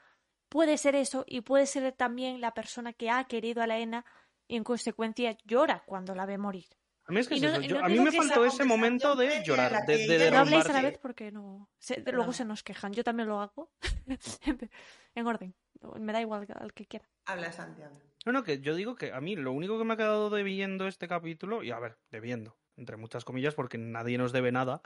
Puede 0.49 0.75
ser 0.77 0.95
eso 0.95 1.23
y 1.27 1.41
puede 1.41 1.67
ser 1.67 1.91
también 1.93 2.41
la 2.41 2.53
persona 2.55 2.93
que 2.93 3.11
ha 3.11 3.23
querido 3.25 3.61
a 3.61 3.67
la 3.67 3.77
ENA 3.77 4.05
y 4.47 4.55
en 4.55 4.63
consecuencia 4.63 5.37
llora 5.45 5.83
cuando 5.85 6.15
la 6.15 6.25
ve 6.25 6.37
morir. 6.39 6.65
A 7.05 7.11
mí 7.13 7.19
es 7.19 7.27
que 7.27 7.35
Y 7.35 7.37
es 7.37 7.43
no- 7.43 7.49
eso, 7.51 7.61
y 7.61 7.67
yo- 7.67 7.79
no 7.79 7.85
a 7.85 7.87
mí 7.87 7.93
digo 7.93 8.03
me 8.05 8.09
esa 8.09 8.17
faltó 8.23 8.43
ese 8.45 8.65
momento 8.65 9.15
de 9.15 9.43
llorar, 9.43 9.85
de, 9.85 9.97
de 9.97 10.03
ella 10.03 10.13
No 10.17 10.19
Pero 10.31 10.37
habléis 10.39 10.65
a 10.69 10.73
la 10.73 10.81
vez 10.81 10.97
porque 10.97 11.31
no. 11.31 11.69
se- 11.77 12.03
luego 12.11 12.33
se 12.33 12.43
nos 12.43 12.63
quejan. 12.63 12.91
Yo 12.93 13.03
también 13.03 13.29
lo 13.29 13.39
hago. 13.39 13.71
en 15.15 15.27
orden. 15.27 15.55
Me 15.99 16.11
da 16.11 16.21
igual 16.21 16.47
al 16.59 16.73
que 16.73 16.85
quiera. 16.85 17.07
Habla, 17.25 17.51
Santi, 17.51 17.81
habla. 17.83 17.99
No, 18.25 18.31
no, 18.31 18.43
que 18.43 18.59
yo 18.59 18.75
digo 18.75 18.95
que 18.95 19.13
a 19.13 19.21
mí 19.21 19.35
lo 19.35 19.51
único 19.51 19.77
que 19.77 19.85
me 19.85 19.93
ha 19.93 19.97
quedado 19.97 20.29
debiendo 20.29 20.87
este 20.87 21.07
capítulo, 21.07 21.63
y 21.63 21.71
a 21.71 21.79
ver, 21.79 21.97
debiendo, 22.11 22.57
entre 22.75 22.97
muchas 22.97 23.23
comillas, 23.23 23.55
porque 23.55 23.77
nadie 23.77 24.17
nos 24.17 24.31
debe 24.31 24.51
nada, 24.51 24.81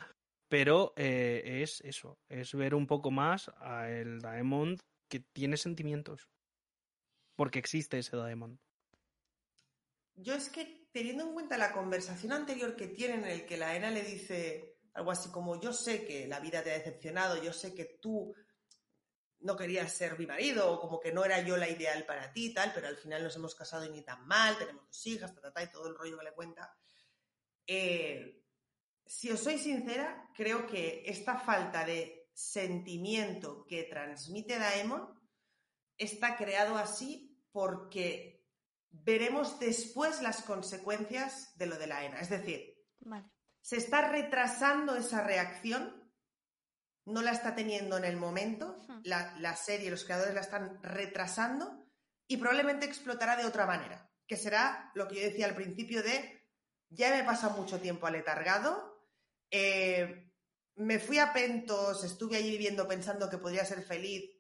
pero 0.48 0.94
eh, 0.98 1.62
es 1.64 1.82
eso, 1.82 2.20
es 2.30 2.54
ver 2.54 2.76
un 2.76 2.86
poco 2.86 3.10
más 3.10 3.50
a 3.60 3.90
el 3.90 4.20
Daemon 4.20 4.78
que 5.10 5.20
tiene 5.20 5.58
sentimientos. 5.58 6.30
Porque 7.36 7.60
existe 7.60 7.98
ese 7.98 8.18
Daemon. 8.18 8.60
Yo 10.16 10.36
es 10.36 10.50
que, 10.50 10.88
teniendo 10.92 11.24
en 11.24 11.34
cuenta 11.34 11.58
la 11.58 11.72
conversación 11.72 12.34
anterior 12.34 12.76
que 12.76 12.88
tienen, 12.88 13.24
en 13.24 13.32
el 13.32 13.46
que 13.46 13.58
la 13.58 13.76
Ena 13.76 13.90
le 13.90 14.04
dice 14.04 14.76
algo 14.94 15.12
así 15.12 15.32
como, 15.32 15.60
yo 15.60 15.74
sé 15.74 16.06
que 16.06 16.28
la 16.28 16.40
vida 16.40 16.64
te 16.64 16.72
ha 16.72 16.78
decepcionado, 16.78 17.42
yo 17.42 17.54
sé 17.54 17.74
que 17.74 17.86
tú 18.02 18.36
no 19.42 19.56
querías 19.56 19.92
ser 19.92 20.18
mi 20.18 20.26
marido, 20.26 20.72
o 20.72 20.80
como 20.80 21.00
que 21.00 21.12
no 21.12 21.26
era 21.26 21.42
yo 21.42 21.58
la 21.58 21.70
ideal 21.70 22.06
para 22.06 22.32
ti, 22.32 22.54
tal, 22.54 22.72
pero 22.74 22.88
al 22.88 22.98
final 22.98 23.24
nos 23.24 23.36
hemos 23.36 23.56
casado 23.56 23.86
y 23.86 23.90
ni 23.90 24.02
tan 24.02 24.26
mal, 24.28 24.58
tenemos 24.58 24.86
dos 24.88 25.08
hijas, 25.08 25.34
ta, 25.34 25.42
ta, 25.42 25.52
ta, 25.52 25.64
y 25.64 25.72
todo 25.72 25.88
el 25.88 25.96
rollo 25.96 26.18
que 26.18 26.26
le 26.26 26.34
cuenta. 26.34 26.76
Eh, 27.66 28.44
si 29.06 29.30
os 29.30 29.40
soy 29.42 29.58
sincera, 29.58 30.30
creo 30.34 30.66
que 30.68 31.04
esta 31.06 31.38
falta 31.38 31.86
de 31.86 32.30
sentimiento 32.34 33.66
que 33.66 33.84
transmite 33.84 34.58
Daemon 34.58 35.20
está 35.98 36.38
creado 36.38 36.78
así 36.78 37.38
porque 37.52 38.48
veremos 38.90 39.60
después 39.60 40.22
las 40.22 40.42
consecuencias 40.44 41.58
de 41.58 41.66
lo 41.66 41.78
de 41.78 41.88
la 41.88 42.06
ENA. 42.06 42.20
Es 42.20 42.30
decir, 42.30 42.76
Vale. 43.00 43.30
se 43.62 43.78
está 43.78 44.10
retrasando 44.10 44.96
esa 44.96 45.24
reacción, 45.24 46.01
no 47.06 47.22
la 47.22 47.32
está 47.32 47.56
teniendo 47.56 47.98
en 47.98 48.06
el 48.06 48.18
momento, 48.18 48.78
la, 49.04 49.36
la 49.40 49.56
serie, 49.56 49.92
los 49.92 50.04
creadores 50.04 50.34
la 50.34 50.42
están 50.42 50.82
retrasando 50.84 51.86
y 52.28 52.38
probablemente 52.38 52.86
explotará 52.86 53.36
de 53.36 53.46
otra 53.46 53.66
manera, 53.66 54.10
que 54.28 54.38
será 54.38 54.92
lo 54.96 55.08
que 55.08 55.16
yo 55.16 55.22
decía 55.22 55.46
al 55.46 55.56
principio 55.56 56.04
de, 56.04 56.46
ya 56.90 57.10
me 57.10 57.24
pasa 57.24 57.50
mucho 57.50 57.80
tiempo 57.80 58.08
aletargado, 58.08 58.92
eh, 59.50 60.32
me 60.76 61.00
fui 61.00 61.20
a 61.20 61.34
Pentos, 61.34 62.04
estuve 62.04 62.38
allí 62.38 62.52
viviendo 62.52 62.88
pensando 62.88 63.30
que 63.30 63.38
podría 63.38 63.66
ser 63.66 63.84
feliz 63.84 64.32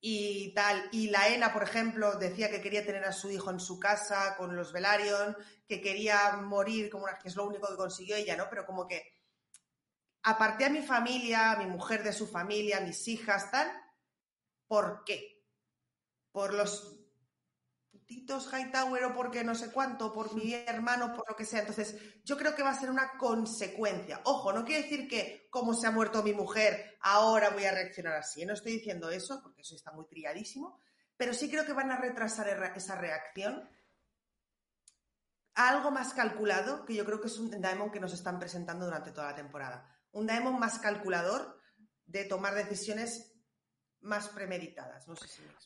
y 0.00 0.52
tal. 0.54 0.88
Y 0.92 1.10
la 1.10 1.28
ENA, 1.28 1.52
por 1.52 1.62
ejemplo, 1.62 2.16
decía 2.16 2.50
que 2.50 2.60
quería 2.60 2.84
tener 2.84 3.04
a 3.04 3.12
su 3.12 3.30
hijo 3.30 3.50
en 3.50 3.60
su 3.60 3.78
casa 3.78 4.36
con 4.36 4.56
los 4.56 4.72
Velaryon, 4.72 5.36
que 5.66 5.80
quería 5.80 6.32
morir, 6.36 6.90
como 6.90 7.04
una, 7.04 7.18
que 7.18 7.28
es 7.28 7.36
lo 7.36 7.46
único 7.46 7.68
que 7.68 7.76
consiguió 7.76 8.16
ella, 8.16 8.36
¿no? 8.36 8.48
Pero 8.50 8.66
como 8.66 8.86
que 8.86 9.15
aparté 10.26 10.64
a 10.64 10.70
mi 10.70 10.82
familia, 10.82 11.52
a 11.52 11.56
mi 11.56 11.66
mujer 11.66 12.02
de 12.02 12.12
su 12.12 12.26
familia, 12.26 12.78
a 12.78 12.80
mis 12.80 13.06
hijas, 13.06 13.48
tal. 13.52 13.70
¿Por 14.66 15.04
qué? 15.04 15.44
Por 16.32 16.52
los 16.52 16.98
putitos 17.92 18.52
Hightower 18.52 19.04
o 19.04 19.14
porque 19.14 19.44
no 19.44 19.54
sé 19.54 19.70
cuánto, 19.70 20.12
por 20.12 20.34
mi 20.34 20.52
hermano, 20.52 21.14
por 21.14 21.30
lo 21.30 21.36
que 21.36 21.44
sea. 21.44 21.60
Entonces, 21.60 21.96
yo 22.24 22.36
creo 22.36 22.56
que 22.56 22.64
va 22.64 22.70
a 22.70 22.80
ser 22.80 22.90
una 22.90 23.16
consecuencia. 23.16 24.20
Ojo, 24.24 24.52
no 24.52 24.64
quiere 24.64 24.82
decir 24.82 25.06
que 25.06 25.46
como 25.48 25.74
se 25.74 25.86
ha 25.86 25.92
muerto 25.92 26.24
mi 26.24 26.32
mujer, 26.32 26.98
ahora 27.02 27.50
voy 27.50 27.64
a 27.64 27.72
reaccionar 27.72 28.14
así. 28.14 28.44
No 28.44 28.54
estoy 28.54 28.72
diciendo 28.72 29.10
eso, 29.10 29.40
porque 29.40 29.60
eso 29.60 29.76
está 29.76 29.92
muy 29.92 30.06
trilladísimo, 30.06 30.80
pero 31.16 31.34
sí 31.34 31.48
creo 31.48 31.64
que 31.64 31.72
van 31.72 31.92
a 31.92 31.98
retrasar 31.98 32.48
esa 32.74 32.96
reacción 32.96 33.70
a 35.54 35.68
algo 35.68 35.92
más 35.92 36.14
calculado, 36.14 36.84
que 36.84 36.96
yo 36.96 37.04
creo 37.04 37.20
que 37.20 37.28
es 37.28 37.38
un 37.38 37.48
Daemon 37.60 37.92
que 37.92 38.00
nos 38.00 38.12
están 38.12 38.40
presentando 38.40 38.86
durante 38.86 39.12
toda 39.12 39.28
la 39.28 39.36
temporada. 39.36 39.95
Un 40.12 40.26
Daemon 40.26 40.58
más 40.58 40.78
calculador 40.78 41.60
de 42.06 42.24
tomar 42.24 42.54
decisiones 42.54 43.32
más 44.00 44.28
premeditadas. 44.28 45.06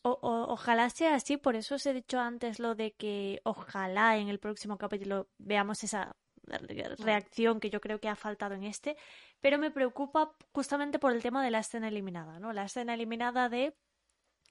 Ojalá 0.03 0.89
sea 0.91 1.15
así, 1.15 1.37
por 1.37 1.57
eso 1.57 1.75
os 1.75 1.87
he 1.87 1.93
dicho 1.93 2.19
antes 2.19 2.59
lo 2.59 2.75
de 2.75 2.95
que 2.95 3.41
ojalá 3.45 4.17
en 4.17 4.29
el 4.29 4.39
próximo 4.39 4.79
capítulo 4.79 5.29
veamos 5.39 5.85
esa 5.85 6.17
re- 6.45 6.95
reacción 6.99 7.61
que 7.61 7.69
yo 7.71 7.81
creo 7.81 8.01
que 8.01 8.09
ha 8.09 8.17
faltado 8.17 8.55
en 8.55 8.65
este, 8.65 8.97
pero 9.41 9.59
me 9.59 9.71
preocupa 9.71 10.35
justamente 10.53 10.99
por 10.99 11.13
el 11.13 11.23
tema 11.23 11.45
de 11.45 11.51
la 11.51 11.59
escena 11.59 11.89
eliminada, 11.89 12.39
¿no? 12.39 12.53
La 12.53 12.65
escena 12.65 12.95
eliminada 12.95 13.49
de 13.49 13.77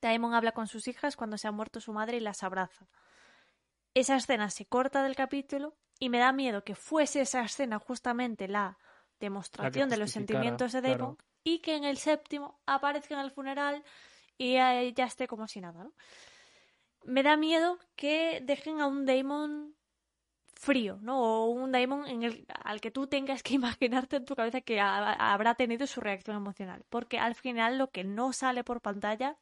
Daemon 0.02 0.34
habla 0.36 0.52
con 0.52 0.68
sus 0.68 0.88
hijas 0.88 1.16
cuando 1.16 1.38
se 1.38 1.48
ha 1.48 1.52
muerto 1.52 1.82
su 1.82 1.92
madre 1.92 2.18
y 2.18 2.22
las 2.22 2.44
abraza. 2.44 2.88
Esa 3.96 4.16
escena 4.18 4.52
se 4.52 4.68
corta 4.68 5.02
del 5.04 5.16
capítulo 5.16 5.76
y 6.00 6.10
me 6.10 6.20
da 6.20 6.32
miedo 6.32 6.64
que 6.64 6.76
fuese 6.76 7.22
esa 7.22 7.42
escena 7.42 7.80
justamente 7.80 8.48
la 8.48 8.78
demostración 9.20 9.90
de 9.90 9.98
los 9.98 10.12
sentimientos 10.12 10.72
de 10.72 10.82
claro. 10.82 10.98
Daemon 10.98 11.18
y 11.44 11.60
que 11.60 11.76
en 11.76 11.84
el 11.84 11.98
séptimo 11.98 12.60
aparezca 12.66 13.16
en 13.16 13.22
el 13.22 13.32
funeral 13.32 13.84
y 14.38 14.54
ya 14.54 15.06
esté 15.06 15.28
como 15.28 15.48
si 15.48 15.62
nada, 15.62 15.84
¿no? 15.84 15.94
Me 17.04 17.24
da 17.24 17.38
miedo 17.38 17.80
que 17.96 18.42
dejen 18.44 18.82
a 18.82 18.88
un 18.88 19.06
Daemon 19.06 19.76
frío, 20.54 20.98
¿no? 21.02 21.22
O 21.22 21.46
un 21.50 21.72
Daemon 21.72 22.06
en 22.08 22.24
el, 22.24 22.46
al 22.64 22.82
que 22.82 22.92
tú 22.92 23.08
tengas 23.08 23.42
que 23.44 23.54
imaginarte 23.56 24.18
en 24.18 24.26
tu 24.26 24.36
cabeza 24.36 24.62
que 24.62 24.80
ha- 24.80 25.14
habrá 25.34 25.56
tenido 25.56 25.88
su 25.88 26.02
reacción 26.02 26.36
emocional. 26.36 26.84
Porque 26.90 27.18
al 27.20 27.36
final 27.36 27.78
lo 27.78 27.90
que 27.92 28.04
no 28.04 28.34
sale 28.34 28.64
por 28.64 28.82
pantalla 28.82 29.38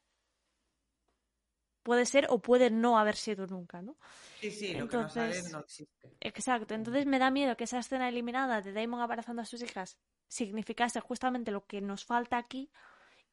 puede 1.88 2.06
ser 2.06 2.28
o 2.30 2.40
puede 2.40 2.70
no 2.70 3.00
haber 3.00 3.16
sido 3.16 3.48
nunca, 3.48 3.82
¿no? 3.82 3.96
Sí, 4.42 4.52
sí, 4.52 4.74
lo 4.74 4.90
que 4.90 4.98
no 4.98 5.08
no 5.08 5.60
existe. 5.60 6.18
Exacto, 6.20 6.74
entonces 6.74 7.06
me 7.06 7.18
da 7.18 7.32
miedo 7.32 7.56
que 7.56 7.64
esa 7.64 7.80
escena 7.80 8.10
eliminada 8.10 8.62
de 8.62 8.74
Daemon 8.74 9.00
abrazando 9.00 9.42
a 9.42 9.46
sus 9.46 9.62
hijas 9.62 9.98
significase 10.28 11.00
justamente 11.00 11.50
lo 11.50 11.66
que 11.66 11.80
nos 11.80 12.04
falta 12.04 12.38
aquí 12.38 12.70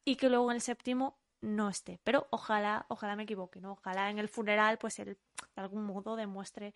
y 0.05 0.15
que 0.15 0.29
luego 0.29 0.51
en 0.51 0.55
el 0.55 0.61
séptimo 0.61 1.19
no 1.41 1.67
esté. 1.67 1.99
Pero 2.05 2.27
ojalá, 2.29 2.85
ojalá 2.87 3.17
me 3.17 3.23
equivoque, 3.23 3.59
¿no? 3.59 3.73
Ojalá 3.73 4.09
en 4.09 4.19
el 4.19 4.29
funeral, 4.29 4.77
pues 4.77 4.99
él 4.99 5.17
de 5.55 5.61
algún 5.61 5.83
modo 5.83 6.15
demuestre 6.15 6.73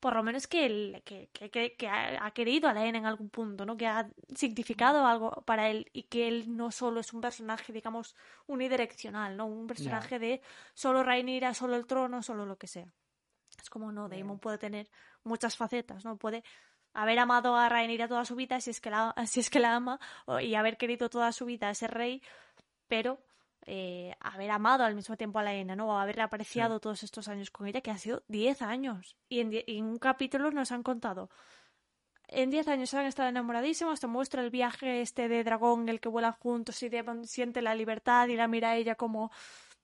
por 0.00 0.14
lo 0.16 0.22
menos 0.22 0.46
que, 0.46 0.66
él, 0.66 1.02
que, 1.04 1.28
que, 1.32 1.76
que- 1.76 1.88
ha, 1.88 2.30
querido 2.32 2.68
a 2.68 2.72
la 2.72 2.86
N 2.86 2.98
en 2.98 3.06
algún 3.06 3.28
punto, 3.28 3.66
¿no? 3.66 3.76
Que 3.76 3.86
ha 3.86 4.10
significado 4.34 5.06
algo 5.06 5.42
para 5.44 5.68
él 5.68 5.90
y 5.92 6.04
que 6.04 6.26
él 6.26 6.56
no 6.56 6.70
solo 6.70 7.00
es 7.00 7.12
un 7.12 7.20
personaje, 7.20 7.72
digamos, 7.72 8.16
unidireccional, 8.46 9.36
¿no? 9.36 9.46
Un 9.46 9.66
personaje 9.66 10.18
de 10.18 10.40
solo 10.74 11.02
Rhaenyra, 11.02 11.52
solo 11.52 11.76
el 11.76 11.86
trono, 11.86 12.22
solo 12.22 12.46
lo 12.46 12.56
que 12.56 12.66
sea. 12.66 12.92
Es 13.60 13.68
como 13.68 13.92
no, 13.92 14.08
Daemon 14.08 14.38
puede 14.38 14.56
tener 14.56 14.90
muchas 15.22 15.56
facetas, 15.56 16.04
¿no? 16.04 16.16
Puede 16.16 16.42
haber 16.94 17.18
amado 17.18 17.54
a 17.56 17.68
Rhaenyra 17.68 18.08
toda 18.08 18.24
su 18.24 18.34
vida, 18.36 18.60
si 18.60 18.70
es 18.70 18.80
que 18.80 18.90
la, 18.90 19.14
si 19.26 19.40
es 19.40 19.50
que 19.50 19.60
la 19.60 19.74
ama, 19.76 20.00
y 20.40 20.54
haber 20.54 20.78
querido 20.78 21.10
toda 21.10 21.30
su 21.32 21.44
vida 21.44 21.68
a 21.68 21.72
ese 21.72 21.86
rey, 21.88 22.22
pero 22.88 23.22
eh, 23.66 24.14
haber 24.20 24.50
amado 24.50 24.84
al 24.84 24.94
mismo 24.94 25.16
tiempo 25.16 25.38
a 25.38 25.42
la 25.42 25.54
Ena, 25.54 25.76
¿no? 25.76 25.88
O 25.88 25.98
haber 25.98 26.20
apreciado 26.20 26.80
todos 26.80 27.02
estos 27.02 27.28
años 27.28 27.50
con 27.50 27.66
ella, 27.66 27.80
que 27.80 27.90
ha 27.90 27.98
sido 27.98 28.22
10 28.28 28.62
años. 28.62 29.16
Y 29.28 29.40
en, 29.40 29.50
en 29.52 29.84
un 29.84 29.98
capítulo 29.98 30.50
nos 30.50 30.72
han 30.72 30.82
contado. 30.82 31.30
En 32.32 32.50
10 32.50 32.68
años 32.68 32.94
han 32.94 33.06
estado 33.06 33.28
enamoradísimos, 33.28 33.98
te 33.98 34.06
muestra 34.06 34.42
el 34.42 34.50
viaje 34.50 35.00
este 35.00 35.28
de 35.28 35.42
dragón, 35.42 35.88
el 35.88 35.98
que 35.98 36.08
vuelan 36.08 36.32
juntos 36.34 36.80
y 36.82 36.90
siente 37.24 37.60
la 37.60 37.74
libertad 37.74 38.28
y 38.28 38.36
la 38.36 38.46
mira 38.46 38.70
a 38.70 38.76
ella 38.76 38.94
como 38.94 39.32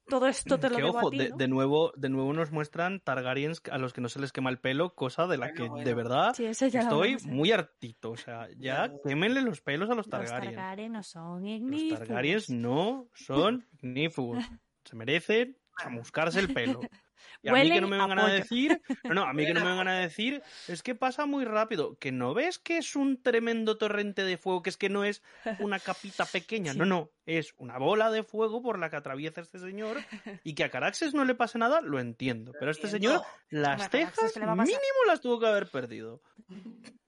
todo 0.09 0.27
esto 0.27 0.59
te 0.59 0.71
lo 0.71 0.77
que 0.77 0.83
debo 0.83 0.97
ojo, 0.99 1.09
a 1.09 1.11
ti, 1.11 1.19
de, 1.19 1.29
¿no? 1.31 1.37
de 1.37 1.49
nuevo, 1.49 1.93
de 1.97 2.09
nuevo 2.09 2.33
nos 2.33 2.53
muestran 2.53 3.01
Targaryens 3.01 3.61
a 3.71 3.79
los 3.79 3.93
que 3.93 4.01
no 4.01 4.09
se 4.09 4.21
les 4.21 4.33
quema 4.33 4.51
el 4.51 4.59
pelo, 4.59 4.95
cosa 4.95 5.27
de 5.27 5.37
la 5.37 5.47
Bueno, 5.47 5.55
que 5.63 5.69
bueno. 5.69 5.85
de 5.85 5.95
verdad 5.95 6.35
Sí, 6.35 6.47
estoy 6.47 7.17
muy 7.25 7.53
hartito. 7.53 8.11
O 8.13 8.17
sea, 8.17 8.49
ya 8.57 8.93
quémenle 9.05 9.43
los 9.43 9.61
pelos 9.61 9.91
a 9.91 9.95
los 9.95 10.07
Los 10.07 10.11
Targaryen. 10.11 10.55
Targaryen 10.55 10.93
no 10.93 11.03
son 11.03 11.43
Los 11.43 11.51
ignífugos. 11.51 11.99
Targaryens 11.99 12.51
no 12.51 13.09
son 13.15 13.67
ignífugos. 13.83 14.45
Se 14.85 14.97
merecen 14.97 15.59
chamuscarse 15.83 16.41
el 16.41 16.53
pelo. 16.53 16.81
Y 17.43 17.49
a 17.49 17.53
mí 17.53 17.71
que 17.71 17.81
no 17.81 17.89
me 17.89 17.99
vengan 17.99 18.19
a 18.19 18.29
decir, 18.29 18.81
no, 19.05 19.15
no, 19.15 19.25
a 19.25 19.33
mí 19.33 19.47
que 19.47 19.55
no 19.55 19.61
me 19.61 19.71
vengan 19.71 19.89
a 19.89 19.99
decir, 19.99 20.43
es 20.69 20.83
que 20.83 20.95
pasa 20.95 21.27
muy 21.27 21.45
rápido, 21.45 21.97
que 21.99 22.13
no 22.13 22.35
ves 22.35 22.59
que 22.59 22.79
es 22.79 22.97
un 22.97 23.23
tremendo 23.23 23.79
torrente 23.79 24.25
de 24.25 24.37
fuego, 24.37 24.63
que 24.63 24.71
es 24.71 24.77
que 24.77 24.89
no 24.89 25.05
es 25.05 25.23
una 25.59 25.79
capita 25.79 26.25
pequeña, 26.33 26.73
Sí. 26.73 26.79
no, 26.79 26.85
no, 26.85 27.11
es 27.27 27.55
una 27.59 27.79
bola 27.79 28.11
de 28.11 28.23
fuego 28.23 28.63
por 28.63 28.79
la 28.79 28.91
que 28.91 28.97
atraviesa 28.97 29.41
este 29.41 29.59
señor 29.59 29.99
y 30.45 30.55
que 30.55 30.65
a 30.65 30.71
Caraxes 30.71 31.15
no 31.15 31.25
le 31.25 31.35
pase 31.35 31.59
nada, 31.59 31.81
lo 31.81 31.99
entiendo, 32.01 32.53
pero 32.59 32.69
a 32.69 32.73
este 32.73 32.89
señor 32.89 33.23
las 33.51 33.91
cejas 33.91 34.37
mínimo 34.37 35.05
las 35.07 35.21
tuvo 35.21 35.39
que 35.41 35.47
haber 35.47 35.69
perdido. 35.69 36.23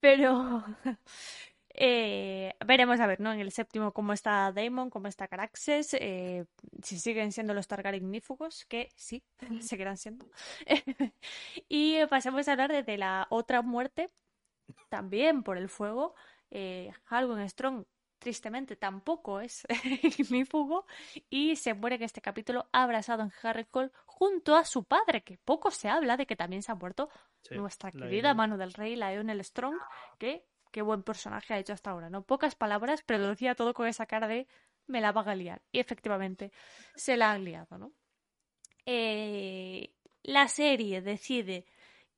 Pero 0.00 0.64
eh, 1.82 2.54
veremos 2.66 3.00
a 3.00 3.06
ver, 3.06 3.20
¿no? 3.20 3.32
En 3.32 3.40
el 3.40 3.52
séptimo 3.52 3.92
cómo 3.92 4.12
está 4.12 4.52
Daemon, 4.52 4.90
cómo 4.90 5.08
está 5.08 5.28
Caraxes, 5.28 5.94
eh, 5.94 6.44
si 6.82 6.98
siguen 6.98 7.32
siendo 7.32 7.54
los 7.54 7.68
Targaryen 7.68 8.04
ignífugos, 8.04 8.66
que 8.66 8.90
sí, 8.96 9.24
seguirán 9.62 9.96
siendo. 9.96 10.26
y 11.70 12.04
pasamos 12.06 12.46
a 12.46 12.52
hablar 12.52 12.70
de, 12.70 12.82
de 12.82 12.98
la 12.98 13.26
otra 13.30 13.62
muerte, 13.62 14.10
también 14.90 15.42
por 15.42 15.56
el 15.56 15.70
fuego. 15.70 16.14
Eh, 16.50 16.92
Harwin 17.06 17.48
Strong, 17.48 17.86
tristemente, 18.18 18.76
tampoco 18.76 19.40
es 19.40 19.66
ignífugo 20.18 20.84
y 21.30 21.56
se 21.56 21.72
muere 21.72 21.96
en 21.96 22.02
este 22.02 22.20
capítulo 22.20 22.68
abrazado 22.72 23.22
en 23.22 23.32
Harrenhal 23.42 23.90
junto 24.04 24.54
a 24.54 24.66
su 24.66 24.84
padre, 24.84 25.22
que 25.22 25.38
poco 25.38 25.70
se 25.70 25.88
habla 25.88 26.18
de 26.18 26.26
que 26.26 26.36
también 26.36 26.62
se 26.62 26.72
ha 26.72 26.74
muerto 26.74 27.08
Sí, 27.42 27.54
nuestra 27.54 27.90
querida 27.90 28.34
mano 28.34 28.58
del 28.58 28.74
rey, 28.74 28.96
la 28.96 29.12
Lionel 29.12 29.42
Strong, 29.42 29.76
que 30.18 30.44
qué 30.70 30.82
buen 30.82 31.02
personaje 31.02 31.54
ha 31.54 31.58
hecho 31.58 31.72
hasta 31.72 31.90
ahora, 31.90 32.10
¿no? 32.10 32.22
Pocas 32.22 32.54
palabras, 32.54 33.02
pero 33.04 33.18
lo 33.20 33.28
decía 33.28 33.54
todo 33.54 33.74
con 33.74 33.86
esa 33.86 34.06
cara 34.06 34.28
de 34.28 34.46
me 34.86 35.00
la 35.00 35.12
van 35.12 35.28
a 35.28 35.34
liar. 35.34 35.62
Y 35.72 35.78
efectivamente, 35.78 36.52
se 36.94 37.16
la 37.16 37.32
han 37.32 37.44
liado, 37.44 37.78
¿no? 37.78 37.92
Eh, 38.86 39.94
la 40.22 40.48
serie 40.48 41.00
decide 41.00 41.66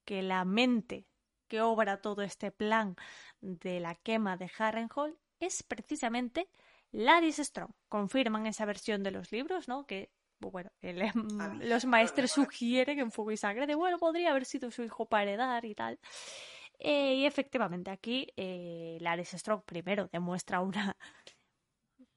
que 0.04 0.22
la 0.22 0.44
mente 0.44 1.06
que 1.48 1.60
obra 1.60 2.00
todo 2.00 2.22
este 2.22 2.50
plan 2.50 2.96
de 3.40 3.78
la 3.80 3.94
quema 3.94 4.36
de 4.36 4.50
Harrenhal 4.58 5.18
es 5.38 5.62
precisamente 5.62 6.48
Laris 6.92 7.36
Strong. 7.36 7.72
Confirman 7.88 8.46
esa 8.46 8.64
versión 8.64 9.02
de 9.02 9.10
los 9.10 9.30
libros, 9.32 9.68
¿no? 9.68 9.86
Que 9.86 10.10
bueno, 10.50 10.70
el, 10.80 11.02
Ah, 11.02 11.54
los 11.60 11.84
maestros 11.84 12.32
sugieren 12.32 12.98
en 12.98 13.12
Fuego 13.12 13.32
y 13.32 13.36
Sangre 13.36 13.66
de, 13.66 13.74
bueno, 13.74 13.98
podría 13.98 14.30
haber 14.30 14.44
sido 14.44 14.70
su 14.70 14.82
hijo 14.82 15.06
para 15.06 15.24
heredar 15.24 15.64
y 15.64 15.74
tal. 15.74 15.98
Eh, 16.84 17.14
y 17.14 17.26
efectivamente, 17.26 17.90
aquí 17.92 18.26
eh, 18.36 18.98
Laris 19.00 19.30
Strong 19.30 19.62
primero 19.64 20.08
demuestra 20.12 20.60
una, 20.60 20.96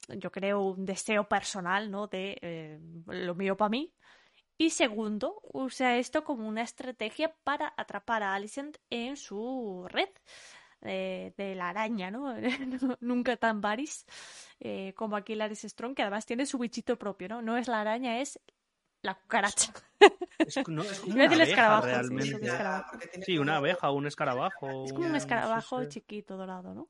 yo 0.10 0.32
creo, 0.32 0.62
un 0.62 0.86
deseo 0.86 1.28
personal, 1.28 1.92
¿no? 1.92 2.08
De 2.08 2.38
eh, 2.42 2.80
lo 3.06 3.36
mío 3.36 3.56
para 3.58 3.70
mí. 3.70 3.94
Y 4.58 4.72
segundo, 4.72 5.42
usa 5.54 5.98
esto 5.98 6.24
como 6.24 6.48
una 6.48 6.64
estrategia 6.64 7.36
para 7.44 7.74
atrapar 7.78 8.24
a 8.24 8.36
Alicent 8.36 8.78
en 8.90 9.18
su 9.18 9.86
red 9.90 10.10
eh, 10.82 11.34
de 11.38 11.56
la 11.56 11.70
araña, 11.70 12.12
¿no? 12.12 12.36
Nunca 13.02 13.38
tan 13.38 13.62
varis 13.62 14.06
como 14.96 15.16
aquí 15.18 15.36
Laris 15.36 15.64
Strong, 15.64 15.96
que 15.96 16.04
además 16.04 16.26
tiene 16.26 16.46
su 16.46 16.58
bichito 16.58 16.98
propio, 16.98 17.28
¿no? 17.30 17.42
No 17.42 17.58
es 17.58 17.68
la 17.68 17.82
araña, 17.82 18.20
es 18.22 18.40
la 19.04 19.16
cucaracha. 19.16 19.74
Es, 20.44 20.60
no, 20.68 20.82
es 20.84 21.00
como 21.00 21.16
una 21.16 21.30
decir 21.30 21.38
abeja 21.46 21.82
realmente. 21.82 22.26
sí, 22.26 22.34
un 22.36 22.44
escarabajo. 22.44 22.98
Sí, 23.26 23.38
una 23.38 23.58
abeja 23.58 23.90
o 23.90 23.94
un 23.96 24.08
escarabajo. 24.08 24.86
Es 24.86 24.94
como 24.94 25.08
un 25.08 25.14
un- 25.14 25.18
escarabajo 25.18 25.86
chiquito 25.86 26.38
dorado, 26.38 26.74
¿no? 26.74 26.90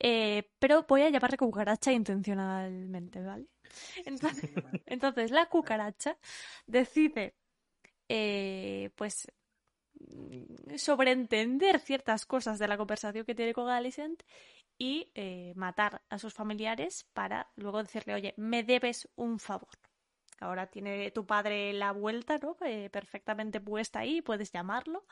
Eh, 0.00 0.50
pero 0.58 0.84
voy 0.88 1.02
a 1.02 1.10
llamarle 1.10 1.36
cucaracha 1.36 1.92
intencionalmente, 1.92 3.20
¿vale? 3.22 3.46
Entonces, 4.06 4.44
entonces 4.86 5.30
la 5.30 5.46
cucaracha 5.46 6.18
decide, 6.66 7.36
eh, 8.08 8.90
pues, 8.96 9.28
mm, 10.00 10.76
sobreentender 10.76 11.80
ciertas 11.80 12.26
cosas 12.26 12.58
de 12.58 12.68
la 12.68 12.76
conversación 12.78 13.24
que 13.26 13.34
tiene 13.34 13.54
con 13.54 13.68
Alicent 13.68 14.22
y 14.78 15.12
eh, 15.14 15.52
matar 15.56 16.02
a 16.10 16.18
sus 16.18 16.34
familiares 16.34 17.08
para 17.14 17.50
luego 17.56 17.82
decirle, 17.82 18.14
oye, 18.14 18.34
me 18.36 18.64
debes 18.64 19.08
un 19.16 19.38
favor. 19.38 19.70
Ahora 20.40 20.68
tiene 20.68 21.10
tu 21.10 21.26
padre 21.26 21.72
la 21.72 21.92
vuelta, 21.92 22.38
¿no? 22.38 22.56
Eh, 22.64 22.90
perfectamente 22.90 23.60
puesta 23.60 24.00
ahí, 24.00 24.22
puedes 24.22 24.52
llamarlo 24.52 25.04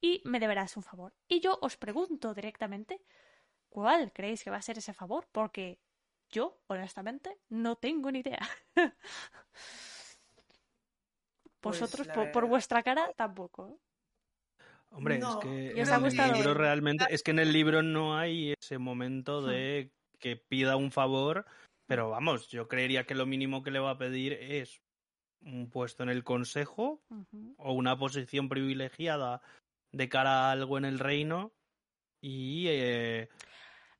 y 0.00 0.22
me 0.24 0.40
deberás 0.40 0.76
un 0.76 0.82
favor. 0.82 1.14
Y 1.28 1.40
yo 1.40 1.58
os 1.62 1.76
pregunto 1.76 2.34
directamente, 2.34 3.00
¿cuál 3.68 4.12
creéis 4.12 4.44
que 4.44 4.50
va 4.50 4.58
a 4.58 4.62
ser 4.62 4.78
ese 4.78 4.92
favor? 4.92 5.26
Porque 5.32 5.78
yo, 6.30 6.60
honestamente, 6.66 7.38
no 7.48 7.76
tengo 7.76 8.10
ni 8.10 8.20
idea. 8.20 8.46
Pues, 11.60 11.80
Vosotros, 11.80 12.06
por, 12.32 12.46
vuestra 12.46 12.82
cara, 12.82 13.12
tampoco. 13.16 13.80
Hombre, 14.90 15.18
No. 15.18 15.30
es 15.30 15.36
que 15.44 15.72
¿Y 15.76 15.80
os 15.80 15.88
en 15.88 15.94
el 15.94 16.02
gustado? 16.02 16.34
libro 16.34 16.54
realmente, 16.54 17.06
es 17.10 17.22
que 17.24 17.32
en 17.32 17.40
el 17.40 17.52
libro 17.52 17.82
no 17.82 18.16
hay 18.16 18.54
ese 18.60 18.78
momento 18.78 19.42
de 19.42 19.90
que 20.20 20.36
pida 20.36 20.76
un 20.76 20.92
favor, 20.92 21.44
pero 21.86 22.10
vamos, 22.10 22.48
yo 22.48 22.68
creería 22.68 23.04
que 23.06 23.14
lo 23.14 23.26
mínimo 23.26 23.62
que 23.62 23.70
le 23.70 23.78
va 23.78 23.90
a 23.92 23.98
pedir 23.98 24.32
es 24.34 24.82
un 25.40 25.70
puesto 25.70 26.02
en 26.02 26.08
el 26.08 26.24
consejo 26.24 27.02
o 27.58 27.72
una 27.72 27.96
posición 27.98 28.48
privilegiada 28.48 29.40
de 29.92 30.08
cara 30.08 30.48
a 30.48 30.52
algo 30.52 30.78
en 30.78 30.84
el 30.84 30.98
reino 30.98 31.52
y 32.20 32.66
eh, 32.68 33.28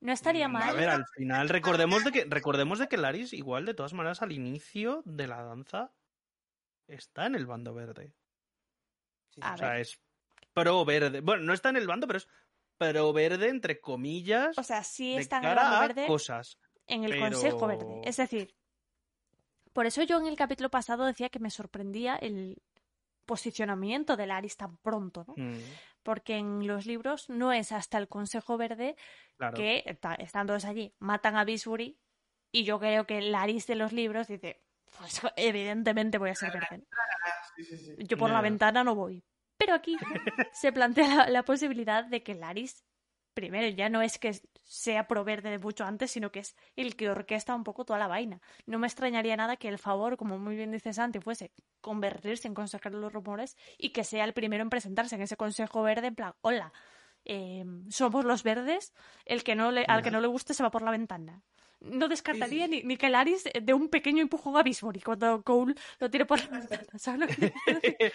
No 0.01 0.13
estaría 0.13 0.47
a 0.47 0.49
mal. 0.49 0.77
ver, 0.77 0.89
al 0.89 1.05
final 1.15 1.49
recordemos 1.49 2.05
de 2.05 2.13
que 2.13 2.25
recordemos 2.29 2.79
de 2.79 2.89
que 2.89 2.97
Laris 2.97 3.33
igual 3.33 3.65
de 3.67 3.75
todas 3.75 3.93
maneras 3.93 4.23
al 4.23 4.33
inicio 4.33 5.03
de 5.05 5.27
la 5.29 5.43
danza 5.43 5.95
está 6.89 7.27
en 7.27 7.35
el 7.35 7.47
bando 7.47 7.75
verde. 7.75 8.15
Sí, 9.31 9.41
A 9.43 9.55
O 9.55 9.57
sea, 9.57 9.71
ver. 9.71 9.81
es 9.83 10.01
pro 10.53 10.85
verde. 10.85 11.21
Bueno, 11.21 11.45
no 11.45 11.53
está 11.53 11.69
en 11.69 11.77
el 11.77 11.87
bando, 11.87 12.07
pero 12.07 12.17
es 12.19 12.29
pro 12.79 13.13
verde 13.13 13.49
entre 13.49 13.81
comillas 13.81 14.59
O 14.59 14.63
sea, 14.63 14.83
sí 14.83 15.15
de 15.15 15.21
está 15.21 15.39
en 15.39 15.45
el 15.45 15.51
cara 15.51 15.63
bando 15.63 15.77
a 15.77 15.87
verde 15.87 16.07
cosas. 16.07 16.59
En 16.87 17.05
el 17.05 17.11
pero- 17.11 17.23
Consejo 17.23 17.67
Verde. 17.67 18.01
Es 18.05 18.17
decir, 18.17 18.55
por 19.73 19.87
eso 19.87 20.03
yo 20.03 20.19
en 20.19 20.27
el 20.27 20.37
capítulo 20.37 20.71
pasado 20.71 21.05
decía 21.05 21.29
que 21.29 21.39
me 21.39 21.51
sorprendía 21.51 22.17
el 22.17 22.63
posicionamiento 23.27 24.17
de 24.17 24.27
Laris 24.27 24.57
tan 24.57 24.77
pronto, 24.79 25.25
¿no? 25.27 25.35
Mm, 25.37 25.59
Porque 26.03 26.37
en 26.37 26.67
los 26.67 26.87
libros 26.87 27.29
no 27.29 27.53
es 27.53 27.73
hasta 27.73 27.99
el 27.99 28.07
Consejo 28.09 28.57
Verde 28.57 28.95
claro. 29.37 29.57
que 29.57 29.83
está- 29.87 30.15
están 30.15 30.47
todos 30.47 30.65
allí, 30.65 30.95
matan 31.01 31.37
a 31.37 31.45
Bisbury 31.45 31.99
y 32.53 32.63
yo 32.65 32.79
creo 32.79 33.05
que 33.07 33.21
Laris 33.21 33.67
de 33.67 33.75
los 33.75 33.93
libros 33.93 34.29
dice, 34.29 34.63
pues 34.97 35.21
evidentemente 35.37 36.19
voy 36.19 36.31
a 36.31 36.35
ser 36.37 36.53
verde. 36.53 36.79
¿no? 36.79 36.85
sí, 37.57 37.65
sí, 37.65 37.77
sí. 37.79 37.95
Yo 38.07 38.17
por 38.17 38.31
la 38.31 38.41
ventana 38.41 38.85
no 38.85 38.95
voy. 38.95 39.25
Pero 39.59 39.75
aquí 39.75 39.97
se 40.53 40.71
plantea 40.73 41.09
la, 41.17 41.29
la 41.29 41.43
posibilidad 41.45 42.05
de 42.05 42.23
que 42.23 42.35
Laris, 42.35 42.85
primero, 43.37 43.69
ya 43.69 43.89
no 43.91 44.03
es 44.03 44.19
que 44.19 44.41
sea 44.65 45.07
pro 45.07 45.23
verde 45.23 45.51
de 45.51 45.59
mucho 45.59 45.85
antes, 45.85 46.11
sino 46.11 46.33
que 46.33 46.41
es 46.41 46.57
el 46.75 46.97
que 46.97 47.11
orquesta 47.11 47.55
un 47.55 47.63
poco 47.63 47.85
toda 47.85 48.01
la 48.01 48.09
vaina. 48.09 48.41
No 48.65 48.79
me 48.81 48.87
extrañaría 48.89 49.37
nada 49.37 49.57
que 49.57 49.69
el 49.69 49.79
favor, 49.79 50.17
como 50.17 50.39
muy 50.39 50.57
bien 50.57 50.73
dice 50.73 50.93
Santi, 50.93 51.21
fuese 51.21 51.53
convertirse 51.83 52.49
en 52.49 52.55
consejero 52.55 52.97
de 52.97 53.03
los 53.03 53.13
rumores 53.13 53.57
y 53.79 53.91
que 53.91 54.03
sea 54.03 54.25
el 54.25 54.33
primero 54.33 54.63
en 54.63 54.71
presentarse 54.71 55.15
en 55.15 55.23
ese 55.23 55.37
consejo 55.37 55.83
verde 55.83 56.09
en 56.09 56.15
plan, 56.17 56.35
hola, 56.41 56.73
eh, 57.27 57.65
somos 57.91 58.25
los 58.25 58.43
verdes, 58.43 58.95
el 59.27 59.45
que 59.45 59.55
no 59.55 59.71
le, 59.71 59.85
al 59.87 60.03
que 60.03 60.11
no 60.11 60.21
le 60.21 60.29
guste 60.29 60.55
se 60.55 60.63
va 60.63 60.71
por 60.71 60.83
la 60.83 60.91
ventana. 60.91 61.43
No 61.81 62.09
descartaría 62.09 62.67
Sí, 62.67 62.73
sí, 62.73 62.83
ni, 62.83 62.89
ni 62.89 62.97
que 62.97 63.11
Laris 63.11 63.45
de 63.61 63.75
un 63.75 63.89
pequeño 63.89 64.23
empujón 64.23 64.57
a 64.57 64.63
Bisbury 64.63 65.01
cuando 65.01 65.43
Cole 65.43 65.75
lo 65.99 66.11
tire 66.11 66.25
por 66.25 66.41
la 66.41 66.59
ventana. 66.59 66.85
¿Sabes 66.99 67.21
lo 67.21 67.27
que 67.29 67.53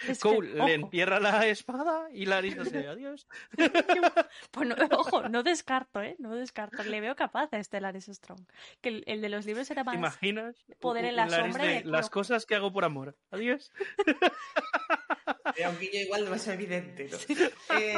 Es 0.08 0.18
que, 0.18 0.28
Cole 0.28 0.54
le 0.54 0.74
entierra 0.74 1.20
la 1.20 1.46
espada 1.46 2.08
y 2.12 2.26
Laris 2.26 2.56
dice 2.56 2.88
adiós. 2.88 3.26
Pues 4.50 4.68
no, 4.68 4.74
ojo, 4.90 5.28
no 5.28 5.42
descarto, 5.42 6.02
¿eh? 6.02 6.16
No 6.18 6.34
descarto. 6.34 6.82
Le 6.82 7.00
veo 7.00 7.14
capaz 7.16 7.52
a 7.52 7.58
este 7.58 7.80
Laris 7.80 8.06
Strong. 8.06 8.40
Que 8.80 8.88
el, 8.90 9.04
el 9.06 9.20
de 9.20 9.28
los 9.28 9.46
libros 9.46 9.70
era 9.70 9.82
¿Te 9.82 9.86
más... 9.86 9.94
imaginas? 9.96 10.56
poder 10.80 11.04
en 11.06 11.16
la 11.16 11.26
Laris 11.26 11.54
sombra 11.54 11.64
de 11.64 11.84
las 11.84 12.10
cosas 12.10 12.44
que 12.46 12.54
hago 12.54 12.72
por 12.72 12.84
amor. 12.84 13.16
Adiós. 13.30 13.72
aunque 15.64 15.90
yo 15.92 16.00
igual 16.00 16.24
no 16.24 16.34
es 16.34 16.46
evidente. 16.48 17.08
¿no? 17.10 17.76
Eh, 17.78 17.96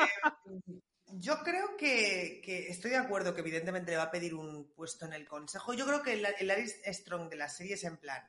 yo 1.13 1.39
creo 1.43 1.77
que, 1.77 2.41
que, 2.45 2.69
estoy 2.69 2.93
de 2.93 2.97
acuerdo 2.97 3.35
que 3.35 3.41
evidentemente 3.41 3.91
le 3.91 3.99
va 3.99 4.05
a 4.05 4.11
pedir 4.11 4.35
un 4.35 4.73
puesto 4.75 5.05
en 5.07 5.13
el 5.13 5.27
consejo. 5.27 5.75
Yo 5.75 5.87
creo 5.87 6.03
que 6.03 6.15
el, 6.15 6.27
el 6.39 6.51
Aris 6.51 6.81
Strong 6.87 7.29
de 7.29 7.37
la 7.37 7.49
serie 7.49 7.75
es 7.75 7.85
en 7.85 7.99
plan. 7.99 8.23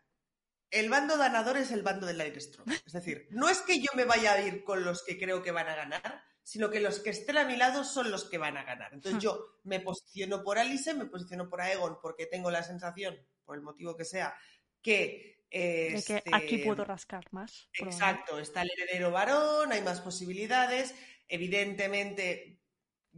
El 0.71 0.89
bando 0.89 1.17
ganador 1.17 1.57
es 1.57 1.71
el 1.71 1.83
bando 1.83 2.05
del 2.05 2.19
Aris 2.19 2.43
Strong. 2.43 2.69
Es 2.85 2.93
decir, 2.93 3.27
no 3.31 3.49
es 3.49 3.61
que 3.61 3.79
yo 3.79 3.89
me 3.95 4.05
vaya 4.05 4.33
a 4.33 4.41
ir 4.41 4.63
con 4.63 4.83
los 4.83 5.03
que 5.03 5.17
creo 5.17 5.41
que 5.41 5.51
van 5.51 5.69
a 5.69 5.75
ganar, 5.75 6.21
sino 6.43 6.69
que 6.69 6.79
los 6.79 6.99
que 6.99 7.11
estén 7.11 7.37
a 7.37 7.45
mi 7.45 7.55
lado 7.55 7.83
son 7.83 8.11
los 8.11 8.29
que 8.29 8.37
van 8.37 8.57
a 8.57 8.63
ganar. 8.63 8.93
Entonces 8.93 9.21
yo 9.21 9.59
me 9.63 9.79
posiciono 9.79 10.43
por 10.43 10.59
Alice, 10.59 10.93
me 10.93 11.05
posiciono 11.05 11.49
por 11.49 11.61
Aegon 11.61 11.97
porque 12.01 12.27
tengo 12.27 12.51
la 12.51 12.63
sensación, 12.63 13.17
por 13.43 13.55
el 13.55 13.63
motivo 13.63 13.95
que 13.95 14.05
sea, 14.05 14.35
que... 14.81 15.33
De 15.49 16.03
que 16.05 16.17
este, 16.17 16.23
aquí 16.33 16.57
puedo 16.57 16.83
rascar 16.83 17.25
más. 17.31 17.69
Exacto, 17.73 18.39
está 18.39 18.63
el 18.63 18.71
heredero 18.71 19.11
varón, 19.11 19.71
hay 19.71 19.81
más 19.81 20.01
posibilidades. 20.01 20.93
Evidentemente, 21.27 22.59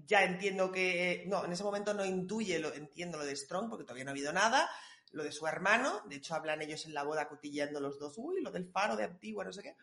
ya 0.06 0.24
entiendo 0.24 0.72
que. 0.72 1.26
No, 1.28 1.45
en 1.45 1.52
ese 1.52 1.64
momento 1.64 1.94
no 1.94 2.06
intuye, 2.06 2.60
lo, 2.60 2.74
entiendo 2.74 3.18
lo 3.18 3.26
de 3.26 3.36
Strong, 3.36 3.69
porque 3.69 3.84
todavía 3.84 4.03
no 4.03 4.11
ha 4.11 4.14
habido 4.14 4.34
nada. 4.34 4.69
Lo 5.11 5.24
de 5.24 5.32
su 5.32 5.48
hermano, 5.48 6.02
de 6.07 6.18
hecho, 6.18 6.36
hablan 6.36 6.61
ellos 6.61 6.86
en 6.86 6.94
la 6.94 7.03
boda 7.03 7.30
cotilleando 7.30 7.80
los 7.80 7.98
dos, 7.98 8.15
uy, 8.18 8.41
lo 8.41 8.52
del 8.52 8.69
faro 8.69 8.95
de 8.95 9.06
Antigua, 9.06 9.45
no 9.45 9.53
sé 9.53 9.64
qué. 9.64 9.76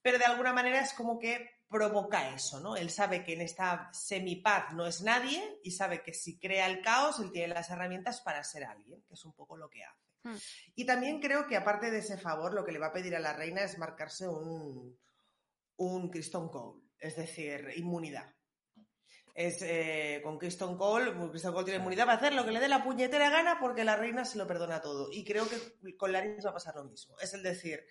Pero 0.00 0.18
de 0.18 0.24
alguna 0.24 0.52
manera 0.52 0.80
es 0.80 0.92
como 0.92 1.18
que 1.18 1.56
provoca 1.68 2.32
eso, 2.32 2.60
¿no? 2.60 2.76
Él 2.76 2.90
sabe 2.90 3.24
que 3.24 3.32
en 3.32 3.40
esta 3.40 3.90
semipaz 3.92 4.72
no 4.72 4.86
es 4.86 5.02
nadie 5.02 5.58
y 5.64 5.72
sabe 5.72 6.02
que 6.02 6.14
si 6.14 6.38
crea 6.38 6.66
el 6.66 6.80
caos, 6.80 7.18
él 7.18 7.32
tiene 7.32 7.54
las 7.54 7.70
herramientas 7.70 8.20
para 8.20 8.44
ser 8.44 8.64
alguien, 8.64 9.02
que 9.02 9.14
es 9.14 9.24
un 9.24 9.32
poco 9.32 9.56
lo 9.56 9.68
que 9.68 9.82
hace. 9.82 10.06
Hmm. 10.22 10.36
Y 10.76 10.86
también 10.86 11.20
creo 11.20 11.48
que 11.48 11.56
aparte 11.56 11.90
de 11.90 11.98
ese 11.98 12.18
favor, 12.18 12.54
lo 12.54 12.64
que 12.64 12.70
le 12.70 12.78
va 12.78 12.86
a 12.88 12.92
pedir 12.92 13.16
a 13.16 13.20
la 13.20 13.32
reina 13.32 13.62
es 13.62 13.78
marcarse 13.78 14.28
un, 14.28 14.96
un 15.76 16.10
Keystone 16.10 16.50
Cole, 16.50 16.82
es 17.00 17.16
decir, 17.16 17.72
inmunidad. 17.74 18.35
Es, 19.38 19.60
eh, 19.60 20.20
con 20.24 20.38
Keystone 20.38 20.78
Cole, 20.78 21.12
Keystone 21.30 21.52
Cole 21.52 21.64
tiene 21.66 21.80
inmunidad 21.80 22.06
para 22.06 22.16
hacer 22.16 22.32
lo 22.32 22.46
que 22.46 22.52
le 22.52 22.58
dé 22.58 22.68
la 22.68 22.82
puñetera 22.82 23.28
gana 23.28 23.58
porque 23.60 23.84
la 23.84 23.94
reina 23.94 24.24
se 24.24 24.38
lo 24.38 24.46
perdona 24.46 24.80
todo. 24.80 25.10
Y 25.12 25.24
creo 25.24 25.46
que 25.46 25.94
con 25.96 26.10
Larry 26.10 26.40
va 26.40 26.50
a 26.50 26.54
pasar 26.54 26.74
lo 26.74 26.84
mismo. 26.84 27.18
Es 27.20 27.34
el 27.34 27.42
decir, 27.42 27.84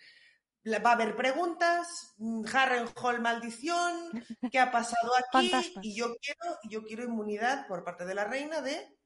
va 0.65 0.89
a 0.89 0.93
haber 0.93 1.15
preguntas, 1.15 2.15
Harrenhal 2.51 3.21
maldición, 3.21 4.11
¿qué 4.51 4.57
ha 4.57 4.71
pasado 4.71 5.11
aquí? 5.17 5.51
Fantasmas. 5.51 5.85
Y 5.85 5.95
yo 5.95 6.15
quiero, 6.17 6.59
yo 6.63 6.83
quiero 6.83 7.03
inmunidad 7.03 7.67
por 7.67 7.83
parte 7.83 8.05
de 8.05 8.15
la 8.15 8.23
reina 8.25 8.61
de 8.61 8.97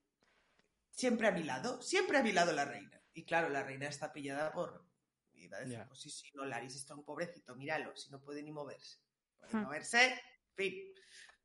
siempre 0.92 1.28
a 1.28 1.32
mi 1.32 1.44
lado, 1.44 1.82
siempre 1.82 2.20
a 2.20 2.24
mi 2.24 2.32
lado 2.32 2.54
la 2.54 2.64
reina. 2.64 3.02
Y 3.14 3.26
claro, 3.26 3.50
la 3.50 3.64
reina 3.64 3.88
está 3.88 4.14
pillada 4.14 4.54
por. 4.54 4.88
Y 5.34 5.50
va 5.50 5.58
a 5.58 5.62
decir, 5.62 5.84
pues 5.88 6.00
sí, 6.00 6.10
sí, 6.10 6.30
no, 6.36 6.46
Laris 6.46 6.76
está 6.76 6.96
un 6.96 7.04
pobrecito, 7.04 7.54
míralo, 7.56 7.96
si 7.98 8.10
no 8.12 8.22
puede 8.22 8.44
ni 8.44 8.52
moverse. 8.54 9.00
Puede 9.38 9.54
Hmm. 9.54 9.64
moverse, 9.64 10.06
en 10.06 10.56
fin. 10.56 10.94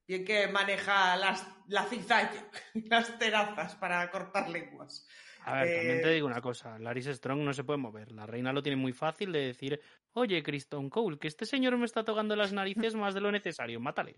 Bien 0.06 0.24
que 0.24 0.48
maneja 0.48 1.16
las, 1.16 1.46
la 1.68 1.84
cizalla, 1.84 2.50
las 2.74 3.18
terazas 3.18 3.74
para 3.76 4.10
cortar 4.10 4.48
lenguas. 4.50 5.06
A 5.46 5.62
ver, 5.62 5.76
también 5.76 6.00
te 6.02 6.10
Eh, 6.10 6.14
digo 6.14 6.26
una 6.26 6.40
cosa, 6.40 6.78
Laris 6.78 7.04
Strong 7.06 7.40
no 7.40 7.52
se 7.52 7.64
puede 7.64 7.76
mover. 7.78 8.12
La 8.12 8.24
reina 8.26 8.52
lo 8.52 8.62
tiene 8.62 8.76
muy 8.76 8.92
fácil 8.94 9.30
de 9.30 9.40
decir, 9.40 9.78
oye, 10.14 10.42
Kristen 10.42 10.88
Cole, 10.88 11.18
que 11.18 11.28
este 11.28 11.44
señor 11.44 11.76
me 11.76 11.84
está 11.84 12.02
tocando 12.02 12.34
las 12.34 12.52
narices 12.54 12.94
más 12.94 13.12
de 13.14 13.20
lo 13.20 13.30
necesario, 13.30 13.78
mátale. 13.78 14.16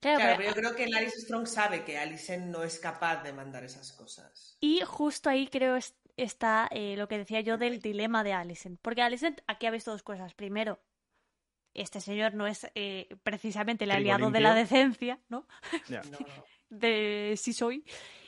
Claro, 0.00 0.18
Claro, 0.18 0.36
pero- 0.36 0.48
yo 0.50 0.54
creo 0.54 0.74
que 0.76 0.86
Laris 0.88 1.14
Strong 1.24 1.46
sabe 1.46 1.84
que 1.84 1.96
Alicent 1.98 2.46
no 2.46 2.62
es 2.64 2.78
capaz 2.78 3.22
de 3.22 3.32
mandar 3.32 3.64
esas 3.64 3.92
cosas. 3.92 4.58
Y 4.60 4.80
justo 4.84 5.30
ahí 5.30 5.48
creo 5.48 5.76
es- 5.76 5.94
está 6.18 6.68
eh, 6.70 6.96
lo 6.98 7.08
que 7.08 7.16
decía 7.16 7.40
yo 7.40 7.56
del 7.56 7.80
dilema 7.80 8.22
de 8.24 8.34
Alicent. 8.34 8.78
Porque 8.82 9.00
Alicent 9.02 9.40
aquí 9.46 9.64
ha 9.66 9.70
visto 9.70 9.90
dos 9.90 10.02
cosas. 10.02 10.34
Primero, 10.34 10.80
este 11.80 12.00
señor 12.00 12.34
no 12.34 12.46
es 12.46 12.70
eh, 12.74 13.08
precisamente 13.22 13.84
el 13.84 13.90
aliado 13.90 14.30
de 14.30 14.40
la 14.40 14.54
decencia, 14.54 15.20
¿no? 15.28 15.46
Ya. 15.88 16.02
No, 16.02 16.18
no. 16.20 16.44
De 16.70 17.34
si 17.36 17.52
soy. 17.52 17.84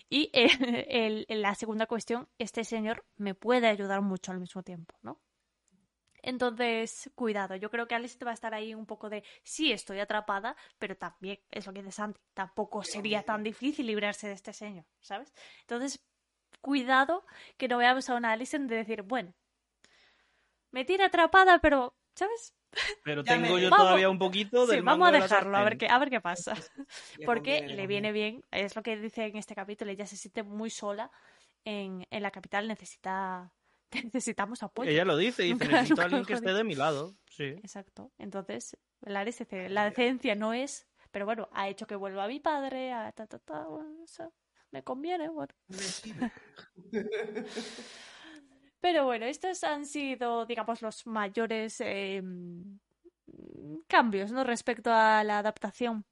Y 0.09 0.31
eh, 0.33 0.87
el- 0.89 1.27
el- 1.29 1.43
la 1.43 1.55
segunda 1.55 1.87
cuestión, 1.87 2.29
este 2.39 2.65
señor 2.65 3.05
me 3.17 3.35
puede 3.35 3.69
ayudar 3.69 4.01
mucho 4.03 4.33
al 4.33 4.41
mismo 4.41 4.63
tiempo, 4.63 4.97
¿no? 5.03 5.21
Entonces, 6.23 7.11
cuidado, 7.15 7.57
yo 7.57 7.71
creo 7.71 7.89
que 7.89 7.95
Alicent 7.95 8.27
va 8.27 8.31
a 8.33 8.35
estar 8.35 8.53
ahí 8.53 8.75
un 8.75 8.85
poco 8.85 9.09
de, 9.09 9.25
sí, 9.43 9.73
estoy 9.73 10.01
atrapada, 10.01 10.55
pero 10.79 10.95
también, 10.97 11.39
es 11.51 11.67
lo 11.67 11.73
que 11.73 11.81
dice 11.81 11.93
Santi, 11.93 12.21
tampoco 12.35 12.83
sería 12.85 13.23
tan 13.23 13.43
difícil 13.43 13.87
librarse 13.87 14.27
de 14.29 14.35
este 14.35 14.53
señor, 14.53 14.85
¿sabes? 15.01 15.33
Entonces, 15.63 16.05
cuidado 16.61 17.25
que 17.57 17.69
no 17.69 17.79
veamos 17.79 18.11
a 18.11 18.17
una 18.17 18.33
Alicent 18.33 18.69
de 18.69 18.77
decir, 18.77 19.01
bueno, 19.03 19.33
me 20.73 20.85
tiene 20.85 21.05
atrapada, 21.05 21.59
pero, 21.61 21.95
¿sabes? 22.21 22.55
Pero 23.03 23.23
Ya 23.25 23.35
tengo 23.35 23.59
yo 23.59 23.71
Vamos. 23.71 23.87
todavía 23.87 24.11
un 24.11 24.19
poquito 24.19 24.67
del 24.67 24.79
Sí, 24.79 24.83
mando 24.83 25.05
vamos 25.05 25.09
a 25.09 25.13
de 25.13 25.19
la 25.19 25.25
dejarlo, 25.25 25.57
a 25.57 25.65
ver 25.65 25.79
qué, 25.79 25.89
a 25.89 25.99
ver 25.99 26.11
qué 26.11 26.21
pasa. 26.21 26.55
Porque 27.27 27.67
le 27.67 27.87
viene 27.87 28.13
bien, 28.13 28.45
es 28.51 28.77
lo 28.77 28.83
que 28.83 28.97
dice 28.99 29.25
en 29.27 29.37
este 29.37 29.55
capítulo, 29.55 29.91
ella 29.91 30.07
se 30.07 30.17
siente 30.17 30.43
muy 30.43 30.69
sola 30.71 31.11
en, 31.65 32.07
en 32.11 32.23
la 32.23 32.31
capital, 32.31 32.69
necesita 32.69 33.53
necesitamos 34.13 34.63
apoyo. 34.63 34.91
Ella 34.91 35.05
lo 35.05 35.17
dice, 35.17 35.43
dice, 35.45 35.55
Nunca- 35.65 35.73
necesito 35.73 36.01
a 36.03 36.05
alguien 36.05 36.25
que 36.27 36.35
esté 36.35 36.53
de 36.53 36.63
mi 36.65 36.75
lado. 36.75 37.17
Sí. 37.31 37.45
Exacto. 37.45 38.13
Entonces, 38.19 38.77
Laris 39.01 39.39
dice, 39.39 39.69
la 39.71 39.85
decencia 39.87 40.35
no 40.35 40.53
es, 40.53 40.87
pero 41.11 41.25
bueno, 41.25 41.49
ha 41.53 41.69
hecho 41.69 41.87
que 41.87 41.97
vuelva 41.97 42.25
a 42.25 42.29
mi 42.29 42.39
padre, 42.39 42.93
a 42.93 43.11
ta, 43.13 43.27
ta, 43.27 43.39
ta, 43.39 43.65
bueno, 43.65 44.05
eso 44.05 44.33
me 44.71 44.83
conviene, 44.85 45.29
bueno. 45.31 45.55
Pero 48.81 49.05
bueno, 49.05 49.27
estos 49.27 49.63
han 49.65 49.85
sido, 49.85 50.47
digamos, 50.47 50.81
los 50.83 51.07
mayores 51.07 51.81
eh, 51.81 52.23
cambios, 53.87 54.33
¿no? 54.33 54.45
Respecto 54.45 54.91
a 54.93 55.23
la 55.25 55.39
adaptación 55.39 56.05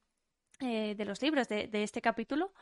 eh, 0.60 0.94
de 0.96 1.04
los 1.04 1.22
libros 1.22 1.48
de, 1.48 1.68
este 1.72 2.00
capítulo. 2.02 2.52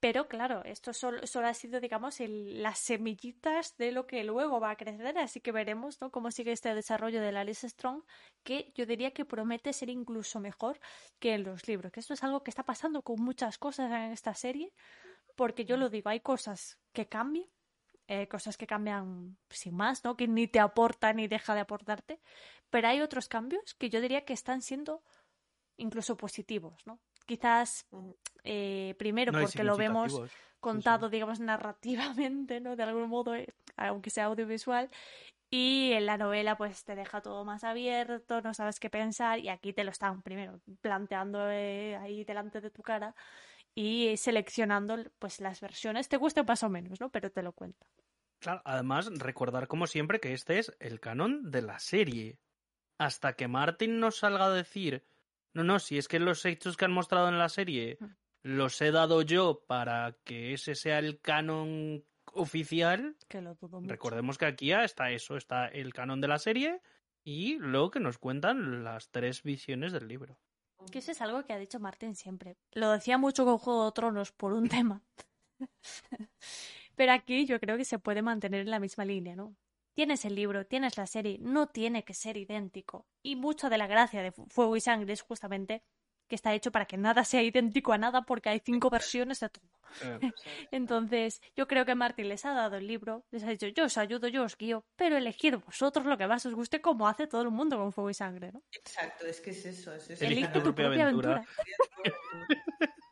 Pero 0.00 0.28
claro, 0.28 0.62
esto 0.64 0.92
solo, 0.92 1.26
solo 1.26 1.48
ha 1.48 1.54
sido, 1.54 1.80
digamos, 1.80 2.20
las 2.20 2.78
semillitas 2.78 3.76
de 3.78 3.90
lo 3.90 4.06
que 4.06 4.22
luego 4.22 4.60
va 4.60 4.70
a 4.70 4.76
crecer, 4.76 5.18
así 5.18 5.40
que 5.40 5.50
veremos 5.50 6.00
¿no? 6.00 6.12
cómo 6.12 6.30
sigue 6.30 6.52
este 6.52 6.72
desarrollo 6.72 7.20
de 7.20 7.32
la 7.32 7.40
Alice 7.40 7.68
Strong, 7.68 8.04
que 8.44 8.70
yo 8.76 8.86
diría 8.86 9.12
que 9.12 9.24
promete 9.24 9.72
ser 9.72 9.88
incluso 9.88 10.38
mejor 10.38 10.78
que 11.18 11.34
en 11.34 11.42
los 11.42 11.66
libros, 11.66 11.90
que 11.90 11.98
esto 11.98 12.14
es 12.14 12.22
algo 12.22 12.44
que 12.44 12.50
está 12.50 12.62
pasando 12.62 13.02
con 13.02 13.20
muchas 13.20 13.58
cosas 13.58 13.90
en 13.90 14.12
esta 14.12 14.34
serie, 14.34 14.72
porque 15.34 15.64
yo 15.64 15.76
lo 15.76 15.88
digo, 15.88 16.10
hay 16.10 16.20
cosas 16.20 16.78
que 16.92 17.08
cambian, 17.08 17.48
eh, 18.08 18.26
cosas 18.26 18.56
que 18.56 18.66
cambian 18.66 19.36
sin 19.50 19.76
más, 19.76 20.02
¿no? 20.02 20.16
Que 20.16 20.26
ni 20.26 20.48
te 20.48 20.60
aporta 20.60 21.12
ni 21.12 21.28
deja 21.28 21.54
de 21.54 21.60
aportarte, 21.60 22.20
pero 22.70 22.88
hay 22.88 23.00
otros 23.00 23.28
cambios 23.28 23.74
que 23.74 23.90
yo 23.90 24.00
diría 24.00 24.24
que 24.24 24.32
están 24.32 24.62
siendo 24.62 25.02
incluso 25.76 26.16
positivos, 26.16 26.86
¿no? 26.86 26.98
Quizás 27.26 27.86
eh, 28.44 28.94
primero 28.98 29.32
No, 29.32 29.40
porque 29.40 29.62
lo 29.62 29.76
vemos 29.76 30.20
contado, 30.60 31.10
digamos, 31.10 31.38
narrativamente, 31.40 32.60
¿no? 32.60 32.76
De 32.76 32.82
algún 32.82 33.08
modo, 33.08 33.34
eh, 33.34 33.54
aunque 33.76 34.10
sea 34.10 34.24
audiovisual. 34.24 34.90
Y 35.50 35.92
en 35.92 36.06
la 36.06 36.18
novela, 36.18 36.56
pues 36.56 36.84
te 36.84 36.94
deja 36.94 37.22
todo 37.22 37.44
más 37.44 37.64
abierto, 37.64 38.40
no 38.42 38.52
sabes 38.54 38.80
qué 38.80 38.90
pensar, 38.90 39.38
y 39.38 39.48
aquí 39.48 39.72
te 39.72 39.84
lo 39.84 39.90
están 39.90 40.22
primero 40.22 40.60
planteando 40.80 41.50
eh, 41.50 41.96
ahí 41.96 42.24
delante 42.24 42.60
de 42.60 42.70
tu 42.70 42.82
cara 42.82 43.14
y 43.74 44.16
seleccionando 44.16 44.96
pues 45.18 45.40
las 45.40 45.60
versiones, 45.60 46.08
te 46.08 46.16
guste 46.16 46.42
más 46.42 46.62
o 46.62 46.68
menos, 46.68 47.00
¿no? 47.00 47.10
Pero 47.10 47.30
te 47.30 47.42
lo 47.42 47.52
cuento. 47.52 47.86
Claro, 48.40 48.62
además, 48.64 49.08
recordar 49.18 49.66
como 49.68 49.86
siempre 49.86 50.20
que 50.20 50.32
este 50.32 50.58
es 50.58 50.72
el 50.80 51.00
canon 51.00 51.50
de 51.50 51.62
la 51.62 51.78
serie. 51.78 52.38
Hasta 52.98 53.34
que 53.34 53.46
Martin 53.48 54.00
nos 54.00 54.18
salga 54.18 54.46
a 54.46 54.50
decir, 54.52 55.04
no, 55.54 55.62
no, 55.64 55.78
si 55.78 55.98
es 55.98 56.08
que 56.08 56.18
los 56.18 56.44
hechos 56.44 56.76
que 56.76 56.84
han 56.84 56.92
mostrado 56.92 57.28
en 57.28 57.38
la 57.38 57.48
serie 57.48 57.96
Mm. 58.00 58.06
los 58.42 58.80
he 58.80 58.90
dado 58.92 59.22
yo 59.22 59.64
para 59.66 60.16
que 60.24 60.52
ese 60.54 60.74
sea 60.74 60.98
el 61.00 61.20
canon 61.20 62.04
oficial, 62.32 63.16
Que 63.28 63.40
lo 63.40 63.54
dudo 63.54 63.80
mucho. 63.80 63.90
recordemos 63.90 64.38
que 64.38 64.46
aquí 64.46 64.72
está 64.72 65.10
eso, 65.10 65.36
está 65.36 65.66
el 65.66 65.92
canon 65.92 66.20
de 66.20 66.28
la 66.28 66.38
serie 66.38 66.80
y 67.24 67.56
luego 67.58 67.90
que 67.90 68.00
nos 68.00 68.18
cuentan 68.18 68.84
las 68.84 69.10
tres 69.10 69.42
visiones 69.42 69.92
del 69.92 70.06
libro. 70.08 70.38
Que 70.90 70.98
eso 71.00 71.12
es 71.12 71.20
algo 71.20 71.44
que 71.44 71.52
ha 71.52 71.58
dicho 71.58 71.80
Martin 71.80 72.14
siempre. 72.14 72.56
Lo 72.72 72.90
decía 72.92 73.18
mucho 73.18 73.44
con 73.44 73.58
Juego 73.58 73.86
de 73.86 73.92
Tronos 73.92 74.32
por 74.32 74.52
un 74.52 74.68
tema. 74.86 75.02
Pero 76.96 77.12
aquí 77.12 77.46
yo 77.46 77.60
creo 77.60 77.76
que 77.76 77.84
se 77.84 77.98
puede 77.98 78.22
mantener 78.22 78.60
en 78.62 78.70
la 78.70 78.80
misma 78.80 79.04
línea, 79.04 79.36
¿no? 79.36 79.56
Tienes 79.94 80.24
el 80.24 80.34
libro, 80.34 80.64
tienes 80.66 80.96
la 80.96 81.06
serie, 81.06 81.38
no 81.40 81.66
tiene 81.68 82.04
que 82.04 82.14
ser 82.14 82.36
idéntico. 82.36 83.06
Y 83.22 83.36
mucho 83.36 83.68
de 83.68 83.78
la 83.78 83.86
gracia 83.86 84.22
de 84.22 84.30
Fu- 84.32 84.46
Fuego 84.48 84.76
y 84.76 84.80
Sangre 84.80 85.12
es 85.12 85.22
justamente 85.22 85.82
que 86.28 86.36
está 86.36 86.54
hecho 86.54 86.70
para 86.70 86.86
que 86.86 86.96
nada 86.96 87.24
sea 87.24 87.42
idéntico 87.42 87.92
a 87.92 87.98
nada 87.98 88.22
porque 88.22 88.50
hay 88.50 88.60
cinco 88.64 88.90
versiones 88.90 89.40
de 89.40 89.48
todo. 89.48 89.66
Entonces, 90.70 91.40
yo 91.56 91.66
creo 91.66 91.84
que 91.84 91.94
Martin 91.94 92.28
les 92.28 92.44
ha 92.44 92.52
dado 92.52 92.76
el 92.76 92.86
libro, 92.86 93.24
les 93.30 93.42
ha 93.44 93.48
dicho, 93.48 93.66
yo 93.68 93.84
os 93.84 93.98
ayudo, 93.98 94.28
yo 94.28 94.44
os 94.44 94.56
guío, 94.56 94.84
pero 94.96 95.16
elegid 95.16 95.56
vosotros 95.56 96.06
lo 96.06 96.18
que 96.18 96.26
más 96.26 96.44
os 96.46 96.54
guste 96.54 96.80
como 96.80 97.08
hace 97.08 97.26
todo 97.26 97.42
el 97.42 97.50
mundo 97.50 97.76
con 97.78 97.92
Fuego 97.92 98.10
y 98.10 98.14
Sangre, 98.14 98.52
¿no? 98.52 98.62
Exacto, 98.72 99.26
es 99.26 99.40
que 99.40 99.50
es 99.50 99.64
eso. 99.64 99.92
Es 99.94 100.10
eso. 100.10 100.24
Elige 100.24 100.42
Elige 100.42 100.60
tu 100.60 100.74
propia 100.74 101.04
aventura. 101.04 101.44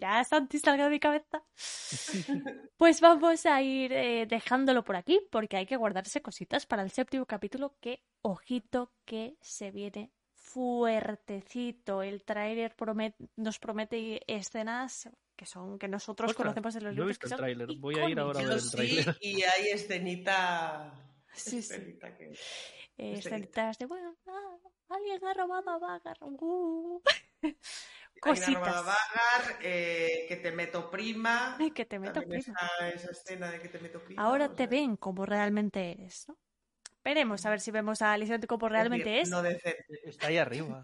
Ya, 0.00 0.24
Santi, 0.24 0.58
salga 0.58 0.84
de 0.84 0.90
mi 0.90 1.00
cabeza. 1.00 1.42
Pues 2.76 3.00
vamos 3.00 3.46
a 3.46 3.62
ir 3.62 3.92
eh, 3.92 4.26
dejándolo 4.26 4.82
por 4.82 4.96
aquí, 4.96 5.20
porque 5.30 5.56
hay 5.56 5.66
que 5.66 5.76
guardarse 5.76 6.20
cositas 6.20 6.66
para 6.66 6.82
el 6.82 6.90
séptimo 6.90 7.26
capítulo, 7.26 7.76
que, 7.80 8.02
ojito, 8.22 8.90
que 9.04 9.36
se 9.40 9.70
viene 9.70 10.10
fuertecito. 10.52 12.02
El 12.02 12.24
tráiler 12.24 12.74
nos 13.36 13.58
promete 13.58 14.20
escenas 14.26 15.08
que 15.36 15.46
son 15.46 15.78
que 15.78 15.88
nosotros 15.88 16.34
conocemos 16.34 16.76
en 16.76 16.84
los 16.84 16.94
libros. 16.94 17.18
el. 17.40 17.78
Voy 17.78 17.98
a 17.98 18.08
ir 18.08 18.18
ahora 18.18 18.40
a 18.40 18.42
ver 18.44 18.52
el 18.52 18.70
tráiler. 18.70 19.16
y 19.20 19.42
hay 19.42 19.68
escenita... 19.68 20.92
Sí, 21.34 21.58
escenita 21.58 22.14
Que... 22.14 22.34
Eh, 22.98 23.14
escenitas 23.14 23.78
de, 23.78 23.86
bueno, 23.86 24.14
ah, 24.26 24.56
alguien 24.90 25.24
ha 25.24 25.32
robado 25.32 25.70
a 25.70 25.78
Vagar. 25.78 26.18
Uh. 26.20 27.00
Cositas. 28.20 28.68
Ha 28.68 28.82
Vagar, 28.82 29.58
eh, 29.62 30.26
que 30.28 30.36
te 30.36 30.52
meto 30.52 30.90
prima. 30.90 31.56
que 31.74 31.86
te 31.86 31.98
meto 31.98 32.20
prima. 32.20 32.36
Esa, 32.36 32.88
esa, 32.90 33.10
escena 33.12 33.50
de 33.50 33.60
que 33.62 33.68
te 33.68 33.78
meto 33.78 34.04
prima. 34.04 34.22
Ahora 34.22 34.54
te 34.54 34.66
ven 34.66 34.96
como 34.96 35.24
realmente 35.24 35.92
eres, 35.92 36.28
¿no? 36.28 36.36
Veremos 37.04 37.44
a 37.44 37.50
ver 37.50 37.60
si 37.60 37.70
vemos 37.70 38.00
a 38.02 38.12
Alicent 38.12 38.46
como 38.46 38.68
realmente 38.68 39.20
es. 39.20 39.30
No 39.30 39.42
Está 40.04 40.28
ahí 40.28 40.38
arriba. 40.38 40.82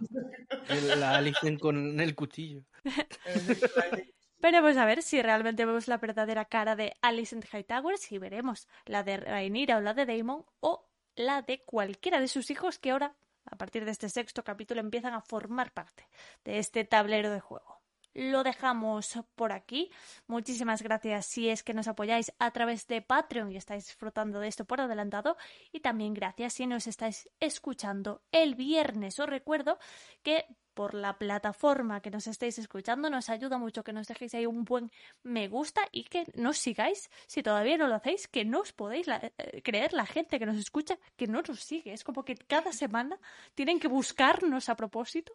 la 0.96 1.16
Alicent 1.16 1.60
con 1.60 2.00
el 2.00 2.14
cuchillo. 2.14 2.62
Veremos 4.40 4.76
a 4.76 4.84
ver 4.84 5.02
si 5.02 5.20
realmente 5.20 5.64
vemos 5.64 5.88
la 5.88 5.98
verdadera 5.98 6.44
cara 6.44 6.76
de 6.76 6.94
Alicent 7.02 7.44
Hightower, 7.52 7.98
si 7.98 8.18
veremos 8.18 8.68
la 8.84 9.02
de 9.02 9.16
Rhaenyra 9.16 9.78
o 9.78 9.80
la 9.80 9.94
de 9.94 10.06
Daemon, 10.06 10.44
o 10.60 10.88
la 11.16 11.42
de 11.42 11.64
cualquiera 11.64 12.20
de 12.20 12.28
sus 12.28 12.48
hijos 12.50 12.78
que 12.78 12.92
ahora, 12.92 13.16
a 13.44 13.56
partir 13.56 13.84
de 13.84 13.90
este 13.90 14.08
sexto 14.08 14.44
capítulo, 14.44 14.80
empiezan 14.80 15.14
a 15.14 15.22
formar 15.22 15.72
parte 15.72 16.06
de 16.44 16.58
este 16.58 16.84
tablero 16.84 17.32
de 17.32 17.40
juego 17.40 17.77
lo 18.14 18.42
dejamos 18.42 19.18
por 19.34 19.52
aquí. 19.52 19.90
Muchísimas 20.26 20.82
gracias 20.82 21.26
si 21.26 21.48
es 21.48 21.62
que 21.62 21.74
nos 21.74 21.88
apoyáis 21.88 22.32
a 22.38 22.50
través 22.50 22.86
de 22.86 23.02
Patreon 23.02 23.52
y 23.52 23.56
estáis 23.56 23.86
disfrutando 23.86 24.40
de 24.40 24.48
esto 24.48 24.64
por 24.64 24.80
adelantado. 24.80 25.36
Y 25.72 25.80
también 25.80 26.14
gracias 26.14 26.54
si 26.54 26.66
nos 26.66 26.86
estáis 26.86 27.28
escuchando 27.40 28.22
el 28.32 28.54
viernes. 28.54 29.18
Os 29.20 29.28
recuerdo 29.28 29.78
que 30.22 30.46
por 30.78 30.94
la 30.94 31.18
plataforma 31.18 32.00
que 32.00 32.08
nos 32.08 32.28
estéis 32.28 32.56
escuchando. 32.56 33.10
Nos 33.10 33.30
ayuda 33.30 33.58
mucho 33.58 33.82
que 33.82 33.92
nos 33.92 34.06
dejéis 34.06 34.34
ahí 34.34 34.46
un 34.46 34.64
buen 34.64 34.92
me 35.24 35.48
gusta 35.48 35.80
y 35.90 36.04
que 36.04 36.24
nos 36.36 36.56
sigáis. 36.56 37.10
Si 37.26 37.42
todavía 37.42 37.76
no 37.76 37.88
lo 37.88 37.96
hacéis, 37.96 38.28
que 38.28 38.44
no 38.44 38.60
os 38.60 38.72
podéis 38.72 39.08
eh, 39.08 39.60
creer 39.64 39.92
la 39.92 40.06
gente 40.06 40.38
que 40.38 40.46
nos 40.46 40.56
escucha, 40.56 40.96
que 41.16 41.26
no 41.26 41.42
nos 41.42 41.58
sigue. 41.58 41.92
Es 41.92 42.04
como 42.04 42.24
que 42.24 42.36
cada 42.36 42.72
semana 42.72 43.18
tienen 43.56 43.80
que 43.80 43.88
buscarnos 43.88 44.68
a 44.68 44.76
propósito 44.76 45.32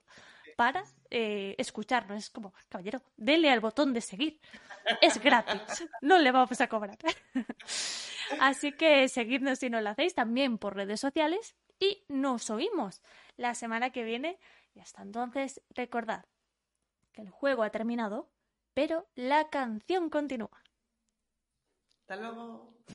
para 0.55 0.84
eh, 1.09 1.55
escucharnos. 1.57 2.17
Es 2.17 2.30
como, 2.30 2.53
caballero, 2.69 3.01
denle 3.17 3.49
al 3.49 3.59
botón 3.59 3.93
de 3.93 4.01
seguir. 4.01 4.39
Es 5.01 5.21
gratis, 5.21 5.88
no 6.01 6.17
le 6.19 6.31
vamos 6.31 6.59
a 6.59 6.67
cobrar. 6.67 6.97
Así 8.39 8.71
que 8.73 9.07
seguidnos 9.07 9.59
si 9.59 9.69
no 9.69 9.80
lo 9.81 9.89
hacéis 9.89 10.15
también 10.15 10.57
por 10.57 10.75
redes 10.75 10.99
sociales 10.99 11.55
y 11.80 12.03
nos 12.07 12.49
oímos 12.49 13.01
la 13.38 13.55
semana 13.55 13.91
que 13.91 14.03
viene. 14.03 14.39
Y 14.75 14.80
hasta 14.80 15.01
entonces, 15.01 15.61
recordad 15.69 16.25
que 17.13 17.21
el 17.21 17.30
juego 17.30 17.63
ha 17.63 17.69
terminado, 17.69 18.30
pero 18.73 19.07
la 19.15 19.49
canción 19.49 20.09
continúa. 20.09 20.63
Hasta 22.01 22.15
luego. 22.17 22.73